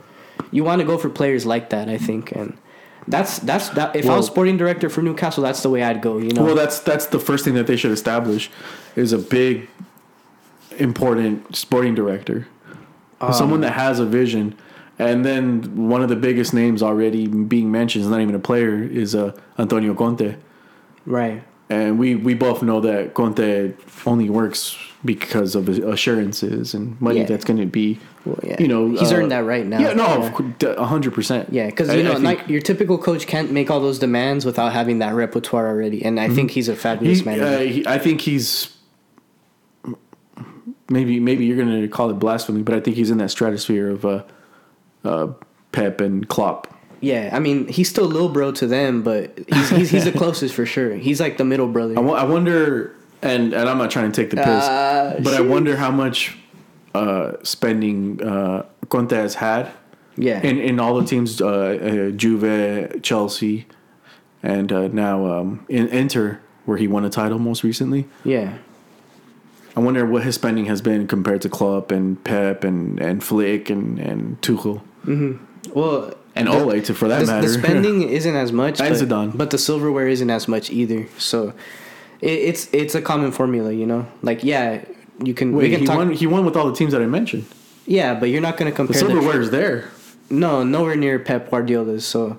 you 0.52 0.64
want 0.64 0.82
to 0.82 0.86
go 0.86 0.98
for 0.98 1.10
players 1.10 1.46
like 1.46 1.70
that, 1.70 1.88
I 1.88 1.98
think, 1.98 2.32
and 2.34 2.58
that's 3.08 3.40
that's 3.40 3.70
that. 3.70 3.96
If 3.96 4.08
I 4.10 4.18
was 4.18 4.28
sporting 4.28 4.58
director 4.58 4.90
for 4.90 5.02
Newcastle, 5.02 5.44
that's 5.44 5.64
the 5.64 5.70
way 5.70 5.82
I'd 5.82 6.02
go. 6.02 6.18
You 6.18 6.32
know, 6.34 6.44
Well, 6.44 6.56
that's 6.56 6.80
that's 6.80 7.06
the 7.08 7.20
first 7.20 7.46
thing 7.46 7.54
that 7.56 7.68
they 7.68 7.78
should 7.78 7.92
establish 7.92 8.50
is 8.96 9.14
a 9.14 9.18
big, 9.18 9.70
important 10.78 11.56
sporting 11.56 11.96
director, 11.96 12.48
Um, 13.20 13.34
someone 13.34 13.62
that 13.62 13.74
has 13.74 14.00
a 14.00 14.06
vision. 14.06 14.56
And 15.00 15.26
then 15.26 15.88
one 15.90 16.04
of 16.04 16.10
the 16.10 16.16
biggest 16.16 16.54
names 16.54 16.84
already 16.84 17.26
being 17.28 17.72
mentioned 17.72 18.04
is 18.06 18.12
not 18.12 18.22
even 18.22 18.36
a 18.36 18.40
player 18.40 18.84
is 18.84 19.16
uh, 19.16 19.32
Antonio 19.58 19.96
Conte. 19.96 20.36
right? 21.06 21.44
And 21.72 21.98
we, 21.98 22.16
we 22.16 22.34
both 22.34 22.62
know 22.62 22.82
that 22.82 23.14
Conte 23.14 23.72
only 24.06 24.30
works 24.30 24.78
because 25.06 25.56
of 25.56 25.70
assurances 25.70 26.74
and 26.74 27.00
money 27.00 27.20
Yeah. 27.22 27.26
that's 27.28 27.46
going 27.46 27.60
to 27.60 27.66
be, 27.66 27.98
Well, 28.26 28.38
yeah. 28.44 28.58
you 28.60 28.68
know, 28.68 28.90
He's 28.90 29.12
uh, 29.14 29.16
earned 29.16 29.32
that 29.32 29.46
right 29.46 29.66
now. 29.66 29.80
Yeah, 29.80 29.94
no, 29.94 30.84
hundred 30.84 31.14
percent. 31.14 31.48
Yeah, 31.54 31.68
because 31.68 31.90
I- 31.90 31.94
you 31.96 32.00
I 32.02 32.04
know, 32.04 32.14
think 32.16 32.26
like 32.26 32.48
your 32.50 32.60
typical 32.60 32.98
coach 32.98 33.26
can't 33.26 33.52
make 33.54 33.72
all 33.72 33.80
those 33.80 34.00
demands 34.00 34.46
without 34.46 34.74
having 34.74 35.00
that 35.00 35.14
repertoire 35.14 35.70
already, 35.70 36.04
and 36.04 36.20
I 36.20 36.28
think 36.28 36.52
he's 36.52 36.68
a 36.68 36.76
fabulous 36.76 37.20
he, 37.20 37.26
manager. 37.26 37.46
uh, 37.46 37.60
he, 37.60 37.88
I 37.88 37.98
think 38.00 38.20
he's 38.22 38.76
maybe 40.90 41.20
maybe 41.20 41.46
you're 41.46 41.58
going 41.58 41.82
to 41.82 41.88
call 41.88 42.10
it 42.10 42.16
blasphemy, 42.16 42.62
but 42.64 42.76
I 42.76 42.80
think 42.82 42.98
he's 42.98 43.10
in 43.12 43.18
that 43.20 43.32
stratosphere 43.32 43.90
of 43.90 44.06
uh, 44.06 44.24
uh, 45.06 45.28
Pep 45.72 46.02
and 46.02 46.28
Klopp. 46.28 46.68
Yeah, 47.02 47.30
I 47.34 47.40
mean, 47.40 47.68
he's 47.68 47.90
still 47.90 48.06
little 48.06 48.30
bro 48.30 48.52
to 48.54 48.68
them, 48.68 49.02
but 49.02 49.38
he's 49.52 49.70
he's, 49.70 49.90
he's 49.90 50.06
the 50.06 50.12
closest 50.24 50.54
for 50.54 50.66
sure. 50.66 50.96
He's 50.96 51.20
like 51.20 51.38
the 51.38 51.44
middle 51.46 51.68
brother. 51.68 51.98
I 51.98 52.24
wonder, 52.24 52.96
and 53.22 53.54
and 53.54 53.68
I'm 53.68 53.78
not 53.78 53.92
trying 53.92 54.12
to 54.12 54.22
take 54.22 54.30
the 54.30 54.38
piss, 54.38 54.46
Uh, 54.48 55.20
but 55.24 55.34
I 55.34 55.42
wonder 55.42 55.76
how 55.76 55.92
much 55.92 56.38
uh, 56.94 57.34
spending 57.44 58.22
uh, 58.24 58.66
Conte 58.90 59.16
has 59.16 59.36
had 59.36 59.72
yeah, 60.16 60.42
in 60.42 60.60
in 60.60 60.80
all 60.80 60.96
the 61.00 61.06
teams, 61.06 61.42
uh, 61.42 61.48
uh, 61.48 62.12
Juve, 62.12 63.02
Chelsea, 63.02 63.66
and 64.44 64.72
uh, 64.72 64.88
now 64.90 65.26
um, 65.40 65.66
in 65.70 65.88
Inter, 65.88 66.40
where 66.66 66.78
he 66.78 66.88
won 66.88 67.04
a 67.06 67.10
title 67.10 67.40
most 67.40 67.64
recently. 67.64 68.08
yeah, 68.24 68.58
I 69.76 69.80
wonder 69.80 70.06
what 70.06 70.24
his 70.24 70.36
spending 70.36 70.66
has 70.66 70.82
been 70.82 71.08
compared 71.08 71.42
to 71.42 71.50
Klopp 71.50 71.90
and 71.92 72.24
Pep 72.24 72.64
and 72.64 73.00
and 73.00 73.24
Flick 73.24 73.70
and 73.72 73.98
and 74.00 74.40
Tuchel 74.42 74.82
well, 75.74 76.14
and 76.36 76.48
the- 76.48 76.52
Ole 76.52 76.82
to 76.82 76.94
for 76.94 77.08
that 77.08 77.22
the, 77.22 77.26
matter. 77.28 77.48
the 77.48 77.54
spending 77.54 78.02
isn't 78.20 78.36
as 78.36 78.52
much, 78.52 78.78
but, 78.80 79.38
but 79.38 79.50
the 79.52 79.58
silverware 79.58 80.08
isn't 80.08 80.30
as 80.30 80.48
much 80.48 80.70
either. 80.70 81.08
So 81.18 81.54
it, 82.22 82.30
it's 82.32 82.70
it's 82.74 82.96
a 82.96 83.02
common 83.02 83.32
formula, 83.32 83.72
you 83.72 83.86
know. 83.86 84.08
Like, 84.22 84.44
yeah, 84.44 84.84
you 85.24 85.34
can 85.34 85.52
we 85.54 85.64
Wait, 85.64 85.72
can 85.72 85.80
he 85.82 85.86
talk. 85.86 85.98
won. 85.98 86.12
He 86.12 86.28
won 86.28 86.46
with 86.46 86.56
all 86.56 86.68
the 86.70 86.76
teams 86.76 86.92
that 86.94 87.02
I 87.02 87.06
mentioned. 87.08 87.46
Yeah, 87.86 88.14
but 88.20 88.30
you're 88.30 88.42
not 88.42 88.58
going 88.58 88.72
to 88.72 88.76
compare 88.76 88.94
the 88.94 89.00
silverware 89.00 89.42
is 89.42 89.50
there. 89.50 89.90
No, 90.30 90.64
nowhere 90.64 90.96
near 90.96 91.20
Pep 91.20 91.50
Guardiola's. 91.50 92.06
So, 92.06 92.38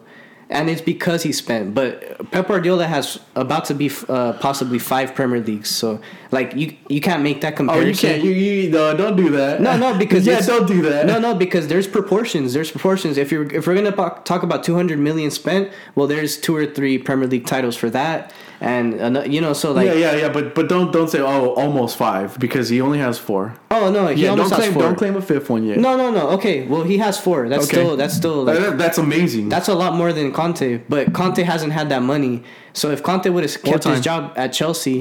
and 0.53 0.69
it's 0.71 0.81
because 0.81 1.23
he 1.23 1.33
spent. 1.33 1.75
But 1.75 2.31
Pep 2.31 2.49
Guardiola 2.49 2.87
has 2.87 3.19
about 3.35 3.65
to 3.67 3.75
be 3.75 3.91
uh, 4.09 4.35
possibly 4.35 4.79
five 4.79 5.15
Premier 5.15 5.41
Leagues, 5.41 5.71
so 5.71 6.01
like 6.31 6.55
you 6.55 6.77
you 6.89 7.01
can't 7.01 7.23
make 7.23 7.41
that 7.41 7.57
comparison. 7.57 7.87
Oh, 7.87 7.89
you 7.89 7.97
can't. 7.97 8.25
You, 8.25 8.31
you 8.31 8.71
no, 8.71 8.97
don't 8.97 9.17
do 9.17 9.31
that. 9.31 9.61
No, 9.61 9.77
no, 9.77 9.97
because 9.99 10.27
yeah, 10.27 10.41
don't 10.41 10.67
do 10.67 10.83
that. 10.83 11.07
No, 11.07 11.19
no, 11.19 11.35
because 11.35 11.69
there's 11.69 11.87
proportions. 11.87 12.53
There's 12.53 12.71
proportions. 12.71 13.17
If 13.17 13.33
you're 13.33 13.53
if 13.53 13.67
we're 13.67 13.75
gonna 13.75 14.21
talk 14.25 14.43
about 14.43 14.63
200 14.65 14.99
million 14.99 15.31
spent, 15.31 15.73
well, 15.95 16.07
there's 16.07 16.37
two 16.39 16.55
or 16.55 16.67
three 16.67 16.99
Premier 16.99 17.29
League 17.29 17.47
titles 17.47 17.77
for 17.77 17.91
that, 17.91 18.33
and 18.63 18.95
ano- 19.01 19.25
you 19.25 19.41
know, 19.41 19.53
so 19.53 19.73
like, 19.73 19.87
yeah, 19.87 19.95
yeah, 20.05 20.15
yeah. 20.23 20.29
But 20.37 20.55
but 20.55 20.69
don't 20.69 20.93
don't 20.93 21.09
say 21.11 21.19
oh 21.21 21.51
almost 21.63 21.97
five 21.97 22.39
because 22.39 22.69
he 22.69 22.81
only 22.81 22.99
has 23.01 23.19
four. 23.19 23.55
oh 23.71 23.91
no, 23.91 24.07
he 24.07 24.23
Yeah, 24.23 24.29
don't 24.31 24.39
almost 24.41 24.55
claim 24.55 24.73
four. 24.73 24.83
don't 24.83 24.97
claim 24.97 25.17
a 25.17 25.21
fifth 25.21 25.51
one 25.51 25.65
yet. 25.67 25.79
No, 25.79 25.97
no, 25.97 26.11
no. 26.11 26.31
Okay, 26.37 26.67
well, 26.67 26.85
he 26.85 26.97
has 26.99 27.19
four. 27.19 27.49
That's 27.49 27.65
Okay. 27.67 27.77
still 27.77 27.97
that's 27.97 28.15
still 28.15 28.45
like, 28.45 28.59
That- 28.61 28.79
that's 28.79 28.99
amazing. 28.99 29.49
that's 29.49 29.69
a 29.69 29.75
lot 29.75 29.95
more 30.01 30.13
than 30.13 30.33
Conte. 30.33 30.79
But 30.89 31.13
Conte 31.13 31.43
hasn't 31.43 31.73
had 31.73 31.89
that 31.91 32.03
money. 32.03 32.43
So 32.73 32.91
if 32.91 33.03
Conte 33.03 33.29
would 33.29 33.43
have 33.45 33.63
kept 33.63 33.85
his 33.85 34.01
job 34.01 34.33
at 34.37 34.53
Chelsea 34.53 34.99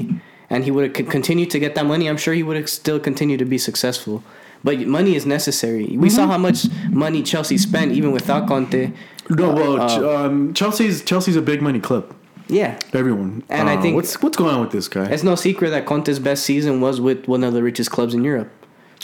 and 0.50 0.64
he 0.64 0.70
would 0.70 0.84
have 0.96 1.08
continued 1.08 1.50
to 1.54 1.58
get 1.58 1.74
that 1.76 1.86
money, 1.86 2.08
I'm 2.10 2.18
sure 2.18 2.34
he 2.34 2.42
would 2.42 2.56
have 2.56 2.68
still 2.68 2.98
continued 3.00 3.38
to 3.38 3.46
be 3.46 3.58
successful. 3.58 4.22
But 4.64 4.78
money 4.86 5.14
is 5.16 5.24
necessary. 5.26 5.84
We 5.86 5.94
Mm-hmm. 5.96 6.08
saw 6.16 6.26
how 6.26 6.38
much 6.38 6.66
money 6.90 7.22
Chelsea 7.22 7.58
spent 7.58 7.92
even 7.98 8.10
without 8.12 8.46
Conte. 8.46 8.92
no, 9.30 9.50
well, 9.54 9.80
uh, 9.80 10.26
um, 10.26 10.52
Chelsea's 10.54 11.02
Chelsea's 11.02 11.36
a 11.36 11.42
big 11.42 11.62
money 11.62 11.80
club. 11.80 12.04
Yeah. 12.52 12.78
Everyone, 12.92 13.42
And 13.48 13.68
I 13.68 13.76
Uh, 13.76 13.82
think- 13.82 13.96
what's 13.96 14.20
what's 14.22 14.36
going 14.36 14.54
on 14.54 14.60
with 14.60 14.70
this 14.72 14.86
guy? 14.88 15.04
It's 15.06 15.22
no 15.24 15.34
secret 15.34 15.70
that 15.70 15.86
Conte's 15.86 16.18
best 16.18 16.44
season 16.44 16.80
was 16.80 17.00
with 17.00 17.26
one 17.26 17.42
of 17.44 17.52
the 17.54 17.62
richest 17.62 17.90
clubs 17.90 18.12
in 18.14 18.22
Europe. 18.24 18.50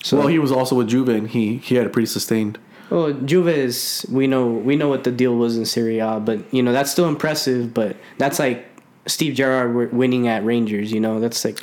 So 0.03 0.19
well, 0.19 0.27
he 0.29 0.39
was 0.39 0.53
also 0.53 0.77
with 0.77 0.89
Juve, 0.89 1.09
and 1.09 1.29
he 1.29 1.57
he 1.65 1.75
had 1.77 1.87
a 1.87 1.89
pretty 1.89 2.07
sustained. 2.07 2.59
Well, 2.91 3.13
Juve 3.13 3.49
is 3.49 4.07
we 4.11 4.27
know 4.27 4.47
we 4.47 4.77
know 4.77 4.89
what 4.89 5.03
the 5.05 5.11
deal 5.11 5.35
was 5.35 5.57
in 5.57 5.65
Serie 5.65 5.99
A, 5.99 6.21
but 6.21 6.39
you 6.53 6.63
know 6.63 6.73
that's 6.73 6.91
still 6.91 7.09
impressive. 7.09 7.75
But 7.75 7.97
that's 8.19 8.39
like 8.39 8.67
Steve 9.07 9.35
Gerrard 9.35 9.93
winning 9.93 10.29
at 10.29 10.45
Rangers. 10.45 10.93
You 10.93 11.01
know 11.01 11.19
that's 11.21 11.45
like 11.45 11.59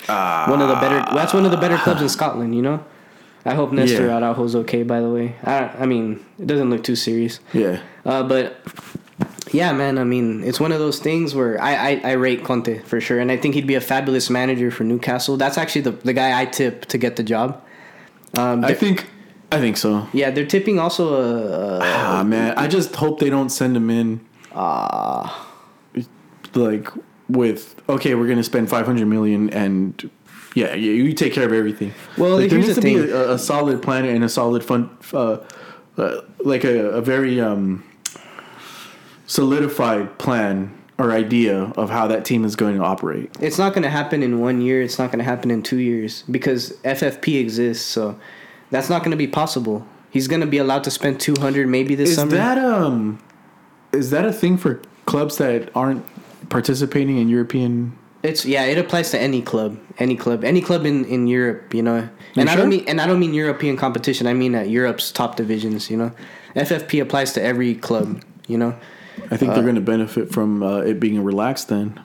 one 0.49 0.61
of 0.61 0.67
the 0.67 0.75
better. 0.75 0.99
That's 1.15 1.33
one 1.33 1.45
of 1.45 1.51
the 1.51 1.57
better 1.57 1.77
clubs 1.77 2.01
in 2.01 2.09
Scotland. 2.09 2.55
You 2.55 2.61
know. 2.63 2.79
I 3.47 3.53
hope 3.53 3.71
Nestor 3.71 4.07
Yeah. 4.07 4.17
Araujo's 4.19 4.55
okay. 4.55 4.81
By 4.81 4.99
the 5.01 5.09
way, 5.09 5.35
I 5.45 5.69
I 5.83 5.85
mean 5.85 6.19
it 6.39 6.47
doesn't 6.47 6.69
look 6.71 6.83
too 6.83 6.95
serious. 6.95 7.39
Yeah, 7.53 7.77
Uh, 8.03 8.23
but 8.23 8.57
yeah, 9.55 9.71
man. 9.71 9.97
I 9.97 10.03
mean, 10.03 10.43
it's 10.43 10.59
one 10.59 10.71
of 10.71 10.79
those 10.79 10.99
things 10.99 11.33
where 11.33 11.61
I, 11.61 11.73
I, 11.75 12.01
I 12.03 12.11
rate 12.13 12.43
Conte 12.43 12.79
for 12.79 12.99
sure, 12.99 13.19
and 13.19 13.31
I 13.31 13.37
think 13.37 13.55
he'd 13.55 13.65
be 13.67 13.75
a 13.75 13.81
fabulous 13.81 14.29
manager 14.29 14.69
for 14.69 14.83
Newcastle. 14.83 15.37
That's 15.37 15.57
actually 15.57 15.81
the 15.81 15.91
the 15.91 16.13
guy 16.13 16.39
I 16.39 16.45
tip 16.45 16.85
to 16.87 16.97
get 16.97 17.15
the 17.15 17.23
job. 17.23 17.63
Um, 18.37 18.65
I 18.65 18.73
think 18.73 19.07
I 19.51 19.59
think 19.59 19.77
so. 19.77 20.07
yeah, 20.13 20.29
they're 20.31 20.45
tipping 20.45 20.77
also 20.77 21.03
a, 21.13 21.77
a 21.77 21.79
Ah 21.83 22.23
man, 22.23 22.57
I 22.57 22.67
just 22.67 22.95
hope 22.95 23.19
they 23.19 23.29
don't 23.29 23.49
send 23.49 23.75
him 23.77 23.89
in. 23.89 24.19
Ah. 24.53 25.49
like 26.53 26.89
with 27.29 27.75
okay, 27.87 28.15
we're 28.15 28.27
gonna 28.27 28.43
spend 28.43 28.69
five 28.69 28.85
hundred 28.85 29.07
million 29.07 29.49
and. 29.51 30.09
Yeah, 30.57 30.73
you, 30.73 30.91
you 30.91 31.11
take 31.11 31.33
care 31.33 31.45
of 31.45 31.51
everything. 31.51 31.93
Well, 32.17 32.37
like, 32.37 32.49
there 32.49 32.59
needs 32.59 32.75
the 32.75 32.81
to 32.81 32.81
thing. 32.81 32.95
be 33.07 33.11
a, 33.11 33.33
a 33.33 33.37
solid 33.37 33.81
plan 33.81 34.05
and 34.05 34.23
a 34.23 34.29
solid 34.29 34.63
fund, 34.63 34.89
uh, 35.11 35.39
uh, 35.97 36.21
like 36.45 36.63
a, 36.63 36.91
a 36.91 37.01
very 37.01 37.41
um, 37.41 37.83
solidified 39.27 40.17
plan 40.17 40.75
or 40.97 41.11
idea 41.11 41.73
of 41.75 41.89
how 41.89 42.07
that 42.07 42.23
team 42.23 42.45
is 42.45 42.55
going 42.55 42.77
to 42.77 42.83
operate. 42.83 43.29
It's 43.41 43.57
not 43.57 43.73
going 43.73 43.83
to 43.83 43.89
happen 43.89 44.23
in 44.23 44.39
one 44.39 44.61
year. 44.61 44.81
It's 44.81 44.97
not 44.97 45.11
going 45.11 45.19
to 45.19 45.25
happen 45.25 45.51
in 45.51 45.61
two 45.61 45.79
years 45.79 46.23
because 46.31 46.71
FFP 46.83 47.39
exists. 47.39 47.85
So 47.85 48.17
that's 48.71 48.89
not 48.89 48.99
going 48.99 49.11
to 49.11 49.17
be 49.17 49.27
possible. 49.27 49.85
He's 50.09 50.27
going 50.27 50.41
to 50.41 50.47
be 50.47 50.57
allowed 50.57 50.85
to 50.85 50.91
spend 50.91 51.19
two 51.19 51.35
hundred 51.39 51.67
maybe 51.67 51.95
this 51.95 52.11
Is 52.11 52.15
summer. 52.15 52.31
that 52.31 52.57
um, 52.57 53.21
is 53.91 54.11
that 54.11 54.25
a 54.25 54.31
thing 54.31 54.57
for 54.57 54.81
clubs 55.05 55.37
that 55.37 55.69
aren't 55.75 56.05
participating 56.49 57.17
in 57.17 57.27
European? 57.27 57.97
it's 58.25 58.45
yeah. 58.45 58.65
It 58.65 58.77
applies 58.77 59.11
to 59.11 59.19
any 59.19 59.41
club, 59.41 59.77
any 59.99 60.15
club, 60.15 60.43
any 60.43 60.61
club 60.61 60.85
in, 60.85 61.05
in 61.05 61.27
Europe. 61.27 61.73
You 61.73 61.83
know, 61.83 62.09
and 62.35 62.49
I 62.49 62.53
sure? 62.53 62.61
don't 62.61 62.69
mean 62.69 62.85
and 62.87 62.99
I 62.99 63.07
don't 63.07 63.19
mean 63.19 63.33
European 63.33 63.77
competition. 63.77 64.27
I 64.27 64.33
mean 64.33 64.55
at 64.55 64.69
Europe's 64.69 65.11
top 65.11 65.35
divisions. 65.35 65.89
You 65.89 65.97
know, 65.97 66.11
FFP 66.55 67.01
applies 67.01 67.33
to 67.33 67.41
every 67.41 67.75
club. 67.75 68.23
You 68.47 68.57
know, 68.57 68.75
I 69.31 69.37
think 69.37 69.53
they're 69.53 69.63
going 69.63 69.75
to 69.75 69.81
benefit 69.81 70.31
from 70.31 70.61
uh, 70.61 70.79
it 70.79 70.99
being 70.99 71.23
relaxed. 71.23 71.69
Then 71.69 71.99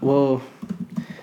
well. 0.00 0.42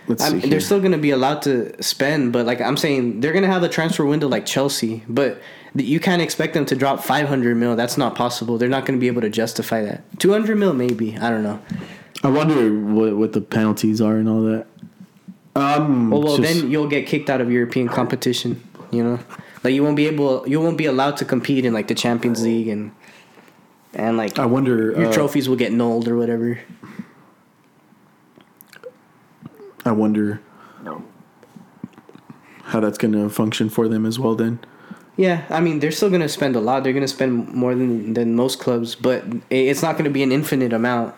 let's 0.07 0.25
see. 0.25 0.39
here. 0.39 0.49
they're 0.49 0.59
still 0.59 0.79
going 0.79 0.91
to 0.91 0.97
be 0.97 1.11
allowed 1.11 1.41
to 1.43 1.81
spend, 1.83 2.33
but 2.33 2.45
like 2.45 2.61
I'm 2.61 2.77
saying, 2.77 3.21
they're 3.21 3.33
going 3.33 3.43
to 3.43 3.51
have 3.51 3.63
a 3.63 3.69
transfer 3.69 4.05
window 4.05 4.27
like 4.27 4.45
Chelsea, 4.45 5.03
but 5.07 5.41
you 5.75 5.99
can't 5.99 6.21
expect 6.21 6.53
them 6.53 6.65
to 6.67 6.75
drop 6.75 7.03
500 7.03 7.55
mil. 7.55 7.75
That's 7.75 7.97
not 7.97 8.15
possible. 8.15 8.57
They're 8.57 8.69
not 8.69 8.85
going 8.85 8.97
to 8.97 9.01
be 9.01 9.07
able 9.07 9.21
to 9.21 9.29
justify 9.29 9.81
that. 9.83 10.03
200 10.19 10.57
mil, 10.57 10.73
maybe. 10.73 11.17
I 11.17 11.29
don't 11.29 11.43
know. 11.43 11.59
I 12.23 12.29
wonder 12.29 12.73
what 12.73 13.15
what 13.15 13.33
the 13.33 13.41
penalties 13.41 14.01
are 14.01 14.17
and 14.17 14.27
all 14.29 14.41
that. 14.43 14.67
Um, 15.55 16.09
Well, 16.11 16.21
well, 16.21 16.37
just- 16.37 16.61
then 16.61 16.71
you'll 16.71 16.87
get 16.87 17.07
kicked 17.07 17.29
out 17.29 17.41
of 17.41 17.51
European 17.51 17.87
competition. 17.87 18.61
You 18.91 19.03
know, 19.03 19.19
like 19.63 19.73
you 19.73 19.83
won't 19.83 19.95
be 19.95 20.07
able, 20.07 20.47
you 20.47 20.61
won't 20.61 20.77
be 20.77 20.85
allowed 20.85 21.17
to 21.17 21.25
compete 21.25 21.65
in 21.65 21.73
like 21.73 21.87
the 21.87 21.95
Champions 21.95 22.43
League 22.43 22.67
and 22.67 22.91
and 23.95 24.17
like 24.17 24.37
I 24.37 24.45
wonder. 24.45 24.91
your 24.91 25.07
uh, 25.07 25.13
trophies 25.13 25.49
will 25.49 25.55
get 25.55 25.71
nulled 25.71 26.07
or 26.07 26.17
whatever. 26.17 26.59
I 29.85 29.91
wonder 29.91 30.41
how 32.63 32.79
that's 32.79 32.97
going 32.97 33.13
to 33.13 33.29
function 33.29 33.69
for 33.69 33.87
them 33.87 34.05
as 34.05 34.17
well. 34.17 34.33
Then 34.35 34.59
Yeah, 35.17 35.45
I 35.49 35.61
mean 35.61 35.79
they're 35.79 35.91
still 35.91 36.09
gonna 36.09 36.27
spend 36.27 36.55
a 36.55 36.59
lot. 36.59 36.83
They're 36.83 36.93
gonna 36.93 37.07
spend 37.07 37.53
more 37.53 37.75
than 37.75 38.13
than 38.13 38.35
most 38.35 38.59
clubs, 38.59 38.95
but 38.95 39.23
it's 39.49 39.81
not 39.81 39.97
gonna 39.97 40.09
be 40.09 40.23
an 40.23 40.31
infinite 40.31 40.73
amount. 40.73 41.15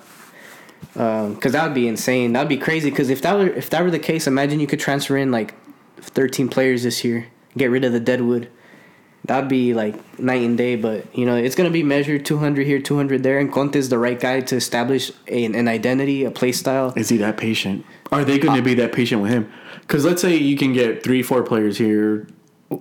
Because 0.94 1.54
that 1.54 1.64
would 1.64 1.74
be 1.74 1.88
insane. 1.88 2.34
That'd 2.34 2.50
be 2.50 2.58
crazy. 2.58 2.90
Because 2.90 3.10
if 3.10 3.22
that 3.22 3.34
were 3.38 3.48
if 3.48 3.70
that 3.70 3.84
were 3.84 3.92
the 3.92 4.00
case, 4.00 4.28
imagine 4.28 4.60
you 4.60 4.68
could 4.68 4.80
transfer 4.80 5.18
in 5.18 5.32
like 5.32 5.56
thirteen 6.00 6.50
players 6.50 6.84
this 6.84 7.04
year, 7.04 7.28
get 7.56 7.72
rid 7.72 7.84
of 7.86 7.94
the 7.94 8.00
deadwood. 8.00 8.50
That'd 9.28 9.50
be 9.50 9.74
like 9.74 10.20
night 10.20 10.42
and 10.44 10.58
day. 10.58 10.76
But 10.76 11.06
you 11.16 11.26
know 11.26 11.36
it's 11.36 11.56
gonna 11.56 11.70
be 11.70 11.84
measured 11.84 12.26
two 12.26 12.38
hundred 12.38 12.66
here, 12.66 12.80
two 12.80 12.96
hundred 12.96 13.24
there, 13.24 13.38
and 13.40 13.52
Conte 13.52 13.76
is 13.76 13.90
the 13.90 13.98
right 14.00 14.20
guy 14.20 14.40
to 14.42 14.56
establish 14.56 15.12
a, 15.28 15.46
an 15.46 15.68
identity, 15.68 16.24
a 16.24 16.32
play 16.32 16.52
style. 16.52 16.94
is 16.96 17.10
he 17.10 17.18
that 17.18 17.38
patient? 17.38 17.86
Are 18.12 18.24
they 18.24 18.40
going 18.40 18.56
to 18.56 18.62
be 18.64 18.74
that 18.76 18.94
patient 18.94 19.22
with 19.22 19.32
him? 19.32 19.52
Because 19.82 20.06
let's 20.06 20.22
say 20.22 20.38
you 20.38 20.56
can 20.56 20.72
get 20.72 21.04
three, 21.04 21.22
four 21.22 21.44
players 21.44 21.78
here, 21.78 22.26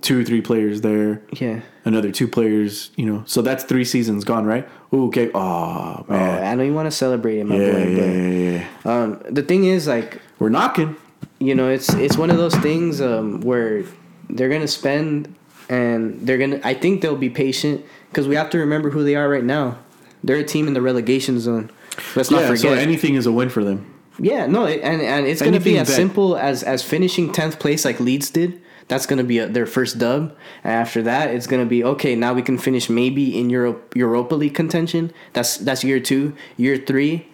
two, 0.00 0.24
three 0.24 0.40
players 0.40 0.82
there, 0.82 1.20
Yeah. 1.32 1.62
another 1.84 2.12
two 2.12 2.28
players. 2.28 2.90
You 2.94 3.06
know, 3.06 3.22
so 3.26 3.42
that's 3.42 3.64
three 3.64 3.84
seasons 3.84 4.22
gone, 4.22 4.46
right? 4.46 4.68
Ooh, 4.94 5.06
okay. 5.08 5.28
Oh 5.34 6.04
Oh, 6.08 6.12
man. 6.12 6.44
I 6.46 6.54
know 6.54 6.62
you 6.62 6.72
want 6.74 6.86
to 6.86 6.92
celebrate 6.96 7.38
it, 7.40 7.44
my 7.44 7.56
yeah, 7.56 7.72
boy. 7.72 7.78
yeah, 7.78 7.96
but 7.96 8.04
yeah, 8.04 8.66
yeah. 8.84 9.02
um, 9.02 9.20
the 9.28 9.42
thing 9.42 9.64
is, 9.64 9.88
like, 9.88 10.20
We're 10.38 10.48
knocking. 10.48 10.94
you 11.40 11.56
know 11.56 11.68
it's 11.68 11.92
it's 11.94 12.16
one 12.16 12.30
of 12.30 12.36
those 12.36 12.54
things 12.56 13.00
um, 13.00 13.40
where 13.40 13.82
they're 14.30 14.48
gonna 14.48 14.68
spend 14.68 15.34
and 15.68 16.26
they're 16.26 16.38
gonna 16.38 16.60
i 16.64 16.74
think 16.74 17.00
they'll 17.00 17.16
be 17.16 17.30
patient 17.30 17.84
because 18.10 18.28
we 18.28 18.34
have 18.34 18.50
to 18.50 18.58
remember 18.58 18.90
who 18.90 19.04
they 19.04 19.14
are 19.16 19.28
right 19.28 19.44
now. 19.44 19.78
They're 20.24 20.38
a 20.38 20.44
team 20.44 20.66
in 20.66 20.74
the 20.74 20.80
relegation 20.82 21.38
zone. 21.38 21.70
Let's 22.16 22.30
not 22.30 22.40
yeah. 22.42 22.46
forget. 22.48 22.60
So 22.62 22.72
anything 22.72 23.14
is 23.14 23.26
a 23.26 23.32
win 23.32 23.48
for 23.48 23.62
them. 23.62 23.78
yeah 24.18 24.46
no 24.46 24.64
it- 24.64 24.80
and, 24.82 25.02
and 25.02 25.26
it's 25.26 25.42
gonna 25.42 25.60
be 25.60 25.78
as 25.78 25.88
that- 25.88 25.94
simple 25.94 26.36
as 26.36 26.62
as 26.62 26.82
finishing 26.82 27.32
10th 27.32 27.58
place 27.58 27.84
like 27.84 28.00
leeds 28.00 28.30
did. 28.30 28.60
That's 28.88 29.04
gonna 29.06 29.24
be 29.24 29.38
a, 29.38 29.48
their 29.48 29.66
first 29.66 29.98
dub. 29.98 30.34
And 30.64 30.72
after 30.72 31.02
that 31.02 31.30
it's 31.34 31.46
gonna 31.46 31.66
be 31.66 31.84
okay 31.84 32.14
now 32.14 32.32
we 32.32 32.42
can 32.42 32.58
finish 32.58 32.88
maybe 32.88 33.38
in 33.38 33.50
europe 33.50 33.94
europa 33.94 34.34
league 34.34 34.54
contention. 34.54 35.12
That's 35.34 35.56
that's 35.58 35.82
year 35.84 36.00
two. 36.00 36.34
Year 36.56 36.76
three 36.76 37.26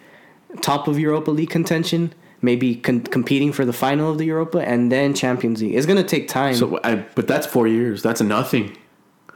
top 0.61 0.87
of 0.87 0.99
Europa 0.99 1.31
League 1.31 1.49
contention, 1.49 2.13
maybe 2.43 2.75
con- 2.75 3.01
competing 3.01 3.51
for 3.51 3.65
the 3.65 3.73
final 3.73 4.11
of 4.11 4.17
the 4.19 4.25
Europa, 4.25 4.59
and 4.59 4.91
then 4.91 5.13
Champions 5.15 5.61
League. 5.61 5.73
It's 5.75 5.87
gonna 5.87 6.03
take 6.03 6.27
time. 6.27 6.53
So, 6.55 6.79
I, 6.83 6.95
but 7.15 7.27
that's 7.27 7.47
four 7.47 7.65
years. 7.67 8.03
That's 8.03 8.21
nothing 8.21 8.77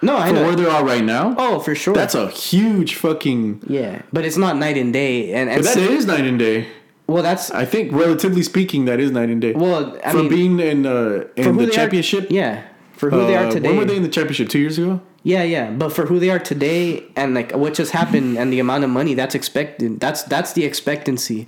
no, 0.04 0.16
I 0.16 0.28
for 0.30 0.36
know. 0.36 0.44
where 0.44 0.56
they 0.56 0.66
are 0.68 0.86
right 0.86 1.04
now. 1.04 1.34
Oh, 1.40 1.58
for 1.60 1.74
sure. 1.74 1.96
That's 1.96 2.14
a 2.14 2.28
huge 2.30 2.94
fucking. 2.96 3.64
yeah, 3.68 4.04
but 4.14 4.26
it's 4.26 4.38
not 4.38 4.56
night 4.58 4.78
and 4.78 4.94
day. 4.94 5.34
And, 5.34 5.50
and 5.50 5.64
But 5.64 5.74
that 5.74 5.78
s- 5.84 5.90
is 5.90 6.06
night 6.06 6.26
and 6.26 6.38
day. 6.38 6.68
well, 7.08 7.24
that's 7.24 7.50
I 7.50 7.66
think, 7.66 7.92
relatively 7.92 8.44
speaking, 8.44 8.86
that 8.86 9.00
is 9.00 9.10
night 9.10 9.30
and 9.30 9.42
day. 9.42 9.54
well. 9.54 9.98
I 10.06 10.12
from 10.12 10.22
mean, 10.28 10.30
being 10.30 10.60
in 10.60 10.86
uh, 10.86 11.24
in 11.36 11.58
the 11.58 11.64
they 11.66 11.70
are- 11.72 11.74
championship. 11.80 12.28
yeah, 12.30 12.62
for 12.94 13.10
who 13.10 13.26
they 13.26 13.36
are 13.36 13.48
uh, 13.48 13.52
today. 13.52 13.70
When 13.70 13.78
were 13.80 13.86
they 13.86 13.96
in 13.98 14.04
the 14.04 14.10
championship? 14.10 14.50
Two 14.50 14.60
years 14.60 14.78
ago. 14.78 15.02
yeah, 15.24 15.42
yeah, 15.42 15.72
but 15.72 15.90
for 15.92 16.06
who 16.06 16.20
they 16.20 16.30
are 16.30 16.40
today, 16.40 17.04
and 17.16 17.34
like 17.34 17.52
what 17.54 17.74
just 17.74 17.92
happened, 17.92 18.38
and 18.38 18.54
the 18.54 18.60
amount 18.60 18.84
of 18.84 18.92
money 18.92 19.16
that's 19.16 19.34
expected. 19.34 20.00
That's 20.00 20.22
that's 20.24 20.54
the 20.54 20.64
expectancy. 20.64 21.48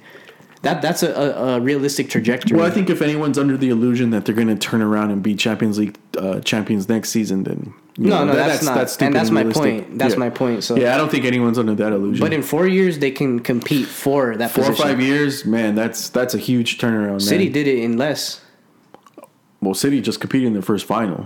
That 0.62 0.82
that's 0.82 1.04
a, 1.04 1.14
a, 1.14 1.56
a 1.56 1.62
realistic 1.62 2.10
trajectory. 2.10 2.58
Well, 2.58 2.66
I 2.68 2.70
think 2.70 2.90
if 2.90 3.02
anyone's 3.02 3.38
under 3.38 3.56
the 3.56 3.70
illusion 3.70 4.10
that 4.10 4.26
they're 4.26 4.36
going 4.36 4.50
to 4.50 4.58
turn 4.58 4.82
around 4.82 5.12
and 5.12 5.24
be 5.24 5.34
Champions 5.36 5.78
League 5.80 5.98
uh, 6.18 6.42
champions 6.42 6.90
next 6.90 7.10
season, 7.12 7.44
then 7.44 7.74
no, 7.98 8.10
know, 8.10 8.26
no, 8.26 8.36
that- 8.36 8.48
that's, 8.48 8.64
not. 8.66 8.90
stupid 8.90 9.06
and 9.08 9.16
that's 9.16 9.30
my 9.32 9.42
realistic. 9.42 9.86
point. 9.88 9.98
That's 10.00 10.14
Yeah. 10.16 10.20
my 10.20 10.30
point. 10.30 10.64
So, 10.66 10.76
Yeah, 10.76 10.96
I 10.96 10.98
don't 10.98 11.10
think 11.10 11.24
anyone's 11.24 11.58
under 11.58 11.76
that 11.76 11.94
illusion. 11.94 12.20
but 12.22 12.34
in 12.34 12.42
four 12.44 12.68
years 12.68 13.00
they 13.00 13.12
can 13.12 13.40
compete 13.40 13.86
for 13.88 14.36
that 14.36 14.52
four 14.52 14.66
or 14.66 14.76
five 14.76 15.00
years, 15.00 15.46
man, 15.46 15.76
that's 15.76 16.10
that's 16.10 16.34
a 16.34 16.38
huge 16.38 16.78
turnaround. 16.78 17.22
City 17.22 17.46
man. 17.46 17.54
did 17.54 17.68
it 17.68 17.80
in 17.80 17.98
less. 17.98 18.42
well, 19.62 19.74
City 19.74 20.02
just 20.02 20.20
competed 20.20 20.48
in 20.48 20.54
their 20.54 20.62
first 20.62 20.86
final. 20.86 21.26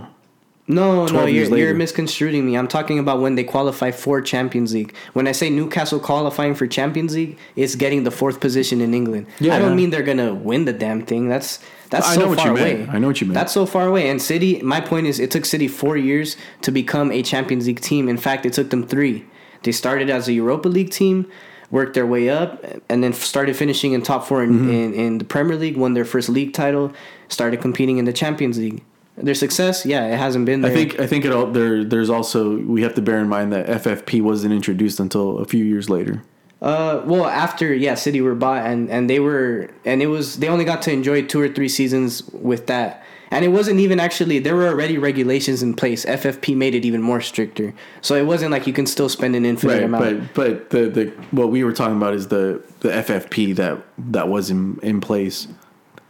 No, 0.66 1.04
no, 1.06 1.26
you're, 1.26 1.54
you're 1.58 1.74
misconstruing 1.74 2.46
me. 2.46 2.56
I'm 2.56 2.68
talking 2.68 2.98
about 2.98 3.20
when 3.20 3.34
they 3.34 3.44
qualify 3.44 3.90
for 3.90 4.22
Champions 4.22 4.72
League. 4.72 4.94
When 5.12 5.28
I 5.28 5.32
say 5.32 5.50
Newcastle 5.50 6.00
qualifying 6.00 6.54
for 6.54 6.66
Champions 6.66 7.14
League, 7.14 7.36
it's 7.54 7.74
getting 7.74 8.04
the 8.04 8.10
fourth 8.10 8.40
position 8.40 8.80
in 8.80 8.94
England. 8.94 9.26
Yeah. 9.40 9.54
I 9.56 9.58
don't 9.58 9.76
mean 9.76 9.90
they're 9.90 10.02
gonna 10.02 10.32
win 10.34 10.64
the 10.64 10.72
damn 10.72 11.04
thing. 11.04 11.28
That's 11.28 11.58
that's 11.90 12.08
I 12.08 12.14
so 12.14 12.20
know 12.22 12.28
what 12.28 12.38
far 12.38 12.46
you 12.48 12.54
meant. 12.54 12.80
away. 12.88 12.88
I 12.96 12.98
know 12.98 13.08
what 13.08 13.20
you 13.20 13.26
mean. 13.26 13.34
That's 13.34 13.52
so 13.52 13.66
far 13.66 13.86
away. 13.86 14.08
And 14.08 14.22
City, 14.22 14.62
my 14.62 14.80
point 14.80 15.06
is, 15.06 15.20
it 15.20 15.30
took 15.30 15.44
City 15.44 15.68
four 15.68 15.98
years 15.98 16.36
to 16.62 16.70
become 16.72 17.12
a 17.12 17.22
Champions 17.22 17.66
League 17.66 17.80
team. 17.82 18.08
In 18.08 18.16
fact, 18.16 18.46
it 18.46 18.54
took 18.54 18.70
them 18.70 18.86
three. 18.86 19.26
They 19.64 19.72
started 19.72 20.08
as 20.08 20.28
a 20.28 20.32
Europa 20.32 20.68
League 20.68 20.90
team, 20.90 21.30
worked 21.70 21.92
their 21.92 22.06
way 22.06 22.30
up, 22.30 22.64
and 22.88 23.04
then 23.04 23.12
started 23.12 23.54
finishing 23.54 23.92
in 23.92 24.00
top 24.02 24.26
4 24.26 24.42
in, 24.44 24.50
Mm-hmm. 24.50 24.70
in, 24.70 24.94
in 24.94 25.18
the 25.18 25.24
Premier 25.26 25.56
League. 25.56 25.76
Won 25.76 25.92
their 25.92 26.04
first 26.06 26.30
league 26.30 26.54
title. 26.54 26.90
Started 27.28 27.60
competing 27.60 27.98
in 27.98 28.06
the 28.06 28.12
Champions 28.14 28.56
League. 28.58 28.82
Their 29.16 29.34
success, 29.34 29.86
yeah, 29.86 30.06
it 30.06 30.16
hasn't 30.18 30.44
been 30.44 30.62
there. 30.62 30.72
I 30.72 30.74
think 30.74 30.98
I 30.98 31.06
think 31.06 31.24
it 31.24 31.32
all 31.32 31.46
there. 31.46 31.84
There's 31.84 32.10
also 32.10 32.56
we 32.58 32.82
have 32.82 32.94
to 32.94 33.02
bear 33.02 33.18
in 33.20 33.28
mind 33.28 33.52
that 33.52 33.66
FFP 33.68 34.20
wasn't 34.22 34.52
introduced 34.52 34.98
until 34.98 35.38
a 35.38 35.44
few 35.44 35.64
years 35.64 35.88
later. 35.88 36.22
Uh, 36.60 37.02
well, 37.04 37.26
after 37.26 37.72
yeah, 37.72 37.94
City 37.94 38.20
were 38.20 38.34
bought 38.34 38.66
and 38.66 38.90
and 38.90 39.08
they 39.08 39.20
were 39.20 39.70
and 39.84 40.02
it 40.02 40.08
was 40.08 40.38
they 40.38 40.48
only 40.48 40.64
got 40.64 40.82
to 40.82 40.92
enjoy 40.92 41.22
two 41.22 41.40
or 41.40 41.48
three 41.48 41.68
seasons 41.68 42.24
with 42.32 42.66
that, 42.66 43.04
and 43.30 43.44
it 43.44 43.48
wasn't 43.48 43.78
even 43.78 44.00
actually 44.00 44.40
there 44.40 44.56
were 44.56 44.66
already 44.66 44.98
regulations 44.98 45.62
in 45.62 45.74
place. 45.74 46.04
FFP 46.06 46.56
made 46.56 46.74
it 46.74 46.84
even 46.84 47.00
more 47.00 47.20
stricter, 47.20 47.72
so 48.00 48.16
it 48.16 48.26
wasn't 48.26 48.50
like 48.50 48.66
you 48.66 48.72
can 48.72 48.86
still 48.86 49.08
spend 49.08 49.36
an 49.36 49.44
infinite 49.46 49.74
Right, 49.74 49.82
amount. 49.84 50.32
but 50.34 50.34
but 50.34 50.70
the 50.70 50.88
the 50.88 51.06
what 51.30 51.50
we 51.50 51.62
were 51.62 51.72
talking 51.72 51.96
about 51.98 52.14
is 52.14 52.28
the 52.28 52.60
the 52.80 52.88
FFP 52.88 53.54
that 53.54 53.80
that 54.10 54.28
was 54.28 54.50
in 54.50 54.80
in 54.82 55.00
place 55.00 55.46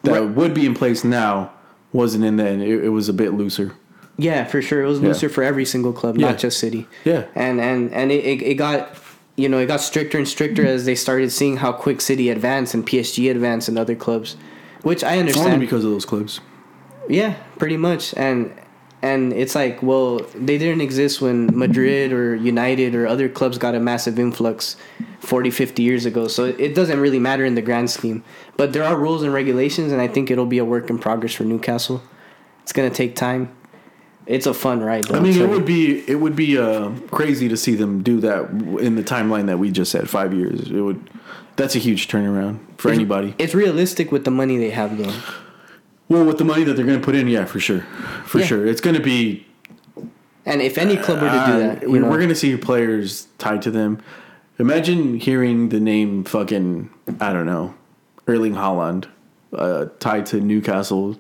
that 0.05 0.13
Right. 0.13 0.21
would 0.37 0.55
be 0.55 0.65
in 0.65 0.75
place 0.75 1.05
now 1.05 1.51
wasn't 1.95 2.25
in 2.25 2.37
then. 2.37 2.61
It, 2.61 2.85
it 2.85 2.89
was 2.91 3.09
a 3.09 3.15
bit 3.15 3.33
looser. 3.33 3.73
yeah, 4.19 4.45
for 4.45 4.61
sure, 4.61 4.83
it 4.83 4.87
was 4.87 5.01
Yeah. 5.01 5.09
looser 5.09 5.29
for 5.31 5.43
every 5.43 5.65
single 5.65 5.93
club, 5.95 6.19
Yeah. 6.19 6.29
not 6.31 6.39
just 6.39 6.59
City. 6.59 6.87
Yeah. 7.05 7.25
and 7.35 7.59
and 7.61 7.91
and 7.95 8.13
it, 8.13 8.23
it, 8.25 8.43
it 8.43 8.55
got 8.55 8.95
you 9.37 9.49
know 9.49 9.59
it 9.59 9.67
got 9.67 9.81
stricter 9.81 10.19
and 10.19 10.29
stricter 10.29 10.65
as 10.67 10.85
they 10.85 10.95
started 10.95 11.31
seeing 11.33 11.57
how 11.57 11.73
quick 11.73 12.01
City 12.03 12.29
advanced 12.29 12.75
and 12.75 12.87
PSG 12.87 13.31
advanced 13.31 13.69
and 13.69 13.79
other 13.79 13.95
clubs, 13.95 14.37
which 14.83 15.03
I 15.03 15.19
understand. 15.19 15.55
Only 15.55 15.67
because 15.67 15.85
of 15.85 15.91
those 15.91 16.05
clubs. 16.05 16.41
Yeah, 17.09 17.35
pretty 17.59 17.77
much. 17.77 18.15
And 18.17 18.53
and 19.05 19.35
it's 19.35 19.55
like, 19.55 19.83
well, 19.83 20.21
they 20.35 20.57
didn't 20.57 20.81
exist 20.81 21.21
when 21.21 21.57
Madrid 21.57 22.11
or 22.11 22.35
United 22.35 22.95
or 22.95 23.07
other 23.07 23.29
clubs 23.29 23.59
got 23.59 23.75
a 23.75 23.79
massive 23.79 24.19
influx 24.19 24.77
40, 25.21 25.51
50 25.51 25.83
years 25.83 26.07
ago. 26.07 26.27
So 26.27 26.47
it 26.47 26.75
doesn't 26.75 26.99
really 26.99 27.19
matter 27.19 27.45
in 27.45 27.55
the 27.55 27.61
grand 27.61 27.91
scheme. 27.91 28.25
But 28.57 28.73
there 28.73 28.83
are 28.83 28.97
rules 28.97 29.23
and 29.23 29.31
regulations 29.31 29.93
and 29.93 30.01
I 30.01 30.09
think 30.09 30.31
it'll 30.31 30.47
be 30.47 30.57
a 30.57 30.65
work 30.65 30.89
in 30.89 30.99
progress 30.99 31.35
for 31.35 31.45
Newcastle. 31.45 32.03
It's 32.63 32.73
going 32.73 32.89
to 32.89 32.97
take 32.97 33.15
time. 33.15 33.55
It's 34.27 34.47
a 34.47 34.55
fun 34.55 34.81
ride. 34.81 35.05
Though, 35.05 35.17
I 35.17 35.21
mean, 35.21 35.39
it 35.39 35.51
would 35.51 35.67
be 35.67 36.03
it 36.09 36.15
would 36.15 36.35
be 36.35 36.57
uh, 36.57 36.93
crazy 37.11 37.47
to 37.51 37.59
see 37.59 37.75
them 37.75 38.03
do 38.03 38.21
that 38.21 38.49
in 38.81 38.95
the 38.95 39.03
timeline 39.03 39.49
that 39.49 39.59
we 39.59 39.71
just 39.71 39.93
said, 39.93 40.09
five 40.09 40.33
years. 40.33 40.71
It 40.71 40.81
would. 40.81 41.11
That's 41.57 41.77
a 41.77 41.79
huge 41.79 42.09
turnaround 42.09 42.61
for 42.79 42.91
anybody. 42.91 43.35
It's 43.37 43.55
realistic 43.55 44.11
with 44.11 44.25
the 44.25 44.31
money 44.31 44.57
they 44.57 44.71
have 44.71 44.97
though. 44.97 45.13
Well, 46.09 46.25
with 46.25 46.39
the 46.39 46.45
money 46.45 46.65
that 46.65 46.75
they're 46.75 46.85
going 46.87 46.99
to 47.01 47.05
put 47.05 47.15
in, 47.15 47.29
yeah, 47.29 47.45
for 47.47 47.59
sure, 47.61 47.81
for 48.27 48.41
Yeah. 48.41 48.47
sure, 48.47 48.67
it's 48.67 48.81
going 48.81 48.97
to 48.97 49.03
be. 49.03 49.47
And 50.47 50.61
if 50.61 50.77
any 50.77 50.97
club 50.99 51.23
were 51.23 51.29
to 51.29 51.33
do 51.33 51.39
uh, 51.39 51.59
that, 51.59 51.83
you 51.83 51.91
we- 51.91 51.99
know, 51.99 52.09
we're 52.11 52.19
going 52.19 52.29
to 52.29 52.35
see 52.35 52.55
players 52.57 53.27
tied 53.39 53.63
to 53.63 53.71
them. 53.71 53.99
Imagine 54.59 55.19
hearing 55.19 55.71
the 55.71 55.81
name 55.81 56.23
fucking 56.25 56.91
I 57.21 57.33
don't 57.33 57.47
know, 57.47 57.75
Erling 58.29 58.55
Haaland, 58.55 59.07
uh, 59.55 59.87
tied 60.01 60.27
to 60.27 60.41
Newcastle 60.41 61.17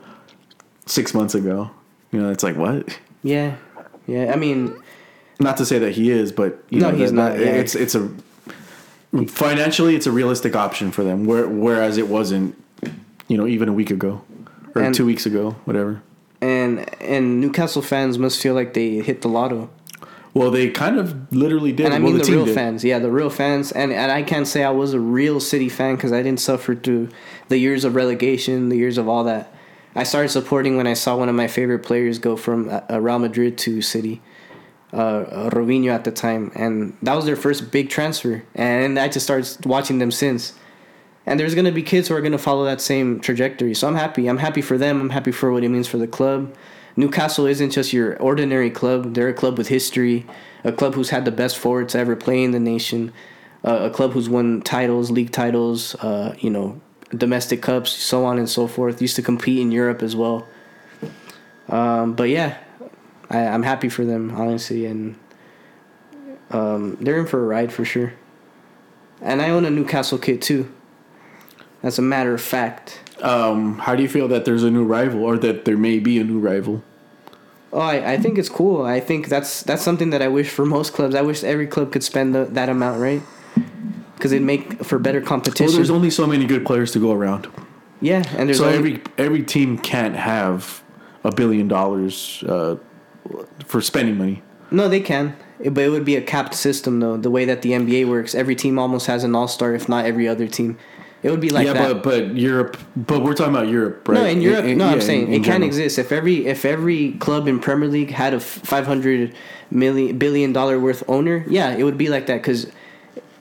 six 0.86 1.14
months 1.14 1.34
ago. 1.34 1.70
You 2.12 2.20
know, 2.20 2.30
it's 2.30 2.44
like 2.44 2.56
what? 2.56 2.98
yeah. 3.22 3.56
Yeah, 4.06 4.32
I 4.32 4.36
mean, 4.36 4.76
Not 5.40 5.56
to 5.56 5.64
say 5.66 5.78
that 5.78 5.92
he 5.92 6.10
is, 6.10 6.30
but 6.30 6.62
you 6.68 6.80
No, 6.80 6.90
know, 6.90 6.96
he's 6.96 7.10
not, 7.10 7.38
yeah. 7.40 7.46
It's 7.46 7.74
it's 7.74 7.94
a 7.94 8.08
financially, 9.26 9.96
it's 9.96 10.06
a 10.06 10.12
realistic 10.12 10.54
option 10.54 10.90
for 10.90 11.02
them. 11.04 11.24
Where, 11.24 11.48
whereas 11.48 11.96
it 11.96 12.08
wasn't, 12.08 12.54
you 13.28 13.36
know, 13.38 13.46
even 13.46 13.68
a 13.68 13.72
week 13.72 13.90
ago 13.90 14.22
or 14.74 14.82
And- 14.82 14.94
two 14.94 15.06
weeks 15.06 15.26
ago, 15.26 15.56
whatever. 15.64 16.02
and 16.40 16.84
and 17.00 17.40
Newcastle 17.40 17.82
fans 17.82 18.18
must 18.18 18.40
feel 18.40 18.54
like 18.54 18.74
they 18.74 18.96
hit 19.00 19.22
the 19.22 19.28
lotto. 19.28 19.70
Well, 20.34 20.50
they 20.50 20.68
kind 20.68 20.98
of 20.98 21.32
literally 21.32 21.70
did. 21.72 21.86
And 21.86 21.94
I 21.94 21.98
well, 22.00 22.08
mean 22.10 22.18
the, 22.18 22.24
team 22.24 22.34
real 22.34 22.44
did. 22.46 22.54
fans, 22.56 22.82
yeah, 22.84 22.98
the 22.98 23.10
real 23.10 23.30
fans, 23.30 23.70
and 23.72 23.92
and 23.92 24.10
I 24.10 24.22
can't 24.24 24.46
say 24.48 24.64
I 24.64 24.70
was 24.70 24.92
a 24.92 24.98
real 25.00 25.38
City 25.40 25.68
fan 25.68 25.94
because 25.94 26.12
I 26.12 26.22
didn't 26.22 26.40
suffer 26.40 26.74
through 26.74 27.08
the 27.48 27.58
years 27.58 27.84
of 27.84 27.94
relegation, 27.94 28.68
the 28.68 28.76
years 28.76 28.98
of 28.98 29.08
all 29.08 29.22
that. 29.24 29.52
I 29.94 30.02
started 30.02 30.30
supporting 30.30 30.76
when 30.76 30.88
I 30.88 30.94
saw 30.94 31.16
one 31.16 31.28
of 31.28 31.36
my 31.36 31.46
favorite 31.46 31.84
players 31.84 32.18
go 32.18 32.36
from 32.36 32.68
uh, 32.68 32.80
uh, 32.90 33.00
Real 33.00 33.20
Madrid 33.20 33.56
to 33.58 33.80
City, 33.80 34.20
uh, 34.92 34.96
uh, 34.96 35.50
Robinho 35.50 35.90
at 35.92 36.02
the 36.02 36.10
time, 36.10 36.50
and 36.56 36.96
that 37.00 37.14
was 37.14 37.26
their 37.26 37.36
first 37.36 37.70
big 37.70 37.88
transfer, 37.90 38.42
and 38.56 38.98
I 38.98 39.06
just 39.06 39.24
started 39.24 39.64
watching 39.64 39.98
them 40.00 40.10
since. 40.10 40.52
And 41.26 41.40
there's 41.40 41.54
gonna 41.54 41.72
be 41.72 41.82
kids 41.82 42.08
who 42.08 42.14
are 42.14 42.20
gonna 42.20 42.38
follow 42.38 42.64
that 42.64 42.80
same 42.80 43.20
trajectory, 43.20 43.74
so 43.74 43.88
I'm 43.88 43.94
happy. 43.94 44.28
I'm 44.28 44.38
happy 44.38 44.60
for 44.60 44.76
them. 44.76 45.00
I'm 45.00 45.10
happy 45.10 45.32
for 45.32 45.52
what 45.52 45.64
it 45.64 45.68
means 45.68 45.88
for 45.88 45.98
the 45.98 46.06
club. 46.06 46.54
Newcastle 46.96 47.46
isn't 47.46 47.70
just 47.70 47.92
your 47.92 48.16
ordinary 48.18 48.70
club. 48.70 49.14
They're 49.14 49.28
a 49.28 49.34
club 49.34 49.58
with 49.58 49.68
history, 49.68 50.26
a 50.62 50.72
club 50.72 50.94
who's 50.94 51.10
had 51.10 51.24
the 51.24 51.32
best 51.32 51.58
forwards 51.58 51.92
to 51.92 51.98
ever 51.98 52.14
play 52.14 52.42
in 52.42 52.52
the 52.52 52.60
nation, 52.60 53.12
uh, 53.64 53.80
a 53.82 53.90
club 53.90 54.12
who's 54.12 54.28
won 54.28 54.62
titles, 54.62 55.10
league 55.10 55.32
titles, 55.32 55.94
uh, 55.96 56.36
you 56.38 56.50
know, 56.50 56.80
domestic 57.16 57.62
cups, 57.62 57.90
so 57.90 58.24
on 58.24 58.38
and 58.38 58.48
so 58.48 58.66
forth. 58.66 59.02
Used 59.02 59.16
to 59.16 59.22
compete 59.22 59.58
in 59.58 59.72
Europe 59.72 60.02
as 60.02 60.14
well. 60.14 60.46
Um, 61.68 62.14
but 62.14 62.28
yeah, 62.28 62.58
I, 63.30 63.46
I'm 63.46 63.62
happy 63.62 63.88
for 63.88 64.04
them, 64.04 64.32
honestly, 64.36 64.86
and 64.86 65.16
um, 66.50 66.96
they're 67.00 67.18
in 67.18 67.26
for 67.26 67.42
a 67.42 67.46
ride 67.46 67.72
for 67.72 67.84
sure. 67.84 68.12
And 69.20 69.40
I 69.40 69.50
own 69.50 69.64
a 69.64 69.70
Newcastle 69.70 70.18
kit 70.18 70.42
too. 70.42 70.72
As 71.84 71.98
a 71.98 72.02
matter 72.02 72.32
of 72.32 72.40
fact. 72.40 72.98
Um, 73.20 73.78
how 73.78 73.94
do 73.94 74.02
you 74.02 74.08
feel 74.08 74.26
that 74.28 74.46
there's 74.46 74.64
a 74.64 74.70
new 74.70 74.84
rival, 74.84 75.22
or 75.22 75.36
that 75.38 75.66
there 75.66 75.76
may 75.76 75.98
be 76.00 76.18
a 76.18 76.24
new 76.24 76.40
rival? 76.40 76.82
Oh, 77.74 77.78
I, 77.78 78.12
I 78.12 78.16
think 78.16 78.38
it's 78.38 78.48
cool. 78.48 78.84
I 78.86 79.00
think 79.00 79.28
that's 79.28 79.62
that's 79.62 79.82
something 79.82 80.10
that 80.10 80.22
I 80.22 80.28
wish 80.28 80.48
for 80.48 80.64
most 80.64 80.94
clubs. 80.94 81.14
I 81.14 81.22
wish 81.22 81.44
every 81.44 81.66
club 81.66 81.92
could 81.92 82.02
spend 82.02 82.34
the, 82.34 82.46
that 82.46 82.68
amount, 82.68 83.00
right? 83.00 83.22
Because 84.16 84.32
it'd 84.32 84.46
make 84.46 84.82
for 84.84 84.98
better 84.98 85.20
competition. 85.20 85.66
Well, 85.66 85.76
there's 85.76 85.90
only 85.90 86.10
so 86.10 86.26
many 86.26 86.46
good 86.46 86.64
players 86.64 86.92
to 86.92 87.00
go 87.00 87.12
around, 87.12 87.48
yeah, 88.00 88.22
and 88.38 88.48
there's 88.48 88.58
so 88.58 88.66
only, 88.66 88.78
every 88.78 89.02
every 89.18 89.42
team 89.42 89.76
can't 89.76 90.16
have 90.16 90.82
a 91.22 91.34
billion 91.34 91.68
dollars 91.68 92.42
uh, 92.48 92.76
for 93.66 93.80
spending 93.82 94.16
money. 94.16 94.42
no, 94.70 94.88
they 94.88 95.00
can, 95.00 95.36
but 95.58 95.78
it 95.78 95.90
would 95.90 96.04
be 96.04 96.16
a 96.16 96.22
capped 96.22 96.54
system 96.54 97.00
though. 97.00 97.16
The 97.16 97.30
way 97.30 97.44
that 97.44 97.62
the 97.62 97.72
NBA 97.72 98.08
works, 98.08 98.34
every 98.34 98.54
team 98.54 98.78
almost 98.78 99.06
has 99.06 99.24
an 99.24 99.34
all 99.34 99.48
star, 99.48 99.74
if 99.74 99.88
not 99.88 100.06
every 100.06 100.26
other 100.28 100.46
team. 100.46 100.78
It 101.24 101.30
would 101.30 101.40
be 101.40 101.48
like 101.48 101.66
yeah, 101.66 101.72
that. 101.72 102.02
but 102.02 102.02
but 102.02 102.36
Europe, 102.36 102.76
but 102.94 103.22
we're 103.22 103.32
talking 103.32 103.54
about 103.54 103.68
Europe, 103.68 104.06
right? 104.06 104.14
No, 104.14 104.24
in 104.26 104.42
Europe, 104.42 104.66
no, 104.66 104.88
yeah, 104.88 104.92
I'm 104.92 105.00
saying 105.00 105.28
in- 105.28 105.40
it 105.40 105.44
can 105.44 105.62
exist. 105.62 105.98
If 105.98 106.12
every 106.12 106.46
if 106.46 106.66
every 106.66 107.12
club 107.12 107.48
in 107.48 107.60
Premier 107.60 107.88
League 107.88 108.10
had 108.10 108.34
a 108.34 108.40
500 108.40 109.34
million 109.70 110.18
billion 110.18 110.52
dollar 110.52 110.78
worth 110.78 111.02
owner, 111.08 111.42
yeah, 111.48 111.74
it 111.74 111.82
would 111.82 111.96
be 111.96 112.10
like 112.10 112.26
that. 112.26 112.42
Because 112.42 112.70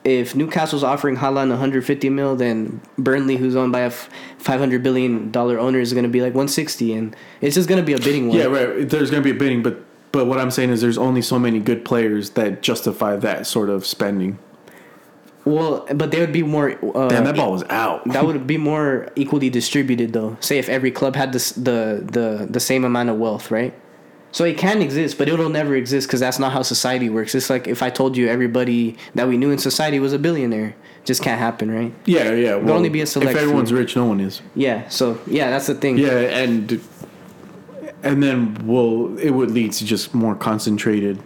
if 0.02 0.34
Newcastle's 0.34 0.82
offering 0.82 1.16
Haaland 1.16 1.50
150 1.50 2.08
mil, 2.08 2.36
then 2.36 2.80
Burnley, 2.96 3.36
who's 3.36 3.54
owned 3.54 3.72
by 3.72 3.80
a 3.80 3.90
500 3.90 4.82
billion 4.82 5.30
dollar 5.30 5.58
owner, 5.58 5.78
is 5.78 5.92
going 5.92 6.04
to 6.04 6.08
be 6.08 6.22
like 6.22 6.32
160, 6.32 6.94
and 6.94 7.14
it's 7.42 7.54
just 7.54 7.68
going 7.68 7.80
to 7.80 7.86
be 7.86 7.92
a 7.92 7.98
bidding 7.98 8.28
war. 8.28 8.36
Yeah, 8.38 8.44
right. 8.44 8.88
There's 8.88 9.10
going 9.10 9.22
to 9.22 9.30
be 9.30 9.36
a 9.36 9.38
bidding, 9.38 9.62
but 9.62 9.84
but 10.10 10.24
what 10.24 10.40
I'm 10.40 10.50
saying 10.50 10.70
is 10.70 10.80
there's 10.80 10.96
only 10.96 11.20
so 11.20 11.38
many 11.38 11.58
good 11.58 11.84
players 11.84 12.30
that 12.30 12.62
justify 12.62 13.16
that 13.16 13.46
sort 13.46 13.68
of 13.68 13.84
spending. 13.84 14.38
Well, 15.44 15.86
but 15.94 16.10
they 16.10 16.20
would 16.20 16.32
be 16.32 16.42
more. 16.42 16.70
Uh, 16.96 17.08
Damn, 17.08 17.24
that 17.24 17.36
ball 17.36 17.52
was 17.52 17.64
out. 17.64 18.04
that 18.06 18.24
would 18.24 18.46
be 18.46 18.56
more 18.56 19.08
equally 19.14 19.50
distributed 19.50 20.12
though. 20.12 20.36
Say 20.40 20.58
if 20.58 20.68
every 20.70 20.90
club 20.90 21.16
had 21.16 21.32
this, 21.32 21.52
the 21.52 22.02
the 22.02 22.46
the 22.48 22.60
same 22.60 22.84
amount 22.84 23.10
of 23.10 23.16
wealth, 23.18 23.50
right? 23.50 23.74
So 24.32 24.42
it 24.44 24.58
can 24.58 24.82
exist, 24.82 25.16
but 25.16 25.28
it'll 25.28 25.48
never 25.50 25.76
exist 25.76 26.08
because 26.08 26.18
that's 26.18 26.40
not 26.40 26.52
how 26.52 26.62
society 26.62 27.08
works. 27.08 27.34
It's 27.36 27.50
like 27.50 27.68
if 27.68 27.82
I 27.82 27.90
told 27.90 28.16
you 28.16 28.26
everybody 28.28 28.96
that 29.14 29.28
we 29.28 29.36
knew 29.36 29.50
in 29.52 29.58
society 29.58 30.00
was 30.00 30.12
a 30.12 30.18
billionaire, 30.18 30.74
just 31.04 31.22
can't 31.22 31.38
happen, 31.38 31.70
right? 31.70 31.92
yeah, 32.04 32.32
yeah. 32.32 32.56
Well, 32.56 32.74
only 32.74 32.88
be 32.88 33.00
a 33.00 33.06
select 33.06 33.30
If 33.30 33.36
everyone's 33.36 33.68
few. 33.68 33.78
rich, 33.78 33.94
no 33.94 34.06
one 34.06 34.18
is. 34.20 34.40
Yeah. 34.56 34.88
So 34.88 35.20
yeah, 35.26 35.50
that's 35.50 35.66
the 35.68 35.74
thing. 35.74 35.98
Yeah, 35.98 36.18
and 36.42 36.80
and 38.02 38.22
then 38.22 38.66
well, 38.66 39.16
it 39.18 39.30
would 39.30 39.50
lead 39.50 39.72
to 39.72 39.84
just 39.84 40.14
more 40.14 40.34
concentrated. 40.34 41.22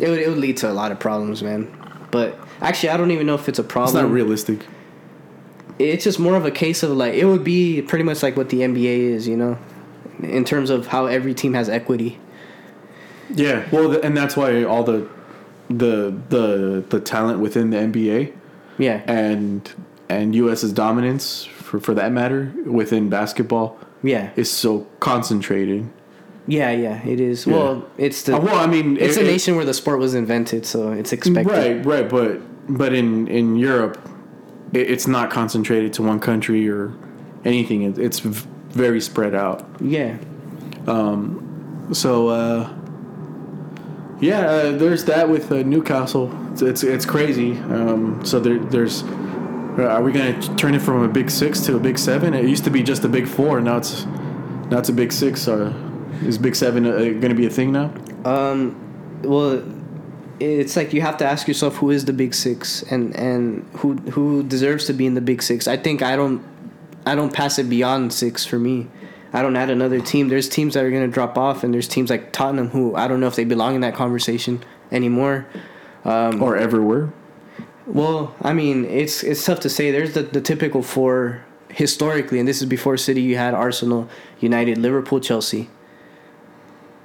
It 0.00 0.08
would 0.08 0.18
it 0.18 0.28
would 0.28 0.38
lead 0.38 0.56
to 0.58 0.70
a 0.70 0.72
lot 0.72 0.90
of 0.92 0.98
problems, 0.98 1.42
man. 1.42 1.68
But 2.10 2.36
actually, 2.62 2.90
I 2.90 2.96
don't 2.96 3.10
even 3.10 3.26
know 3.26 3.34
if 3.34 3.48
it's 3.48 3.58
a 3.58 3.64
problem. 3.64 3.96
It's 3.96 4.02
not 4.02 4.10
realistic. 4.12 4.66
it's 5.78 6.04
just 6.04 6.18
more 6.18 6.36
of 6.36 6.44
a 6.44 6.50
case 6.50 6.82
of 6.82 6.90
like 6.90 7.14
it 7.14 7.24
would 7.24 7.44
be 7.44 7.80
pretty 7.82 8.04
much 8.04 8.22
like 8.22 8.36
what 8.36 8.48
the 8.50 8.60
NBA 8.60 8.98
is, 9.14 9.26
you 9.28 9.36
know, 9.36 9.58
in 10.22 10.44
terms 10.44 10.70
of 10.70 10.86
how 10.88 11.06
every 11.06 11.34
team 11.34 11.54
has 11.54 11.68
equity. 11.68 12.18
Yeah, 13.34 13.66
well, 13.70 13.92
and 14.00 14.16
that's 14.16 14.36
why 14.36 14.64
all 14.64 14.82
the 14.84 15.06
the 15.68 16.14
the 16.30 16.84
the 16.88 17.00
talent 17.00 17.38
within 17.40 17.70
the 17.70 17.76
NBA 17.78 18.32
Yeah. 18.78 19.02
and 19.06 19.70
and 20.08 20.34
US's 20.34 20.72
dominance 20.72 21.44
for 21.44 21.78
for 21.78 21.94
that 21.94 22.10
matter 22.12 22.52
within 22.66 23.08
basketball 23.08 23.78
Yeah. 24.02 24.30
is 24.34 24.50
so 24.50 24.86
concentrated 24.98 25.88
Yeah, 26.46 26.70
yeah, 26.72 27.06
it 27.06 27.20
is. 27.20 27.46
Yeah. 27.46 27.54
Well, 27.54 27.84
it's 27.98 28.22
the 28.22 28.36
Uh, 28.36 28.40
well, 28.40 28.56
I 28.56 28.66
mean, 28.66 28.96
it's 28.98 29.16
it- 29.16 29.22
a 29.22 29.28
it- 29.28 29.32
nation 29.32 29.56
where 29.56 29.64
the 29.64 29.74
sport 29.74 29.98
was 29.98 30.14
invented, 30.14 30.66
so 30.66 30.90
it's 30.92 31.12
expected. 31.12 31.50
Right, 31.52 31.84
right, 31.86 32.08
but 32.08 32.40
but 32.68 32.92
in 32.92 33.28
in 33.28 33.56
Europe, 33.56 33.98
it, 34.72 34.90
it's 34.90 35.06
not 35.06 35.30
concentrated 35.30 35.92
to 35.94 36.02
one 36.02 36.18
country 36.18 36.68
or 36.68 36.92
anything. 37.44 37.82
It, 37.82 37.98
it's 37.98 38.20
v- 38.20 38.46
very 38.70 39.00
spread 39.00 39.34
out. 39.34 39.64
Yeah. 39.80 40.16
Um. 40.86 41.88
So 41.92 42.28
uh, 42.28 42.68
yeah, 44.20 44.40
uh, 44.40 44.72
there's 44.76 45.04
that 45.04 45.28
with 45.28 45.50
uh, 45.52 45.62
Newcastle. 45.62 46.30
It's 46.52 46.62
it's, 46.62 46.82
it's 46.82 47.06
crazy. 47.06 47.52
Um, 47.70 48.20
so 48.24 48.38
there, 48.40 48.58
there's. 48.58 49.02
uh, 49.78 49.84
Are 49.88 50.02
we 50.02 50.12
gonna 50.12 50.38
turn 50.56 50.74
it 50.74 50.82
from 50.82 51.02
a 51.02 51.08
big 51.08 51.30
six 51.30 51.60
to 51.66 51.76
a 51.76 51.80
big 51.80 51.96
seven? 51.98 52.34
It 52.34 52.44
used 52.48 52.64
to 52.64 52.70
be 52.70 52.82
just 52.82 53.04
a 53.04 53.08
big 53.08 53.26
four. 53.28 53.60
Now 53.60 53.76
it's 53.78 54.04
now 54.70 54.78
it's 54.78 54.88
a 54.88 54.92
big 54.92 55.12
six. 55.12 55.48
Uh, 55.48 55.72
is 56.24 56.38
big 56.38 56.54
seven 56.56 56.86
uh, 56.86 57.20
gonna 57.20 57.34
be 57.34 57.46
a 57.46 57.50
thing 57.50 57.72
now? 57.72 57.92
Um, 58.24 58.76
well, 59.22 59.62
it's 60.38 60.76
like 60.76 60.92
you 60.92 61.02
have 61.02 61.16
to 61.18 61.26
ask 61.26 61.46
yourself 61.46 61.76
who 61.76 61.90
is 61.90 62.04
the 62.04 62.12
big 62.12 62.34
six 62.34 62.82
and 62.84 63.14
and 63.16 63.68
who 63.78 63.94
who 64.12 64.42
deserves 64.42 64.86
to 64.86 64.92
be 64.92 65.06
in 65.06 65.14
the 65.14 65.20
big 65.20 65.42
six. 65.42 65.68
I 65.68 65.76
think 65.76 66.02
I 66.02 66.16
don't 66.16 66.42
I 67.06 67.14
don't 67.14 67.32
pass 67.32 67.58
it 67.58 67.68
beyond 67.68 68.12
six 68.12 68.44
for 68.44 68.58
me. 68.58 68.88
I 69.32 69.42
don't 69.42 69.54
add 69.54 69.70
another 69.70 70.00
team. 70.00 70.28
There's 70.28 70.48
teams 70.48 70.74
that 70.74 70.84
are 70.84 70.90
gonna 70.90 71.08
drop 71.08 71.38
off, 71.38 71.62
and 71.62 71.72
there's 71.72 71.86
teams 71.88 72.10
like 72.10 72.32
Tottenham 72.32 72.68
who 72.68 72.96
I 72.96 73.06
don't 73.08 73.20
know 73.20 73.28
if 73.28 73.36
they 73.36 73.44
belong 73.44 73.74
in 73.74 73.80
that 73.82 73.94
conversation 73.94 74.62
anymore. 74.90 75.46
Um, 76.04 76.42
Or 76.42 76.56
ever 76.56 76.82
were? 76.82 77.12
Well, 77.86 78.34
I 78.40 78.52
mean, 78.52 78.84
it's 78.84 79.22
it's 79.22 79.44
tough 79.44 79.60
to 79.60 79.68
say. 79.68 79.90
There's 79.90 80.14
the, 80.14 80.22
the 80.22 80.40
typical 80.40 80.82
four 80.82 81.44
historically, 81.68 82.38
and 82.38 82.48
this 82.48 82.62
is 82.62 82.68
before 82.68 82.96
City. 82.96 83.20
You 83.20 83.36
had 83.36 83.54
Arsenal, 83.54 84.08
United, 84.40 84.78
Liverpool, 84.78 85.20
Chelsea. 85.20 85.68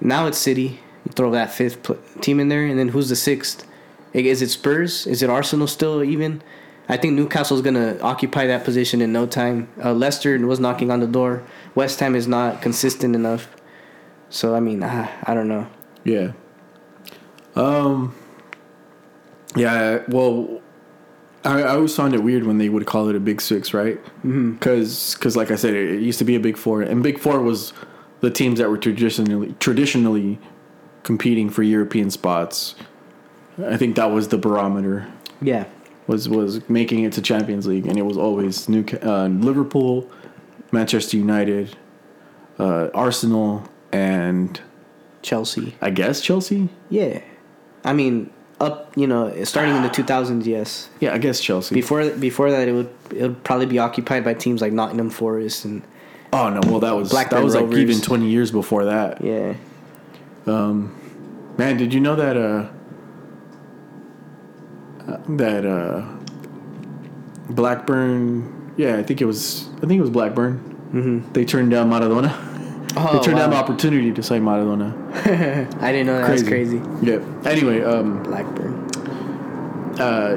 Now 0.05 0.27
it's 0.27 0.37
City. 0.37 0.79
You 1.03 1.11
throw 1.15 1.31
that 1.31 1.51
fifth 1.51 1.81
pl- 1.81 1.97
team 2.21 2.39
in 2.39 2.47
there, 2.47 2.65
and 2.65 2.77
then 2.77 2.89
who's 2.89 3.09
the 3.09 3.15
sixth? 3.15 3.65
Is 4.13 4.41
it 4.41 4.49
Spurs? 4.49 5.07
Is 5.07 5.23
it 5.23 5.29
Arsenal 5.29 5.67
still 5.67 6.03
even? 6.03 6.43
I 6.87 6.95
think 6.97 7.13
Newcastle's 7.13 7.63
gonna 7.63 7.97
occupy 8.01 8.45
that 8.45 8.63
position 8.63 9.01
in 9.01 9.11
no 9.11 9.25
time. 9.25 9.67
Uh, 9.83 9.93
Leicester 9.93 10.37
was 10.45 10.59
knocking 10.59 10.91
on 10.91 10.99
the 10.99 11.07
door. 11.07 11.43
West 11.73 11.99
Ham 12.01 12.15
is 12.15 12.27
not 12.27 12.61
consistent 12.61 13.15
enough. 13.15 13.47
So 14.29 14.55
I 14.55 14.59
mean, 14.59 14.83
ah, 14.83 15.11
I 15.23 15.33
don't 15.33 15.47
know. 15.47 15.67
Yeah. 16.03 16.33
Um. 17.55 18.15
Yeah. 19.55 20.03
Well, 20.07 20.61
I, 21.43 21.63
I 21.63 21.69
always 21.75 21.95
found 21.95 22.13
it 22.13 22.21
weird 22.21 22.45
when 22.45 22.59
they 22.59 22.69
would 22.69 22.85
call 22.85 23.09
it 23.09 23.15
a 23.15 23.19
big 23.19 23.41
six, 23.41 23.73
right? 23.73 23.99
Because, 24.21 25.35
like 25.35 25.49
I 25.49 25.55
said, 25.55 25.73
it, 25.73 25.95
it 25.95 26.01
used 26.01 26.19
to 26.19 26.25
be 26.25 26.35
a 26.35 26.39
big 26.39 26.57
four, 26.57 26.83
and 26.83 27.01
big 27.01 27.19
four 27.19 27.41
was 27.41 27.73
the 28.21 28.29
teams 28.29 28.59
that 28.59 28.69
were 28.69 28.77
traditionally 28.77 29.55
traditionally 29.59 30.39
competing 31.03 31.49
for 31.49 31.63
European 31.63 32.09
spots. 32.09 32.75
I 33.63 33.77
think 33.77 33.95
that 33.95 34.11
was 34.11 34.27
the 34.29 34.37
barometer 34.37 35.07
Yeah, 35.41 35.65
was 36.07 36.27
was 36.27 36.67
making 36.69 37.03
it 37.03 37.13
to 37.13 37.21
Champions 37.21 37.67
League, 37.67 37.87
and 37.87 37.97
it 37.97 38.03
was 38.03 38.17
always 38.17 38.67
New 38.67 38.85
uh, 39.01 39.27
Liverpool, 39.27 40.09
Manchester 40.71 41.17
United, 41.17 41.75
uh, 42.59 42.89
Arsenal, 42.93 43.63
and 43.91 44.59
Chelsea. 45.21 45.75
I 45.81 45.89
guess 45.89 46.21
Chelsea. 46.21 46.69
Yeah, 46.89 47.21
I 47.83 47.93
mean, 47.93 48.29
up 48.59 48.91
you 48.95 49.07
know, 49.07 49.43
starting 49.43 49.75
in 49.75 49.83
the 49.83 49.89
two 49.89 50.03
thousands, 50.03 50.47
yes. 50.47 50.89
Yeah, 50.99 51.13
I 51.13 51.17
guess 51.17 51.39
Chelsea. 51.39 51.75
Before 51.75 52.09
before 52.09 52.51
that, 52.51 52.67
it 52.67 52.73
would 52.73 52.89
it 53.11 53.21
would 53.21 53.43
probably 53.43 53.67
be 53.67 53.79
occupied 53.79 54.23
by 54.23 54.33
teams 54.33 54.61
like 54.61 54.73
Nottingham 54.73 55.09
Forest 55.09 55.65
and 55.65 55.81
Oh 56.35 56.49
no! 56.49 56.59
Well, 56.69 56.81
that 56.81 56.91
was 56.91 57.09
Blackburn 57.11 57.39
that 57.39 57.45
was 57.45 57.55
like 57.55 57.63
Rovers. 57.63 57.79
even 57.79 58.01
twenty 58.01 58.29
years 58.29 58.51
before 58.51 58.85
that. 58.85 59.23
yeah. 59.23 59.53
Um, 60.45 60.93
Man, 61.57 61.77
did 61.77 61.93
you 61.93 62.01
know 62.01 62.15
that? 62.17 62.35
Uh, 62.35 62.67
uh, 65.09 65.17
that 65.37 65.65
uh, 65.65 66.01
Blackburn. 67.49 68.73
Yeah, 68.75 68.97
I 68.97 69.03
think 69.03 69.21
it 69.21 69.25
was. 69.25 69.69
I 69.77 69.87
think 69.87 69.93
it 69.93 70.01
was 70.01 70.09
Blackburn. 70.09 70.59
Mm-hmm. 70.91 71.31
They 71.31 71.45
turned 71.45 71.71
down 71.71 71.89
Maradona. 71.89 72.33
Oh, 72.97 73.17
they 73.17 73.23
turned 73.23 73.37
down 73.37 73.51
the 73.51 73.55
opportunity 73.55 74.11
to 74.11 74.21
sign 74.21 74.43
Maradona. 74.43 74.91
I 75.81 75.91
didn't 75.93 76.07
know 76.07 76.19
that 76.21 76.29
was 76.31 76.43
crazy. 76.43 76.81
Yeah. 77.01 77.19
Anyway, 77.45 77.81
um, 77.81 78.23
Blackburn. 78.23 78.89
uh, 79.99 80.35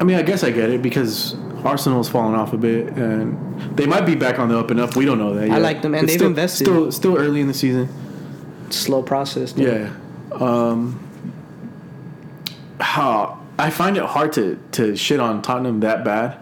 I 0.00 0.04
mean, 0.04 0.16
I 0.16 0.22
guess 0.22 0.42
I 0.42 0.50
get 0.50 0.70
it 0.70 0.82
because 0.82 1.36
Arsenal's 1.66 2.08
fallen 2.08 2.34
off 2.34 2.52
a 2.52 2.56
bit, 2.58 2.88
and 2.96 3.76
they 3.76 3.86
might 3.86 4.06
be 4.06 4.14
back 4.14 4.38
on 4.38 4.48
the 4.48 4.58
up 4.58 4.70
and 4.70 4.80
up. 4.80 4.96
We 4.96 5.04
don't 5.04 5.18
know 5.18 5.34
that. 5.34 5.48
Yet. 5.48 5.56
I 5.56 5.58
like 5.58 5.82
them, 5.82 5.94
and 5.94 6.04
It's 6.04 6.12
they've 6.12 6.18
still, 6.20 6.28
invested. 6.28 6.64
Still, 6.64 6.92
still 6.92 7.16
early 7.18 7.40
in 7.40 7.48
the 7.48 7.54
season. 7.54 7.88
Slow 8.70 9.02
process. 9.02 9.52
though. 9.52 9.62
Yeah. 9.64 9.90
Um, 10.32 11.00
how 12.80 13.40
I 13.58 13.70
find 13.70 13.96
it 13.96 14.02
hard 14.04 14.32
to 14.34 14.58
to 14.72 14.96
shit 14.96 15.20
on 15.20 15.42
Tottenham 15.42 15.80
that 15.80 16.04
bad. 16.04 16.38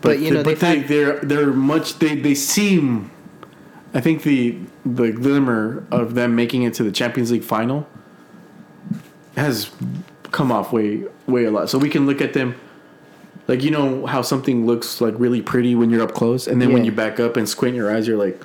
But, 0.00 0.18
you 0.18 0.32
know, 0.32 0.42
but 0.42 0.58
they've 0.58 0.60
they 0.60 0.78
had- 0.80 0.88
they're 0.88 1.20
they're 1.20 1.52
much 1.52 1.98
they 1.98 2.16
they 2.16 2.34
seem. 2.34 3.10
I 3.94 4.00
think 4.00 4.22
the 4.22 4.58
the 4.84 5.12
glimmer 5.12 5.84
of 5.90 6.14
them 6.14 6.34
making 6.34 6.62
it 6.64 6.74
to 6.74 6.82
the 6.82 6.90
Champions 6.90 7.30
League 7.30 7.44
final 7.44 7.86
has 9.36 9.70
come 10.32 10.50
off 10.50 10.72
way 10.72 11.04
way 11.26 11.44
a 11.44 11.50
lot. 11.50 11.68
So 11.70 11.78
we 11.78 11.88
can 11.88 12.06
look 12.06 12.20
at 12.20 12.32
them. 12.32 12.54
Like 13.48 13.62
you 13.62 13.70
know 13.70 14.06
how 14.06 14.22
something 14.22 14.66
looks 14.66 15.00
like 15.00 15.14
really 15.18 15.42
pretty 15.42 15.74
when 15.74 15.90
you're 15.90 16.02
up 16.02 16.14
close, 16.14 16.46
and 16.46 16.62
then 16.62 16.72
when 16.72 16.84
you 16.84 16.92
back 16.92 17.18
up 17.18 17.36
and 17.36 17.48
squint 17.48 17.74
your 17.74 17.94
eyes, 17.94 18.06
you're 18.06 18.16
like, 18.16 18.40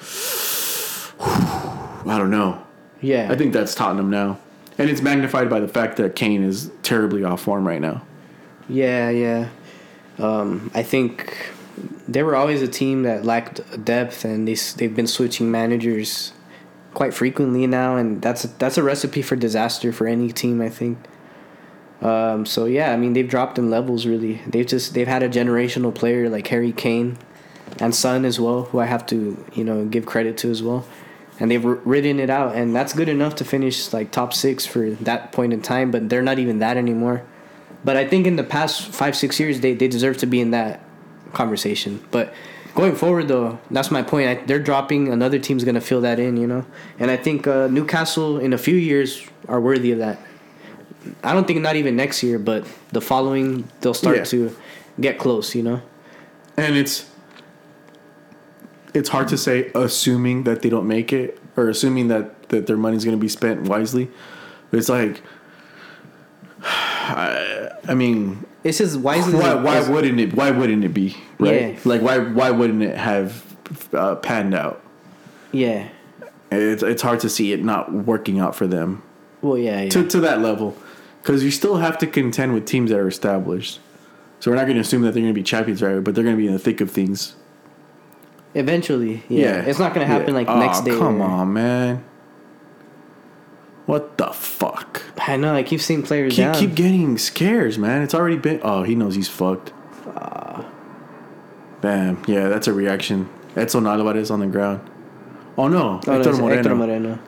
I 1.19 2.17
don't 2.17 2.31
know. 2.31 2.63
Yeah. 3.01 3.31
I 3.31 3.35
think 3.35 3.53
that's 3.53 3.75
Tottenham 3.75 4.09
now. 4.09 4.39
And 4.77 4.89
it's 4.89 5.01
magnified 5.01 5.49
by 5.49 5.59
the 5.59 5.67
fact 5.67 5.97
that 5.97 6.15
Kane 6.15 6.43
is 6.43 6.71
terribly 6.83 7.23
off 7.23 7.41
form 7.41 7.67
right 7.67 7.81
now. 7.81 8.03
Yeah, 8.69 9.09
yeah. 9.09 9.49
Um, 10.19 10.71
I 10.73 10.83
think 10.83 11.51
they 12.07 12.23
were 12.23 12.35
always 12.35 12.61
a 12.61 12.67
team 12.67 13.03
that 13.03 13.25
lacked 13.25 13.61
depth, 13.83 14.25
and 14.25 14.47
they 14.47 14.55
they've 14.77 14.95
been 14.95 15.07
switching 15.07 15.49
managers 15.51 16.33
quite 16.93 17.13
frequently 17.13 17.67
now, 17.67 17.95
and 17.95 18.21
that's 18.21 18.43
that's 18.43 18.77
a 18.77 18.83
recipe 18.83 19.21
for 19.21 19.35
disaster 19.35 19.91
for 19.91 20.07
any 20.07 20.31
team. 20.31 20.61
I 20.61 20.69
think. 20.69 20.97
Um, 22.01 22.45
so 22.45 22.65
yeah, 22.65 22.93
I 22.93 22.97
mean 22.97 23.13
they've 23.13 23.27
dropped 23.27 23.57
in 23.57 23.69
levels 23.69 24.05
really. 24.05 24.41
They've 24.47 24.67
just 24.67 24.93
they've 24.93 25.07
had 25.07 25.23
a 25.23 25.29
generational 25.29 25.93
player 25.93 26.29
like 26.29 26.47
Harry 26.47 26.71
Kane, 26.71 27.17
and 27.79 27.93
Son 27.93 28.25
as 28.25 28.39
well, 28.39 28.63
who 28.63 28.79
I 28.79 28.85
have 28.85 29.05
to 29.07 29.43
you 29.53 29.63
know 29.63 29.85
give 29.85 30.05
credit 30.05 30.37
to 30.39 30.51
as 30.51 30.61
well, 30.61 30.85
and 31.39 31.49
they've 31.49 31.63
ridden 31.63 32.19
it 32.19 32.29
out, 32.29 32.55
and 32.55 32.75
that's 32.75 32.93
good 32.93 33.09
enough 33.09 33.35
to 33.35 33.45
finish 33.45 33.93
like 33.93 34.11
top 34.11 34.33
six 34.33 34.65
for 34.65 34.91
that 34.91 35.31
point 35.31 35.53
in 35.53 35.61
time. 35.61 35.89
But 35.89 36.09
they're 36.09 36.21
not 36.21 36.39
even 36.39 36.59
that 36.59 36.77
anymore. 36.77 37.23
But 37.83 37.97
I 37.97 38.07
think 38.07 38.27
in 38.27 38.35
the 38.35 38.43
past 38.43 38.89
five 38.93 39.15
six 39.15 39.39
years 39.39 39.61
they 39.61 39.73
they 39.73 39.87
deserve 39.87 40.17
to 40.17 40.27
be 40.27 40.39
in 40.39 40.51
that 40.51 40.81
conversation. 41.33 42.05
But 42.11 42.31
going 42.75 42.95
forward 42.95 43.27
though, 43.27 43.57
that's 43.71 43.89
my 43.89 44.03
point. 44.03 44.29
I, 44.29 44.45
they're 44.45 44.59
dropping. 44.59 45.07
Another 45.07 45.39
team's 45.39 45.63
gonna 45.63 45.81
fill 45.81 46.01
that 46.01 46.19
in, 46.19 46.37
you 46.37 46.45
know. 46.45 46.63
And 46.99 47.09
I 47.09 47.17
think 47.17 47.47
uh, 47.47 47.67
Newcastle 47.67 48.37
in 48.37 48.53
a 48.53 48.57
few 48.57 48.75
years 48.75 49.25
are 49.47 49.59
worthy 49.59 49.91
of 49.91 49.97
that. 49.97 50.19
I 51.23 51.33
don't 51.33 51.45
think 51.47 51.61
not 51.61 51.75
even 51.75 51.95
next 51.95 52.23
year, 52.23 52.39
but 52.39 52.65
the 52.91 53.01
following 53.01 53.67
they'll 53.81 53.93
start 53.93 54.17
Yeah. 54.17 54.23
to 54.25 54.55
get 54.99 55.17
close, 55.19 55.53
you 55.55 55.63
know. 55.63 55.81
And 56.57 56.75
it's 56.75 57.09
it's 58.93 59.09
hard 59.09 59.27
to 59.29 59.37
say 59.37 59.71
assuming 59.75 60.43
that 60.43 60.61
they 60.61 60.69
don't 60.69 60.87
make 60.87 61.13
it 61.13 61.39
or 61.55 61.69
assuming 61.69 62.07
that, 62.07 62.49
that 62.49 62.65
their 62.67 62.77
money's 62.77 63.03
going 63.05 63.15
to 63.17 63.21
be 63.21 63.27
spent 63.27 63.63
wisely. 63.63 64.09
But 64.71 64.77
it's 64.79 64.89
like 64.89 65.21
I, 66.61 67.69
I 67.87 67.93
mean, 67.93 68.45
It's 68.63 68.79
just 68.79 68.97
wisely. 68.99 69.33
why 69.35 69.53
why 69.55 69.87
wouldn't 69.89 70.19
it 70.19 70.33
why 70.33 70.51
wouldn't 70.51 70.83
it 70.83 70.93
be, 70.93 71.15
right? 71.39 71.73
Yeah. 71.73 71.79
Like 71.85 72.01
why 72.01 72.17
why 72.19 72.51
wouldn't 72.51 72.83
it 72.83 72.97
have 72.97 73.43
uh, 73.93 74.15
panned 74.15 74.53
out? 74.55 74.81
Yeah. 75.51 75.89
It's 76.51 76.81
it's 76.83 77.01
hard 77.01 77.19
to 77.21 77.29
see 77.29 77.51
it 77.53 77.63
not 77.63 77.91
working 77.93 78.39
out 78.39 78.55
for 78.55 78.67
them. 78.67 79.03
Well, 79.41 79.57
yeah, 79.57 79.81
yeah. 79.83 79.89
to, 79.89 80.07
to 80.07 80.19
that 80.21 80.41
level 80.41 80.75
because 81.27 81.43
you 81.43 81.51
still 81.51 81.75
have 81.75 81.97
to 81.97 82.07
contend 82.07 82.53
with 82.53 82.65
teams 82.65 82.89
that 82.89 82.97
are 82.97 83.07
established. 83.09 83.81
So 84.39 84.49
we're 84.49 84.55
not 84.55 84.63
going 84.63 84.75
to 84.75 84.81
assume 84.81 85.01
that 85.01 85.11
they're 85.13 85.21
going 85.21 85.33
to 85.33 85.37
be 85.37 85.43
champions 85.43 85.81
right 85.83 85.91
away, 85.91 85.99
but 85.99 86.15
they're 86.15 86.23
going 86.23 86.37
to 86.37 86.41
be 86.41 86.47
in 86.47 86.53
the 86.53 86.59
thick 86.59 86.79
of 86.79 86.89
things. 86.89 87.35
Eventually, 88.53 89.23
yeah. 89.27 89.59
It's 89.61 89.77
not 89.77 89.93
gonna 89.93 90.07
happen 90.07 90.29
Yeah. 90.29 90.33
like 90.35 90.47
Aw, 90.47 90.59
next 90.59 90.81
day. 90.81 90.97
Come 90.97 91.21
or- 91.21 91.25
on, 91.25 91.51
man. 91.53 92.03
What 93.85 94.17
the 94.17 94.27
fuck? 94.27 95.03
I 95.19 95.35
know. 95.35 95.53
I 95.53 95.63
keep 95.63 95.81
seeing 95.81 96.01
players 96.01 96.33
Keep 96.33 96.45
down. 96.45 96.55
keep 96.55 96.73
getting 96.73 97.17
scares, 97.17 97.77
man. 97.77 98.01
It's 98.01 98.15
already 98.15 98.37
been. 98.37 98.59
Oh, 98.63 98.83
he 98.83 98.95
knows 98.95 99.15
he's 99.15 99.27
fucked. 99.27 99.73
Bam. 101.81 102.23
Yeah, 102.25 102.47
that's 102.49 102.67
a 102.67 102.73
reaction. 102.73 103.29
Edson 103.55 103.85
Alvarez 103.85 104.31
on 104.31 104.39
the 104.39 104.47
ground. 104.47 104.89
Oh 105.57 105.67
no, 105.67 105.99
Oh, 106.07 106.11
Hector 106.13 106.29
it's 106.29 106.39
Moreno. 106.39 106.55
Hector 106.55 106.75
Moreno. 106.75 107.19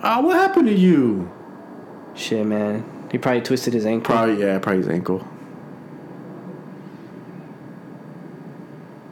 Ah, 0.00 0.20
what 0.20 0.36
happened 0.36 0.68
to 0.68 0.74
you? 0.74 1.30
Shit, 2.14 2.46
man. 2.46 2.84
He 3.10 3.18
probably 3.18 3.40
twisted 3.42 3.74
his 3.74 3.86
ankle. 3.86 4.14
Probably 4.14 4.40
yeah, 4.40 4.58
probably 4.58 4.78
his 4.78 4.88
ankle. 4.88 5.26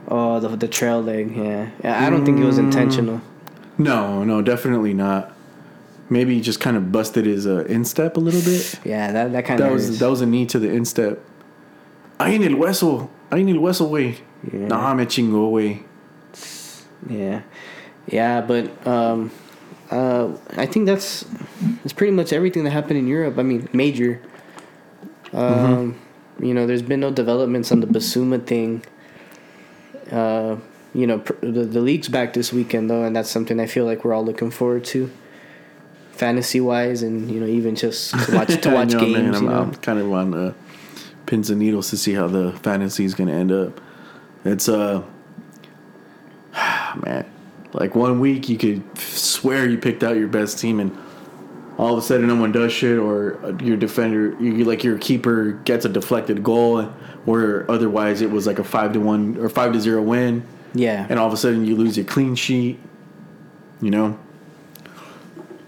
Oh, 0.08 0.40
the 0.40 0.48
the 0.56 0.68
trail 0.68 1.02
leg. 1.02 1.36
Yeah, 1.36 1.70
yeah. 1.82 2.06
I 2.06 2.10
don't 2.10 2.24
think 2.24 2.38
it 2.40 2.44
was 2.44 2.58
intentional. 2.58 3.20
No, 3.76 4.24
no, 4.24 4.42
definitely 4.42 4.94
not. 4.94 5.32
Maybe 6.10 6.34
he 6.34 6.40
just 6.40 6.60
kind 6.60 6.76
of 6.76 6.90
busted 6.90 7.26
his 7.26 7.46
uh, 7.46 7.64
instep 7.68 8.16
a 8.16 8.20
little 8.20 8.40
bit. 8.40 8.80
Yeah, 8.84 9.12
that 9.12 9.32
that 9.32 9.44
kind 9.44 9.60
of 9.60 9.66
That 9.66 9.72
was 9.72 9.98
that 9.98 10.08
was 10.08 10.20
a 10.20 10.26
knee 10.26 10.46
to 10.46 10.58
the 10.58 10.70
instep. 10.70 11.20
Ahí 12.18 12.34
en 12.34 12.42
el 12.42 12.58
hueso, 12.58 13.08
ahí 13.30 13.40
en 13.40 13.50
el 13.50 13.56
hueso, 13.60 13.88
güey. 13.88 14.16
Yeah. 14.52 14.68
Nah, 14.68 14.94
me 14.94 15.04
chingo, 15.06 15.50
güey. 15.50 15.82
Yeah, 17.08 17.42
yeah, 18.06 18.40
but 18.40 18.86
um, 18.86 19.30
uh, 19.90 20.36
I 20.56 20.66
think 20.66 20.86
that's 20.86 21.24
that's 21.82 21.92
pretty 21.92 22.12
much 22.12 22.32
everything 22.32 22.64
that 22.64 22.70
happened 22.70 22.98
in 22.98 23.06
Europe. 23.06 23.38
I 23.38 23.42
mean, 23.42 23.68
major. 23.72 24.20
Um, 25.32 26.00
you 26.40 26.54
know, 26.54 26.66
there's 26.66 26.82
been 26.82 27.00
no 27.00 27.10
developments 27.10 27.72
on 27.72 27.80
the 27.80 27.86
Basuma 27.86 28.44
thing. 28.44 28.82
Uh, 30.10 30.56
you 30.94 31.06
know, 31.06 31.18
pr- 31.20 31.34
the 31.40 31.64
the 31.64 31.80
league's 31.80 32.08
back 32.08 32.32
this 32.32 32.52
weekend 32.52 32.90
though, 32.90 33.04
and 33.04 33.14
that's 33.14 33.30
something 33.30 33.60
I 33.60 33.66
feel 33.66 33.84
like 33.84 34.04
we're 34.04 34.14
all 34.14 34.24
looking 34.24 34.50
forward 34.50 34.84
to, 34.86 35.10
fantasy 36.12 36.60
wise, 36.60 37.02
and 37.02 37.30
you 37.30 37.40
know, 37.40 37.46
even 37.46 37.74
just 37.74 38.10
to 38.26 38.32
watch 38.36 38.60
to 38.60 38.70
watch 38.70 38.92
know, 38.92 39.00
games. 39.00 39.14
man, 39.14 39.34
I'm, 39.34 39.42
you 39.42 39.48
know? 39.48 39.62
I'm 39.62 39.74
kind 39.76 39.98
of 39.98 40.12
on 40.12 40.34
uh, 40.34 40.54
pins 41.26 41.50
and 41.50 41.58
needles 41.58 41.90
to 41.90 41.96
see 41.96 42.14
how 42.14 42.26
the 42.26 42.52
fantasy 42.62 43.04
is 43.04 43.14
going 43.14 43.28
to 43.28 43.34
end 43.34 43.52
up. 43.52 43.80
It's 44.44 44.68
uh, 44.68 45.02
man, 47.04 47.26
like 47.72 47.94
one 47.94 48.20
week 48.20 48.48
you 48.48 48.56
could 48.56 48.98
swear 48.98 49.68
you 49.68 49.78
picked 49.78 50.02
out 50.02 50.16
your 50.16 50.28
best 50.28 50.58
team, 50.58 50.80
and 50.80 50.96
all 51.78 51.92
of 51.92 51.98
a 51.98 52.02
sudden 52.02 52.26
no 52.26 52.36
one 52.36 52.52
does 52.52 52.72
shit, 52.72 52.98
or 52.98 53.38
uh, 53.44 53.56
your 53.62 53.76
defender, 53.76 54.36
you 54.42 54.64
like 54.64 54.82
your 54.84 54.98
keeper 54.98 55.52
gets 55.64 55.84
a 55.84 55.88
deflected 55.88 56.42
goal, 56.42 56.82
where 57.24 57.70
otherwise 57.70 58.20
it 58.20 58.30
was 58.30 58.46
like 58.46 58.58
a 58.58 58.64
five 58.64 58.92
to 58.94 59.00
one 59.00 59.36
or 59.38 59.48
five 59.48 59.72
to 59.72 59.80
zero 59.80 60.02
win, 60.02 60.46
Yeah, 60.74 61.06
and 61.08 61.18
all 61.18 61.26
of 61.26 61.32
a 61.32 61.36
sudden 61.36 61.64
you 61.64 61.76
lose 61.76 61.96
your 61.96 62.06
clean 62.06 62.34
sheet. 62.34 62.78
You 63.80 63.90
know. 63.90 64.18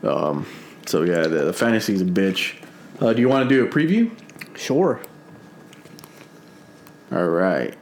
Um. 0.02 0.47
So 0.86 1.02
yeah, 1.02 1.22
the, 1.22 1.44
the 1.44 1.52
fantasy's 1.52 2.01
a 2.01 2.05
bitch. 2.06 2.56
Uh, 3.01 3.12
do 3.12 3.20
you 3.20 3.28
want 3.28 3.48
to 3.48 3.55
do 3.55 3.64
a 3.64 3.68
preview? 3.68 4.10
sure. 4.56 5.01
All 7.12 7.28
right. 7.28 7.74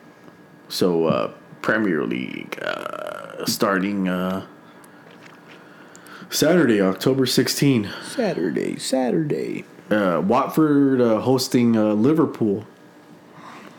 So 0.69 1.07
uh, 1.07 1.32
Premier 1.62 2.05
League 2.05 2.59
uh, 2.62 3.08
starting 3.47 4.09
uh, 4.09 4.47
Saturday, 6.31 6.81
October 6.81 7.27
16. 7.27 7.90
Saturday, 8.05 8.78
Saturday. 8.78 9.65
Uh, 9.90 10.23
Watford 10.24 11.01
uh, 11.01 11.20
hosting 11.20 11.77
uh, 11.77 11.94
Liverpool. 11.94 12.66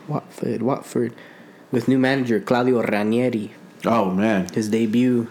Watford, 0.08 0.62
Watford, 0.62 1.14
with 1.70 1.86
new 1.86 1.98
manager 1.98 2.40
Claudio 2.40 2.82
Ranieri. 2.82 3.52
Oh 3.84 4.10
man. 4.10 4.48
his 4.48 4.68
debut. 4.68 5.28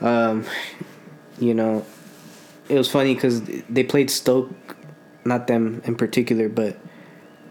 Um, 0.00 0.44
you 1.38 1.54
know, 1.54 1.86
it 2.68 2.76
was 2.76 2.90
funny 2.90 3.14
because 3.14 3.42
they 3.42 3.84
played 3.84 4.10
Stoke, 4.10 4.76
not 5.24 5.46
them 5.46 5.82
in 5.84 5.94
particular, 5.94 6.48
but 6.48 6.78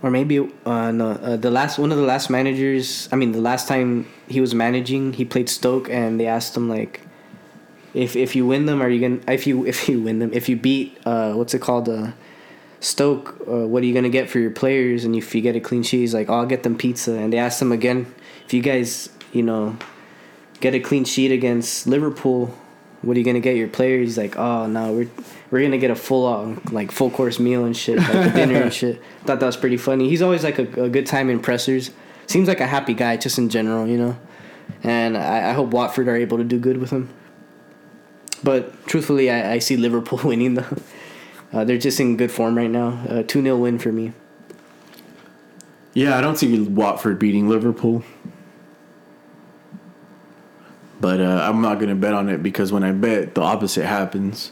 or 0.01 0.09
maybe 0.09 0.39
uh, 0.65 0.91
no, 0.91 1.11
uh, 1.11 1.35
the 1.37 1.51
last 1.51 1.77
one 1.77 1.91
of 1.91 1.97
the 1.97 2.03
last 2.03 2.29
managers. 2.29 3.09
I 3.11 3.15
mean, 3.15 3.31
the 3.31 3.41
last 3.41 3.67
time 3.67 4.07
he 4.27 4.39
was 4.41 4.55
managing, 4.55 5.13
he 5.13 5.25
played 5.25 5.49
Stoke, 5.49 5.89
and 5.89 6.19
they 6.19 6.27
asked 6.27 6.55
him 6.55 6.69
like, 6.69 7.01
if 7.93 8.15
if 8.15 8.35
you 8.35 8.45
win 8.45 8.65
them, 8.65 8.81
are 8.81 8.89
you 8.89 9.01
gonna 9.01 9.33
if 9.33 9.45
you 9.47 9.65
if 9.73 9.89
you 9.89 10.01
win 10.01 10.19
them 10.19 10.31
if 10.33 10.47
you 10.49 10.55
beat 10.55 10.97
uh 11.05 11.33
what's 11.33 11.53
it 11.53 11.59
called 11.59 11.89
uh 11.89 12.11
Stoke, 12.81 13.35
uh, 13.41 13.67
what 13.67 13.83
are 13.83 13.85
you 13.85 13.93
gonna 13.93 14.09
get 14.09 14.29
for 14.29 14.39
your 14.39 14.51
players? 14.51 15.03
And 15.03 15.15
if 15.15 15.35
you 15.35 15.41
get 15.41 15.55
a 15.55 15.59
clean 15.59 15.83
sheet, 15.83 15.99
he's 15.99 16.13
like, 16.13 16.29
oh, 16.29 16.35
I'll 16.35 16.45
get 16.45 16.63
them 16.63 16.77
pizza. 16.77 17.13
And 17.13 17.33
they 17.33 17.37
asked 17.37 17.61
him 17.61 17.73
again, 17.73 18.13
if 18.45 18.53
you 18.53 18.61
guys, 18.61 19.09
you 19.33 19.43
know, 19.43 19.77
get 20.61 20.73
a 20.73 20.79
clean 20.79 21.03
sheet 21.03 21.31
against 21.31 21.87
Liverpool, 21.87 22.55
what 23.01 23.17
are 23.17 23.19
you 23.19 23.25
gonna 23.25 23.41
get 23.41 23.57
your 23.57 23.67
players? 23.67 24.09
He's 24.09 24.17
like, 24.17 24.37
oh 24.37 24.65
no, 24.67 24.93
we're 24.93 25.09
we're 25.51 25.63
gonna 25.63 25.77
get 25.77 25.91
a 25.91 25.95
full 25.95 26.25
on 26.25 26.61
like 26.71 26.91
full 26.91 27.09
course 27.09 27.39
meal 27.39 27.65
and 27.65 27.75
shit, 27.75 27.97
like 27.97 28.33
dinner 28.33 28.61
and 28.61 28.73
shit. 28.81 29.01
Thought 29.25 29.39
that 29.39 29.45
was 29.45 29.57
pretty 29.57 29.77
funny. 29.77 30.09
He's 30.09 30.21
always 30.21 30.43
like 30.43 30.59
a, 30.59 30.83
a 30.83 30.89
good 30.89 31.05
time 31.05 31.29
in 31.29 31.39
pressers. 31.39 31.91
Seems 32.27 32.47
like 32.47 32.59
a 32.59 32.67
happy 32.67 32.93
guy 32.93 33.17
just 33.17 33.37
in 33.37 33.49
general, 33.49 33.87
you 33.87 33.97
know. 33.97 34.17
And 34.83 35.17
I, 35.17 35.49
I 35.49 35.53
hope 35.53 35.69
Watford 35.69 36.07
are 36.07 36.15
able 36.15 36.37
to 36.37 36.43
do 36.43 36.59
good 36.59 36.77
with 36.77 36.91
him. 36.91 37.09
But 38.43 38.85
truthfully, 38.87 39.29
I, 39.29 39.53
I 39.53 39.59
see 39.59 39.75
Liverpool 39.75 40.19
winning 40.23 40.53
though. 40.53 40.77
Uh, 41.51 41.63
they're 41.63 41.77
just 41.79 41.99
in 41.99 42.15
good 42.15 42.31
form 42.31 42.55
right 42.55 42.69
now. 42.69 43.03
Uh, 43.09 43.23
Two 43.23 43.41
0 43.41 43.57
win 43.57 43.79
for 43.79 43.91
me. 43.91 44.13
Yeah, 45.93 46.17
I 46.17 46.21
don't 46.21 46.37
see 46.37 46.61
Watford 46.61 47.17
beating 47.17 47.49
Liverpool. 47.49 48.03
But 50.99 51.21
uh, 51.21 51.47
I'm 51.47 51.61
not 51.61 51.75
going 51.75 51.89
to 51.89 51.95
bet 51.95 52.13
on 52.13 52.27
it 52.29 52.43
because 52.43 52.71
when 52.71 52.83
I 52.83 52.91
bet, 52.91 53.35
the 53.35 53.41
opposite 53.41 53.85
happens. 53.85 54.51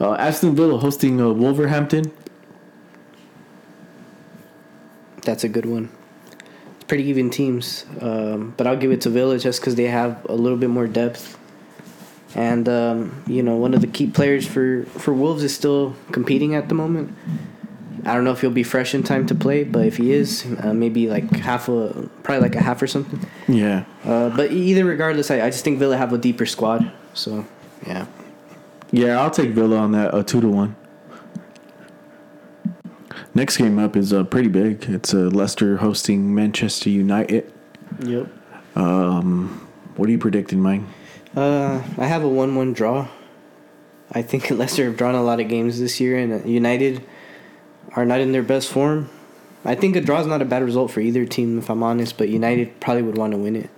Uh, 0.00 0.14
Aston 0.14 0.54
Villa 0.54 0.78
hosting 0.78 1.20
uh, 1.20 1.30
Wolverhampton. 1.30 2.12
That's 5.22 5.44
a 5.44 5.48
good 5.48 5.64
one. 5.66 5.88
It's 6.74 6.84
pretty 6.84 7.04
even 7.04 7.30
teams, 7.30 7.86
um, 8.00 8.54
but 8.56 8.66
I'll 8.66 8.76
give 8.76 8.90
it 8.90 9.00
to 9.02 9.10
Villa 9.10 9.38
just 9.38 9.60
because 9.60 9.76
they 9.76 9.84
have 9.84 10.24
a 10.28 10.34
little 10.34 10.58
bit 10.58 10.68
more 10.68 10.86
depth. 10.86 11.38
And 12.34 12.68
um, 12.68 13.22
you 13.26 13.42
know, 13.42 13.56
one 13.56 13.72
of 13.72 13.80
the 13.80 13.86
key 13.86 14.08
players 14.08 14.46
for 14.46 14.84
for 14.98 15.14
Wolves 15.14 15.44
is 15.44 15.54
still 15.54 15.94
competing 16.10 16.54
at 16.54 16.68
the 16.68 16.74
moment. 16.74 17.14
I 18.04 18.14
don't 18.14 18.24
know 18.24 18.32
if 18.32 18.40
he'll 18.40 18.50
be 18.50 18.62
fresh 18.62 18.94
in 18.94 19.02
time 19.02 19.26
to 19.26 19.34
play, 19.34 19.64
but 19.64 19.86
if 19.86 19.96
he 19.96 20.12
is, 20.12 20.44
uh, 20.62 20.72
maybe 20.72 21.08
like 21.08 21.30
half 21.36 21.68
a, 21.68 22.08
probably 22.22 22.42
like 22.42 22.56
a 22.56 22.62
half 22.62 22.82
or 22.82 22.86
something. 22.86 23.20
Yeah. 23.48 23.84
Uh, 24.04 24.30
but 24.30 24.50
either 24.50 24.84
regardless, 24.84 25.30
I, 25.30 25.40
I 25.42 25.50
just 25.50 25.64
think 25.64 25.78
Villa 25.78 25.96
have 25.96 26.12
a 26.12 26.18
deeper 26.18 26.46
squad. 26.46 26.90
So, 27.14 27.46
yeah. 27.86 28.06
Yeah, 28.90 29.20
I'll 29.20 29.30
take 29.30 29.50
Villa 29.50 29.76
on 29.78 29.92
that 29.92 30.14
a 30.14 30.22
two 30.22 30.40
to 30.40 30.48
one. 30.48 30.76
Next 33.34 33.56
game 33.56 33.78
up 33.78 33.96
is 33.96 34.12
uh, 34.12 34.24
pretty 34.24 34.48
big. 34.48 34.84
It's 34.88 35.14
uh, 35.14 35.18
Leicester 35.32 35.78
hosting 35.78 36.34
Manchester 36.34 36.90
United. 36.90 37.50
Yep. 38.04 38.28
Um, 38.76 39.68
What 39.96 40.08
are 40.08 40.12
you 40.12 40.18
predicting, 40.18 40.60
Mike? 40.60 40.82
Uh, 41.34 41.82
I 41.96 42.06
have 42.06 42.22
a 42.24 42.28
one-one 42.28 42.72
draw. 42.74 43.08
I 44.10 44.20
think 44.22 44.50
Leicester 44.50 44.84
have 44.84 44.96
drawn 44.96 45.14
a 45.14 45.22
lot 45.22 45.40
of 45.40 45.48
games 45.48 45.80
this 45.80 45.98
year, 46.00 46.18
and 46.18 46.46
United 46.48 47.02
are 47.94 48.04
not 48.04 48.20
in 48.20 48.32
their 48.32 48.42
best 48.42 48.68
form. 48.68 49.08
I 49.64 49.74
think 49.74 49.94
a 49.96 50.00
draw 50.00 50.20
is 50.20 50.26
not 50.26 50.42
a 50.42 50.44
bad 50.44 50.62
result 50.62 50.90
for 50.90 51.00
either 51.00 51.24
team, 51.24 51.58
if 51.58 51.70
I'm 51.70 51.82
honest. 51.82 52.18
But 52.18 52.28
United 52.28 52.80
probably 52.80 53.02
would 53.02 53.16
want 53.16 53.32
to 53.32 53.38
win 53.38 53.56
it. 53.56 53.70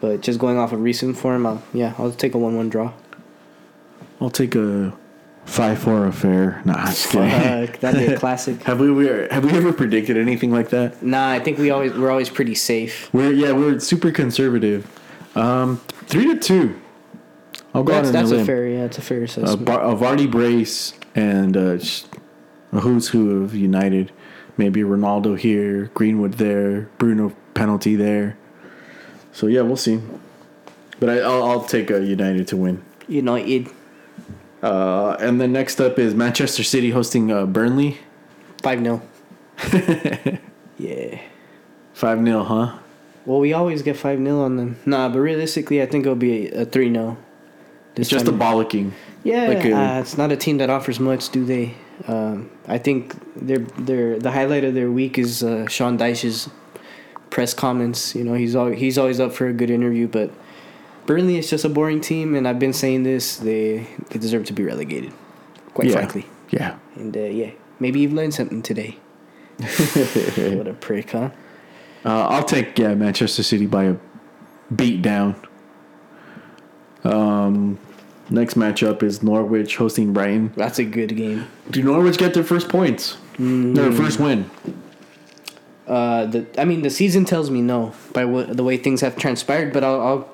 But 0.00 0.20
just 0.20 0.38
going 0.38 0.58
off 0.58 0.72
of 0.72 0.80
recent 0.80 1.16
form, 1.16 1.46
I'll, 1.46 1.62
yeah, 1.72 1.94
I'll 1.98 2.12
take 2.12 2.34
a 2.34 2.38
one-one 2.38 2.68
draw. 2.68 2.92
I'll 4.20 4.30
take 4.30 4.54
a 4.54 4.96
five 5.44 5.78
four 5.78 6.06
affair. 6.06 6.60
Nah, 6.64 6.86
just 6.86 7.10
kidding. 7.10 7.28
That'd 7.80 8.06
be 8.06 8.12
a 8.12 8.18
classic. 8.20 8.62
have 8.64 8.80
we, 8.80 8.90
we 8.90 9.06
have 9.06 9.44
we 9.44 9.52
ever 9.52 9.72
predicted 9.72 10.16
anything 10.16 10.52
like 10.52 10.68
that? 10.70 11.02
Nah, 11.02 11.30
I 11.30 11.40
think 11.40 11.58
we 11.58 11.70
always 11.70 11.92
we're 11.94 12.10
always 12.10 12.28
pretty 12.28 12.54
safe. 12.54 13.12
We're 13.12 13.32
yeah, 13.32 13.52
we're 13.52 13.80
super 13.80 14.12
conservative. 14.12 14.86
Um, 15.34 15.78
three 16.06 16.26
to 16.34 16.38
two. 16.38 16.80
I'll 17.74 17.82
go 17.82 17.92
That's, 17.92 18.08
out 18.08 18.16
on 18.16 18.30
that's 18.30 18.42
a 18.42 18.44
fair, 18.44 18.66
yeah, 18.66 18.84
it's 18.84 18.98
a 18.98 19.02
fair 19.02 19.22
assessment. 19.22 19.64
Bar- 19.64 19.82
a 19.82 19.94
Vardy 19.94 20.30
brace 20.30 20.94
and 21.14 21.56
uh, 21.56 21.76
just 21.76 22.08
a 22.72 22.80
who's 22.80 23.08
who 23.08 23.42
of 23.42 23.54
United. 23.54 24.12
Maybe 24.56 24.80
Ronaldo 24.82 25.38
here, 25.38 25.90
Greenwood 25.94 26.34
there, 26.34 26.88
Bruno 26.98 27.32
penalty 27.54 27.94
there. 27.94 28.36
So 29.32 29.46
yeah, 29.46 29.60
we'll 29.62 29.76
see. 29.76 30.00
But 30.98 31.10
I, 31.10 31.18
I'll, 31.20 31.44
I'll 31.44 31.64
take 31.64 31.90
a 31.90 32.04
United 32.04 32.48
to 32.48 32.56
win. 32.56 32.82
United 33.06 33.68
Uh, 34.62 35.16
and 35.20 35.40
then 35.40 35.52
next 35.52 35.80
up 35.80 35.98
is 35.98 36.14
Manchester 36.14 36.64
City 36.64 36.90
hosting 36.90 37.30
uh, 37.30 37.46
Burnley. 37.46 37.98
five 38.62 38.80
0 38.82 39.00
Yeah. 40.78 41.20
Five 41.94 42.22
0 42.24 42.42
huh? 42.44 42.78
Well, 43.26 43.40
we 43.40 43.52
always 43.52 43.82
get 43.82 43.96
5 43.96 44.18
0 44.18 44.40
on 44.40 44.56
them. 44.56 44.76
Nah, 44.86 45.08
but 45.08 45.18
realistically, 45.20 45.80
I 45.82 45.86
think 45.86 46.04
it'll 46.06 46.16
be 46.16 46.48
a 46.48 46.64
3 46.64 46.92
0. 46.92 47.16
It's 47.96 48.08
just 48.08 48.26
a 48.28 48.32
bollocking. 48.32 48.92
Yeah, 49.24 49.48
like 49.48 49.64
a- 49.64 49.72
uh, 49.72 50.00
it's 50.00 50.16
not 50.18 50.32
a 50.32 50.36
team 50.36 50.58
that 50.58 50.70
offers 50.70 50.98
much, 51.00 51.30
do 51.30 51.44
they? 51.44 51.74
Um, 52.06 52.50
I 52.66 52.78
think 52.78 53.14
they're, 53.34 53.58
they're, 53.78 54.18
the 54.18 54.30
highlight 54.30 54.64
of 54.64 54.74
their 54.74 54.90
week 54.90 55.18
is 55.18 55.42
uh, 55.42 55.66
Sean 55.66 55.98
Dyche's 55.98 56.48
press 57.30 57.54
comments. 57.54 58.14
You 58.14 58.24
know, 58.24 58.34
he's 58.34 58.54
always, 58.54 58.78
he's 58.78 58.98
always 58.98 59.20
up 59.20 59.32
for 59.32 59.48
a 59.48 59.52
good 59.52 59.70
interview, 59.70 60.06
but 60.06 60.30
Burnley 61.06 61.38
is 61.38 61.50
just 61.50 61.64
a 61.64 61.68
boring 61.68 62.00
team, 62.00 62.34
and 62.34 62.46
I've 62.46 62.58
been 62.58 62.72
saying 62.72 63.02
this. 63.02 63.36
They, 63.36 63.86
they 64.10 64.18
deserve 64.18 64.44
to 64.46 64.52
be 64.52 64.62
relegated, 64.62 65.12
quite 65.74 65.88
yeah. 65.88 65.94
frankly. 65.94 66.26
Yeah. 66.50 66.78
And 66.94 67.16
uh, 67.16 67.20
yeah, 67.20 67.50
maybe 67.80 68.00
you've 68.00 68.12
learned 68.12 68.34
something 68.34 68.62
today. 68.62 68.98
what 69.58 70.68
a 70.68 70.76
prick, 70.78 71.10
huh? 71.10 71.30
Uh, 72.04 72.26
I'll 72.28 72.44
take 72.44 72.78
yeah 72.78 72.94
Manchester 72.94 73.42
City 73.42 73.66
by 73.66 73.84
a 73.84 73.96
beat 74.74 75.02
down. 75.02 75.34
Um, 77.04 77.78
next 78.30 78.54
matchup 78.54 79.02
is 79.02 79.22
Norwich 79.22 79.76
hosting 79.76 80.12
Brighton. 80.12 80.52
That's 80.56 80.78
a 80.78 80.84
good 80.84 81.16
game. 81.16 81.46
Do 81.70 81.82
Norwich 81.82 82.18
get 82.18 82.34
their 82.34 82.44
first 82.44 82.68
points? 82.68 83.16
Their 83.38 83.92
first 83.92 84.18
win. 84.18 84.50
Uh, 85.86 86.26
the 86.26 86.46
I 86.58 86.64
mean, 86.64 86.82
the 86.82 86.90
season 86.90 87.24
tells 87.24 87.50
me 87.50 87.62
no 87.62 87.94
by 88.12 88.24
what, 88.24 88.56
the 88.56 88.64
way 88.64 88.76
things 88.76 89.00
have 89.00 89.16
transpired, 89.16 89.72
but 89.72 89.82
I'll 89.84 90.00
I'll, 90.00 90.28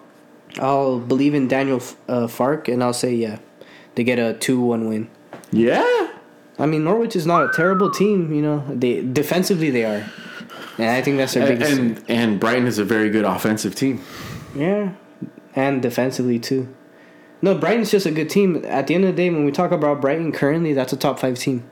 I'll 0.59 0.99
believe 0.99 1.35
in 1.35 1.47
Daniel 1.47 1.77
uh, 2.09 2.27
Farke 2.27 2.73
and 2.73 2.83
I'll 2.83 2.93
say 2.93 3.15
yeah, 3.15 3.39
they 3.95 4.03
get 4.05 4.19
a 4.19 4.35
two 4.35 4.61
one 4.61 4.89
win. 4.89 5.09
Yeah. 5.53 6.09
I 6.59 6.67
mean, 6.67 6.85
Norwich 6.85 7.15
is 7.17 7.27
not 7.27 7.43
a 7.45 7.53
terrible 7.53 7.91
team. 7.91 8.33
You 8.33 8.43
know, 8.43 8.65
they 8.69 9.03
defensively 9.03 9.71
they 9.71 9.85
are, 9.85 10.09
and 10.79 10.89
I 10.91 11.03
think 11.03 11.17
that's 11.19 11.35
their 11.35 11.47
And, 11.49 11.59
biggest. 11.59 11.79
and 11.79 12.05
and 12.09 12.41
Brighton 12.41 12.67
is 12.67 12.79
a 12.79 12.85
very 12.85 13.11
good 13.11 13.25
offensive 13.25 13.75
team. 13.77 14.01
yeah, 14.57 14.93
and 15.55 15.83
defensively 15.83 16.39
too. 16.41 16.69
No, 17.45 17.55
Brighton's 17.55 17.91
just 17.91 18.07
a 18.07 18.11
good 18.11 18.31
team. 18.31 18.65
At 18.65 18.87
the 18.87 18.95
end 18.95 19.05
of 19.05 19.15
the 19.15 19.23
day, 19.23 19.29
when 19.31 19.45
we 19.45 19.53
talk 19.53 19.71
about 19.71 20.01
Brighton 20.01 20.33
currently, 20.33 20.73
that's 20.73 20.93
a 20.93 20.97
top 20.97 21.19
five 21.19 21.39
team, 21.39 21.63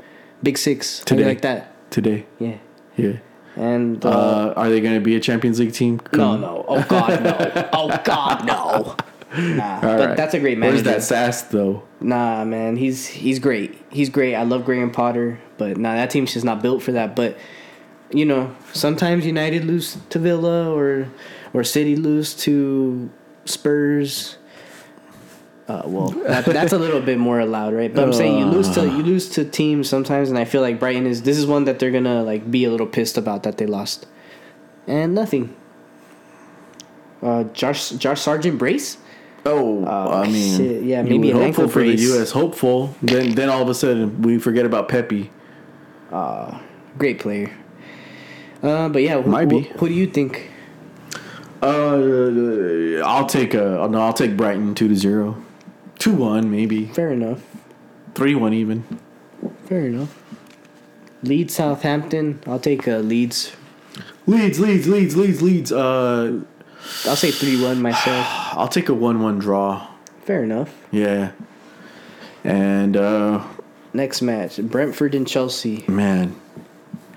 big 0.42 0.58
six. 0.58 0.98
How 1.00 1.04
do 1.04 1.14
you 1.14 1.18
Today. 1.20 1.28
like 1.30 1.40
that? 1.42 1.90
Today. 1.90 2.26
Yeah, 2.38 2.56
Yeah. 2.96 3.12
and 3.56 4.04
uh, 4.04 4.08
Uh, 4.10 4.54
are 4.56 4.68
they 4.68 4.80
going 4.80 4.94
to 4.94 5.00
be 5.00 5.16
a 5.16 5.20
Champions 5.20 5.58
League 5.60 5.72
team? 5.72 6.00
no, 6.12 6.36
no, 6.36 6.64
oh 6.68 6.84
god, 6.88 7.22
no, 7.24 7.68
oh 7.72 8.00
god, 8.04 8.44
no. 8.46 8.96
Nah, 9.34 9.74
All 9.76 9.80
but 9.80 10.08
right. 10.08 10.16
that's 10.16 10.34
a 10.34 10.38
great 10.40 10.58
Where's 10.60 10.82
manager. 10.82 10.90
that 10.90 11.02
sass 11.02 11.40
though? 11.44 11.82
Nah, 12.00 12.44
man, 12.44 12.76
he's 12.76 13.06
he's 13.06 13.38
great. 13.38 13.74
He's 13.90 14.10
great. 14.10 14.34
I 14.34 14.42
love 14.42 14.66
Graham 14.66 14.90
Potter, 14.90 15.40
but 15.56 15.78
nah, 15.78 15.94
that 15.94 16.10
team's 16.10 16.34
just 16.34 16.44
not 16.44 16.60
built 16.60 16.82
for 16.82 16.92
that. 16.92 17.16
But 17.16 17.38
you 18.12 18.26
know, 18.26 18.54
sometimes 18.74 19.24
United 19.24 19.64
lose 19.64 19.96
to 20.10 20.18
Villa 20.18 20.70
or 20.70 21.08
or 21.54 21.64
City 21.64 21.96
lose 21.96 22.34
to 22.44 23.08
Spurs. 23.46 24.36
Uh, 25.72 25.82
well, 25.86 26.08
that, 26.10 26.44
that's 26.44 26.72
a 26.74 26.78
little 26.78 27.00
bit 27.00 27.18
more 27.18 27.40
allowed, 27.40 27.72
right? 27.72 27.92
But 27.94 28.04
I'm 28.04 28.12
saying 28.12 28.38
you 28.38 28.44
lose 28.44 28.68
to 28.70 28.82
you 28.82 29.02
lose 29.02 29.28
to 29.30 29.44
teams 29.44 29.88
sometimes, 29.88 30.28
and 30.28 30.36
I 30.38 30.44
feel 30.44 30.60
like 30.60 30.78
Brighton 30.78 31.06
is 31.06 31.22
this 31.22 31.38
is 31.38 31.46
one 31.46 31.64
that 31.64 31.78
they're 31.78 31.90
gonna 31.90 32.22
like 32.22 32.50
be 32.50 32.64
a 32.64 32.70
little 32.70 32.86
pissed 32.86 33.16
about 33.16 33.42
that 33.44 33.56
they 33.56 33.66
lost, 33.66 34.06
and 34.86 35.14
nothing. 35.14 35.54
Uh, 37.22 37.44
Josh 37.54 37.90
Josh 37.90 38.20
Sargent 38.20 38.58
brace. 38.58 38.98
Oh, 39.46 39.84
Oh, 39.86 40.12
I 40.22 40.28
mean, 40.28 40.56
shit. 40.58 40.82
Yeah, 40.84 41.02
maybe 41.02 41.30
an 41.30 41.36
hopeful 41.36 41.42
ankle 41.46 41.68
for 41.68 41.80
brace. 41.80 41.98
the 42.00 42.06
U.S. 42.16 42.30
Hopeful. 42.30 42.94
Then, 43.02 43.34
then 43.34 43.48
all 43.48 43.62
of 43.62 43.68
a 43.68 43.74
sudden 43.74 44.22
we 44.22 44.38
forget 44.38 44.66
about 44.66 44.88
Pepe. 44.88 45.30
Uh, 46.12 46.60
great 46.98 47.18
player. 47.18 47.50
Uh, 48.62 48.88
but 48.88 49.02
yeah, 49.02 49.20
who, 49.20 49.30
Might 49.30 49.48
be. 49.48 49.60
Who, 49.62 49.78
who 49.78 49.88
do 49.88 49.94
you 49.94 50.06
think? 50.06 50.50
Uh, 51.60 53.00
I'll 53.04 53.26
take 53.26 53.54
a 53.54 53.86
no. 53.90 54.00
I'll 54.00 54.12
take 54.12 54.36
Brighton 54.36 54.74
two 54.74 54.88
to 54.88 54.94
zero, 54.96 55.41
two 56.02 56.12
one 56.12 56.50
maybe 56.50 56.86
Fair 56.86 57.12
enough. 57.12 57.40
three 58.14 58.34
one 58.34 58.52
even. 58.52 58.82
Fair 59.66 59.86
enough. 59.86 60.18
Leeds, 61.22 61.54
Southampton. 61.54 62.40
I'll 62.44 62.58
take 62.58 62.88
uh, 62.88 62.96
Leeds. 62.98 63.52
Leeds, 64.26 64.58
Leeds, 64.58 64.88
Leeds, 64.88 65.16
Leeds, 65.16 65.40
Leeds. 65.42 65.70
Uh, 65.70 66.40
I'll 67.06 67.14
say 67.14 67.30
three 67.30 67.62
one 67.62 67.80
myself. 67.80 68.26
I'll 68.58 68.66
take 68.66 68.88
a 68.88 68.94
one 68.94 69.22
one 69.22 69.38
draw. 69.38 69.86
Fair 70.24 70.42
enough. 70.42 70.74
Yeah, 70.90 71.32
and 72.42 72.96
uh, 72.96 73.44
Next 73.94 74.22
match, 74.22 74.56
Brentford 74.60 75.14
and 75.14 75.28
Chelsea. 75.28 75.84
man, 75.86 76.34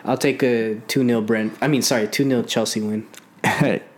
I'll 0.04 0.18
take 0.18 0.44
a 0.44 0.76
two 0.88 1.08
0 1.08 1.22
Brent. 1.22 1.58
I 1.62 1.68
mean, 1.68 1.82
sorry, 1.82 2.08
two 2.08 2.26
0 2.26 2.44
Chelsea 2.44 2.82
win. 2.82 3.08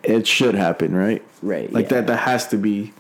it 0.04 0.28
should 0.28 0.56
happen, 0.56 0.96
right? 0.96 1.22
Right. 1.42 1.72
Like 1.74 1.86
yeah. 1.86 1.96
that. 2.02 2.08
That 2.08 2.20
has 2.20 2.48
to 2.50 2.58
be. 2.58 2.94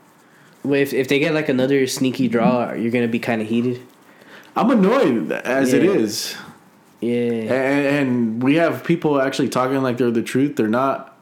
If 0.73 0.94
if 0.94 1.07
they 1.07 1.19
get 1.19 1.34
like 1.34 1.49
another 1.49 1.88
sneaky 1.88 2.27
draw, 2.27 2.73
you're 2.73 2.91
gonna 2.91 3.07
be 3.07 3.19
kind 3.19 3.41
of 3.41 3.48
heated. 3.48 3.81
I'm 4.56 4.69
annoyed 4.72 5.31
as 5.31 5.73
it 5.73 5.84
Yeah. 5.84 5.91
is. 5.91 6.35
Yeah. 6.99 7.53
And, 7.53 7.85
and 8.10 8.44
we 8.44 8.56
have 8.56 8.84
people 8.84 9.22
actually 9.22 9.49
talking 9.49 9.81
like 9.84 9.98
they're 9.98 10.10
the 10.11 10.23
truth. 10.23 10.56
They're 10.56 10.68
not. 10.68 11.15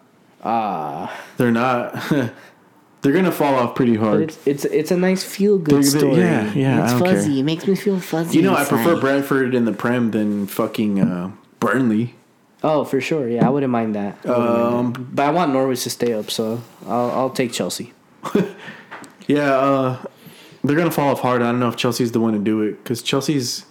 Ah. 0.43 1.11
They're 1.37 1.51
not. 1.51 1.93
they're 3.01 3.11
gonna 3.13 3.31
fall 3.31 3.55
off 3.55 3.75
pretty 3.75 3.95
hard. 3.95 4.21
it's 4.23 4.37
it's 4.47 4.65
it's 4.65 4.91
a 4.91 4.97
nice 4.97 5.23
feel 5.23 5.57
good 5.57 5.83
story. 5.85 6.17
yeah, 6.17 6.51
yeah, 6.53 6.83
It's 6.83 6.93
fuzzy. 6.99 7.29
care. 7.31 7.39
It 7.39 7.43
makes 7.43 7.67
me 7.67 7.75
feel 7.75 7.99
fuzzy. 7.99 8.37
You 8.37 8.43
know, 8.43 8.55
I 8.55 8.63
prefer 8.63 8.91
inside. 8.91 9.01
Brentford 9.01 9.53
in 9.53 9.65
the 9.65 9.73
Prem 9.73 10.11
than 10.11 10.47
fucking 10.47 10.99
uh, 11.01 11.31
Burnley. 11.59 12.15
Oh, 12.63 12.83
for 12.83 12.99
sure. 13.01 13.27
Yeah, 13.29 13.45
I 13.45 13.49
wouldn't 13.49 13.71
mind 13.71 13.93
that. 13.95 14.17
I 14.25 14.29
wouldn't 14.29 14.49
mind 14.49 14.73
Um, 14.73 14.93
that. 14.93 15.15
but 15.15 15.23
I 15.27 15.31
want 15.31 15.51
Norwich 15.53 15.83
to 15.83 15.89
stay 15.89 16.13
up, 16.13 16.31
so 16.31 16.61
I'll 16.87 17.11
I'll 17.11 17.29
take 17.31 17.51
Chelsea. 17.51 17.91
Yeah, 19.27 19.51
uh, 19.55 20.05
they're 20.63 20.75
gonna 20.75 20.91
fall 20.91 21.09
off 21.09 21.21
hard. 21.21 21.41
I 21.41 21.51
don't 21.51 21.59
know 21.59 21.69
if 21.69 21.75
Chelsea's 21.75 22.11
the 22.11 22.19
one 22.19 22.33
to 22.33 22.39
do 22.39 22.61
it 22.61 22.83
because 22.83 23.01
Chelsea's 23.01 23.65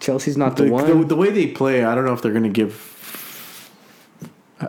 Chelsea's 0.00 0.36
not 0.36 0.56
the, 0.56 0.64
the, 0.64 0.70
one. 0.70 1.00
the 1.00 1.06
the 1.06 1.16
way 1.16 1.30
they 1.30 1.48
play. 1.48 1.84
I 1.84 1.94
don't 1.94 2.04
know 2.04 2.12
if 2.12 2.22
they're 2.22 2.32
gonna 2.32 2.48
give 2.48 3.70
uh, 4.60 4.68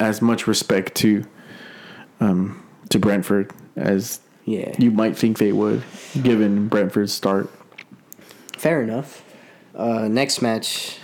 as 0.00 0.20
much 0.20 0.46
respect 0.46 0.94
to 0.96 1.24
um, 2.20 2.64
to 2.90 2.98
Brentford 2.98 3.52
as 3.76 4.20
yeah, 4.44 4.74
you 4.78 4.90
might 4.90 5.16
think 5.16 5.38
they 5.38 5.52
would, 5.52 5.82
given 6.22 6.68
Brentford's 6.68 7.12
start. 7.12 7.50
fair 8.56 8.82
enough. 8.82 9.24
Uh, 9.74 10.08
next 10.08 10.42
match, 10.42 10.98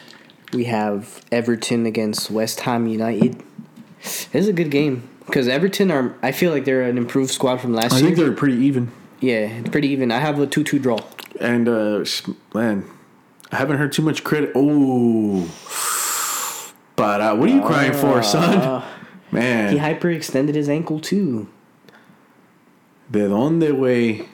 we 0.53 0.65
have 0.65 1.25
Everton 1.31 1.87
against 1.87 2.31
West 2.31 2.61
Ham 2.61 2.87
United. 2.87 3.43
This 4.03 4.29
is 4.33 4.49
a 4.49 4.53
good 4.53 4.71
game 4.71 5.09
because 5.27 5.49
Everton 5.49 5.91
are. 5.91 6.15
I 6.23 6.33
feel 6.33 6.51
like 6.53 6.65
they're 6.65 6.83
an 6.83 6.99
improved 6.99 7.31
squad 7.31 7.59
from 7.59 7.73
last 7.75 7.93
I 7.93 7.97
year. 7.99 8.07
think 8.07 8.17
they're 8.19 8.33
pretty 8.33 8.57
even. 8.65 8.91
yeah, 9.21 9.47
it's 9.47 9.69
pretty 9.71 9.89
even. 9.89 10.11
I 10.13 10.19
have 10.21 10.39
a 10.39 10.47
two-two 10.47 10.79
draw. 10.79 10.99
And 11.41 11.69
uh, 11.69 12.05
man, 12.55 12.85
I 13.51 13.57
haven't 13.57 13.79
heard 13.79 13.93
too 13.93 14.03
much 14.03 14.23
credit. 14.25 14.53
Oh, 14.55 15.43
but 16.97 17.21
uh, 17.21 17.35
what 17.37 17.49
are 17.49 17.53
you 17.55 17.63
crying 17.63 17.93
for, 17.93 18.23
son? 18.23 18.83
Man, 19.33 19.73
He 19.73 19.79
hyperextended 19.79 20.55
his 20.55 20.69
ankle 20.69 21.01
too. 21.01 21.49
de 23.11 23.29
donde 23.29 23.73
way? 23.73 24.29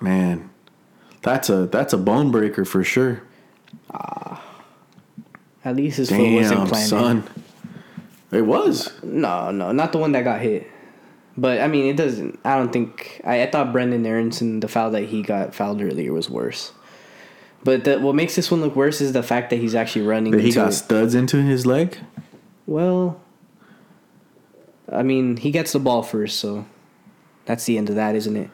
man, 0.00 0.48
that's 1.22 1.50
a 1.50 1.66
that's 1.66 1.92
a 1.92 1.98
bone 1.98 2.30
breaker 2.30 2.64
for 2.64 2.82
sure. 2.82 3.22
At 5.64 5.76
least 5.76 5.98
his 5.98 6.08
foot 6.08 6.32
wasn't 6.32 6.58
Damn, 6.60 6.66
planted. 6.68 6.88
son, 6.88 7.24
it 8.30 8.42
was. 8.42 8.92
No, 9.02 9.50
no, 9.50 9.72
not 9.72 9.92
the 9.92 9.98
one 9.98 10.12
that 10.12 10.24
got 10.24 10.40
hit. 10.40 10.70
But 11.36 11.60
I 11.60 11.68
mean, 11.68 11.86
it 11.86 11.96
doesn't. 11.96 12.38
I 12.44 12.56
don't 12.56 12.72
think. 12.72 13.20
I, 13.24 13.42
I 13.42 13.50
thought 13.50 13.68
Brenden 13.68 14.04
Aaronson, 14.04 14.60
the 14.60 14.68
foul 14.68 14.90
that 14.90 15.04
he 15.04 15.22
got 15.22 15.54
fouled 15.54 15.80
earlier, 15.80 16.12
was 16.12 16.28
worse. 16.28 16.72
But 17.64 17.84
the, 17.84 17.98
what 18.00 18.14
makes 18.14 18.36
this 18.36 18.50
one 18.50 18.60
look 18.60 18.76
worse 18.76 19.00
is 19.00 19.12
the 19.12 19.22
fact 19.22 19.50
that 19.50 19.56
he's 19.56 19.74
actually 19.74 20.06
running. 20.06 20.32
That 20.32 20.42
he 20.42 20.52
got 20.52 20.70
it. 20.70 20.72
studs 20.72 21.14
into 21.14 21.42
his 21.42 21.64
leg. 21.64 21.96
Well, 22.66 23.20
I 24.90 25.02
mean, 25.02 25.36
he 25.36 25.50
gets 25.50 25.72
the 25.72 25.78
ball 25.78 26.02
first, 26.02 26.40
so 26.40 26.66
that's 27.46 27.64
the 27.64 27.78
end 27.78 27.88
of 27.88 27.94
that, 27.96 28.14
isn't 28.14 28.36
it? 28.36 28.50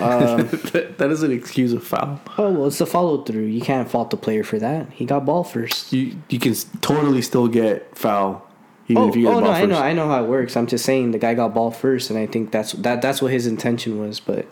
Um, 0.00 0.48
that 0.72 0.96
doesn't 0.98 1.32
excuse 1.32 1.72
a 1.72 1.80
foul. 1.80 2.20
oh 2.38 2.52
well, 2.52 2.66
it's 2.66 2.78
the 2.78 2.86
follow 2.86 3.24
through. 3.24 3.46
You 3.46 3.60
can't 3.60 3.90
fault 3.90 4.10
the 4.10 4.16
player 4.16 4.44
for 4.44 4.60
that. 4.60 4.88
He 4.90 5.04
got 5.04 5.24
ball 5.26 5.42
first. 5.42 5.92
You 5.92 6.16
you 6.28 6.38
can 6.38 6.54
totally 6.80 7.22
still 7.22 7.48
get 7.48 7.96
foul 7.98 8.48
even 8.88 9.02
Oh, 9.02 9.08
if 9.08 9.16
you 9.16 9.22
get 9.22 9.32
oh 9.34 9.40
no, 9.40 9.46
ball 9.46 9.54
I 9.54 9.64
know, 9.64 9.78
I 9.78 9.92
know 9.92 10.08
how 10.08 10.22
it 10.24 10.28
works. 10.28 10.56
I'm 10.56 10.66
just 10.66 10.84
saying 10.84 11.10
the 11.12 11.18
guy 11.18 11.34
got 11.34 11.54
ball 11.54 11.70
first, 11.70 12.10
and 12.10 12.18
I 12.18 12.26
think 12.26 12.50
that's 12.52 12.72
that 12.72 13.00
that's 13.02 13.22
what 13.22 13.32
his 13.32 13.46
intention 13.46 13.98
was. 13.98 14.20
But 14.20 14.46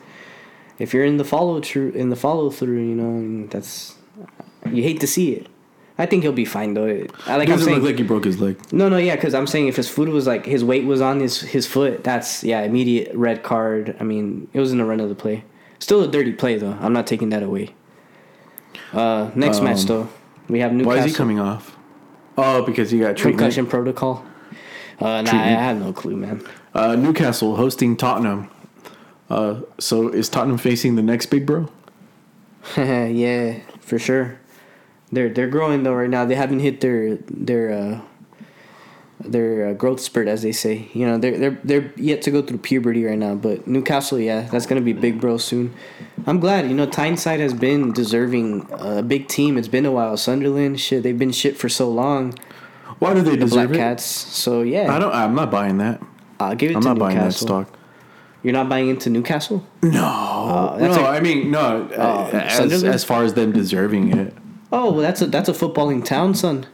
if 0.78 0.94
you're 0.94 1.04
in 1.04 1.16
the 1.18 1.24
follow 1.24 1.60
through, 1.60 1.90
in 1.90 2.08
the 2.10 2.16
follow 2.16 2.50
through, 2.50 2.78
you 2.78 2.94
know, 2.94 3.04
and 3.10 3.50
that's 3.50 3.96
you 4.70 4.82
hate 4.82 5.00
to 5.00 5.06
see 5.06 5.32
it. 5.32 5.46
I 5.98 6.06
think 6.06 6.22
he'll 6.22 6.32
be 6.32 6.46
fine 6.46 6.72
though. 6.74 6.86
I 7.26 7.36
like 7.36 7.48
I'm 7.48 7.54
Doesn't 7.56 7.66
saying. 7.66 7.76
look 7.80 7.86
like 7.86 7.98
he 7.98 8.02
broke 8.02 8.24
his 8.24 8.40
leg. 8.40 8.56
no, 8.72 8.88
no, 8.88 8.96
yeah, 8.96 9.14
because 9.14 9.34
I'm 9.34 9.46
saying 9.46 9.68
if 9.68 9.76
his 9.76 9.88
foot 9.90 10.08
was 10.08 10.26
like 10.26 10.46
his 10.46 10.64
weight 10.64 10.84
was 10.86 11.00
on 11.02 11.20
his 11.20 11.40
his 11.42 11.66
foot, 11.66 12.02
that's 12.02 12.42
yeah, 12.42 12.62
immediate 12.62 13.14
red 13.14 13.42
card. 13.42 13.94
I 14.00 14.04
mean, 14.04 14.48
it 14.54 14.60
was 14.60 14.72
in 14.72 14.78
the 14.78 14.84
run 14.86 15.00
of 15.00 15.10
the 15.10 15.14
play. 15.14 15.44
Still 15.78 16.02
a 16.02 16.08
dirty 16.08 16.32
play 16.32 16.56
though. 16.56 16.76
I'm 16.80 16.94
not 16.94 17.06
taking 17.06 17.28
that 17.28 17.42
away. 17.42 17.74
Uh, 18.92 19.30
next 19.34 19.60
match 19.60 19.80
Um, 19.82 19.86
though, 19.86 20.08
we 20.48 20.60
have 20.60 20.72
Newcastle. 20.72 20.96
Why 20.98 21.04
is 21.04 21.12
he 21.12 21.16
coming 21.16 21.38
off? 21.38 21.76
Oh, 22.36 22.62
because 22.62 22.90
he 22.90 22.98
got 22.98 23.16
treatment. 23.16 23.38
Concussion 23.38 23.66
protocol. 23.66 24.24
Uh, 24.98 25.04
nah, 25.04 25.18
I 25.20 25.22
Treatment. 25.24 25.60
have 25.60 25.78
no 25.80 25.92
clue, 25.92 26.16
man. 26.16 26.42
Uh, 26.74 26.94
Newcastle 26.96 27.56
hosting 27.56 27.96
Tottenham. 27.96 28.48
Uh, 29.28 29.62
so 29.78 30.08
is 30.08 30.28
Tottenham 30.28 30.58
facing 30.58 30.94
the 30.96 31.02
next 31.02 31.26
big 31.26 31.44
bro? 31.46 31.68
yeah, 32.76 33.58
for 33.80 33.98
sure. 33.98 34.38
They're 35.10 35.28
they're 35.28 35.48
growing 35.48 35.82
though 35.82 35.94
right 35.94 36.08
now. 36.08 36.24
They 36.24 36.36
haven't 36.36 36.60
hit 36.60 36.80
their 36.80 37.16
their 37.16 37.72
uh, 37.72 38.00
their 39.24 39.68
uh, 39.68 39.72
growth 39.74 40.00
spurt, 40.00 40.28
as 40.28 40.42
they 40.42 40.52
say. 40.52 40.88
You 40.92 41.06
know, 41.06 41.18
they're 41.18 41.38
they're 41.38 41.58
they're 41.64 41.92
yet 41.96 42.22
to 42.22 42.30
go 42.30 42.42
through 42.42 42.58
puberty 42.58 43.04
right 43.04 43.18
now. 43.18 43.34
But 43.34 43.66
Newcastle, 43.66 44.18
yeah, 44.18 44.42
that's 44.42 44.66
gonna 44.66 44.80
be 44.80 44.92
big 44.92 45.20
bro 45.20 45.38
soon. 45.38 45.74
I'm 46.26 46.40
glad. 46.40 46.68
You 46.68 46.74
know, 46.74 46.86
Tyneside 46.86 47.40
has 47.40 47.54
been 47.54 47.92
deserving 47.92 48.66
a 48.72 49.02
big 49.02 49.28
team. 49.28 49.56
It's 49.58 49.68
been 49.68 49.86
a 49.86 49.90
while. 49.92 50.16
Sunderland, 50.16 50.80
shit, 50.80 51.02
they've 51.02 51.18
been 51.18 51.32
shit 51.32 51.56
for 51.56 51.68
so 51.68 51.88
long. 51.90 52.34
Why 52.98 53.14
do 53.14 53.22
they 53.22 53.30
The 53.32 53.38
deserve 53.38 53.68
Black 53.70 53.76
it? 53.76 53.80
Cats. 53.80 54.04
So 54.04 54.62
yeah, 54.62 54.94
I 54.94 54.98
don't. 54.98 55.12
I'm 55.14 55.34
not 55.34 55.50
buying 55.50 55.78
that. 55.78 56.00
I'll 56.38 56.54
give 56.54 56.70
it 56.70 56.76
I'm 56.76 56.82
to 56.82 56.88
not 56.88 56.98
buying 56.98 57.18
that 57.18 57.34
stock. 57.34 57.68
You're 58.42 58.52
not 58.52 58.68
buying 58.68 58.88
into 58.88 59.08
Newcastle? 59.08 59.64
No, 59.84 60.76
that's 60.76 60.96
no. 60.96 61.04
a- 61.04 61.08
I 61.08 61.20
mean, 61.20 61.52
no. 61.52 61.88
uh, 61.96 62.30
as, 62.32 62.82
as 62.82 63.04
far 63.04 63.22
as 63.22 63.34
them 63.34 63.52
deserving 63.52 64.16
it, 64.18 64.34
Oh, 64.72 64.90
well, 64.90 65.00
that's 65.02 65.20
a 65.22 65.26
that's 65.26 65.48
a 65.48 65.52
footballing 65.52 66.04
town, 66.04 66.34
son. 66.34 66.66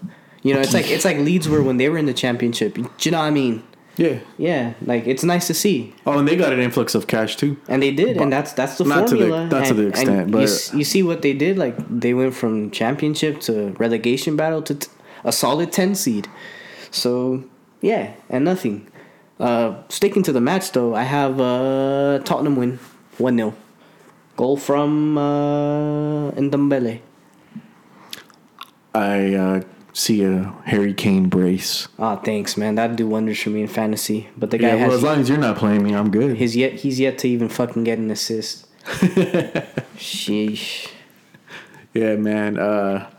You 0.43 0.55
know, 0.55 0.60
it's 0.60 0.73
like 0.74 0.89
it's 0.90 1.05
like 1.05 1.19
Leeds 1.19 1.48
were 1.48 1.62
when 1.62 1.77
they 1.78 1.89
were 1.89 1.98
in 1.98 2.06
the 2.06 2.15
championship. 2.15 2.74
Do 2.74 2.85
you 3.02 3.10
know 3.10 3.19
what 3.19 3.24
I 3.24 3.31
mean? 3.31 3.62
Yeah. 3.97 4.20
Yeah, 4.39 4.74
like 4.86 5.09
it's 5.09 5.24
nice 5.24 5.48
to 5.48 5.55
see, 5.55 5.93
Oh, 6.06 6.16
and 6.20 6.28
they 6.28 6.36
got 6.36 6.52
an 6.52 6.60
influx 6.60 6.94
of 6.94 7.09
cash 7.09 7.35
too. 7.35 7.56
and 7.69 7.82
they 7.82 7.90
did, 7.90 8.16
and 8.16 8.32
that's 8.32 8.52
that's 8.52 8.78
the 8.78 8.85
Not 8.85 9.09
to 9.09 9.16
the- 9.16 9.27
formula. 9.27 9.48
not 9.48 9.66
to 9.66 9.74
the 9.74 9.89
extent, 9.89 10.28
you, 10.28 10.32
but- 10.32 10.43
s- 10.44 10.73
you 10.73 10.85
see 10.85 11.02
what 11.02 11.23
they 11.23 11.32
did. 11.32 11.59
Like 11.59 11.74
they 11.90 12.15
went 12.15 12.35
from 12.35 12.70
championship 12.70 13.40
to 13.43 13.74
relegation 13.78 14.36
battle 14.36 14.62
to 14.62 14.74
t- 14.77 14.86
a 15.24 15.32
solid 15.32 15.73
ten 15.73 15.97
seed. 15.97 16.28
So 16.93 17.43
yeah, 17.82 18.12
and 18.31 18.44
nothing. 18.44 18.86
Uh, 19.40 19.74
sticking 19.89 20.23
to 20.23 20.32
the 20.32 20.40
match 20.40 20.70
though, 20.73 20.94
I 20.94 21.02
have 21.02 21.40
uh, 21.40 22.20
Tottenham 22.24 22.55
win 22.56 22.78
one 23.19 23.36
0 23.36 23.55
Goal 24.36 24.56
from 24.56 25.19
uh, 25.19 26.31
Ndombele. 26.39 27.01
I 28.94 29.35
uh, 29.35 29.60
see 29.93 30.23
a 30.24 30.55
Harry 30.66 30.94
Kane 30.94 31.28
brace. 31.28 31.89
Ah, 31.98 32.16
thanks, 32.16 32.56
man. 32.56 32.74
That'd 32.77 32.97
do 32.97 33.09
wonders 33.09 33.40
for 33.40 33.51
me 33.51 33.62
in 33.62 33.69
fantasy. 33.69 34.28
But 34.36 34.51
the 34.51 34.59
guy 34.59 34.69
Yeah, 34.77 34.86
well, 34.86 34.97
as 34.97 35.02
long 35.02 35.19
as 35.20 35.28
you're 35.28 35.39
not 35.39 35.56
playing 35.56 35.82
me, 35.82 35.94
I'm 35.94 36.10
good. 36.10 36.36
his 36.36 36.55
yet 36.56 36.74
he's 36.74 37.01
yet 37.01 37.19
to 37.19 37.28
even 37.28 37.48
fucking 37.48 37.85
get 37.85 37.98
an 37.98 38.10
assist. 38.10 38.66
Sheesh. 39.97 40.89
Yeah, 41.94 42.16
man. 42.16 42.59
Uh, 42.59 43.10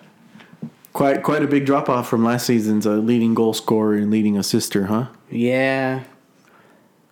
quite 0.94 1.24
quite 1.24 1.44
a 1.44 1.48
big 1.48 1.66
drop 1.66 1.90
off 1.90 2.08
from 2.10 2.24
last 2.24 2.46
season's 2.46 2.88
uh, 2.88 2.92
leading 2.92 3.34
goal 3.34 3.54
scorer 3.54 3.96
and 3.96 4.10
leading 4.12 4.38
assister, 4.38 4.86
huh? 4.88 5.08
Yeah. 5.30 6.04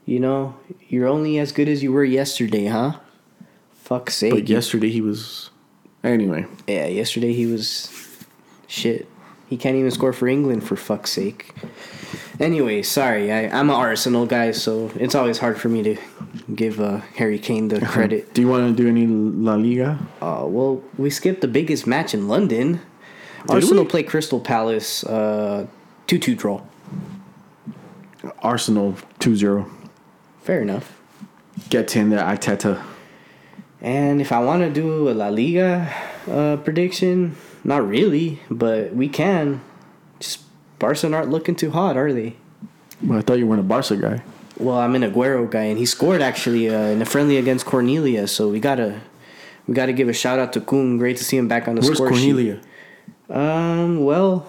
You 0.06 0.20
know, 0.22 0.56
you're 0.88 1.08
only 1.08 1.38
as 1.38 1.52
good 1.52 1.68
as 1.68 1.84
you 1.84 1.92
were 1.92 2.06
yesterday, 2.06 2.68
huh? 2.68 2.94
Fuck's 3.74 4.16
sake. 4.16 4.34
But 4.34 4.48
yesterday 4.48 4.90
he 4.90 5.02
was. 5.02 5.50
Anyway, 6.04 6.46
Yeah, 6.68 6.86
yesterday 6.88 7.34
he 7.34 7.46
was 7.46 7.92
shit. 8.68 9.10
He 9.50 9.56
can't 9.58 9.76
even 9.78 9.92
score 9.92 10.12
for 10.12 10.28
England 10.28 10.68
for 10.68 10.76
fuck's 10.76 11.12
sake. 11.12 11.54
Anyway, 12.40 12.84
sorry, 12.84 13.32
I, 13.32 13.48
I'm 13.48 13.70
an 13.70 13.76
Arsenal 13.76 14.26
guy, 14.26 14.52
so 14.52 14.92
it's 14.96 15.16
always 15.16 15.40
hard 15.40 15.60
for 15.60 15.70
me 15.70 15.84
to 15.84 15.98
give 16.54 16.80
uh, 16.80 16.98
Harry 17.16 17.40
Kane 17.40 17.70
the 17.70 17.82
credit. 17.86 18.34
do 18.34 18.42
you 18.42 18.48
want 18.48 18.76
to 18.76 18.84
do 18.84 18.90
any 18.90 19.08
La 19.08 19.56
Liga? 19.56 19.98
Uh, 20.22 20.44
well, 20.46 20.84
we 20.98 21.10
skipped 21.10 21.42
the 21.42 21.48
biggest 21.48 21.88
match 21.88 22.14
in 22.14 22.28
London. 22.28 22.82
Arsenal 23.50 23.86
we? 23.86 23.90
play 23.90 24.04
Crystal 24.04 24.40
Palace, 24.40 25.04
uh, 25.06 25.66
2 26.08 26.20
2 26.20 26.36
draw. 26.36 26.62
Arsenal 28.40 28.96
2-0. 29.20 29.70
Fair 30.44 30.62
enough. 30.62 31.00
Get 31.70 31.96
in 31.96 32.10
there, 32.10 32.24
Arteta. 32.24 32.84
And 33.82 34.22
if 34.22 34.32
I 34.32 34.40
want 34.40 34.64
to 34.64 34.70
do 34.70 35.10
a 35.10 35.12
La 35.12 35.30
Liga 35.30 35.92
uh, 36.30 36.58
prediction, 36.58 37.36
not 37.68 37.88
really, 37.88 38.40
but 38.50 38.96
we 38.96 39.08
can. 39.10 39.62
Just 40.20 40.40
Barca 40.80 41.14
aren't 41.14 41.30
looking 41.30 41.56
too 41.56 41.70
hot, 41.70 41.96
are 41.98 42.12
they? 42.12 42.36
Well, 43.04 43.20
I 43.20 43.22
thought 43.22 43.38
you 43.38 43.46
weren't 43.46 43.60
a 43.60 43.64
Barca 43.64 43.96
guy. 43.98 44.24
Well, 44.58 44.78
I'm 44.78 44.96
an 44.96 45.04
Aguero 45.04 45.48
guy, 45.52 45.66
and 45.66 45.78
he 45.78 45.86
scored 45.86 46.22
actually 46.22 46.70
uh, 46.70 46.80
in 46.88 47.02
a 47.02 47.06
friendly 47.06 47.38
against 47.38 47.66
Cornelia. 47.66 48.28
So 48.28 48.50
we 48.50 48.60
gotta 48.60 49.02
we 49.68 49.76
gotta 49.76 49.94
give 49.94 50.10
a 50.10 50.14
shout 50.14 50.40
out 50.40 50.54
to 50.54 50.62
Kun. 50.62 50.98
Great 50.98 51.18
to 51.18 51.24
see 51.24 51.38
him 51.38 51.48
back 51.48 51.68
on 51.68 51.76
the 51.76 51.82
Where's 51.82 51.98
score 51.98 52.10
Cornelia? 52.10 52.56
sheet. 52.56 53.36
Um, 53.36 54.04
well, 54.04 54.48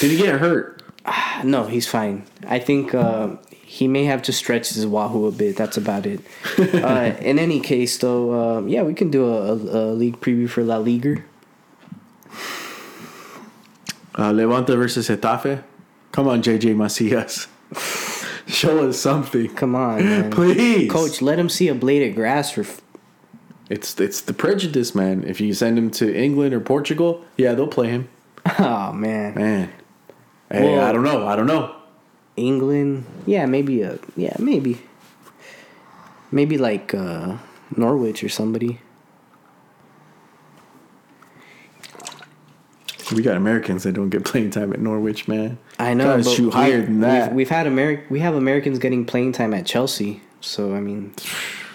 Did 0.00 0.12
he 0.12 0.16
get 0.16 0.40
hurt? 0.40 0.82
no, 1.44 1.64
he's 1.64 1.86
fine. 1.86 2.24
I 2.46 2.60
think 2.60 2.94
uh, 2.94 3.36
he 3.50 3.88
may 3.88 4.04
have 4.04 4.22
to 4.22 4.32
stretch 4.32 4.70
his 4.70 4.86
wahoo 4.86 5.26
a 5.26 5.32
bit. 5.32 5.56
That's 5.56 5.76
about 5.76 6.06
it. 6.06 6.20
uh, 6.58 7.12
in 7.20 7.38
any 7.38 7.60
case, 7.60 7.98
though, 7.98 8.58
um, 8.58 8.68
yeah, 8.68 8.82
we 8.82 8.94
can 8.94 9.10
do 9.10 9.26
a, 9.26 9.52
a, 9.52 9.54
a 9.54 9.82
league 9.92 10.20
preview 10.20 10.48
for 10.48 10.62
La 10.62 10.76
Liga. 10.78 11.16
Uh, 14.18 14.30
Levante 14.32 14.74
versus 14.76 15.08
Getafe. 15.08 15.62
Come 16.12 16.28
on, 16.28 16.42
JJ 16.42 16.74
Macias. 16.76 17.48
Show 18.46 18.88
us 18.88 18.98
something. 18.98 19.48
Come 19.54 19.74
on, 19.74 20.04
man. 20.04 20.30
Please. 20.32 20.90
Coach, 20.90 21.20
let 21.20 21.38
him 21.38 21.48
see 21.48 21.68
a 21.68 21.74
blade 21.74 22.08
of 22.08 22.14
grass 22.14 22.50
for. 22.52 22.62
F- 22.62 22.80
It's 23.68 23.98
it's 24.00 24.20
the 24.22 24.32
prejudice, 24.32 24.94
man. 24.94 25.24
If 25.26 25.40
you 25.40 25.52
send 25.52 25.76
him 25.76 25.90
to 25.98 26.06
England 26.14 26.54
or 26.54 26.60
Portugal, 26.60 27.24
yeah, 27.36 27.54
they'll 27.54 27.66
play 27.68 27.88
him. 27.90 28.08
oh 28.58 28.92
man, 28.92 29.34
Man. 29.34 29.72
Hey, 30.50 30.62
Well- 30.62 30.84
I 30.88 30.92
don't 30.92 31.02
know. 31.04 31.26
I 31.26 31.34
don't 31.36 31.48
know. 31.48 31.74
England. 32.36 33.04
Yeah, 33.26 33.46
maybe 33.46 33.82
a. 33.82 33.98
Yeah, 34.16 34.36
maybe. 34.38 34.78
Maybe 36.30 36.56
like 36.58 36.94
uh, 36.94 37.36
Norwich 37.76 38.22
or 38.22 38.28
somebody. 38.28 38.80
We 43.14 43.22
got 43.22 43.36
Americans 43.36 43.84
that 43.84 43.92
don't 43.92 44.10
get 44.10 44.24
playing 44.24 44.50
time 44.50 44.72
at 44.72 44.80
Norwich, 44.80 45.28
man. 45.28 45.58
I 45.78 45.94
know. 45.94 46.16
Gotta 46.18 46.24
shoot 46.34 46.52
higher 46.52 46.82
than 46.82 47.00
that. 47.00 47.28
We've, 47.30 47.36
we've 47.36 47.48
had 47.50 47.66
Ameri- 47.66 48.08
We 48.10 48.18
have 48.20 48.34
Americans 48.34 48.78
getting 48.78 49.04
playing 49.04 49.32
time 49.32 49.54
at 49.54 49.64
Chelsea. 49.66 50.22
So 50.40 50.74
I 50.74 50.80
mean, 50.80 51.12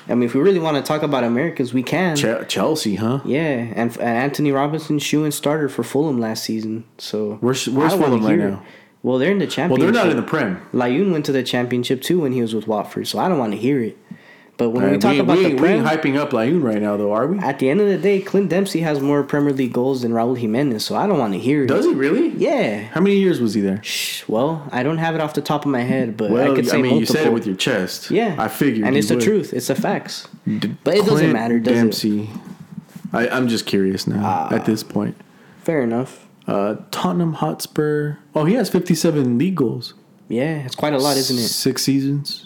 I 0.07 0.15
mean, 0.15 0.23
if 0.23 0.33
we 0.35 0.41
really 0.41 0.59
want 0.59 0.77
to 0.77 0.83
talk 0.83 1.03
about 1.03 1.23
Americans, 1.23 1.73
we 1.73 1.83
can. 1.83 2.15
Ch- 2.15 2.47
Chelsea, 2.47 2.95
huh? 2.95 3.21
yeah, 3.25 3.39
and, 3.75 3.91
and 3.97 4.01
Antonee 4.01 4.51
Robinson 4.51 4.99
shoeing 4.99 5.31
starter 5.31 5.69
for 5.69 5.83
Fulham 5.83 6.19
last 6.19 6.43
season. 6.43 6.83
So 6.97 7.37
Where's- 7.41 7.67
where's 7.67 7.93
Fulham 7.93 8.25
right 8.25 8.37
now? 8.37 8.63
Well, 9.03 9.17
they're 9.17 9.31
in 9.31 9.39
the 9.39 9.47
championship. 9.47 9.83
Well, 9.85 9.93
they're 9.93 10.03
not 10.03 10.11
in 10.11 10.17
the 10.17 10.27
Prem. 10.27 10.61
Layun 10.73 11.11
went 11.11 11.25
to 11.25 11.31
the 11.31 11.41
championship 11.43 12.01
too 12.03 12.19
when 12.19 12.33
he 12.33 12.41
was 12.41 12.53
with 12.53 12.67
Watford, 12.67 13.07
so 13.07 13.17
I 13.19 13.27
don't 13.29 13.39
want 13.39 13.53
to 13.53 13.57
hear 13.57 13.79
it. 13.81 13.97
But 14.61 14.69
when 14.73 14.91
we 14.91 14.97
Uh, 14.97 14.99
talk 14.99 15.17
about 15.17 15.37
we, 15.37 15.43
the 15.45 15.49
we 15.53 15.55
Prem, 15.57 15.79
ain't 15.79 15.87
hyping 15.87 16.17
up 16.17 16.29
Layun 16.33 16.61
right 16.61 16.79
now, 16.79 16.95
though, 16.95 17.13
are 17.13 17.25
we? 17.25 17.39
at 17.39 17.57
the 17.57 17.67
end 17.71 17.81
of 17.81 17.87
the 17.87 17.97
day, 17.97 18.21
Clint 18.21 18.49
Dempsey 18.49 18.81
has 18.81 18.99
more 18.99 19.23
Premier 19.23 19.51
League 19.53 19.73
goals 19.73 20.03
than 20.03 20.11
Raul 20.11 20.37
Jimenez, 20.37 20.85
so 20.85 20.95
I 20.95 21.07
don't 21.07 21.17
want 21.17 21.33
to 21.33 21.39
hear 21.39 21.63
it. 21.63 21.67
Does 21.67 21.85
he 21.85 21.93
really? 21.95 22.29
Yeah. 22.37 22.81
How 22.93 23.01
many 23.01 23.15
years 23.15 23.41
was 23.41 23.55
he 23.55 23.61
there? 23.61 23.81
Shh, 23.83 24.23
Well, 24.27 24.67
I 24.71 24.83
don't 24.83 24.99
have 24.99 25.15
it 25.15 25.21
off 25.21 25.33
the 25.33 25.41
top 25.41 25.65
of 25.65 25.71
my 25.71 25.81
head, 25.81 26.15
but 26.15 26.29
Well, 26.29 26.51
I 26.51 26.55
could 26.55 26.67
say 26.67 26.77
I 26.77 26.81
mean, 26.83 26.99
you 26.99 27.07
said 27.07 27.25
it 27.25 27.33
with 27.33 27.47
your 27.47 27.55
chest. 27.55 28.11
yeah, 28.11 28.35
I 28.37 28.49
figured. 28.49 28.85
and 28.85 28.95
it's 28.95 29.09
the 29.09 29.15
truth. 29.17 29.51
It's 29.51 29.65
the 29.65 29.73
facts. 29.75 30.27
D- 30.45 30.75
But 30.83 30.95
it 30.97 31.05
doesn't 31.07 31.31
matter, 31.33 31.59
does 31.59 31.73
it? 31.73 31.81
Dempsey. 31.81 32.29
I, 33.11 33.27
I'm 33.29 33.47
just 33.47 33.65
curious 33.65 34.05
now 34.05 34.21
Ah. 34.23 34.53
at 34.53 34.65
this 34.65 34.83
point. 34.83 35.15
Fair 35.63 35.81
enough. 35.81 36.27
Uh, 36.47 36.75
Tottenham 36.91 37.33
Hotspur. 37.33 38.17
Oh, 38.35 38.45
he 38.45 38.53
has 38.53 38.69
57 38.69 39.39
league 39.39 39.55
goals. 39.55 39.95
Yeah, 40.29 40.59
it's 40.65 40.75
quite 40.75 40.93
a 40.93 40.99
lot, 40.99 41.17
isn't 41.17 41.35
it? 41.37 41.47
Six 41.47 41.81
seasons. 41.81 42.45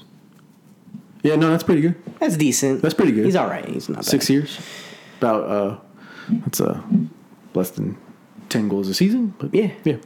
Yeah, 1.25 1.35
no, 1.35 1.49
that's 1.49 1.63
pretty 1.63 1.81
good. 1.81 1.95
That's 2.19 2.37
decent. 2.37 2.81
That's 2.81 2.93
pretty 2.93 3.11
good. 3.11 3.25
He's 3.25 3.35
all 3.35 3.47
right. 3.47 3.65
He's 3.67 3.89
not 3.89 3.97
bad. 3.97 4.05
Six 4.05 4.29
years. 4.29 4.59
About 5.17 5.43
uh, 5.49 5.77
that's 6.43 6.61
uh, 6.61 6.81
less 7.53 7.71
than 7.71 7.97
10 8.49 8.67
goals 8.69 8.87
a 8.89 8.93
season. 8.93 9.33
But 9.39 9.53
Yeah, 9.53 9.71
yeah. 9.83 9.97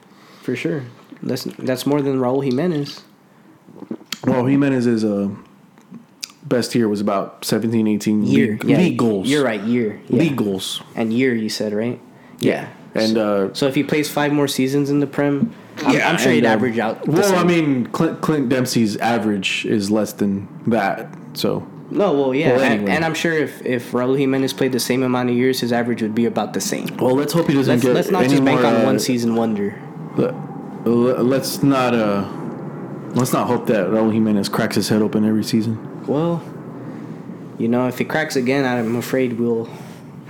for 0.42 0.56
sure. 0.56 0.84
That's 1.22 1.44
that's 1.44 1.86
more 1.86 2.02
than 2.02 2.20
Raul 2.20 2.44
Jimenez. 2.44 3.04
Well, 4.26 4.46
Jimenez's 4.46 5.04
uh, 5.04 5.30
best 6.44 6.74
year 6.76 6.88
was 6.88 7.02
about 7.02 7.44
17, 7.46 7.88
18 7.88 8.24
Year, 8.26 8.48
league, 8.54 8.64
yeah, 8.64 8.78
league 8.78 8.98
goals. 8.98 9.28
You're 9.30 9.44
right. 9.44 9.62
Year, 9.62 10.00
yeah. 10.10 10.20
League 10.20 10.38
goals. 10.38 10.82
and 10.96 11.14
year. 11.14 11.34
You 11.36 11.50
said 11.50 11.74
right. 11.74 12.00
Yeah. 12.40 12.70
And 12.96 13.18
uh, 13.18 13.54
So 13.54 13.68
if 13.68 13.76
he 13.76 13.84
plays 13.84 14.10
five 14.10 14.32
more 14.34 14.48
seasons 14.48 14.90
in 14.90 15.00
the 15.00 15.08
Prem, 15.08 15.54
I'm, 15.84 16.02
I'm 16.02 16.18
sure 16.18 16.32
he'd 16.32 16.46
uh, 16.46 16.50
average 16.50 16.80
out. 16.80 17.08
Well, 17.08 17.24
same. 17.24 17.36
I 17.38 17.44
mean, 17.44 17.86
Clint, 17.88 18.22
Clint 18.22 18.50
Dempsey's 18.50 18.98
average 18.98 19.66
is 19.66 19.90
less 19.92 20.14
than 20.14 20.48
that. 20.70 21.08
So 21.34 21.68
no, 21.92 22.14
well, 22.14 22.36
yeah, 22.36 22.52
Well, 22.54 22.62
and, 22.62 22.74
anyway. 22.74 22.92
and 22.92 23.06
I'm 23.06 23.14
sure 23.14 23.34
if 23.34 23.66
if 23.66 23.92
Raul 23.92 24.18
Jimenez 24.18 24.54
played 24.54 24.72
the 24.72 24.80
same 24.80 25.04
amount 25.04 25.30
of 25.30 25.36
years, 25.36 25.60
his 25.62 25.72
average 25.74 26.02
would 26.02 26.14
be 26.16 26.26
about 26.26 26.54
the 26.54 26.62
same. 26.62 26.88
Well, 26.98 27.16
let's 27.16 27.34
hope 27.34 27.48
he 27.48 27.54
doesn't 27.56 27.72
Let's 27.74 27.84
get 27.86 27.94
let's 27.96 28.12
not 28.12 28.22
any 28.24 28.32
just 28.34 28.46
bank 28.46 28.62
more, 28.62 28.70
on 28.72 28.82
uh, 28.82 28.86
one 28.86 29.00
season 29.00 29.36
wonder. 29.36 29.80
let- 30.18 30.36
Let's 30.86 31.62
not 31.62 31.94
uh, 31.94 32.28
let's 33.16 33.34
not 33.34 33.48
hope 33.48 33.68
that 33.68 33.88
Raul 33.88 34.12
Jimenez 34.14 34.50
cracks 34.50 34.76
his 34.76 34.88
head 34.90 35.02
open 35.02 35.26
every 35.26 35.44
season. 35.44 35.78
Well, 36.08 36.42
you 37.58 37.68
know, 37.68 37.88
if 37.88 37.98
he 38.00 38.06
cracks 38.06 38.36
again, 38.38 38.64
I'm 38.66 38.96
afraid 38.96 39.40
we'll 39.40 39.70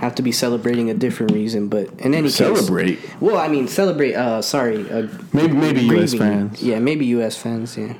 have 0.00 0.14
to 0.16 0.22
be 0.22 0.32
celebrating 0.32 0.90
a 0.90 0.94
different 0.94 1.32
reason. 1.32 1.68
But 1.68 1.88
in 2.00 2.14
any 2.14 2.28
case, 2.28 2.36
Celebrate. 2.36 2.98
Well, 3.20 3.36
I 3.38 3.48
mean, 3.48 3.68
celebrate. 3.68 4.14
Uh, 4.14 4.42
sorry, 4.42 4.90
uh, 4.90 5.06
Maybe 5.32 5.52
maybe 5.54 5.80
U.S. 5.96 6.14
fans. 6.14 6.62
Yeah, 6.62 6.78
maybe 6.80 7.06
U.S. 7.16 7.36
fans. 7.36 7.76
Yeah. 7.76 7.94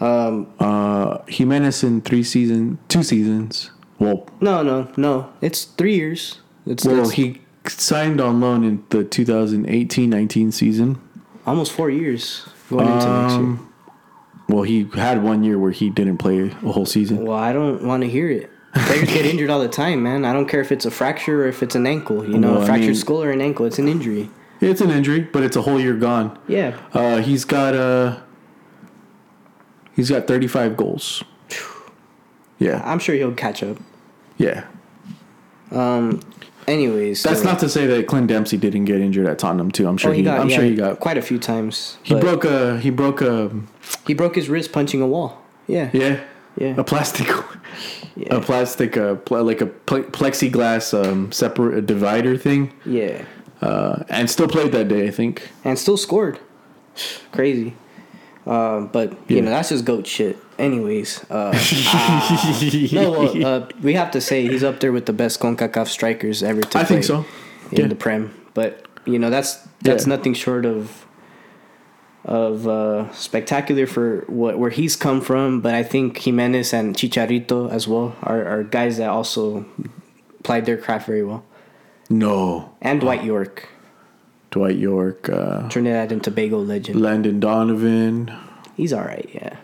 Um, 0.00 0.46
Uh, 0.60 1.18
Jimenez 1.28 1.82
in 1.84 2.00
three 2.02 2.22
season, 2.22 2.78
two 2.88 3.02
seasons. 3.02 3.70
Well, 3.98 4.26
no, 4.40 4.62
no, 4.62 4.88
no. 4.96 5.32
It's 5.40 5.64
three 5.64 5.96
years. 5.96 6.38
It's, 6.66 6.84
well, 6.84 7.00
it's 7.02 7.12
he 7.12 7.40
signed 7.66 8.20
on 8.20 8.40
loan 8.40 8.62
in 8.64 8.84
the 8.90 9.02
2018-19 9.04 10.52
season. 10.52 11.00
almost 11.46 11.72
four 11.72 11.90
years 11.90 12.46
going 12.70 12.86
into 12.86 13.06
next 13.08 13.32
year. 13.34 13.40
Um, 13.42 13.72
well, 14.48 14.62
he 14.62 14.84
had 14.94 15.22
one 15.22 15.42
year 15.44 15.58
where 15.58 15.72
he 15.72 15.90
didn't 15.90 16.18
play 16.18 16.48
a 16.48 16.72
whole 16.72 16.86
season. 16.86 17.24
Well, 17.24 17.36
I 17.36 17.52
don't 17.52 17.82
want 17.84 18.02
to 18.02 18.08
hear 18.08 18.30
it. 18.30 18.50
Players 18.74 19.08
get 19.12 19.24
injured 19.26 19.50
all 19.50 19.60
the 19.60 19.68
time, 19.68 20.02
man. 20.02 20.24
I 20.24 20.32
don't 20.32 20.46
care 20.48 20.60
if 20.60 20.70
it's 20.72 20.84
a 20.84 20.90
fracture 20.90 21.44
or 21.44 21.48
if 21.48 21.62
it's 21.62 21.74
an 21.74 21.86
ankle. 21.86 22.28
You 22.28 22.38
know, 22.38 22.52
Well, 22.52 22.60
a 22.60 22.64
I 22.64 22.66
fractured 22.66 22.86
mean- 22.88 22.94
skull 22.96 23.22
or 23.22 23.30
an 23.30 23.40
ankle, 23.40 23.66
it's 23.66 23.78
an 23.78 23.88
injury. 23.88 24.30
It's 24.60 24.80
an 24.80 24.90
injury, 24.90 25.20
but 25.20 25.42
it's 25.44 25.56
a 25.56 25.62
whole 25.62 25.80
year 25.80 25.94
gone. 25.94 26.36
Yeah. 26.48 26.76
Uh, 26.92 27.18
he's 27.18 27.44
got 27.44 27.74
uh, 27.76 28.18
he's 29.94 30.10
got 30.10 30.26
35 30.26 30.76
goals. 30.76 31.22
Yeah, 32.60 32.82
I'm 32.84 32.98
sure 32.98 33.14
he'll 33.14 33.34
catch 33.34 33.62
up. 33.62 33.76
yeah. 34.36 34.64
Um. 35.70 36.20
Anyways, 36.66 37.22
That's 37.22 37.38
so- 37.40 37.44
not 37.44 37.60
to 37.60 37.68
say 37.68 37.86
that 37.86 38.08
Clint 38.08 38.26
Dempsey 38.26 38.56
didn't 38.56 38.84
get 38.86 39.00
injured 39.00 39.26
at 39.28 39.38
Tottenham 39.38 39.70
too. 39.70 39.86
I'm 39.86 39.96
sure 39.96 40.10
Oh, 40.10 40.14
he. 40.14 40.28
I'm 40.28 40.48
yeah, 40.50 40.56
sure 40.56 40.64
he 40.64 40.74
got. 40.74 40.98
quite 40.98 41.16
a 41.16 41.22
few 41.22 41.38
times. 41.38 41.98
He 42.02 42.16
broke 42.16 42.44
a. 42.44 42.80
He 42.80 42.90
broke 42.90 43.20
a. 43.22 43.52
He 44.08 44.12
broke 44.12 44.34
his 44.34 44.48
wrist 44.48 44.72
punching 44.72 45.00
a 45.00 45.06
wall. 45.06 45.40
Yeah. 45.68 45.88
Yeah. 45.92 46.20
Yeah. 46.58 46.74
A 46.76 46.82
plastic. 46.82 47.28
Yeah. 48.18 48.34
A 48.36 48.40
plastic. 48.40 48.96
Uh, 48.96 49.14
pl- 49.14 49.44
like 49.44 49.60
a 49.60 49.66
ple- 49.66 50.02
plexiglass 50.10 50.92
um, 50.92 51.30
separate 51.30 51.86
divider 51.86 52.36
thing. 52.36 52.72
Yeah. 52.84 53.24
Uh, 53.62 54.02
and 54.08 54.28
still 54.28 54.48
played 54.48 54.72
that 54.72 54.88
day. 54.88 55.06
I 55.06 55.10
think. 55.12 55.48
And 55.64 55.78
still 55.78 55.96
scored. 55.96 56.38
Crazy. 57.32 57.74
Uh, 58.46 58.80
but 58.80 59.12
you 59.28 59.36
Yeah. 59.36 59.42
know 59.42 59.50
that's 59.50 59.68
just 59.68 59.84
goat 59.84 60.06
shit. 60.06 60.36
Anyways, 60.58 61.22
uh, 61.30 61.52
ah, 61.54 62.58
no, 62.92 63.10
well, 63.12 63.46
uh, 63.46 63.66
we 63.82 63.94
have 63.94 64.10
to 64.10 64.20
say 64.20 64.48
he's 64.48 64.64
up 64.64 64.80
there 64.80 64.90
with 64.90 65.06
the 65.06 65.12
best 65.12 65.38
Concacaf 65.38 65.86
strikers 65.86 66.42
ever 66.42 66.62
to 66.62 66.78
I 66.78 66.82
play 66.82 66.88
think 66.96 67.04
so. 67.04 67.24
in 67.70 67.82
Yeah. 67.82 67.86
the 67.86 67.94
Prem. 67.94 68.34
But 68.54 68.82
you 69.04 69.18
know 69.20 69.30
that's 69.30 69.58
that's 69.82 70.04
Yeah. 70.06 70.16
nothing 70.16 70.34
short 70.34 70.64
of 70.66 71.06
of 72.24 72.66
uh, 72.66 73.12
spectacular 73.12 73.86
for 73.86 74.24
what 74.26 74.58
where 74.58 74.70
he's 74.70 74.96
come 74.96 75.20
from. 75.20 75.60
But 75.60 75.74
I 75.74 75.82
think 75.82 76.18
Jimenez 76.18 76.72
and 76.72 76.94
Chicharito 76.94 77.70
as 77.70 77.88
well 77.88 78.16
are, 78.22 78.44
are 78.46 78.64
guys 78.64 78.98
that 78.98 79.08
also 79.08 79.64
played 80.42 80.64
their 80.64 80.76
craft 80.76 81.06
very 81.06 81.24
well. 81.24 81.44
No. 82.10 82.74
And 82.80 83.00
Dwight 83.00 83.24
Yorke, 83.24 83.68
Dwight 84.50 84.76
Yorke. 84.76 85.28
Uh, 85.28 85.68
Trinidad 85.68 86.12
and 86.12 86.22
Tobago 86.22 86.58
legend. 86.58 87.00
Landon 87.00 87.40
Donovan. 87.40 88.32
He's 88.76 88.92
all 88.92 89.04
right, 89.04 89.28
yeah. 89.32 89.56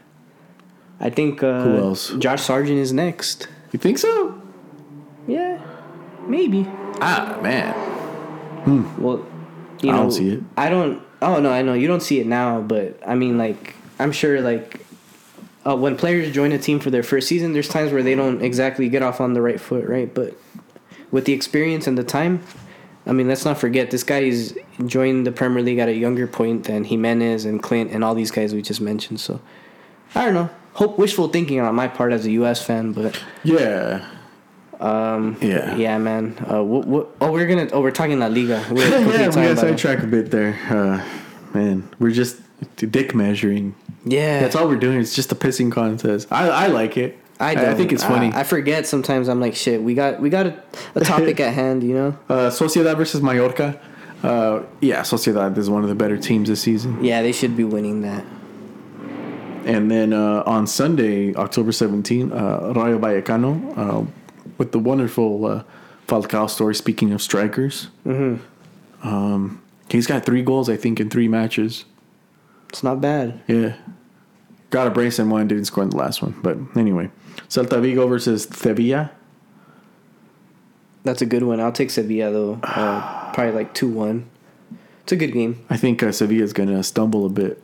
I 1.01 1.11
think 1.11 1.43
uh, 1.43 1.63
Who 1.63 1.77
else? 1.79 2.13
Josh 2.19 2.43
Sargent 2.43 2.79
is 2.79 2.93
next. 2.93 3.49
You 3.73 3.79
think 3.79 3.99
so? 3.99 4.41
Yeah, 5.27 5.61
maybe. 6.27 6.67
Ah 7.01 7.39
man. 7.43 7.75
Hmm. 8.65 9.03
Well, 9.03 9.27
you 9.83 9.91
I 9.91 9.97
don't 9.97 10.11
see 10.11 10.31
it. 10.31 10.43
I 10.57 10.69
don't. 10.69 11.03
Oh 11.23 11.41
no, 11.41 11.51
I 11.51 11.63
know 11.63 11.75
you 11.75 11.87
don't 11.87 12.03
see 12.03 12.21
it 12.21 12.27
now, 12.27 12.61
but 12.61 13.01
I 13.07 13.15
mean, 13.15 13.39
like, 13.39 13.75
I'm 13.99 14.13
sure, 14.13 14.41
like, 14.41 14.85
uh, 15.67 15.77
when 15.77 15.97
players 15.97 16.33
join 16.33 16.53
a 16.53 16.59
team 16.59 16.79
for 16.81 16.91
their 16.91 17.03
first 17.03 17.29
season, 17.29 17.53
there's 17.53 17.69
times 17.69 17.93
where 17.93 18.03
they 18.03 18.15
don't 18.15 18.43
exactly 18.43 18.89
get 18.89 19.03
off 19.03 19.21
on 19.21 19.33
the 19.33 19.41
right 19.41 19.61
foot, 19.61 19.87
right? 19.87 20.13
But 20.13 20.37
with 21.11 21.25
the 21.25 21.33
experience 21.33 21.87
and 21.87 21.97
the 21.97 22.05
time, 22.05 22.43
I 23.07 23.13
mean, 23.13 23.29
let's 23.29 23.45
not 23.45 23.59
forget 23.59 23.91
this 23.91 24.03
guy 24.03 24.21
is 24.21 24.59
joined 24.87 25.27
the 25.27 25.33
Premier 25.33 25.63
League 25.63 25.79
at 25.79 25.89
a 25.89 25.95
younger 25.95 26.27
point 26.27 26.65
than 26.65 26.85
Jimenez 26.85 27.45
and 27.45 27.63
Clint 27.63 27.91
and 27.93 28.03
all 28.03 28.15
these 28.15 28.31
guys 28.31 28.55
we 28.55 28.63
just 28.63 28.81
mentioned. 28.81 29.21
So, 29.21 29.41
I 30.15 30.25
don't 30.25 30.35
know. 30.35 30.51
Hope 30.75 30.99
wishful 30.99 31.29
thinking 31.29 31.61
on 31.61 31.75
my 31.75 31.87
part 31.87 32.13
as 32.13 32.27
a 32.27 32.31
U.S. 32.33 32.65
fan, 32.65 32.93
but 32.93 33.23
Yeah. 33.45 34.05
Um, 34.85 35.37
Yeah. 35.41 35.77
yeah, 35.77 35.99
man. 35.99 36.37
Uh, 36.51 36.63
what, 36.63 36.87
what, 36.87 37.09
oh, 37.21 37.33
we're 37.33 37.47
gonna. 37.47 37.69
Oh, 37.73 37.81
we're 37.81 37.91
talking 37.91 38.19
La 38.19 38.27
Liga. 38.27 38.65
We're 38.71 38.89
yeah, 38.89 39.29
we 39.29 39.33
got 39.33 39.59
sidetracked 39.59 40.03
a 40.03 40.07
bit 40.07 40.31
there. 40.31 40.59
Uh, 40.69 41.03
man, 41.55 41.89
we're 41.99 42.11
just 42.11 42.41
dick 42.77 43.15
measuring. 43.15 43.75
Yeah, 44.05 44.41
That's 44.41 44.55
all 44.55 44.69
we're 44.69 44.77
doing. 44.77 45.01
It's 45.01 45.15
just 45.15 45.33
a 45.33 45.35
pissing 45.35 45.73
contest. 45.73 46.29
I, 46.31 46.49
I 46.49 46.67
like 46.67 46.97
it. 46.99 47.19
I, 47.41 47.51
I, 47.51 47.55
don't. 47.55 47.77
think 47.77 47.93
it's 47.93 48.05
funny. 48.05 48.33
I, 48.33 48.41
I 48.41 48.45
forget 48.45 48.87
sometimes. 48.87 49.29
I'm 49.29 49.41
like, 49.41 49.55
shit. 49.55 49.83
We 49.83 49.95
got 49.95 50.21
we 50.21 50.29
got 50.31 50.47
a, 50.47 50.63
a 50.95 51.01
topic 51.01 51.41
at 51.41 51.55
hand. 51.61 51.83
You 51.83 51.95
know. 51.95 52.19
uh, 52.29 52.51
Sociedad 52.51 52.97
versus 52.97 53.23
Mallorca. 53.23 53.81
Uh, 54.23 54.63
yeah, 54.81 55.01
Sociedad 55.01 55.57
is 55.59 55.69
one 55.69 55.83
of 55.83 55.89
the 55.89 55.95
better 55.95 56.17
teams 56.17 56.49
this 56.49 56.61
season. 56.61 57.03
Yeah, 57.05 57.23
they 57.23 57.33
should 57.33 57.57
be 57.57 57.65
winning 57.65 58.03
that. 58.03 58.25
And 59.67 59.91
then 59.91 60.13
uh, 60.13 60.43
on 60.47 60.67
Sunday, 60.67 61.35
October 61.35 61.73
17, 61.73 62.33
uh, 62.33 62.73
Rayo 62.77 62.99
Vallecano 62.99 63.79
uh, 63.79 64.11
with 64.59 64.73
the 64.73 64.79
wonderful 64.79 65.47
uh, 65.47 65.63
Falcao 66.07 66.49
story. 66.49 66.75
Speaking 66.75 67.13
of 67.13 67.23
strikers, 67.23 67.89
mm-hmm. 68.07 69.07
um, 69.07 69.63
he's 69.89 70.07
got 70.07 70.25
three 70.25 70.43
goals, 70.43 70.69
I 70.69 70.77
think, 70.77 71.01
in 71.01 71.11
three 71.11 71.29
matches. 71.29 71.85
It's 72.69 72.83
not 72.83 73.01
bad. 73.01 73.41
Yeah. 73.47 73.77
Got 74.71 74.89
a 74.89 74.91
brace 74.91 75.19
in 75.19 75.31
one, 75.31 75.47
didn't 75.47 75.67
score 75.67 75.85
in 75.85 75.91
the 75.91 75.97
last 75.97 76.23
one. 76.23 76.35
But 76.43 76.59
anyway, 76.77 77.11
Celta 77.49 77.81
Vigo 77.81 78.09
versus 78.09 78.45
Sevilla. 78.45 79.13
That's 81.05 81.23
a 81.23 81.27
good 81.27 81.43
one. 81.43 81.61
I'll 81.61 81.71
take 81.71 81.91
Sevilla 81.91 82.33
though. 82.33 82.61
Uh, 82.63 83.33
probably 83.35 83.53
like 83.53 83.75
two 83.75 83.89
one. 83.89 84.29
It's 85.05 85.13
a 85.13 85.17
good 85.17 85.33
game. 85.33 85.65
I 85.69 85.77
think 85.77 86.03
uh, 86.03 86.13
Sevilla's 86.13 86.55
going 86.55 86.71
to 86.71 86.83
stumble 86.83 87.27
a 87.27 87.29
bit. 87.29 87.63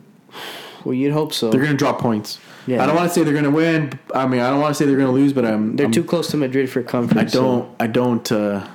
Well, 0.85 0.93
you'd 0.93 1.11
hope 1.11 1.33
so. 1.33 1.49
They're 1.49 1.59
going 1.59 1.71
to 1.71 1.77
drop 1.77 1.99
points. 1.99 2.39
Yeah. 2.67 2.83
I 2.83 2.85
don't 2.85 2.95
want 2.95 3.09
to 3.09 3.13
say 3.13 3.23
they're 3.23 3.33
going 3.33 3.45
to 3.45 3.49
win. 3.51 3.99
I 4.13 4.27
mean, 4.27 4.39
I 4.39 4.49
don't 4.49 4.61
want 4.61 4.75
to 4.75 4.77
say 4.77 4.85
they're 4.85 4.95
going 4.95 5.07
to 5.07 5.13
lose, 5.13 5.33
but 5.33 5.45
I'm. 5.45 5.75
They're 5.75 5.87
I'm- 5.87 5.93
too 5.93 6.03
close 6.03 6.29
to 6.31 6.37
Madrid 6.37 6.69
for 6.69 6.83
comfort. 6.83 7.17
I 7.17 7.23
don't. 7.23 7.75
I 7.79 7.87
don't. 7.87 8.31
Uh, 8.31 8.67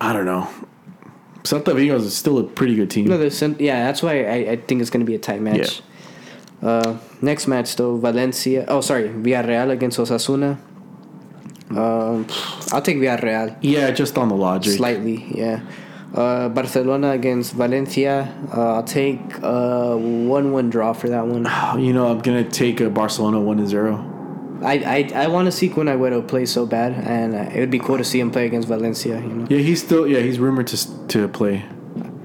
I 0.00 0.12
don't 0.12 0.26
know. 0.26 0.48
Celta 1.42 1.74
Vigo 1.74 1.96
is 1.96 2.16
still 2.16 2.38
a 2.38 2.44
pretty 2.44 2.74
good 2.74 2.90
team. 2.90 3.06
No, 3.06 3.28
some, 3.28 3.56
yeah, 3.58 3.84
that's 3.86 4.02
why 4.02 4.24
I, 4.24 4.34
I 4.52 4.56
think 4.56 4.80
it's 4.80 4.90
going 4.90 5.00
to 5.00 5.06
be 5.06 5.14
a 5.14 5.18
tight 5.18 5.40
match. 5.40 5.82
Uh, 6.60 6.98
next 7.22 7.46
match 7.46 7.76
though, 7.76 7.96
Valencia. 7.96 8.64
Oh, 8.68 8.80
sorry, 8.80 9.08
Villarreal 9.08 9.70
against 9.70 9.98
Osasuna. 9.98 10.58
Um, 11.70 12.26
I'll 12.72 12.82
take 12.82 12.96
Villarreal 12.96 13.56
yeah, 13.60 13.90
just 13.90 14.18
on 14.18 14.28
the 14.28 14.34
logic. 14.34 14.76
slightly. 14.76 15.24
Yeah. 15.34 15.60
Uh, 16.14 16.48
Barcelona 16.48 17.10
against 17.10 17.52
Valencia. 17.52 18.34
Uh, 18.54 18.76
I'll 18.76 18.82
take 18.82 19.20
uh 19.42 19.94
one-one 19.94 20.70
draw 20.70 20.92
for 20.94 21.08
that 21.10 21.26
one. 21.26 21.44
you 21.84 21.92
know, 21.92 22.10
I'm 22.10 22.20
gonna 22.20 22.48
take 22.48 22.80
a 22.80 22.88
Barcelona 22.88 23.38
one 23.40 23.58
to 23.58 23.66
zero. 23.66 24.14
I 24.64 24.74
I, 25.14 25.24
I 25.24 25.26
want 25.28 25.46
to 25.46 25.52
see 25.52 25.68
Kun 25.68 25.86
Agüero 25.86 26.26
play 26.26 26.46
so 26.46 26.64
bad, 26.66 26.92
and 26.94 27.34
uh, 27.34 27.50
it 27.54 27.60
would 27.60 27.70
be 27.70 27.78
cool 27.78 27.98
to 27.98 28.04
see 28.04 28.18
him 28.20 28.30
play 28.30 28.46
against 28.46 28.68
Valencia. 28.68 29.20
You 29.20 29.28
know. 29.28 29.46
Yeah, 29.50 29.58
he's 29.58 29.82
still. 29.84 30.06
Yeah, 30.08 30.20
he's 30.20 30.38
rumored 30.38 30.66
to 30.68 31.06
to 31.08 31.28
play. 31.28 31.64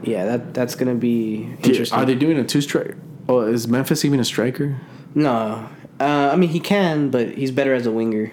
Yeah, 0.01 0.26
that 0.26 0.53
that's 0.53 0.76
gonna 0.76 0.95
be 0.95 1.53
interesting. 1.64 1.99
Are 1.99 2.05
they 2.05 2.15
doing 2.15 2.38
a 2.38 2.43
two 2.45 2.61
strike? 2.61 2.95
Oh, 3.27 3.41
is 3.41 3.68
Memphis 3.68 4.03
even 4.05 4.19
a 4.19 4.26
striker? 4.26 4.77
No, 5.14 5.68
uh, 5.99 6.30
I 6.34 6.35
mean 6.38 6.49
he 6.49 6.60
can, 6.60 7.10
but 7.10 7.35
he's 7.35 7.51
better 7.51 7.73
as 7.73 7.85
a 7.85 7.91
winger. 7.91 8.31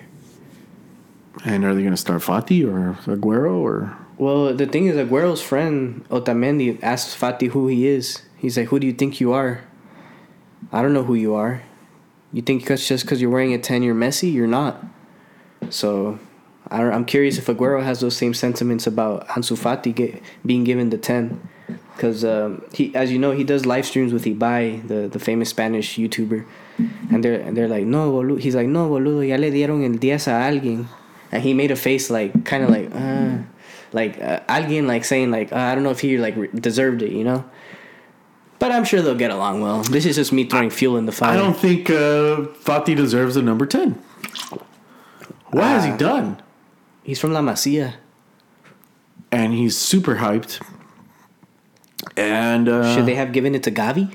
And 1.45 1.65
are 1.65 1.75
they 1.75 1.83
gonna 1.83 1.97
start 1.97 2.23
Fati 2.23 2.65
or 2.65 2.95
Aguero 3.05 3.59
or? 3.59 3.97
Well, 4.21 4.53
the 4.53 4.67
thing 4.67 4.85
is, 4.85 4.97
Aguero's 4.97 5.41
friend 5.41 6.07
Otamendi 6.11 6.79
asks 6.83 7.17
Fati 7.19 7.49
who 7.49 7.69
he 7.69 7.89
is. 7.89 8.21
He's 8.37 8.59
like, 8.59 8.69
"Who 8.69 8.79
do 8.79 8.87
you 8.87 8.93
think 8.93 9.19
you 9.19 9.33
are?" 9.33 9.65
I 10.71 10.83
don't 10.83 10.93
know 10.93 11.05
who 11.05 11.15
you 11.15 11.33
are. 11.35 11.63
You 12.31 12.43
think 12.43 12.67
that's 12.67 12.87
just 12.87 13.05
because 13.05 13.23
you're 13.23 13.31
wearing 13.31 13.55
a 13.55 13.59
ten, 13.59 13.83
you're 13.83 13.95
Messi? 13.95 14.31
You're 14.31 14.47
not. 14.47 14.85
So, 15.71 16.19
I, 16.71 16.83
I'm 16.83 17.07
curious 17.07 17.39
if 17.39 17.47
Aguero 17.47 17.83
has 17.83 18.01
those 18.01 18.15
same 18.15 18.35
sentiments 18.35 18.87
about 18.87 19.27
Ansu 19.29 19.57
Fati 19.57 19.95
get, 19.95 20.23
being 20.45 20.65
given 20.65 20.91
the 20.91 20.99
ten, 20.99 21.41
because 21.97 22.23
um, 22.23 22.63
he, 22.75 22.95
as 22.95 23.11
you 23.11 23.19
know, 23.19 23.31
he 23.31 23.43
does 23.43 23.65
live 23.65 23.87
streams 23.87 24.13
with 24.13 24.27
Ibai, 24.27 24.87
the 24.87 25.09
the 25.09 25.19
famous 25.19 25.49
Spanish 25.49 25.97
YouTuber, 25.97 26.45
and 27.11 27.25
they're 27.25 27.41
and 27.41 27.57
they're 27.57 27.73
like, 27.73 27.87
"No, 27.87 28.13
boludo." 28.13 28.39
He's 28.39 28.55
like, 28.55 28.69
"No, 28.69 28.91
boludo, 28.91 29.27
ya 29.27 29.37
le 29.37 29.51
dieron 29.51 29.83
el 29.83 29.99
10 29.99 30.29
a 30.29 30.45
alguien," 30.45 30.89
and 31.33 31.43
he 31.43 31.55
made 31.55 31.71
a 31.71 31.77
face 31.77 32.11
like, 32.11 32.45
kind 32.45 32.65
of 32.65 32.69
like, 32.69 32.91
uh, 32.95 33.39
like 33.93 34.21
uh, 34.21 34.41
alguien 34.49 34.87
like 34.87 35.05
saying 35.05 35.31
like, 35.31 35.53
uh, 35.53 35.57
I 35.57 35.75
don't 35.75 35.85
know 35.85 35.91
if 35.91 36.01
he 36.01 36.19
like 36.19 36.37
re- 36.37 36.49
deserved 36.55 37.03
it, 37.03 37.13
you 37.13 37.25
know. 37.25 37.45
But 38.59 38.73
I'm 38.73 38.85
sure 38.85 39.01
they'll 39.01 39.15
get 39.15 39.31
along 39.31 39.63
well. 39.63 39.83
This 39.83 40.05
is 40.05 40.17
just 40.17 40.33
me 40.33 40.45
throwing 40.45 40.69
fuel 40.71 40.97
in 40.99 41.07
the 41.07 41.13
fire. 41.13 41.33
I 41.33 41.37
don't 41.37 41.57
think 41.57 41.89
uh, 41.89 42.45
Fati 42.65 42.95
deserves 42.95 43.37
a 43.37 43.43
number 43.43 43.65
ten. 43.67 43.93
What 45.51 45.65
has 45.65 45.85
he 45.85 45.91
Ah. 45.93 45.97
done? 45.97 46.43
He's 47.03 47.19
from 47.19 47.33
La 47.33 47.41
Masia. 47.41 47.95
And 49.33 49.53
he's 49.55 49.77
super 49.77 50.17
hyped. 50.17 50.61
And 52.17 52.69
uh, 52.69 52.95
Should 52.95 53.07
they 53.07 53.15
have 53.15 53.33
given 53.33 53.55
it 53.55 53.63
to 53.65 53.71
Gavi? 53.71 54.15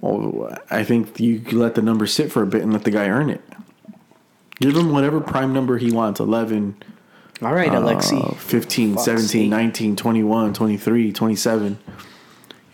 Well, 0.00 0.56
I 0.70 0.82
think 0.84 1.18
you 1.20 1.42
let 1.52 1.74
the 1.74 1.82
number 1.82 2.06
sit 2.06 2.32
for 2.32 2.42
a 2.42 2.46
bit 2.46 2.62
and 2.62 2.72
let 2.72 2.84
the 2.84 2.90
guy 2.90 3.08
earn 3.08 3.28
it. 3.30 3.42
Give 4.60 4.74
him 4.76 4.92
whatever 4.92 5.20
prime 5.20 5.52
number 5.52 5.78
he 5.78 5.90
wants 5.90 6.20
11, 6.20 6.76
All 7.42 7.54
right, 7.54 7.70
uh, 7.70 7.80
Alexi. 7.80 8.36
15, 8.36 8.94
Fuck's 8.94 9.04
17, 9.04 9.28
sake. 9.28 9.50
19, 9.50 9.96
21, 9.96 10.52
23, 10.54 11.12
27. 11.12 11.78
You 11.88 11.96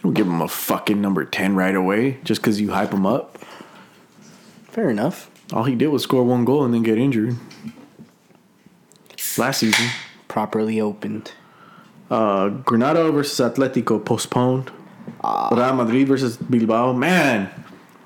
don't 0.02 0.14
give 0.14 0.26
him 0.26 0.42
a 0.42 0.48
fucking 0.48 1.00
number 1.00 1.24
10 1.24 1.54
right 1.54 1.74
away 1.74 2.18
just 2.24 2.40
because 2.40 2.60
you 2.60 2.72
hype 2.72 2.92
him 2.92 3.06
up. 3.06 3.38
Fair 4.68 4.90
enough. 4.90 5.30
All 5.52 5.64
he 5.64 5.76
did 5.76 5.88
was 5.88 6.02
score 6.02 6.24
one 6.24 6.44
goal 6.44 6.64
and 6.64 6.74
then 6.74 6.82
get 6.82 6.98
injured. 6.98 7.36
Last 9.38 9.60
season. 9.60 9.86
Properly 10.28 10.80
opened. 10.80 11.32
Uh, 12.10 12.48
Granada 12.48 13.10
versus 13.10 13.38
Atletico 13.38 14.04
postponed. 14.04 14.70
Ah. 15.22 15.48
Real 15.54 15.74
Madrid 15.74 16.08
versus 16.08 16.36
Bilbao. 16.36 16.92
Man, 16.92 17.50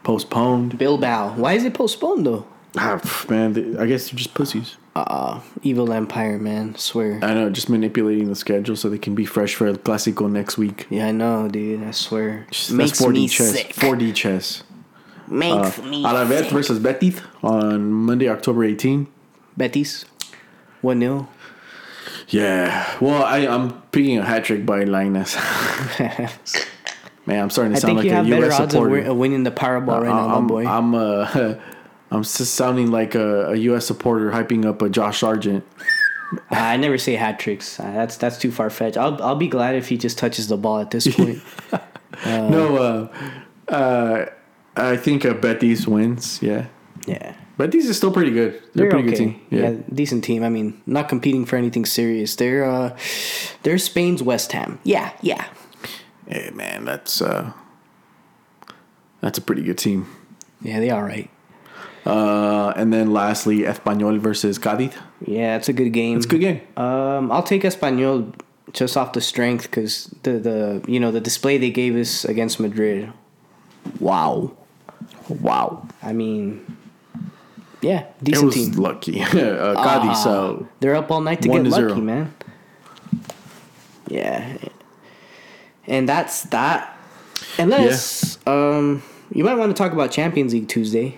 postponed. 0.03 0.79
Bilbao. 0.79 1.35
Why 1.35 1.55
is 1.55 1.65
it 1.65 1.75
postponed 1.75 2.27
though? 2.27 2.47
Ah, 2.77 3.01
man, 3.29 3.77
I 3.79 3.87
guess 3.87 4.11
they're 4.11 4.19
just 4.19 4.35
pussies. 4.35 4.77
Uh, 4.97 5.41
Evil 5.63 5.93
Empire, 5.93 6.37
man. 6.39 6.75
Swear. 6.75 7.21
I 7.23 7.33
know, 7.33 7.49
just 7.51 7.69
manipulating 7.69 8.29
the 8.29 8.35
schedule 8.35 8.75
so 8.77 8.89
they 8.89 8.99
can 8.99 9.15
be 9.15 9.25
fresh 9.25 9.55
for 9.55 9.67
El 9.69 9.77
Clásico 9.77 10.31
next 10.31 10.59
week. 10.59 10.87
Yeah, 10.91 11.07
I 11.07 11.13
know, 11.13 11.49
dude. 11.49 11.85
I 11.85 11.93
swear. 11.93 12.47
That's 12.49 12.71
Makes 12.71 13.01
4D 13.01 13.13
me 13.13 13.29
chess. 13.29 13.53
sick. 13.53 13.73
4D 13.75 14.15
chess. 14.15 14.65
Makes 15.29 15.79
Uh, 15.79 15.83
me 15.83 16.03
Alaves 16.03 16.39
sick. 16.41 16.51
versus 16.51 16.79
Betis 16.81 17.21
on 17.43 17.93
Monday, 17.93 18.29
October 18.29 18.65
18. 18.65 19.07
Betis. 19.57 20.07
1 20.81 20.99
0. 21.01 21.29
Yeah. 22.29 22.97
Well, 23.01 23.23
I, 23.23 23.47
I'm 23.47 23.81
picking 23.93 24.19
a 24.19 24.25
hat 24.25 24.45
trick 24.45 24.67
by 24.67 24.85
Lainez. 24.85 25.37
Man, 27.27 27.43
I'm 27.43 27.51
starting 27.51 27.73
to 27.75 27.77
I 27.77 27.81
sound 27.81 27.91
think 27.91 27.97
like 27.99 28.05
you 28.07 28.13
a 28.13 28.15
have 28.17 28.25
better 28.29 28.47
U.S. 28.47 28.55
odds 28.55 28.63
of, 28.65 28.71
supporter. 28.73 28.91
win- 28.93 29.07
of 29.07 29.17
winning 29.17 29.43
the 29.45 29.51
Powerball 29.53 30.01
right 30.01 30.09
now, 30.09 30.27
my 30.29 30.35
I'm, 30.37 30.47
boy. 30.47 30.67
I'm 30.67 30.95
uh, 30.95 31.55
I'm 32.11 32.23
just 32.23 32.55
sounding 32.55 32.91
like 32.91 33.15
a, 33.15 33.51
a 33.51 33.57
U.S. 33.57 33.87
supporter 33.87 34.31
hyping 34.31 34.65
up 34.65 34.83
a 34.83 34.89
Josh 34.89 35.21
Sargent. 35.21 35.65
I 36.51 36.77
never 36.77 36.99
say 36.99 37.15
hat 37.15 37.39
tricks. 37.41 37.79
Uh, 37.81 37.91
That's 37.91 38.17
that's 38.17 38.39
too 38.39 38.53
far 38.53 38.71
fetched. 38.71 38.97
I'll 38.97 39.21
I'll 39.23 39.37
be 39.37 39.49
glad 39.49 39.75
if 39.75 39.89
he 39.89 39.97
just 39.97 40.19
touches 40.19 40.49
the 40.49 40.57
ball 40.57 40.79
at 40.79 40.91
this 40.91 41.13
point. 41.17 41.41
no, 42.27 42.77
uh, 42.77 43.73
uh, 43.73 44.27
I 44.77 44.97
think 44.97 45.25
uh, 45.25 45.35
Betis 45.35 45.87
wins. 45.89 46.41
Yeah, 46.43 46.67
yeah. 47.07 47.35
Betis 47.59 47.87
is 47.87 47.97
still 47.97 48.13
pretty 48.13 48.31
good. 48.31 48.63
They're, 48.75 48.87
a 48.87 48.91
pretty 48.91 49.09
good 49.09 49.17
team. 49.17 49.41
Yeah. 49.51 49.71
Yeah. 49.71 49.77
decent 49.93 50.25
team. 50.25 50.43
I 50.43 50.49
mean, 50.49 50.81
not 50.87 51.09
competing 51.09 51.45
for 51.45 51.57
anything 51.57 51.85
serious. 51.85 52.37
They're 52.37 52.65
uh, 52.65 52.97
they're 53.65 53.79
Spain's 53.79 54.23
West 54.23 54.53
Ham. 54.53 54.79
Yeah, 54.85 55.13
yeah. 55.21 55.47
Hey 56.27 56.51
man, 56.55 56.85
that's 56.85 57.21
uh, 57.21 57.53
that's 59.21 59.37
a 59.37 59.43
pretty 59.43 59.63
good 59.63 59.79
team. 59.79 60.07
Yeah, 60.63 60.79
they 60.79 60.91
all 60.91 61.03
right. 61.03 61.29
Uh, 62.07 62.73
and 62.77 62.93
then 62.93 63.13
lastly, 63.13 63.59
Espanyol 63.61 64.19
versus 64.19 64.59
Cádiz. 64.59 64.95
Yeah, 65.27 65.57
it's 65.57 65.69
a 65.69 65.73
good 65.73 65.91
game. 65.93 66.17
It's 66.17 66.27
a 66.27 66.29
good 66.29 66.41
game. 66.41 66.61
Um, 66.77 67.31
I'll 67.31 67.43
take 67.43 67.63
Espanyol 67.63 68.33
just 68.73 68.97
off 68.97 69.13
the 69.13 69.21
strength 69.21 69.65
because 69.65 70.15
the 70.23 70.39
the 70.39 70.85
you 70.87 70.99
know 71.01 71.11
the 71.11 71.21
display 71.21 71.59
they 71.59 71.71
gave 71.71 71.97
us 71.97 72.25
against 72.25 72.59
Madrid. 72.61 73.13
Wow, 73.99 74.53
Wow, 75.29 75.87
I 76.03 76.13
mean, 76.13 76.65
yeah, 77.83 78.07
decent 78.23 78.43
it 78.43 78.47
was 78.47 78.55
team. 78.55 78.73
lucky. 78.73 79.21
uh, 79.23 79.27
Cádiz. 79.29 80.11
Ah, 80.11 80.13
So 80.15 80.69
they're 80.81 80.97
up 80.97 81.11
all 81.11 81.21
night 81.21 81.43
to 81.43 81.49
get 81.49 81.65
to 81.65 81.71
lucky, 81.71 81.83
zero. 81.89 81.97
man. 81.97 82.33
Yeah, 84.09 84.57
and 85.87 86.09
that's 86.09 86.43
that. 86.45 86.97
Unless 87.59 88.39
um, 88.47 89.03
you 89.33 89.45
might 89.45 89.55
want 89.57 89.75
to 89.75 89.81
talk 89.81 89.93
about 89.93 90.11
Champions 90.11 90.53
League 90.53 90.69
Tuesday. 90.69 91.17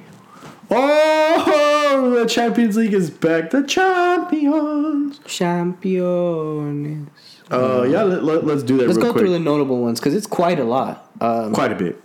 Oh, 0.74 2.16
the 2.18 2.26
Champions 2.26 2.76
League 2.76 2.94
is 2.94 3.10
back. 3.10 3.50
The 3.50 3.62
champions. 3.62 5.20
Champions. 5.26 7.08
Uh, 7.50 7.82
yeah, 7.82 8.02
let, 8.02 8.24
let, 8.24 8.44
us 8.44 8.62
do 8.62 8.78
that 8.78 8.86
Let's 8.86 8.98
go 8.98 9.12
quick. 9.12 9.22
through 9.22 9.32
the 9.32 9.38
notable 9.38 9.82
ones 9.82 10.00
because 10.00 10.14
it's 10.14 10.26
quite 10.26 10.58
a 10.58 10.64
lot. 10.64 11.10
Um, 11.20 11.52
Quite 11.52 11.72
a 11.72 11.74
bit. 11.74 12.02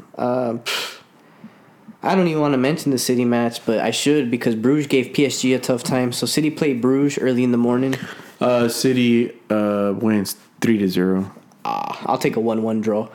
I 2.04 2.16
don't 2.16 2.28
even 2.28 2.42
want 2.42 2.54
to 2.54 2.58
mention 2.58 2.92
the 2.92 3.00
City 3.00 3.26
match, 3.26 3.66
but 3.66 3.80
I 3.80 3.92
should 3.92 4.30
because 4.30 4.56
Bruges 4.56 4.88
gave 4.88 5.08
PSG 5.08 5.56
a 5.56 5.60
tough 5.60 5.84
time. 5.84 6.12
So 6.12 6.26
City 6.26 6.50
played 6.50 6.82
Bruges 6.82 7.18
early 7.18 7.44
in 7.44 7.52
the 7.52 7.58
morning. 7.58 7.96
Uh, 8.40 8.68
City 8.70 9.32
uh, 9.50 9.94
wins 9.98 10.36
three 10.62 10.78
to 10.78 10.88
zero. 10.88 11.32
Ah, 11.66 12.00
I'll 12.06 12.20
take 12.20 12.36
a 12.36 12.40
one-one 12.40 12.82
draw, 12.82 13.10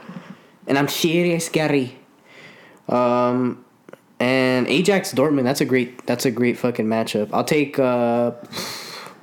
and 0.66 0.76
I'm 0.76 0.88
serious, 0.88 1.48
Gary. 1.48 1.96
Um, 2.88 3.64
and 4.22 4.68
Ajax 4.68 5.12
Dortmund. 5.12 5.42
That's 5.42 5.60
a 5.60 5.64
great. 5.64 6.06
That's 6.06 6.24
a 6.24 6.30
great 6.30 6.56
fucking 6.56 6.86
matchup. 6.86 7.30
I'll 7.32 7.44
take. 7.44 7.78
Uh, 7.78 8.32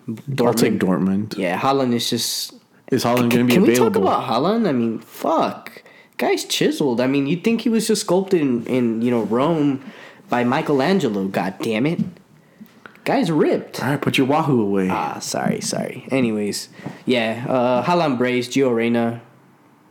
Dortmund. 0.07 0.45
I'll 0.45 0.53
take 0.53 0.73
Dortmund. 0.73 1.37
Yeah, 1.37 1.57
Haaland 1.57 1.93
is 1.93 2.09
just. 2.09 2.53
Is 2.91 3.03
Haaland 3.03 3.29
going 3.29 3.29
to 3.29 3.43
be 3.45 3.53
Can 3.53 3.61
we 3.63 3.75
talk 3.75 3.95
about 3.95 4.23
Haaland? 4.23 4.67
I 4.67 4.71
mean, 4.71 4.99
fuck, 4.99 5.83
guy's 6.17 6.43
chiseled. 6.43 6.99
I 6.99 7.07
mean, 7.07 7.27
you'd 7.27 7.43
think 7.43 7.61
he 7.61 7.69
was 7.69 7.87
just 7.87 8.01
sculpted 8.01 8.41
in, 8.41 8.65
in 8.65 9.01
you 9.01 9.11
know 9.11 9.23
Rome 9.23 9.83
by 10.27 10.43
Michelangelo. 10.43 11.27
God 11.27 11.55
damn 11.61 11.85
it, 11.85 11.99
guy's 13.05 13.31
ripped. 13.31 13.81
All 13.81 13.91
right, 13.91 14.01
put 14.01 14.17
your 14.17 14.27
Wahoo 14.27 14.61
away. 14.61 14.89
Ah, 14.89 15.19
sorry, 15.19 15.61
sorry. 15.61 16.07
Anyways, 16.11 16.69
yeah, 17.05 17.45
uh, 17.47 17.83
Haaland 17.85 18.17
Brace, 18.17 18.49
Gio 18.49 18.75
Reyna, 18.75 19.21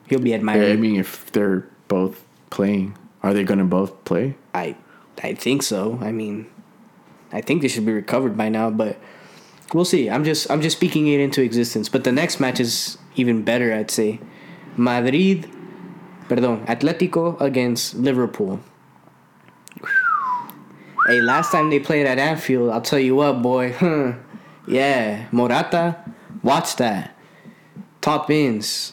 he'll 0.09 0.21
be 0.21 0.33
admired. 0.33 0.67
Yeah, 0.67 0.73
I 0.73 0.77
mean, 0.77 0.99
if 0.99 1.31
they're 1.33 1.67
both 1.87 2.25
playing, 2.51 2.99
are 3.23 3.33
they 3.33 3.45
going 3.45 3.59
to 3.61 3.65
both 3.65 4.05
play? 4.05 4.35
I, 4.55 4.75
I 5.23 5.35
think 5.35 5.63
so. 5.63 5.99
I 6.01 6.13
mean, 6.13 6.47
I 7.33 7.41
think 7.41 7.63
they 7.63 7.69
should 7.69 7.87
be 7.87 7.93
recovered 7.93 8.37
by 8.37 8.49
now, 8.49 8.71
but 8.71 8.99
we'll 9.73 9.85
see. 9.85 10.09
I'm 10.09 10.25
just, 10.25 10.51
I'm 10.51 10.63
just 10.63 10.77
speaking 10.77 11.07
it 11.09 11.21
into 11.21 11.43
existence. 11.43 11.89
But 11.89 12.05
the 12.05 12.13
next 12.13 12.41
match 12.41 12.61
is 12.61 12.99
even 13.17 13.43
better, 13.43 13.73
I'd 13.73 13.91
say. 13.91 14.21
Madrid, 14.77 15.51
perdón, 16.29 16.65
Atletico 16.67 17.41
against 17.41 17.95
Liverpool. 17.95 18.61
Hey, 21.07 21.23
last 21.23 21.53
time 21.53 21.71
they 21.71 21.81
played 21.81 22.05
at 22.05 22.19
Anfield, 22.19 22.69
I'll 22.69 22.83
tell 22.83 22.99
you 22.99 23.15
what, 23.15 23.41
boy. 23.41 23.73
Huh. 23.73 24.13
Yeah, 24.69 25.29
Morata, 25.33 25.97
watch 26.43 26.77
that. 26.77 27.17
Top 28.03 28.31
ins. 28.31 28.93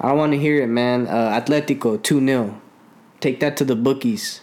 I 0.00 0.12
want 0.14 0.32
to 0.32 0.38
hear 0.38 0.60
it, 0.60 0.66
man. 0.66 1.06
Uh, 1.06 1.40
Atletico 1.40 2.02
2 2.02 2.26
0. 2.26 2.60
Take 3.20 3.38
that 3.38 3.56
to 3.58 3.64
the 3.64 3.76
bookies. 3.76 4.40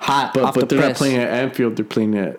Hot 0.00 0.32
But 0.34 0.54
but 0.54 0.60
the 0.60 0.66
they're 0.66 0.78
press. 0.78 0.88
not 0.90 0.96
playing 0.96 1.16
at 1.16 1.28
Anfield. 1.30 1.76
They're 1.76 1.84
playing 1.84 2.16
at 2.18 2.38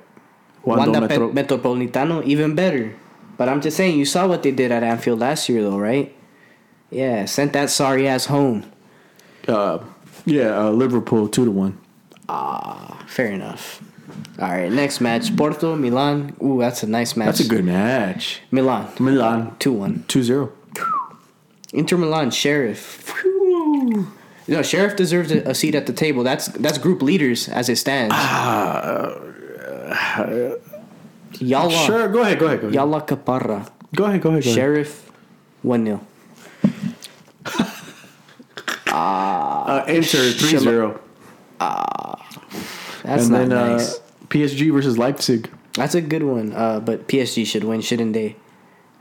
Wanda, 0.64 0.92
Wanda 0.92 1.02
Metro. 1.08 1.32
Metropolitano, 1.32 2.24
even 2.24 2.56
better. 2.56 2.96
But 3.38 3.50
I'm 3.50 3.62
just 3.62 3.78
saying, 3.78 3.98
you 3.98 4.06
saw 4.06 4.28
what 4.28 4.44
they 4.44 4.52
did 4.52 4.72
at 4.72 4.84
Anfield 4.84 5.20
last 5.20 5.48
year, 5.50 5.62
though, 5.64 5.78
right? 5.78 6.16
Yeah, 6.90 7.26
sent 7.26 7.54
that 7.54 7.70
sorry 7.70 8.08
ass 8.08 8.26
home. 8.26 8.64
uh, 9.48 9.80
yeah, 10.26 10.58
uh, 10.60 10.70
Liverpool 10.72 11.28
two 11.30 11.46
to 11.46 11.52
one. 11.52 11.78
Ah, 12.30 13.04
Fair 13.08 13.28
enough. 13.32 13.82
All 14.40 14.50
right, 14.50 14.72
next 14.72 15.00
match 15.02 15.36
Porto, 15.36 15.76
Milan. 15.76 16.36
Ooh, 16.44 16.60
that's 16.60 16.84
a 16.84 16.88
nice 16.88 17.16
match. 17.16 17.28
That's 17.28 17.40
a 17.42 17.48
good 17.48 17.66
match. 17.66 18.42
Milan. 18.52 18.88
Milan 19.00 19.56
2 19.60 19.72
1. 19.72 20.06
2-0. 20.08 20.52
Inter 21.74 21.98
Milan, 21.98 22.32
Sheriff. 22.32 23.10
Whew. 23.22 24.08
No, 24.48 24.62
Sheriff 24.62 24.96
deserves 24.96 25.32
a, 25.32 25.40
a 25.50 25.54
seat 25.54 25.76
at 25.76 25.86
the 25.88 25.94
table. 25.94 26.24
That's 26.24 26.48
that's 26.48 26.78
group 26.78 27.02
leaders 27.02 27.50
as 27.50 27.68
it 27.70 27.76
stands. 27.78 28.16
Yalla. 31.40 31.72
Sure, 31.72 32.08
go 32.08 32.22
ahead, 32.22 32.40
go 32.40 32.46
ahead, 32.48 32.62
go 32.62 32.68
ahead. 32.68 32.74
Yalla 32.74 33.02
Caparra. 33.02 33.68
Go 33.96 34.06
ahead, 34.06 34.22
go 34.22 34.30
ahead, 34.30 34.44
go. 34.44 34.52
Sheriff, 34.52 35.12
1 35.62 35.86
0. 35.86 36.02
Uh, 38.88 39.84
Inter 39.88 40.18
3-0. 40.32 41.00
That's 43.04 43.24
and 43.24 43.32
not 43.32 43.38
then 43.38 43.50
nice. 43.50 43.96
uh, 43.96 44.00
PSG 44.30 44.72
versus 44.74 44.98
Leipzig. 44.98 45.50
That's 45.74 45.94
a 45.96 46.02
good 46.02 46.24
one. 46.24 46.54
Uh, 46.54 46.80
but 46.80 47.08
PSG 47.08 47.46
should 47.46 47.64
win, 47.64 47.82
shouldn't 47.82 48.14
they? 48.14 48.36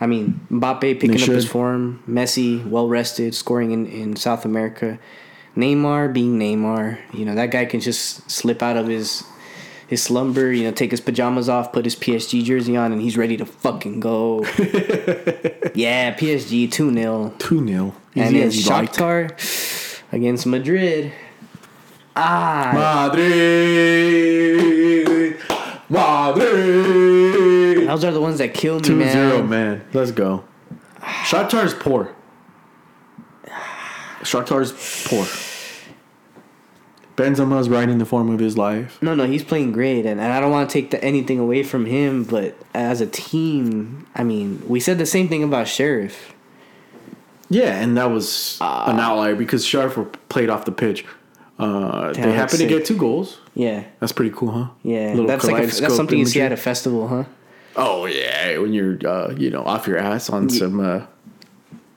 I 0.00 0.06
mean, 0.06 0.40
Mbappe 0.50 0.80
picking 1.00 1.14
up 1.14 1.20
his 1.28 1.48
form. 1.48 2.02
Messi, 2.08 2.68
well 2.68 2.88
rested, 2.88 3.34
scoring 3.34 3.70
in, 3.70 3.86
in 3.86 4.16
South 4.16 4.44
America. 4.44 4.98
Neymar 5.56 6.12
being 6.12 6.38
Neymar. 6.38 6.98
You 7.12 7.24
know, 7.24 7.34
that 7.34 7.50
guy 7.50 7.64
can 7.64 7.80
just 7.80 8.30
slip 8.30 8.62
out 8.62 8.76
of 8.76 8.86
his 8.86 9.24
his 9.88 10.02
slumber, 10.02 10.52
you 10.52 10.64
know, 10.64 10.72
take 10.72 10.90
his 10.90 11.00
pajamas 11.00 11.48
off, 11.48 11.72
put 11.72 11.84
his 11.84 11.94
PSG 11.94 12.42
jersey 12.42 12.76
on, 12.76 12.92
and 12.92 13.00
he's 13.00 13.16
ready 13.16 13.36
to 13.36 13.46
fucking 13.46 14.00
go. 14.00 14.40
yeah, 15.74 16.14
PSG 16.14 16.70
2 16.70 16.92
0. 16.92 17.34
2-0. 17.38 17.94
And 18.16 18.36
Easy 18.36 18.62
then 18.62 18.78
like. 18.78 18.92
Shakhtar 18.92 20.02
against 20.12 20.46
Madrid. 20.46 21.12
Ah, 22.16 23.08
Madrid. 23.12 24.56
Madrid. 25.88 27.88
those 27.88 28.02
are 28.02 28.10
the 28.10 28.20
ones 28.20 28.38
that 28.38 28.54
kill 28.54 28.76
me, 28.76 28.82
2 28.82 28.96
man. 28.96 29.12
0, 29.12 29.42
man. 29.44 29.84
Let's 29.92 30.10
go. 30.10 30.44
Shakhtar's 31.00 31.74
poor. 31.74 32.15
Shakhtar's 34.26 34.72
poor. 35.08 35.24
Benzema's 37.16 37.70
riding 37.70 37.96
the 37.96 38.04
form 38.04 38.28
of 38.28 38.40
his 38.40 38.58
life. 38.58 39.00
No, 39.00 39.14
no, 39.14 39.26
he's 39.26 39.42
playing 39.42 39.72
great, 39.72 40.04
and, 40.04 40.20
and 40.20 40.32
I 40.32 40.38
don't 40.38 40.50
want 40.50 40.68
to 40.68 40.72
take 40.72 40.90
the, 40.90 41.02
anything 41.02 41.38
away 41.38 41.62
from 41.62 41.86
him. 41.86 42.24
But 42.24 42.54
as 42.74 43.00
a 43.00 43.06
team, 43.06 44.06
I 44.14 44.22
mean, 44.22 44.62
we 44.68 44.80
said 44.80 44.98
the 44.98 45.06
same 45.06 45.28
thing 45.28 45.42
about 45.42 45.66
Sheriff. 45.66 46.34
Yeah, 47.48 47.80
and 47.80 47.96
that 47.96 48.10
was 48.10 48.58
an 48.60 48.98
outlier 48.98 49.34
because 49.34 49.64
Sheriff 49.64 49.98
played 50.28 50.50
off 50.50 50.64
the 50.66 50.72
pitch. 50.72 51.06
Uh, 51.58 52.12
they 52.12 52.32
happened 52.32 52.58
to 52.58 52.66
get 52.66 52.84
two 52.84 52.98
goals. 52.98 53.38
Yeah, 53.54 53.84
That's 54.00 54.12
pretty 54.12 54.34
cool, 54.36 54.50
huh? 54.50 54.68
yeah, 54.82 55.10
Little 55.10 55.26
that's 55.26 55.44
like 55.46 55.62
a, 55.62 55.66
that's 55.68 55.96
something 55.96 56.18
you 56.18 56.26
see 56.26 56.42
at 56.42 56.52
a 56.52 56.56
festival, 56.56 57.08
huh? 57.08 57.24
Oh 57.76 58.04
yeah, 58.04 58.58
when 58.58 58.74
you're 58.74 58.98
uh, 59.06 59.32
you 59.34 59.48
know 59.48 59.62
off 59.62 59.86
your 59.86 59.96
ass 59.96 60.28
on 60.28 60.50
some 60.50 60.80
uh, 60.80 61.06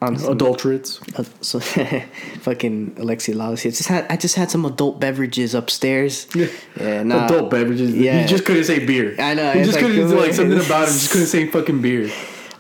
On 0.02 0.16
adulterates. 0.16 1.02
uh, 1.20 1.26
so, 1.42 1.60
fucking 2.40 2.92
Alexi 2.96 3.34
Lalas. 3.34 3.66
I 3.66 3.70
just 3.70 3.88
had 3.90 4.06
I 4.10 4.16
just 4.16 4.36
had 4.36 4.50
some 4.50 4.64
adult 4.66 5.00
beverages 5.00 5.54
upstairs. 5.54 6.26
Yeah, 6.34 6.48
nah, 7.04 7.26
Adult 7.26 7.50
beverages. 7.52 7.94
yeah. 7.96 8.22
You 8.22 8.28
just 8.28 8.46
couldn't 8.46 8.64
say 8.64 8.86
beer. 8.86 9.16
I 9.20 9.34
know, 9.34 9.52
You 9.54 9.66
just 9.66 9.82
like- 9.82 9.86
couldn't 9.92 10.16
like 10.16 10.34
something 10.40 10.58
about 10.60 10.88
him. 10.88 10.94
Just 10.94 11.12
couldn't 11.12 11.28
say 11.28 11.48
fucking 11.48 11.82
beer. 11.82 12.10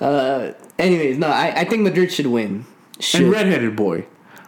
Uh, 0.02 0.52
anyways, 0.78 1.18
no, 1.18 1.28
I, 1.28 1.62
I 1.62 1.66
think 1.66 1.84
Madrid 1.84 2.12
should 2.12 2.28
win. 2.28 2.66
Should. 3.00 3.22
And 3.22 3.32
redheaded 3.32 3.76
boy, 3.78 4.06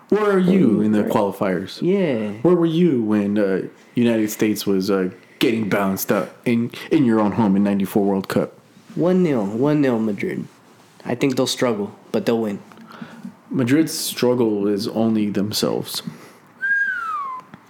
where 0.09 0.30
are 0.30 0.39
you 0.39 0.81
in 0.81 0.91
the 0.91 1.03
qualifiers? 1.03 1.81
yeah. 1.81 2.31
Where 2.41 2.55
were 2.55 2.65
you 2.65 3.01
when 3.03 3.38
uh, 3.39 3.68
United 3.95 4.30
States 4.31 4.65
was 4.68 4.91
uh, 4.91 5.11
getting 5.39 5.69
bounced 5.69 6.11
up 6.11 6.35
in 6.45 6.72
in 6.91 7.05
your 7.05 7.22
own 7.22 7.31
home 7.34 7.55
in 7.55 7.63
'94 7.63 8.03
World 8.03 8.27
Cup? 8.27 8.51
One 8.95 9.23
0 9.23 9.45
one 9.45 9.81
0 9.81 9.99
Madrid. 9.99 10.45
I 11.05 11.15
think 11.15 11.38
they'll 11.38 11.47
struggle, 11.47 11.95
but 12.11 12.26
they'll 12.26 12.41
win. 12.41 12.59
Madrid's 13.51 13.91
struggle 13.93 14.67
is 14.67 14.87
only 14.87 15.29
themselves. 15.29 16.01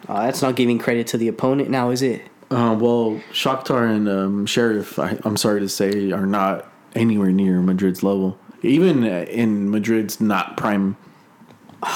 Uh, 0.08 0.24
that's 0.26 0.42
not 0.42 0.56
giving 0.56 0.78
credit 0.78 1.08
to 1.08 1.18
the 1.18 1.28
opponent 1.28 1.70
now, 1.70 1.90
is 1.90 2.02
it? 2.02 2.22
Uh, 2.50 2.76
well, 2.80 3.22
Shakhtar 3.32 3.90
and 3.90 4.08
um, 4.10 4.46
Sheriff, 4.46 5.00
I, 5.00 5.18
I'm 5.24 5.38
sorry 5.38 5.62
to 5.62 5.70
say, 5.70 6.12
are 6.12 6.26
not 6.26 6.68
anywhere 6.96 7.32
near 7.32 7.62
Madrid's 7.62 8.04
level. 8.04 8.38
Even 8.62 9.04
uh, 9.06 9.26
in 9.30 9.72
Madrid's 9.72 10.20
not 10.22 10.58
prime 10.58 10.98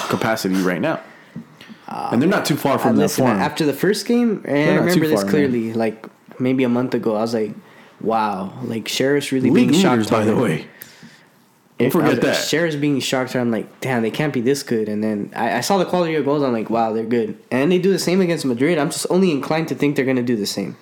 capacity 0.10 0.56
right 0.56 0.82
now. 0.82 1.00
and 1.88 2.22
they're 2.22 2.30
not 2.30 2.46
too 2.46 2.56
far 2.56 2.76
Uh, 2.76 2.78
from 2.80 2.96
that 2.96 3.04
listen, 3.04 3.26
form. 3.26 3.38
after 3.38 3.66
the 3.66 3.74
first 3.74 4.06
game, 4.08 4.44
and 4.48 4.72
I 4.72 4.76
remember 4.76 5.08
this 5.08 5.22
far, 5.22 5.30
clearly, 5.30 5.74
like 5.74 6.08
maybe 6.40 6.64
a 6.64 6.70
month 6.70 6.94
ago. 6.96 7.16
I 7.16 7.22
was 7.22 7.34
like, 7.36 7.54
"Wow, 8.02 8.54
like 8.64 8.88
Sheriff's 8.88 9.32
really 9.32 9.52
League 9.52 9.70
being 9.70 9.82
shocked." 9.82 10.10
by 10.10 10.24
the 10.26 10.36
way. 10.36 10.68
Don't 11.78 11.92
forget 11.92 12.22
that. 12.22 12.36
Sheriff's 12.36 12.78
being 12.78 13.00
shocked. 13.02 13.36
I'm 13.36 13.52
like, 13.52 13.82
damn, 13.82 14.02
they 14.02 14.12
can't 14.12 14.34
be 14.34 14.40
this 14.42 14.64
good. 14.64 14.88
And 14.88 15.04
then 15.04 15.32
I, 15.36 15.58
I 15.58 15.62
saw 15.62 15.78
the 15.78 15.86
quality 15.86 16.16
of 16.16 16.24
goals. 16.24 16.42
I'm 16.42 16.54
like, 16.54 16.70
wow, 16.70 16.94
they're 16.94 17.04
good. 17.04 17.38
And 17.52 17.70
they 17.72 17.80
do 17.80 17.92
the 17.92 18.00
same 18.00 18.22
against 18.22 18.46
Madrid. 18.46 18.78
I'm 18.78 18.90
just 18.90 19.06
only 19.10 19.30
inclined 19.32 19.68
to 19.70 19.76
think 19.76 19.96
they're 19.98 20.06
gonna 20.06 20.24
do 20.24 20.38
the 20.38 20.46
same. 20.46 20.78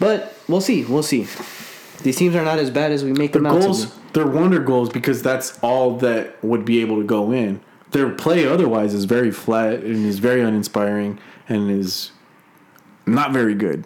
But 0.00 0.34
we'll 0.48 0.60
see. 0.62 0.84
We'll 0.84 1.02
see. 1.02 1.26
These 2.02 2.16
teams 2.16 2.34
are 2.36 2.44
not 2.44 2.58
as 2.58 2.70
bad 2.70 2.92
as 2.92 3.02
we 3.04 3.12
make 3.12 3.32
Their 3.32 3.42
them 3.42 3.52
out 3.52 3.58
to 3.58 3.64
goals, 3.66 3.86
be. 3.86 3.92
they're 4.14 4.26
wonder 4.26 4.60
goals 4.60 4.88
because 4.88 5.20
that's 5.22 5.58
all 5.62 5.96
that 5.98 6.42
would 6.44 6.64
be 6.64 6.80
able 6.80 6.96
to 6.98 7.04
go 7.04 7.32
in. 7.32 7.60
Their 7.90 8.10
play 8.10 8.46
otherwise 8.46 8.94
is 8.94 9.04
very 9.04 9.30
flat 9.30 9.80
and 9.80 10.06
is 10.06 10.18
very 10.20 10.40
uninspiring 10.40 11.18
and 11.48 11.70
is 11.70 12.12
not 13.06 13.32
very 13.32 13.54
good. 13.54 13.84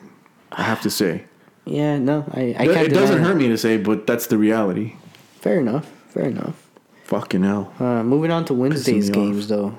I 0.52 0.62
have 0.62 0.82
to 0.82 0.90
say. 0.90 1.24
Yeah, 1.64 1.98
no, 1.98 2.24
I, 2.32 2.40
I 2.40 2.44
it 2.44 2.56
can't. 2.56 2.68
deny 2.88 3.00
doesn't 3.00 3.18
it. 3.18 3.24
hurt 3.24 3.36
me 3.36 3.48
to 3.48 3.56
say, 3.58 3.76
but 3.76 4.06
that's 4.06 4.26
the 4.26 4.36
reality. 4.38 4.94
Fair 5.40 5.58
enough. 5.60 5.90
Fair 6.12 6.24
enough. 6.24 6.70
Fucking 7.04 7.42
hell. 7.42 7.72
Uh, 7.78 8.02
moving 8.02 8.30
on 8.30 8.44
to 8.46 8.54
Wednesday's 8.54 9.08
off. 9.10 9.14
games, 9.14 9.48
though. 9.48 9.76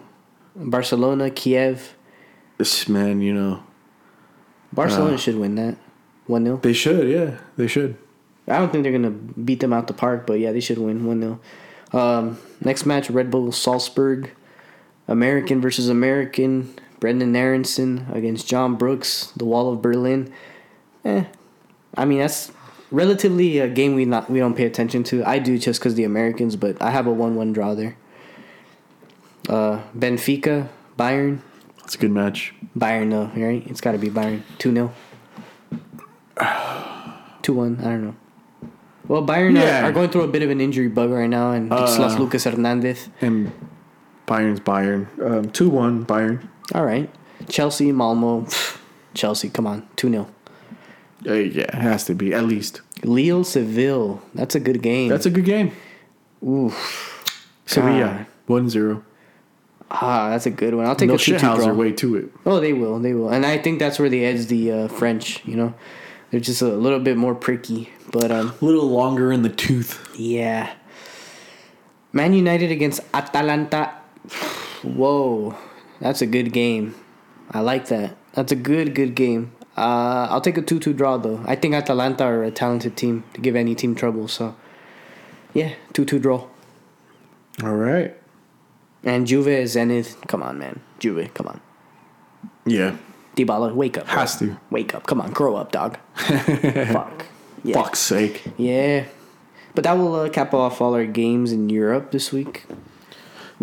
Barcelona, 0.55 1.29
Kiev. 1.29 1.95
This 2.57 2.87
man, 2.87 3.21
you 3.21 3.33
know, 3.33 3.63
Barcelona 4.71 5.15
Uh, 5.15 5.17
should 5.17 5.37
win 5.37 5.55
that. 5.55 5.77
1 6.27 6.43
0. 6.45 6.57
they 6.63 6.73
should, 6.73 7.09
yeah, 7.09 7.37
they 7.57 7.67
should. 7.67 7.97
I 8.47 8.57
don't 8.57 8.71
think 8.71 8.83
they're 8.83 8.91
going 8.97 9.03
to 9.03 9.11
beat 9.41 9.59
them 9.59 9.73
out 9.73 9.87
the 9.87 9.93
park, 9.93 10.25
but 10.25 10.39
yeah, 10.39 10.51
they 10.51 10.59
should 10.59 10.77
win 10.77 11.05
1 11.05 11.19
0. 11.21 11.39
Um, 11.91 12.37
next 12.63 12.85
match 12.85 13.09
Red 13.09 13.29
Bull 13.29 13.51
Salzburg. 13.51 14.31
American 15.07 15.59
versus 15.61 15.89
American. 15.89 16.73
Brenden 16.99 17.35
Aaronson 17.35 18.07
against 18.13 18.47
John 18.47 18.75
Brooks. 18.75 19.31
The 19.35 19.43
Wall 19.45 19.71
of 19.73 19.81
Berlin. 19.81 20.31
Eh. 21.03 21.25
I 21.97 22.05
mean, 22.05 22.19
that's 22.19 22.51
relatively 22.93 23.57
a 23.59 23.67
game 23.67 23.95
we 23.95 24.05
not 24.05 24.29
we 24.29 24.39
don't 24.39 24.55
pay 24.55 24.63
attention 24.65 25.03
to. 25.11 25.25
I 25.27 25.39
do 25.39 25.57
just 25.57 25.81
because 25.81 25.95
the 25.95 26.05
Americans, 26.05 26.55
but 26.55 26.81
I 26.81 26.91
have 26.91 27.07
a 27.07 27.11
1 27.11 27.35
1 27.35 27.51
draw 27.51 27.73
there. 27.73 27.97
Uh, 29.49 29.81
Benfica, 29.97 30.69
Bayern. 30.97 31.39
It's 31.83 31.95
a 31.95 31.97
good 31.97 32.11
match. 32.11 32.53
Bayern, 32.77 33.09
though, 33.11 33.29
right? 33.35 33.61
It's 33.67 33.81
got 33.81 33.91
to 33.91 33.97
be 33.97 34.09
Bayern. 34.09 34.43
2 34.59 34.71
0. 34.73 34.93
2 37.41 37.53
1. 37.53 37.79
I 37.79 37.83
don't 37.83 38.03
know. 38.05 38.15
Well, 39.07 39.25
Bayern 39.25 39.55
Yeah. 39.55 39.81
are, 39.83 39.89
are 39.89 39.91
going 39.91 40.09
through 40.09 40.21
a 40.23 40.27
bit 40.29 40.43
of 40.43 40.49
an 40.49 40.61
injury 40.61 40.87
bug 40.87 41.09
right 41.11 41.29
now, 41.29 41.51
and 41.51 41.71
it's 41.73 41.97
Uh. 41.97 42.01
lost 42.03 42.19
Lucas 42.19 42.45
Hernandez. 42.45 43.09
And 43.19 43.51
Bayern's 44.27 44.61
Bayern. 44.61 45.07
Um, 45.21 45.49
2 45.49 45.69
1 45.69 46.05
Bayern. 46.05 46.39
All 46.73 46.85
right. 46.85 47.09
Chelsea, 47.49 47.91
Malmo. 47.91 48.47
Chelsea, 49.13 49.49
come 49.49 49.67
on. 49.67 49.83
2 49.97 50.09
0. 50.09 50.27
Uh, 51.27 51.33
yeah, 51.33 51.63
it 51.63 51.73
has 51.75 52.05
to 52.05 52.15
be, 52.15 52.33
at 52.33 52.45
least. 52.45 52.81
Lille, 53.05 53.43
Seville. 53.43 54.21
That's 54.33 54.55
a 54.55 54.59
good 54.59 54.81
game. 54.81 55.09
That's 55.09 55.25
a 55.25 55.29
good 55.29 55.45
game. 55.45 55.71
Oof. 56.45 57.23
Sevilla, 57.65 58.27
1 58.47 58.69
0. 58.69 59.03
Ah, 59.91 60.29
that's 60.29 60.45
a 60.45 60.49
good 60.51 60.73
one. 60.73 60.85
I'll 60.85 60.95
take 60.95 61.07
No 61.09 61.15
a 61.15 61.17
2 61.17 61.33
2 61.33 61.39
draw. 61.39 61.73
way 61.73 61.91
to 61.93 62.15
it. 62.15 62.31
Oh, 62.45 62.59
they 62.59 62.73
will. 62.73 62.99
They 62.99 63.13
will. 63.13 63.29
And 63.29 63.45
I 63.45 63.57
think 63.57 63.79
that's 63.79 63.99
where 63.99 64.09
they 64.09 64.25
edge 64.25 64.47
the 64.47 64.71
uh, 64.71 64.87
French, 64.87 65.45
you 65.45 65.55
know? 65.55 65.73
They're 66.31 66.39
just 66.39 66.61
a 66.61 66.67
little 66.67 66.99
bit 66.99 67.15
more 67.15 67.35
pricky. 67.35 67.89
But, 68.11 68.31
um, 68.31 68.53
A 68.61 68.65
little 68.65 68.87
longer 68.89 69.31
in 69.31 69.43
the 69.43 69.49
tooth. 69.49 69.99
Yeah. 70.17 70.73
Man 72.11 72.33
United 72.33 72.71
against 72.71 73.01
Atalanta. 73.13 73.91
Whoa. 74.81 75.55
That's 75.99 76.21
a 76.21 76.25
good 76.27 76.51
game. 76.53 76.95
I 77.51 77.59
like 77.61 77.87
that. 77.89 78.15
That's 78.33 78.51
a 78.51 78.55
good, 78.55 78.95
good 78.95 79.13
game. 79.15 79.51
Uh, 79.75 80.27
I'll 80.29 80.41
take 80.41 80.57
a 80.57 80.61
2 80.61 80.79
2 80.79 80.93
draw, 80.93 81.17
though. 81.17 81.41
I 81.45 81.55
think 81.55 81.73
Atalanta 81.73 82.23
are 82.25 82.43
a 82.43 82.51
talented 82.51 82.95
team 82.95 83.23
to 83.33 83.41
give 83.41 83.55
any 83.55 83.75
team 83.75 83.95
trouble. 83.95 84.27
So, 84.27 84.55
yeah, 85.53 85.73
2 85.93 86.05
2 86.05 86.19
draw. 86.19 86.47
All 87.63 87.75
right. 87.75 88.15
And 89.03 89.27
Juve, 89.27 89.65
Zenit. 89.65 90.15
Come 90.27 90.43
on, 90.43 90.57
man. 90.59 90.79
Juve, 90.99 91.33
come 91.33 91.47
on. 91.47 91.61
Yeah. 92.65 92.95
Dybala, 93.35 93.73
wake 93.73 93.97
up. 93.97 94.05
bro. 94.05 94.15
Has 94.15 94.37
to. 94.39 94.57
Wake 94.69 94.93
up. 94.95 95.05
Come 95.07 95.19
on, 95.19 95.31
grow 95.31 95.55
up, 95.55 95.71
dog. 95.71 95.97
Fuck. 96.15 97.25
Yeah. 97.63 97.73
Fuck's 97.75 97.99
sake. 97.99 98.43
Yeah. 98.57 99.05
But 99.75 99.83
that 99.85 99.93
will 99.97 100.15
uh, 100.15 100.29
cap 100.29 100.53
off 100.53 100.81
all 100.81 100.93
our 100.93 101.05
games 101.05 101.51
in 101.51 101.69
Europe 101.69 102.11
this 102.11 102.31
week. 102.31 102.65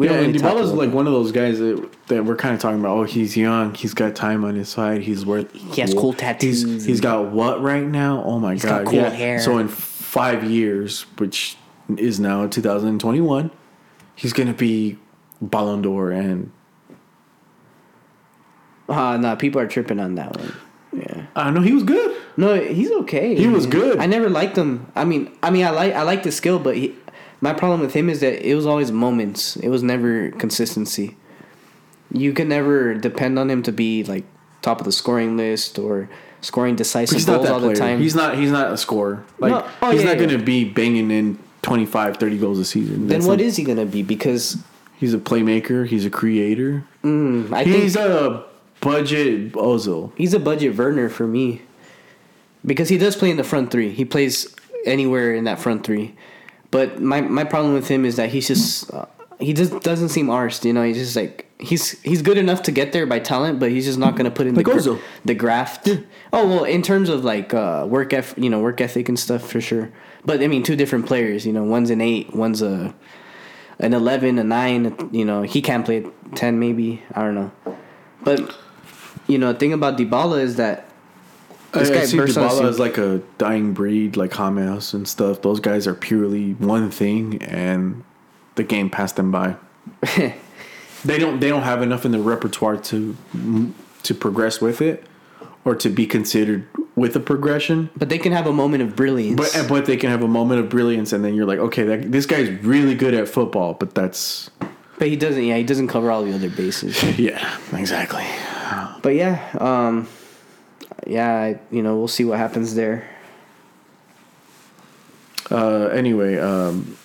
We 0.00 0.06
yeah, 0.06 0.12
don't 0.14 0.24
and 0.24 0.32
really 0.32 0.38
talk 0.38 0.56
Dybala's 0.56 0.70
about- 0.70 0.78
like 0.86 0.92
one 0.94 1.06
of 1.06 1.12
those 1.12 1.30
guys 1.30 1.58
that, 1.58 1.86
that 2.06 2.24
we're 2.24 2.34
kind 2.36 2.54
of 2.54 2.60
talking 2.60 2.80
about. 2.80 2.96
Oh, 2.96 3.02
he's 3.02 3.36
young. 3.36 3.74
He's 3.74 3.92
got 3.92 4.16
time 4.16 4.46
on 4.46 4.54
his 4.54 4.70
side. 4.70 5.02
He's 5.02 5.26
worth. 5.26 5.52
He 5.52 5.82
has 5.82 5.92
cool 5.92 6.14
tattoos 6.14 6.62
He's, 6.62 6.84
he's 6.86 6.96
and- 6.98 7.02
got 7.02 7.26
what 7.32 7.60
right 7.60 7.84
now? 7.84 8.22
Oh 8.24 8.38
my 8.38 8.54
He's 8.54 8.64
god! 8.64 8.84
got 8.84 8.90
cool 8.90 9.00
yeah. 9.00 9.10
hair. 9.10 9.40
So 9.40 9.58
in 9.58 9.68
five 9.68 10.42
years, 10.44 11.02
which 11.18 11.56
is 11.98 12.18
now 12.18 12.46
2021, 12.46 13.50
he's 14.16 14.32
gonna 14.32 14.54
be 14.54 14.96
Ballon 15.42 15.82
d'Or 15.82 16.10
and 16.12 16.50
Uh, 18.88 19.16
no, 19.18 19.36
people 19.36 19.60
are 19.60 19.66
tripping 19.68 20.00
on 20.00 20.14
that 20.16 20.36
one. 20.36 20.52
Yeah. 20.96 21.26
I 21.36 21.44
don't 21.44 21.54
know. 21.54 21.60
He 21.60 21.72
was 21.72 21.84
good. 21.84 22.16
No, 22.36 22.54
he's 22.54 22.90
okay. 22.90 23.34
He 23.36 23.46
was 23.46 23.66
good. 23.66 23.98
I 23.98 24.06
never 24.06 24.28
liked 24.28 24.56
him. 24.56 24.90
I 24.96 25.04
mean, 25.04 25.30
I 25.42 25.50
mean, 25.50 25.64
I 25.66 25.70
like 25.70 25.92
I 25.92 26.02
like 26.02 26.22
the 26.22 26.32
skill, 26.32 26.58
but 26.58 26.76
he, 26.76 26.94
my 27.40 27.52
problem 27.52 27.80
with 27.80 27.94
him 27.94 28.08
is 28.10 28.20
that 28.20 28.46
it 28.46 28.54
was 28.54 28.66
always 28.66 28.92
moments. 28.92 29.56
It 29.56 29.68
was 29.68 29.82
never 29.82 30.30
consistency. 30.32 31.16
You 32.12 32.32
can 32.32 32.48
never 32.48 32.94
depend 32.94 33.38
on 33.38 33.48
him 33.50 33.62
to 33.64 33.72
be 33.72 34.04
like 34.04 34.24
top 34.62 34.80
of 34.80 34.84
the 34.84 34.92
scoring 34.92 35.36
list 35.36 35.78
or 35.78 36.08
scoring 36.40 36.76
decisive 36.76 37.16
He's 37.16 37.26
not 37.26 37.36
goals 37.38 37.48
all 37.50 37.60
player. 37.60 37.74
the 37.74 37.78
time. 37.80 38.00
He's 38.00 38.14
not. 38.14 38.36
He's 38.36 38.50
not 38.50 38.72
a 38.72 38.76
scorer. 38.76 39.24
Like 39.38 39.52
No. 39.52 39.66
Oh, 39.82 39.90
he's 39.90 40.02
yeah, 40.02 40.08
not 40.14 40.20
yeah. 40.20 40.26
gonna 40.26 40.42
be 40.42 40.64
banging 40.64 41.10
in 41.10 41.38
25, 41.62 42.16
30 42.16 42.38
goals 42.38 42.58
a 42.58 42.64
season. 42.64 43.00
then 43.00 43.08
That's 43.08 43.26
what 43.26 43.38
not- 43.38 43.44
is 43.46 43.56
he 43.56 43.64
gonna 43.64 43.86
be? 43.86 44.02
Because 44.02 44.56
He's 44.98 45.14
a 45.14 45.18
playmaker. 45.18 45.86
He's 45.86 46.04
a 46.04 46.10
creator. 46.10 46.84
mm, 47.02 47.50
I 47.54 47.64
think 47.64 47.82
He's 47.84 47.96
a 47.96 48.44
budget 48.82 49.52
Ozil. 49.52 50.12
He's 50.16 50.34
a 50.34 50.38
budget 50.38 50.76
Werner 50.76 51.08
for 51.08 51.26
me. 51.26 51.62
Because 52.66 52.90
he 52.90 52.98
does 52.98 53.16
play 53.16 53.30
in 53.30 53.38
the 53.38 53.44
front 53.44 53.70
three. 53.70 53.88
He 53.90 54.04
plays 54.04 54.54
anywhere 54.84 55.32
in 55.34 55.44
that 55.44 55.58
front 55.58 55.84
three. 55.84 56.14
But 56.70 57.00
my, 57.00 57.20
my 57.20 57.44
problem 57.44 57.74
with 57.74 57.88
him 57.88 58.04
is 58.04 58.16
that 58.16 58.30
he's 58.30 58.46
just 58.46 58.92
uh, 58.92 59.06
he 59.40 59.52
just 59.54 59.80
doesn't 59.82 60.10
seem 60.10 60.26
arsed, 60.26 60.64
you 60.64 60.72
know. 60.72 60.84
He's 60.84 60.98
just 60.98 61.16
like 61.16 61.50
he's 61.58 62.00
he's 62.02 62.22
good 62.22 62.38
enough 62.38 62.62
to 62.62 62.72
get 62.72 62.92
there 62.92 63.06
by 63.06 63.18
talent, 63.18 63.58
but 63.58 63.70
he's 63.70 63.86
just 63.86 63.98
not 63.98 64.14
going 64.14 64.26
to 64.26 64.30
put 64.30 64.46
in 64.46 64.54
Like 64.54 64.66
the 64.66 65.00
the 65.24 65.34
graft. 65.34 65.88
Oh 66.32 66.46
well, 66.46 66.64
in 66.64 66.82
terms 66.82 67.08
of 67.08 67.24
like 67.24 67.52
uh, 67.52 67.86
work 67.88 68.12
eff- 68.12 68.34
you 68.36 68.50
know 68.50 68.60
work 68.60 68.80
ethic 68.80 69.08
and 69.08 69.18
stuff 69.18 69.50
for 69.50 69.60
sure. 69.60 69.90
But 70.24 70.42
I 70.42 70.46
mean, 70.46 70.62
two 70.62 70.76
different 70.76 71.06
players. 71.06 71.44
You 71.44 71.52
know, 71.52 71.64
one's 71.64 71.90
an 71.90 72.00
eight, 72.00 72.34
one's 72.34 72.62
a 72.62 72.94
an 73.78 73.94
eleven, 73.94 74.38
a 74.38 74.44
nine. 74.44 75.10
You 75.10 75.24
know, 75.24 75.42
he 75.42 75.60
can't 75.62 75.84
play 75.84 76.06
ten, 76.34 76.60
maybe. 76.60 77.02
I 77.14 77.22
don't 77.22 77.34
know. 77.34 77.50
But 78.22 78.56
you 79.26 79.38
know, 79.38 79.52
the 79.52 79.58
thing 79.58 79.72
about 79.72 79.98
Dybala 79.98 80.40
is 80.40 80.56
that 80.56 80.89
This 81.72 81.90
I, 81.90 81.94
guy 81.94 82.04
see 82.04 82.16
bursts 82.16 82.36
on 82.36 82.48
the 82.48 82.62
Dybala 82.62 82.68
as 82.68 82.78
like 82.78 82.98
a 82.98 83.22
dying 83.38 83.72
breed, 83.72 84.16
like 84.16 84.36
James 84.36 84.94
and 84.94 85.06
stuff. 85.06 85.42
Those 85.42 85.60
guys 85.60 85.86
are 85.86 85.94
purely 85.94 86.52
one 86.54 86.90
thing, 86.90 87.42
and 87.42 88.02
the 88.56 88.64
game 88.64 88.90
passed 88.90 89.16
them 89.16 89.30
by. 89.30 89.56
they 90.16 91.18
don't. 91.18 91.40
They 91.40 91.48
don't 91.48 91.62
have 91.62 91.82
enough 91.82 92.04
in 92.04 92.12
their 92.12 92.20
repertoire 92.20 92.76
to 92.76 93.16
to 94.02 94.14
progress 94.14 94.60
with 94.60 94.80
it, 94.80 95.04
or 95.64 95.74
to 95.76 95.88
be 95.88 96.06
considered 96.06 96.66
with 96.96 97.14
a 97.14 97.20
progression. 97.20 97.90
But 97.96 98.08
they 98.08 98.18
can 98.18 98.32
have 98.32 98.46
a 98.46 98.52
moment 98.52 98.82
of 98.82 98.96
brilliance. 98.96 99.36
But 99.36 99.68
but 99.68 99.86
they 99.86 99.96
can 99.96 100.10
have 100.10 100.22
a 100.22 100.28
moment 100.28 100.60
of 100.60 100.68
brilliance, 100.68 101.12
and 101.12 101.24
then 101.24 101.34
you're 101.34 101.46
like, 101.46 101.58
okay, 101.58 101.84
that, 101.84 102.10
this 102.10 102.26
guy's 102.26 102.50
really 102.62 102.94
good 102.94 103.14
at 103.14 103.28
football, 103.28 103.74
but 103.74 103.94
that's 103.94 104.50
But 104.98 105.08
he 105.08 105.16
doesn't. 105.16 105.42
Yeah, 105.42 105.56
he 105.56 105.64
doesn't 105.64 105.88
cover 105.88 106.10
all 106.10 106.24
the 106.24 106.34
other 106.34 106.50
bases. 106.50 107.02
yeah, 107.18 107.58
exactly. 107.72 108.24
but 109.02 109.14
yeah, 109.14 109.48
um, 109.58 110.08
yeah, 111.06 111.34
I- 111.34 111.60
you 111.70 111.82
know, 111.82 111.96
we'll 111.96 112.08
see 112.08 112.24
what 112.24 112.38
happens 112.38 112.74
there. 112.74 113.08
Uh, 115.50 115.86
anyway, 115.86 116.38
um, 116.38 116.96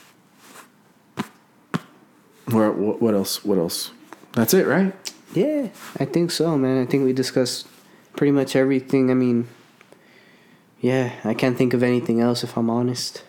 where 2.52 2.72
what, 2.72 3.02
what 3.02 3.14
else? 3.16 3.44
What 3.44 3.58
else? 3.58 3.92
That's 4.34 4.54
it, 4.54 4.68
right? 4.68 4.94
Yeah, 5.34 5.70
I 6.00 6.06
think 6.06 6.32
so, 6.32 6.58
man. 6.58 6.82
I 6.82 6.86
think 6.86 7.04
we 7.04 7.14
discussed 7.14 7.68
pretty 8.16 8.32
much 8.32 8.56
everything. 8.56 9.10
I 9.10 9.14
mean, 9.16 9.48
yeah, 10.80 11.14
I 11.24 11.34
can't 11.34 11.58
think 11.58 11.74
of 11.74 11.82
anything 11.84 12.22
else 12.22 12.44
if 12.44 12.56
I'm 12.58 12.70
honest. 12.70 13.24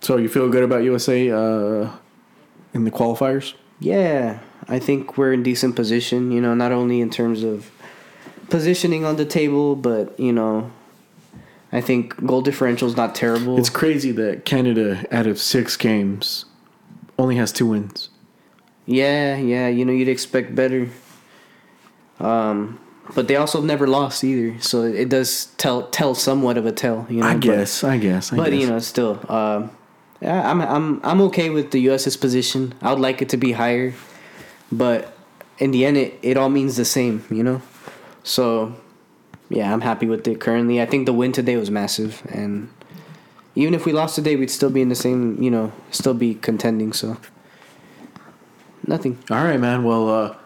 So 0.00 0.16
you 0.16 0.28
feel 0.28 0.48
good 0.48 0.64
about 0.64 0.82
USA 0.84 1.30
uh, 1.30 1.90
in 2.74 2.84
the 2.84 2.90
qualifiers? 2.90 3.54
Yeah, 3.80 4.38
I 4.68 4.78
think 4.78 5.18
we're 5.18 5.32
in 5.32 5.42
decent 5.42 5.74
position. 5.76 6.30
You 6.30 6.40
know, 6.40 6.54
not 6.54 6.72
only 6.72 7.00
in 7.00 7.10
terms 7.10 7.42
of 7.42 7.70
positioning 8.50 9.04
on 9.04 9.16
the 9.16 9.24
table, 9.24 9.76
but 9.76 10.18
you 10.18 10.32
know, 10.32 10.70
I 11.72 11.80
think 11.80 12.24
goal 12.26 12.42
differential 12.42 12.88
is 12.88 12.96
not 12.96 13.14
terrible. 13.14 13.58
It's 13.58 13.70
crazy 13.70 14.12
that 14.12 14.44
Canada, 14.44 15.04
out 15.10 15.26
of 15.26 15.38
six 15.38 15.76
games, 15.76 16.44
only 17.18 17.36
has 17.36 17.52
two 17.52 17.66
wins. 17.66 18.10
Yeah, 18.86 19.36
yeah. 19.36 19.68
You 19.68 19.84
know, 19.84 19.92
you'd 19.92 20.08
expect 20.08 20.54
better. 20.54 20.88
Um, 22.20 22.78
but 23.14 23.28
they 23.28 23.36
also 23.36 23.58
have 23.58 23.66
never 23.66 23.86
lost 23.86 24.22
either, 24.22 24.60
so 24.60 24.82
it 24.82 25.08
does 25.08 25.46
tell 25.56 25.88
tell 25.88 26.14
somewhat 26.14 26.56
of 26.56 26.66
a 26.66 26.72
tell. 26.72 27.06
You 27.10 27.20
know, 27.20 27.26
I 27.26 27.34
but- 27.34 27.40
guess. 27.42 27.84
I 27.84 27.98
guess. 27.98 28.32
I 28.32 28.36
but 28.36 28.50
guess. 28.50 28.60
you 28.60 28.68
know, 28.68 28.78
still, 28.78 29.24
um, 29.30 29.70
yeah, 30.20 30.48
I'm 30.48 30.60
I'm 30.60 31.00
I'm 31.02 31.20
okay 31.22 31.50
with 31.50 31.72
the 31.72 31.80
U.S.'s 31.82 32.16
position. 32.16 32.74
I 32.80 32.90
would 32.92 33.00
like 33.00 33.20
it 33.20 33.28
to 33.30 33.36
be 33.36 33.52
higher, 33.52 33.94
but 34.70 35.16
in 35.58 35.72
the 35.72 35.84
end, 35.84 35.96
it, 35.96 36.18
it 36.22 36.36
all 36.36 36.48
means 36.48 36.76
the 36.76 36.84
same. 36.84 37.24
You 37.30 37.42
know, 37.42 37.62
so 38.22 38.74
yeah, 39.48 39.72
I'm 39.72 39.80
happy 39.80 40.06
with 40.06 40.26
it 40.26 40.40
currently. 40.40 40.80
I 40.80 40.86
think 40.86 41.06
the 41.06 41.12
win 41.12 41.32
today 41.32 41.56
was 41.56 41.70
massive, 41.70 42.22
and 42.30 42.68
even 43.54 43.74
if 43.74 43.84
we 43.84 43.92
lost 43.92 44.14
today, 44.14 44.36
we'd 44.36 44.50
still 44.50 44.70
be 44.70 44.80
in 44.80 44.88
the 44.88 44.94
same. 44.94 45.40
You 45.42 45.50
know, 45.50 45.72
still 45.90 46.14
be 46.14 46.34
contending. 46.34 46.92
So 46.92 47.18
nothing. 48.86 49.18
All 49.30 49.44
right, 49.44 49.60
man. 49.60 49.84
Well, 49.84 50.08
uh, 50.08 50.36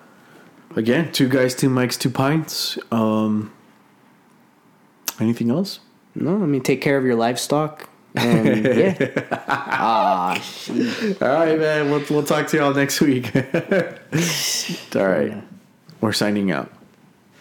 again, 0.74 1.12
two 1.12 1.28
guys, 1.28 1.55
two 1.55 1.70
mics, 1.70 1.98
two 1.98 2.11
pints. 2.11 2.78
Um, 2.90 3.53
anything 5.20 5.51
else? 5.51 5.81
No, 6.15 6.43
I 6.43 6.47
mean 6.47 6.62
take 6.62 6.81
care 6.81 6.97
of 6.97 7.05
your 7.05 7.16
livestock. 7.16 7.89
And 8.15 8.65
yeah, 8.65 9.39
ah, 9.48 10.35
shit. 10.43 11.23
All 11.23 11.28
right, 11.28 11.59
man. 11.59 11.90
We'll, 11.90 12.03
we'll 12.09 12.24
talk 12.24 12.47
to 12.48 12.57
y'all 12.57 12.73
next 12.73 13.01
week. 13.01 13.31
All 14.97 15.07
right. 15.07 15.43
We're 16.01 16.12
signing 16.12 16.51
out. 16.51 16.73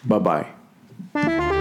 Bye 0.07 0.19
bye. 0.19 1.56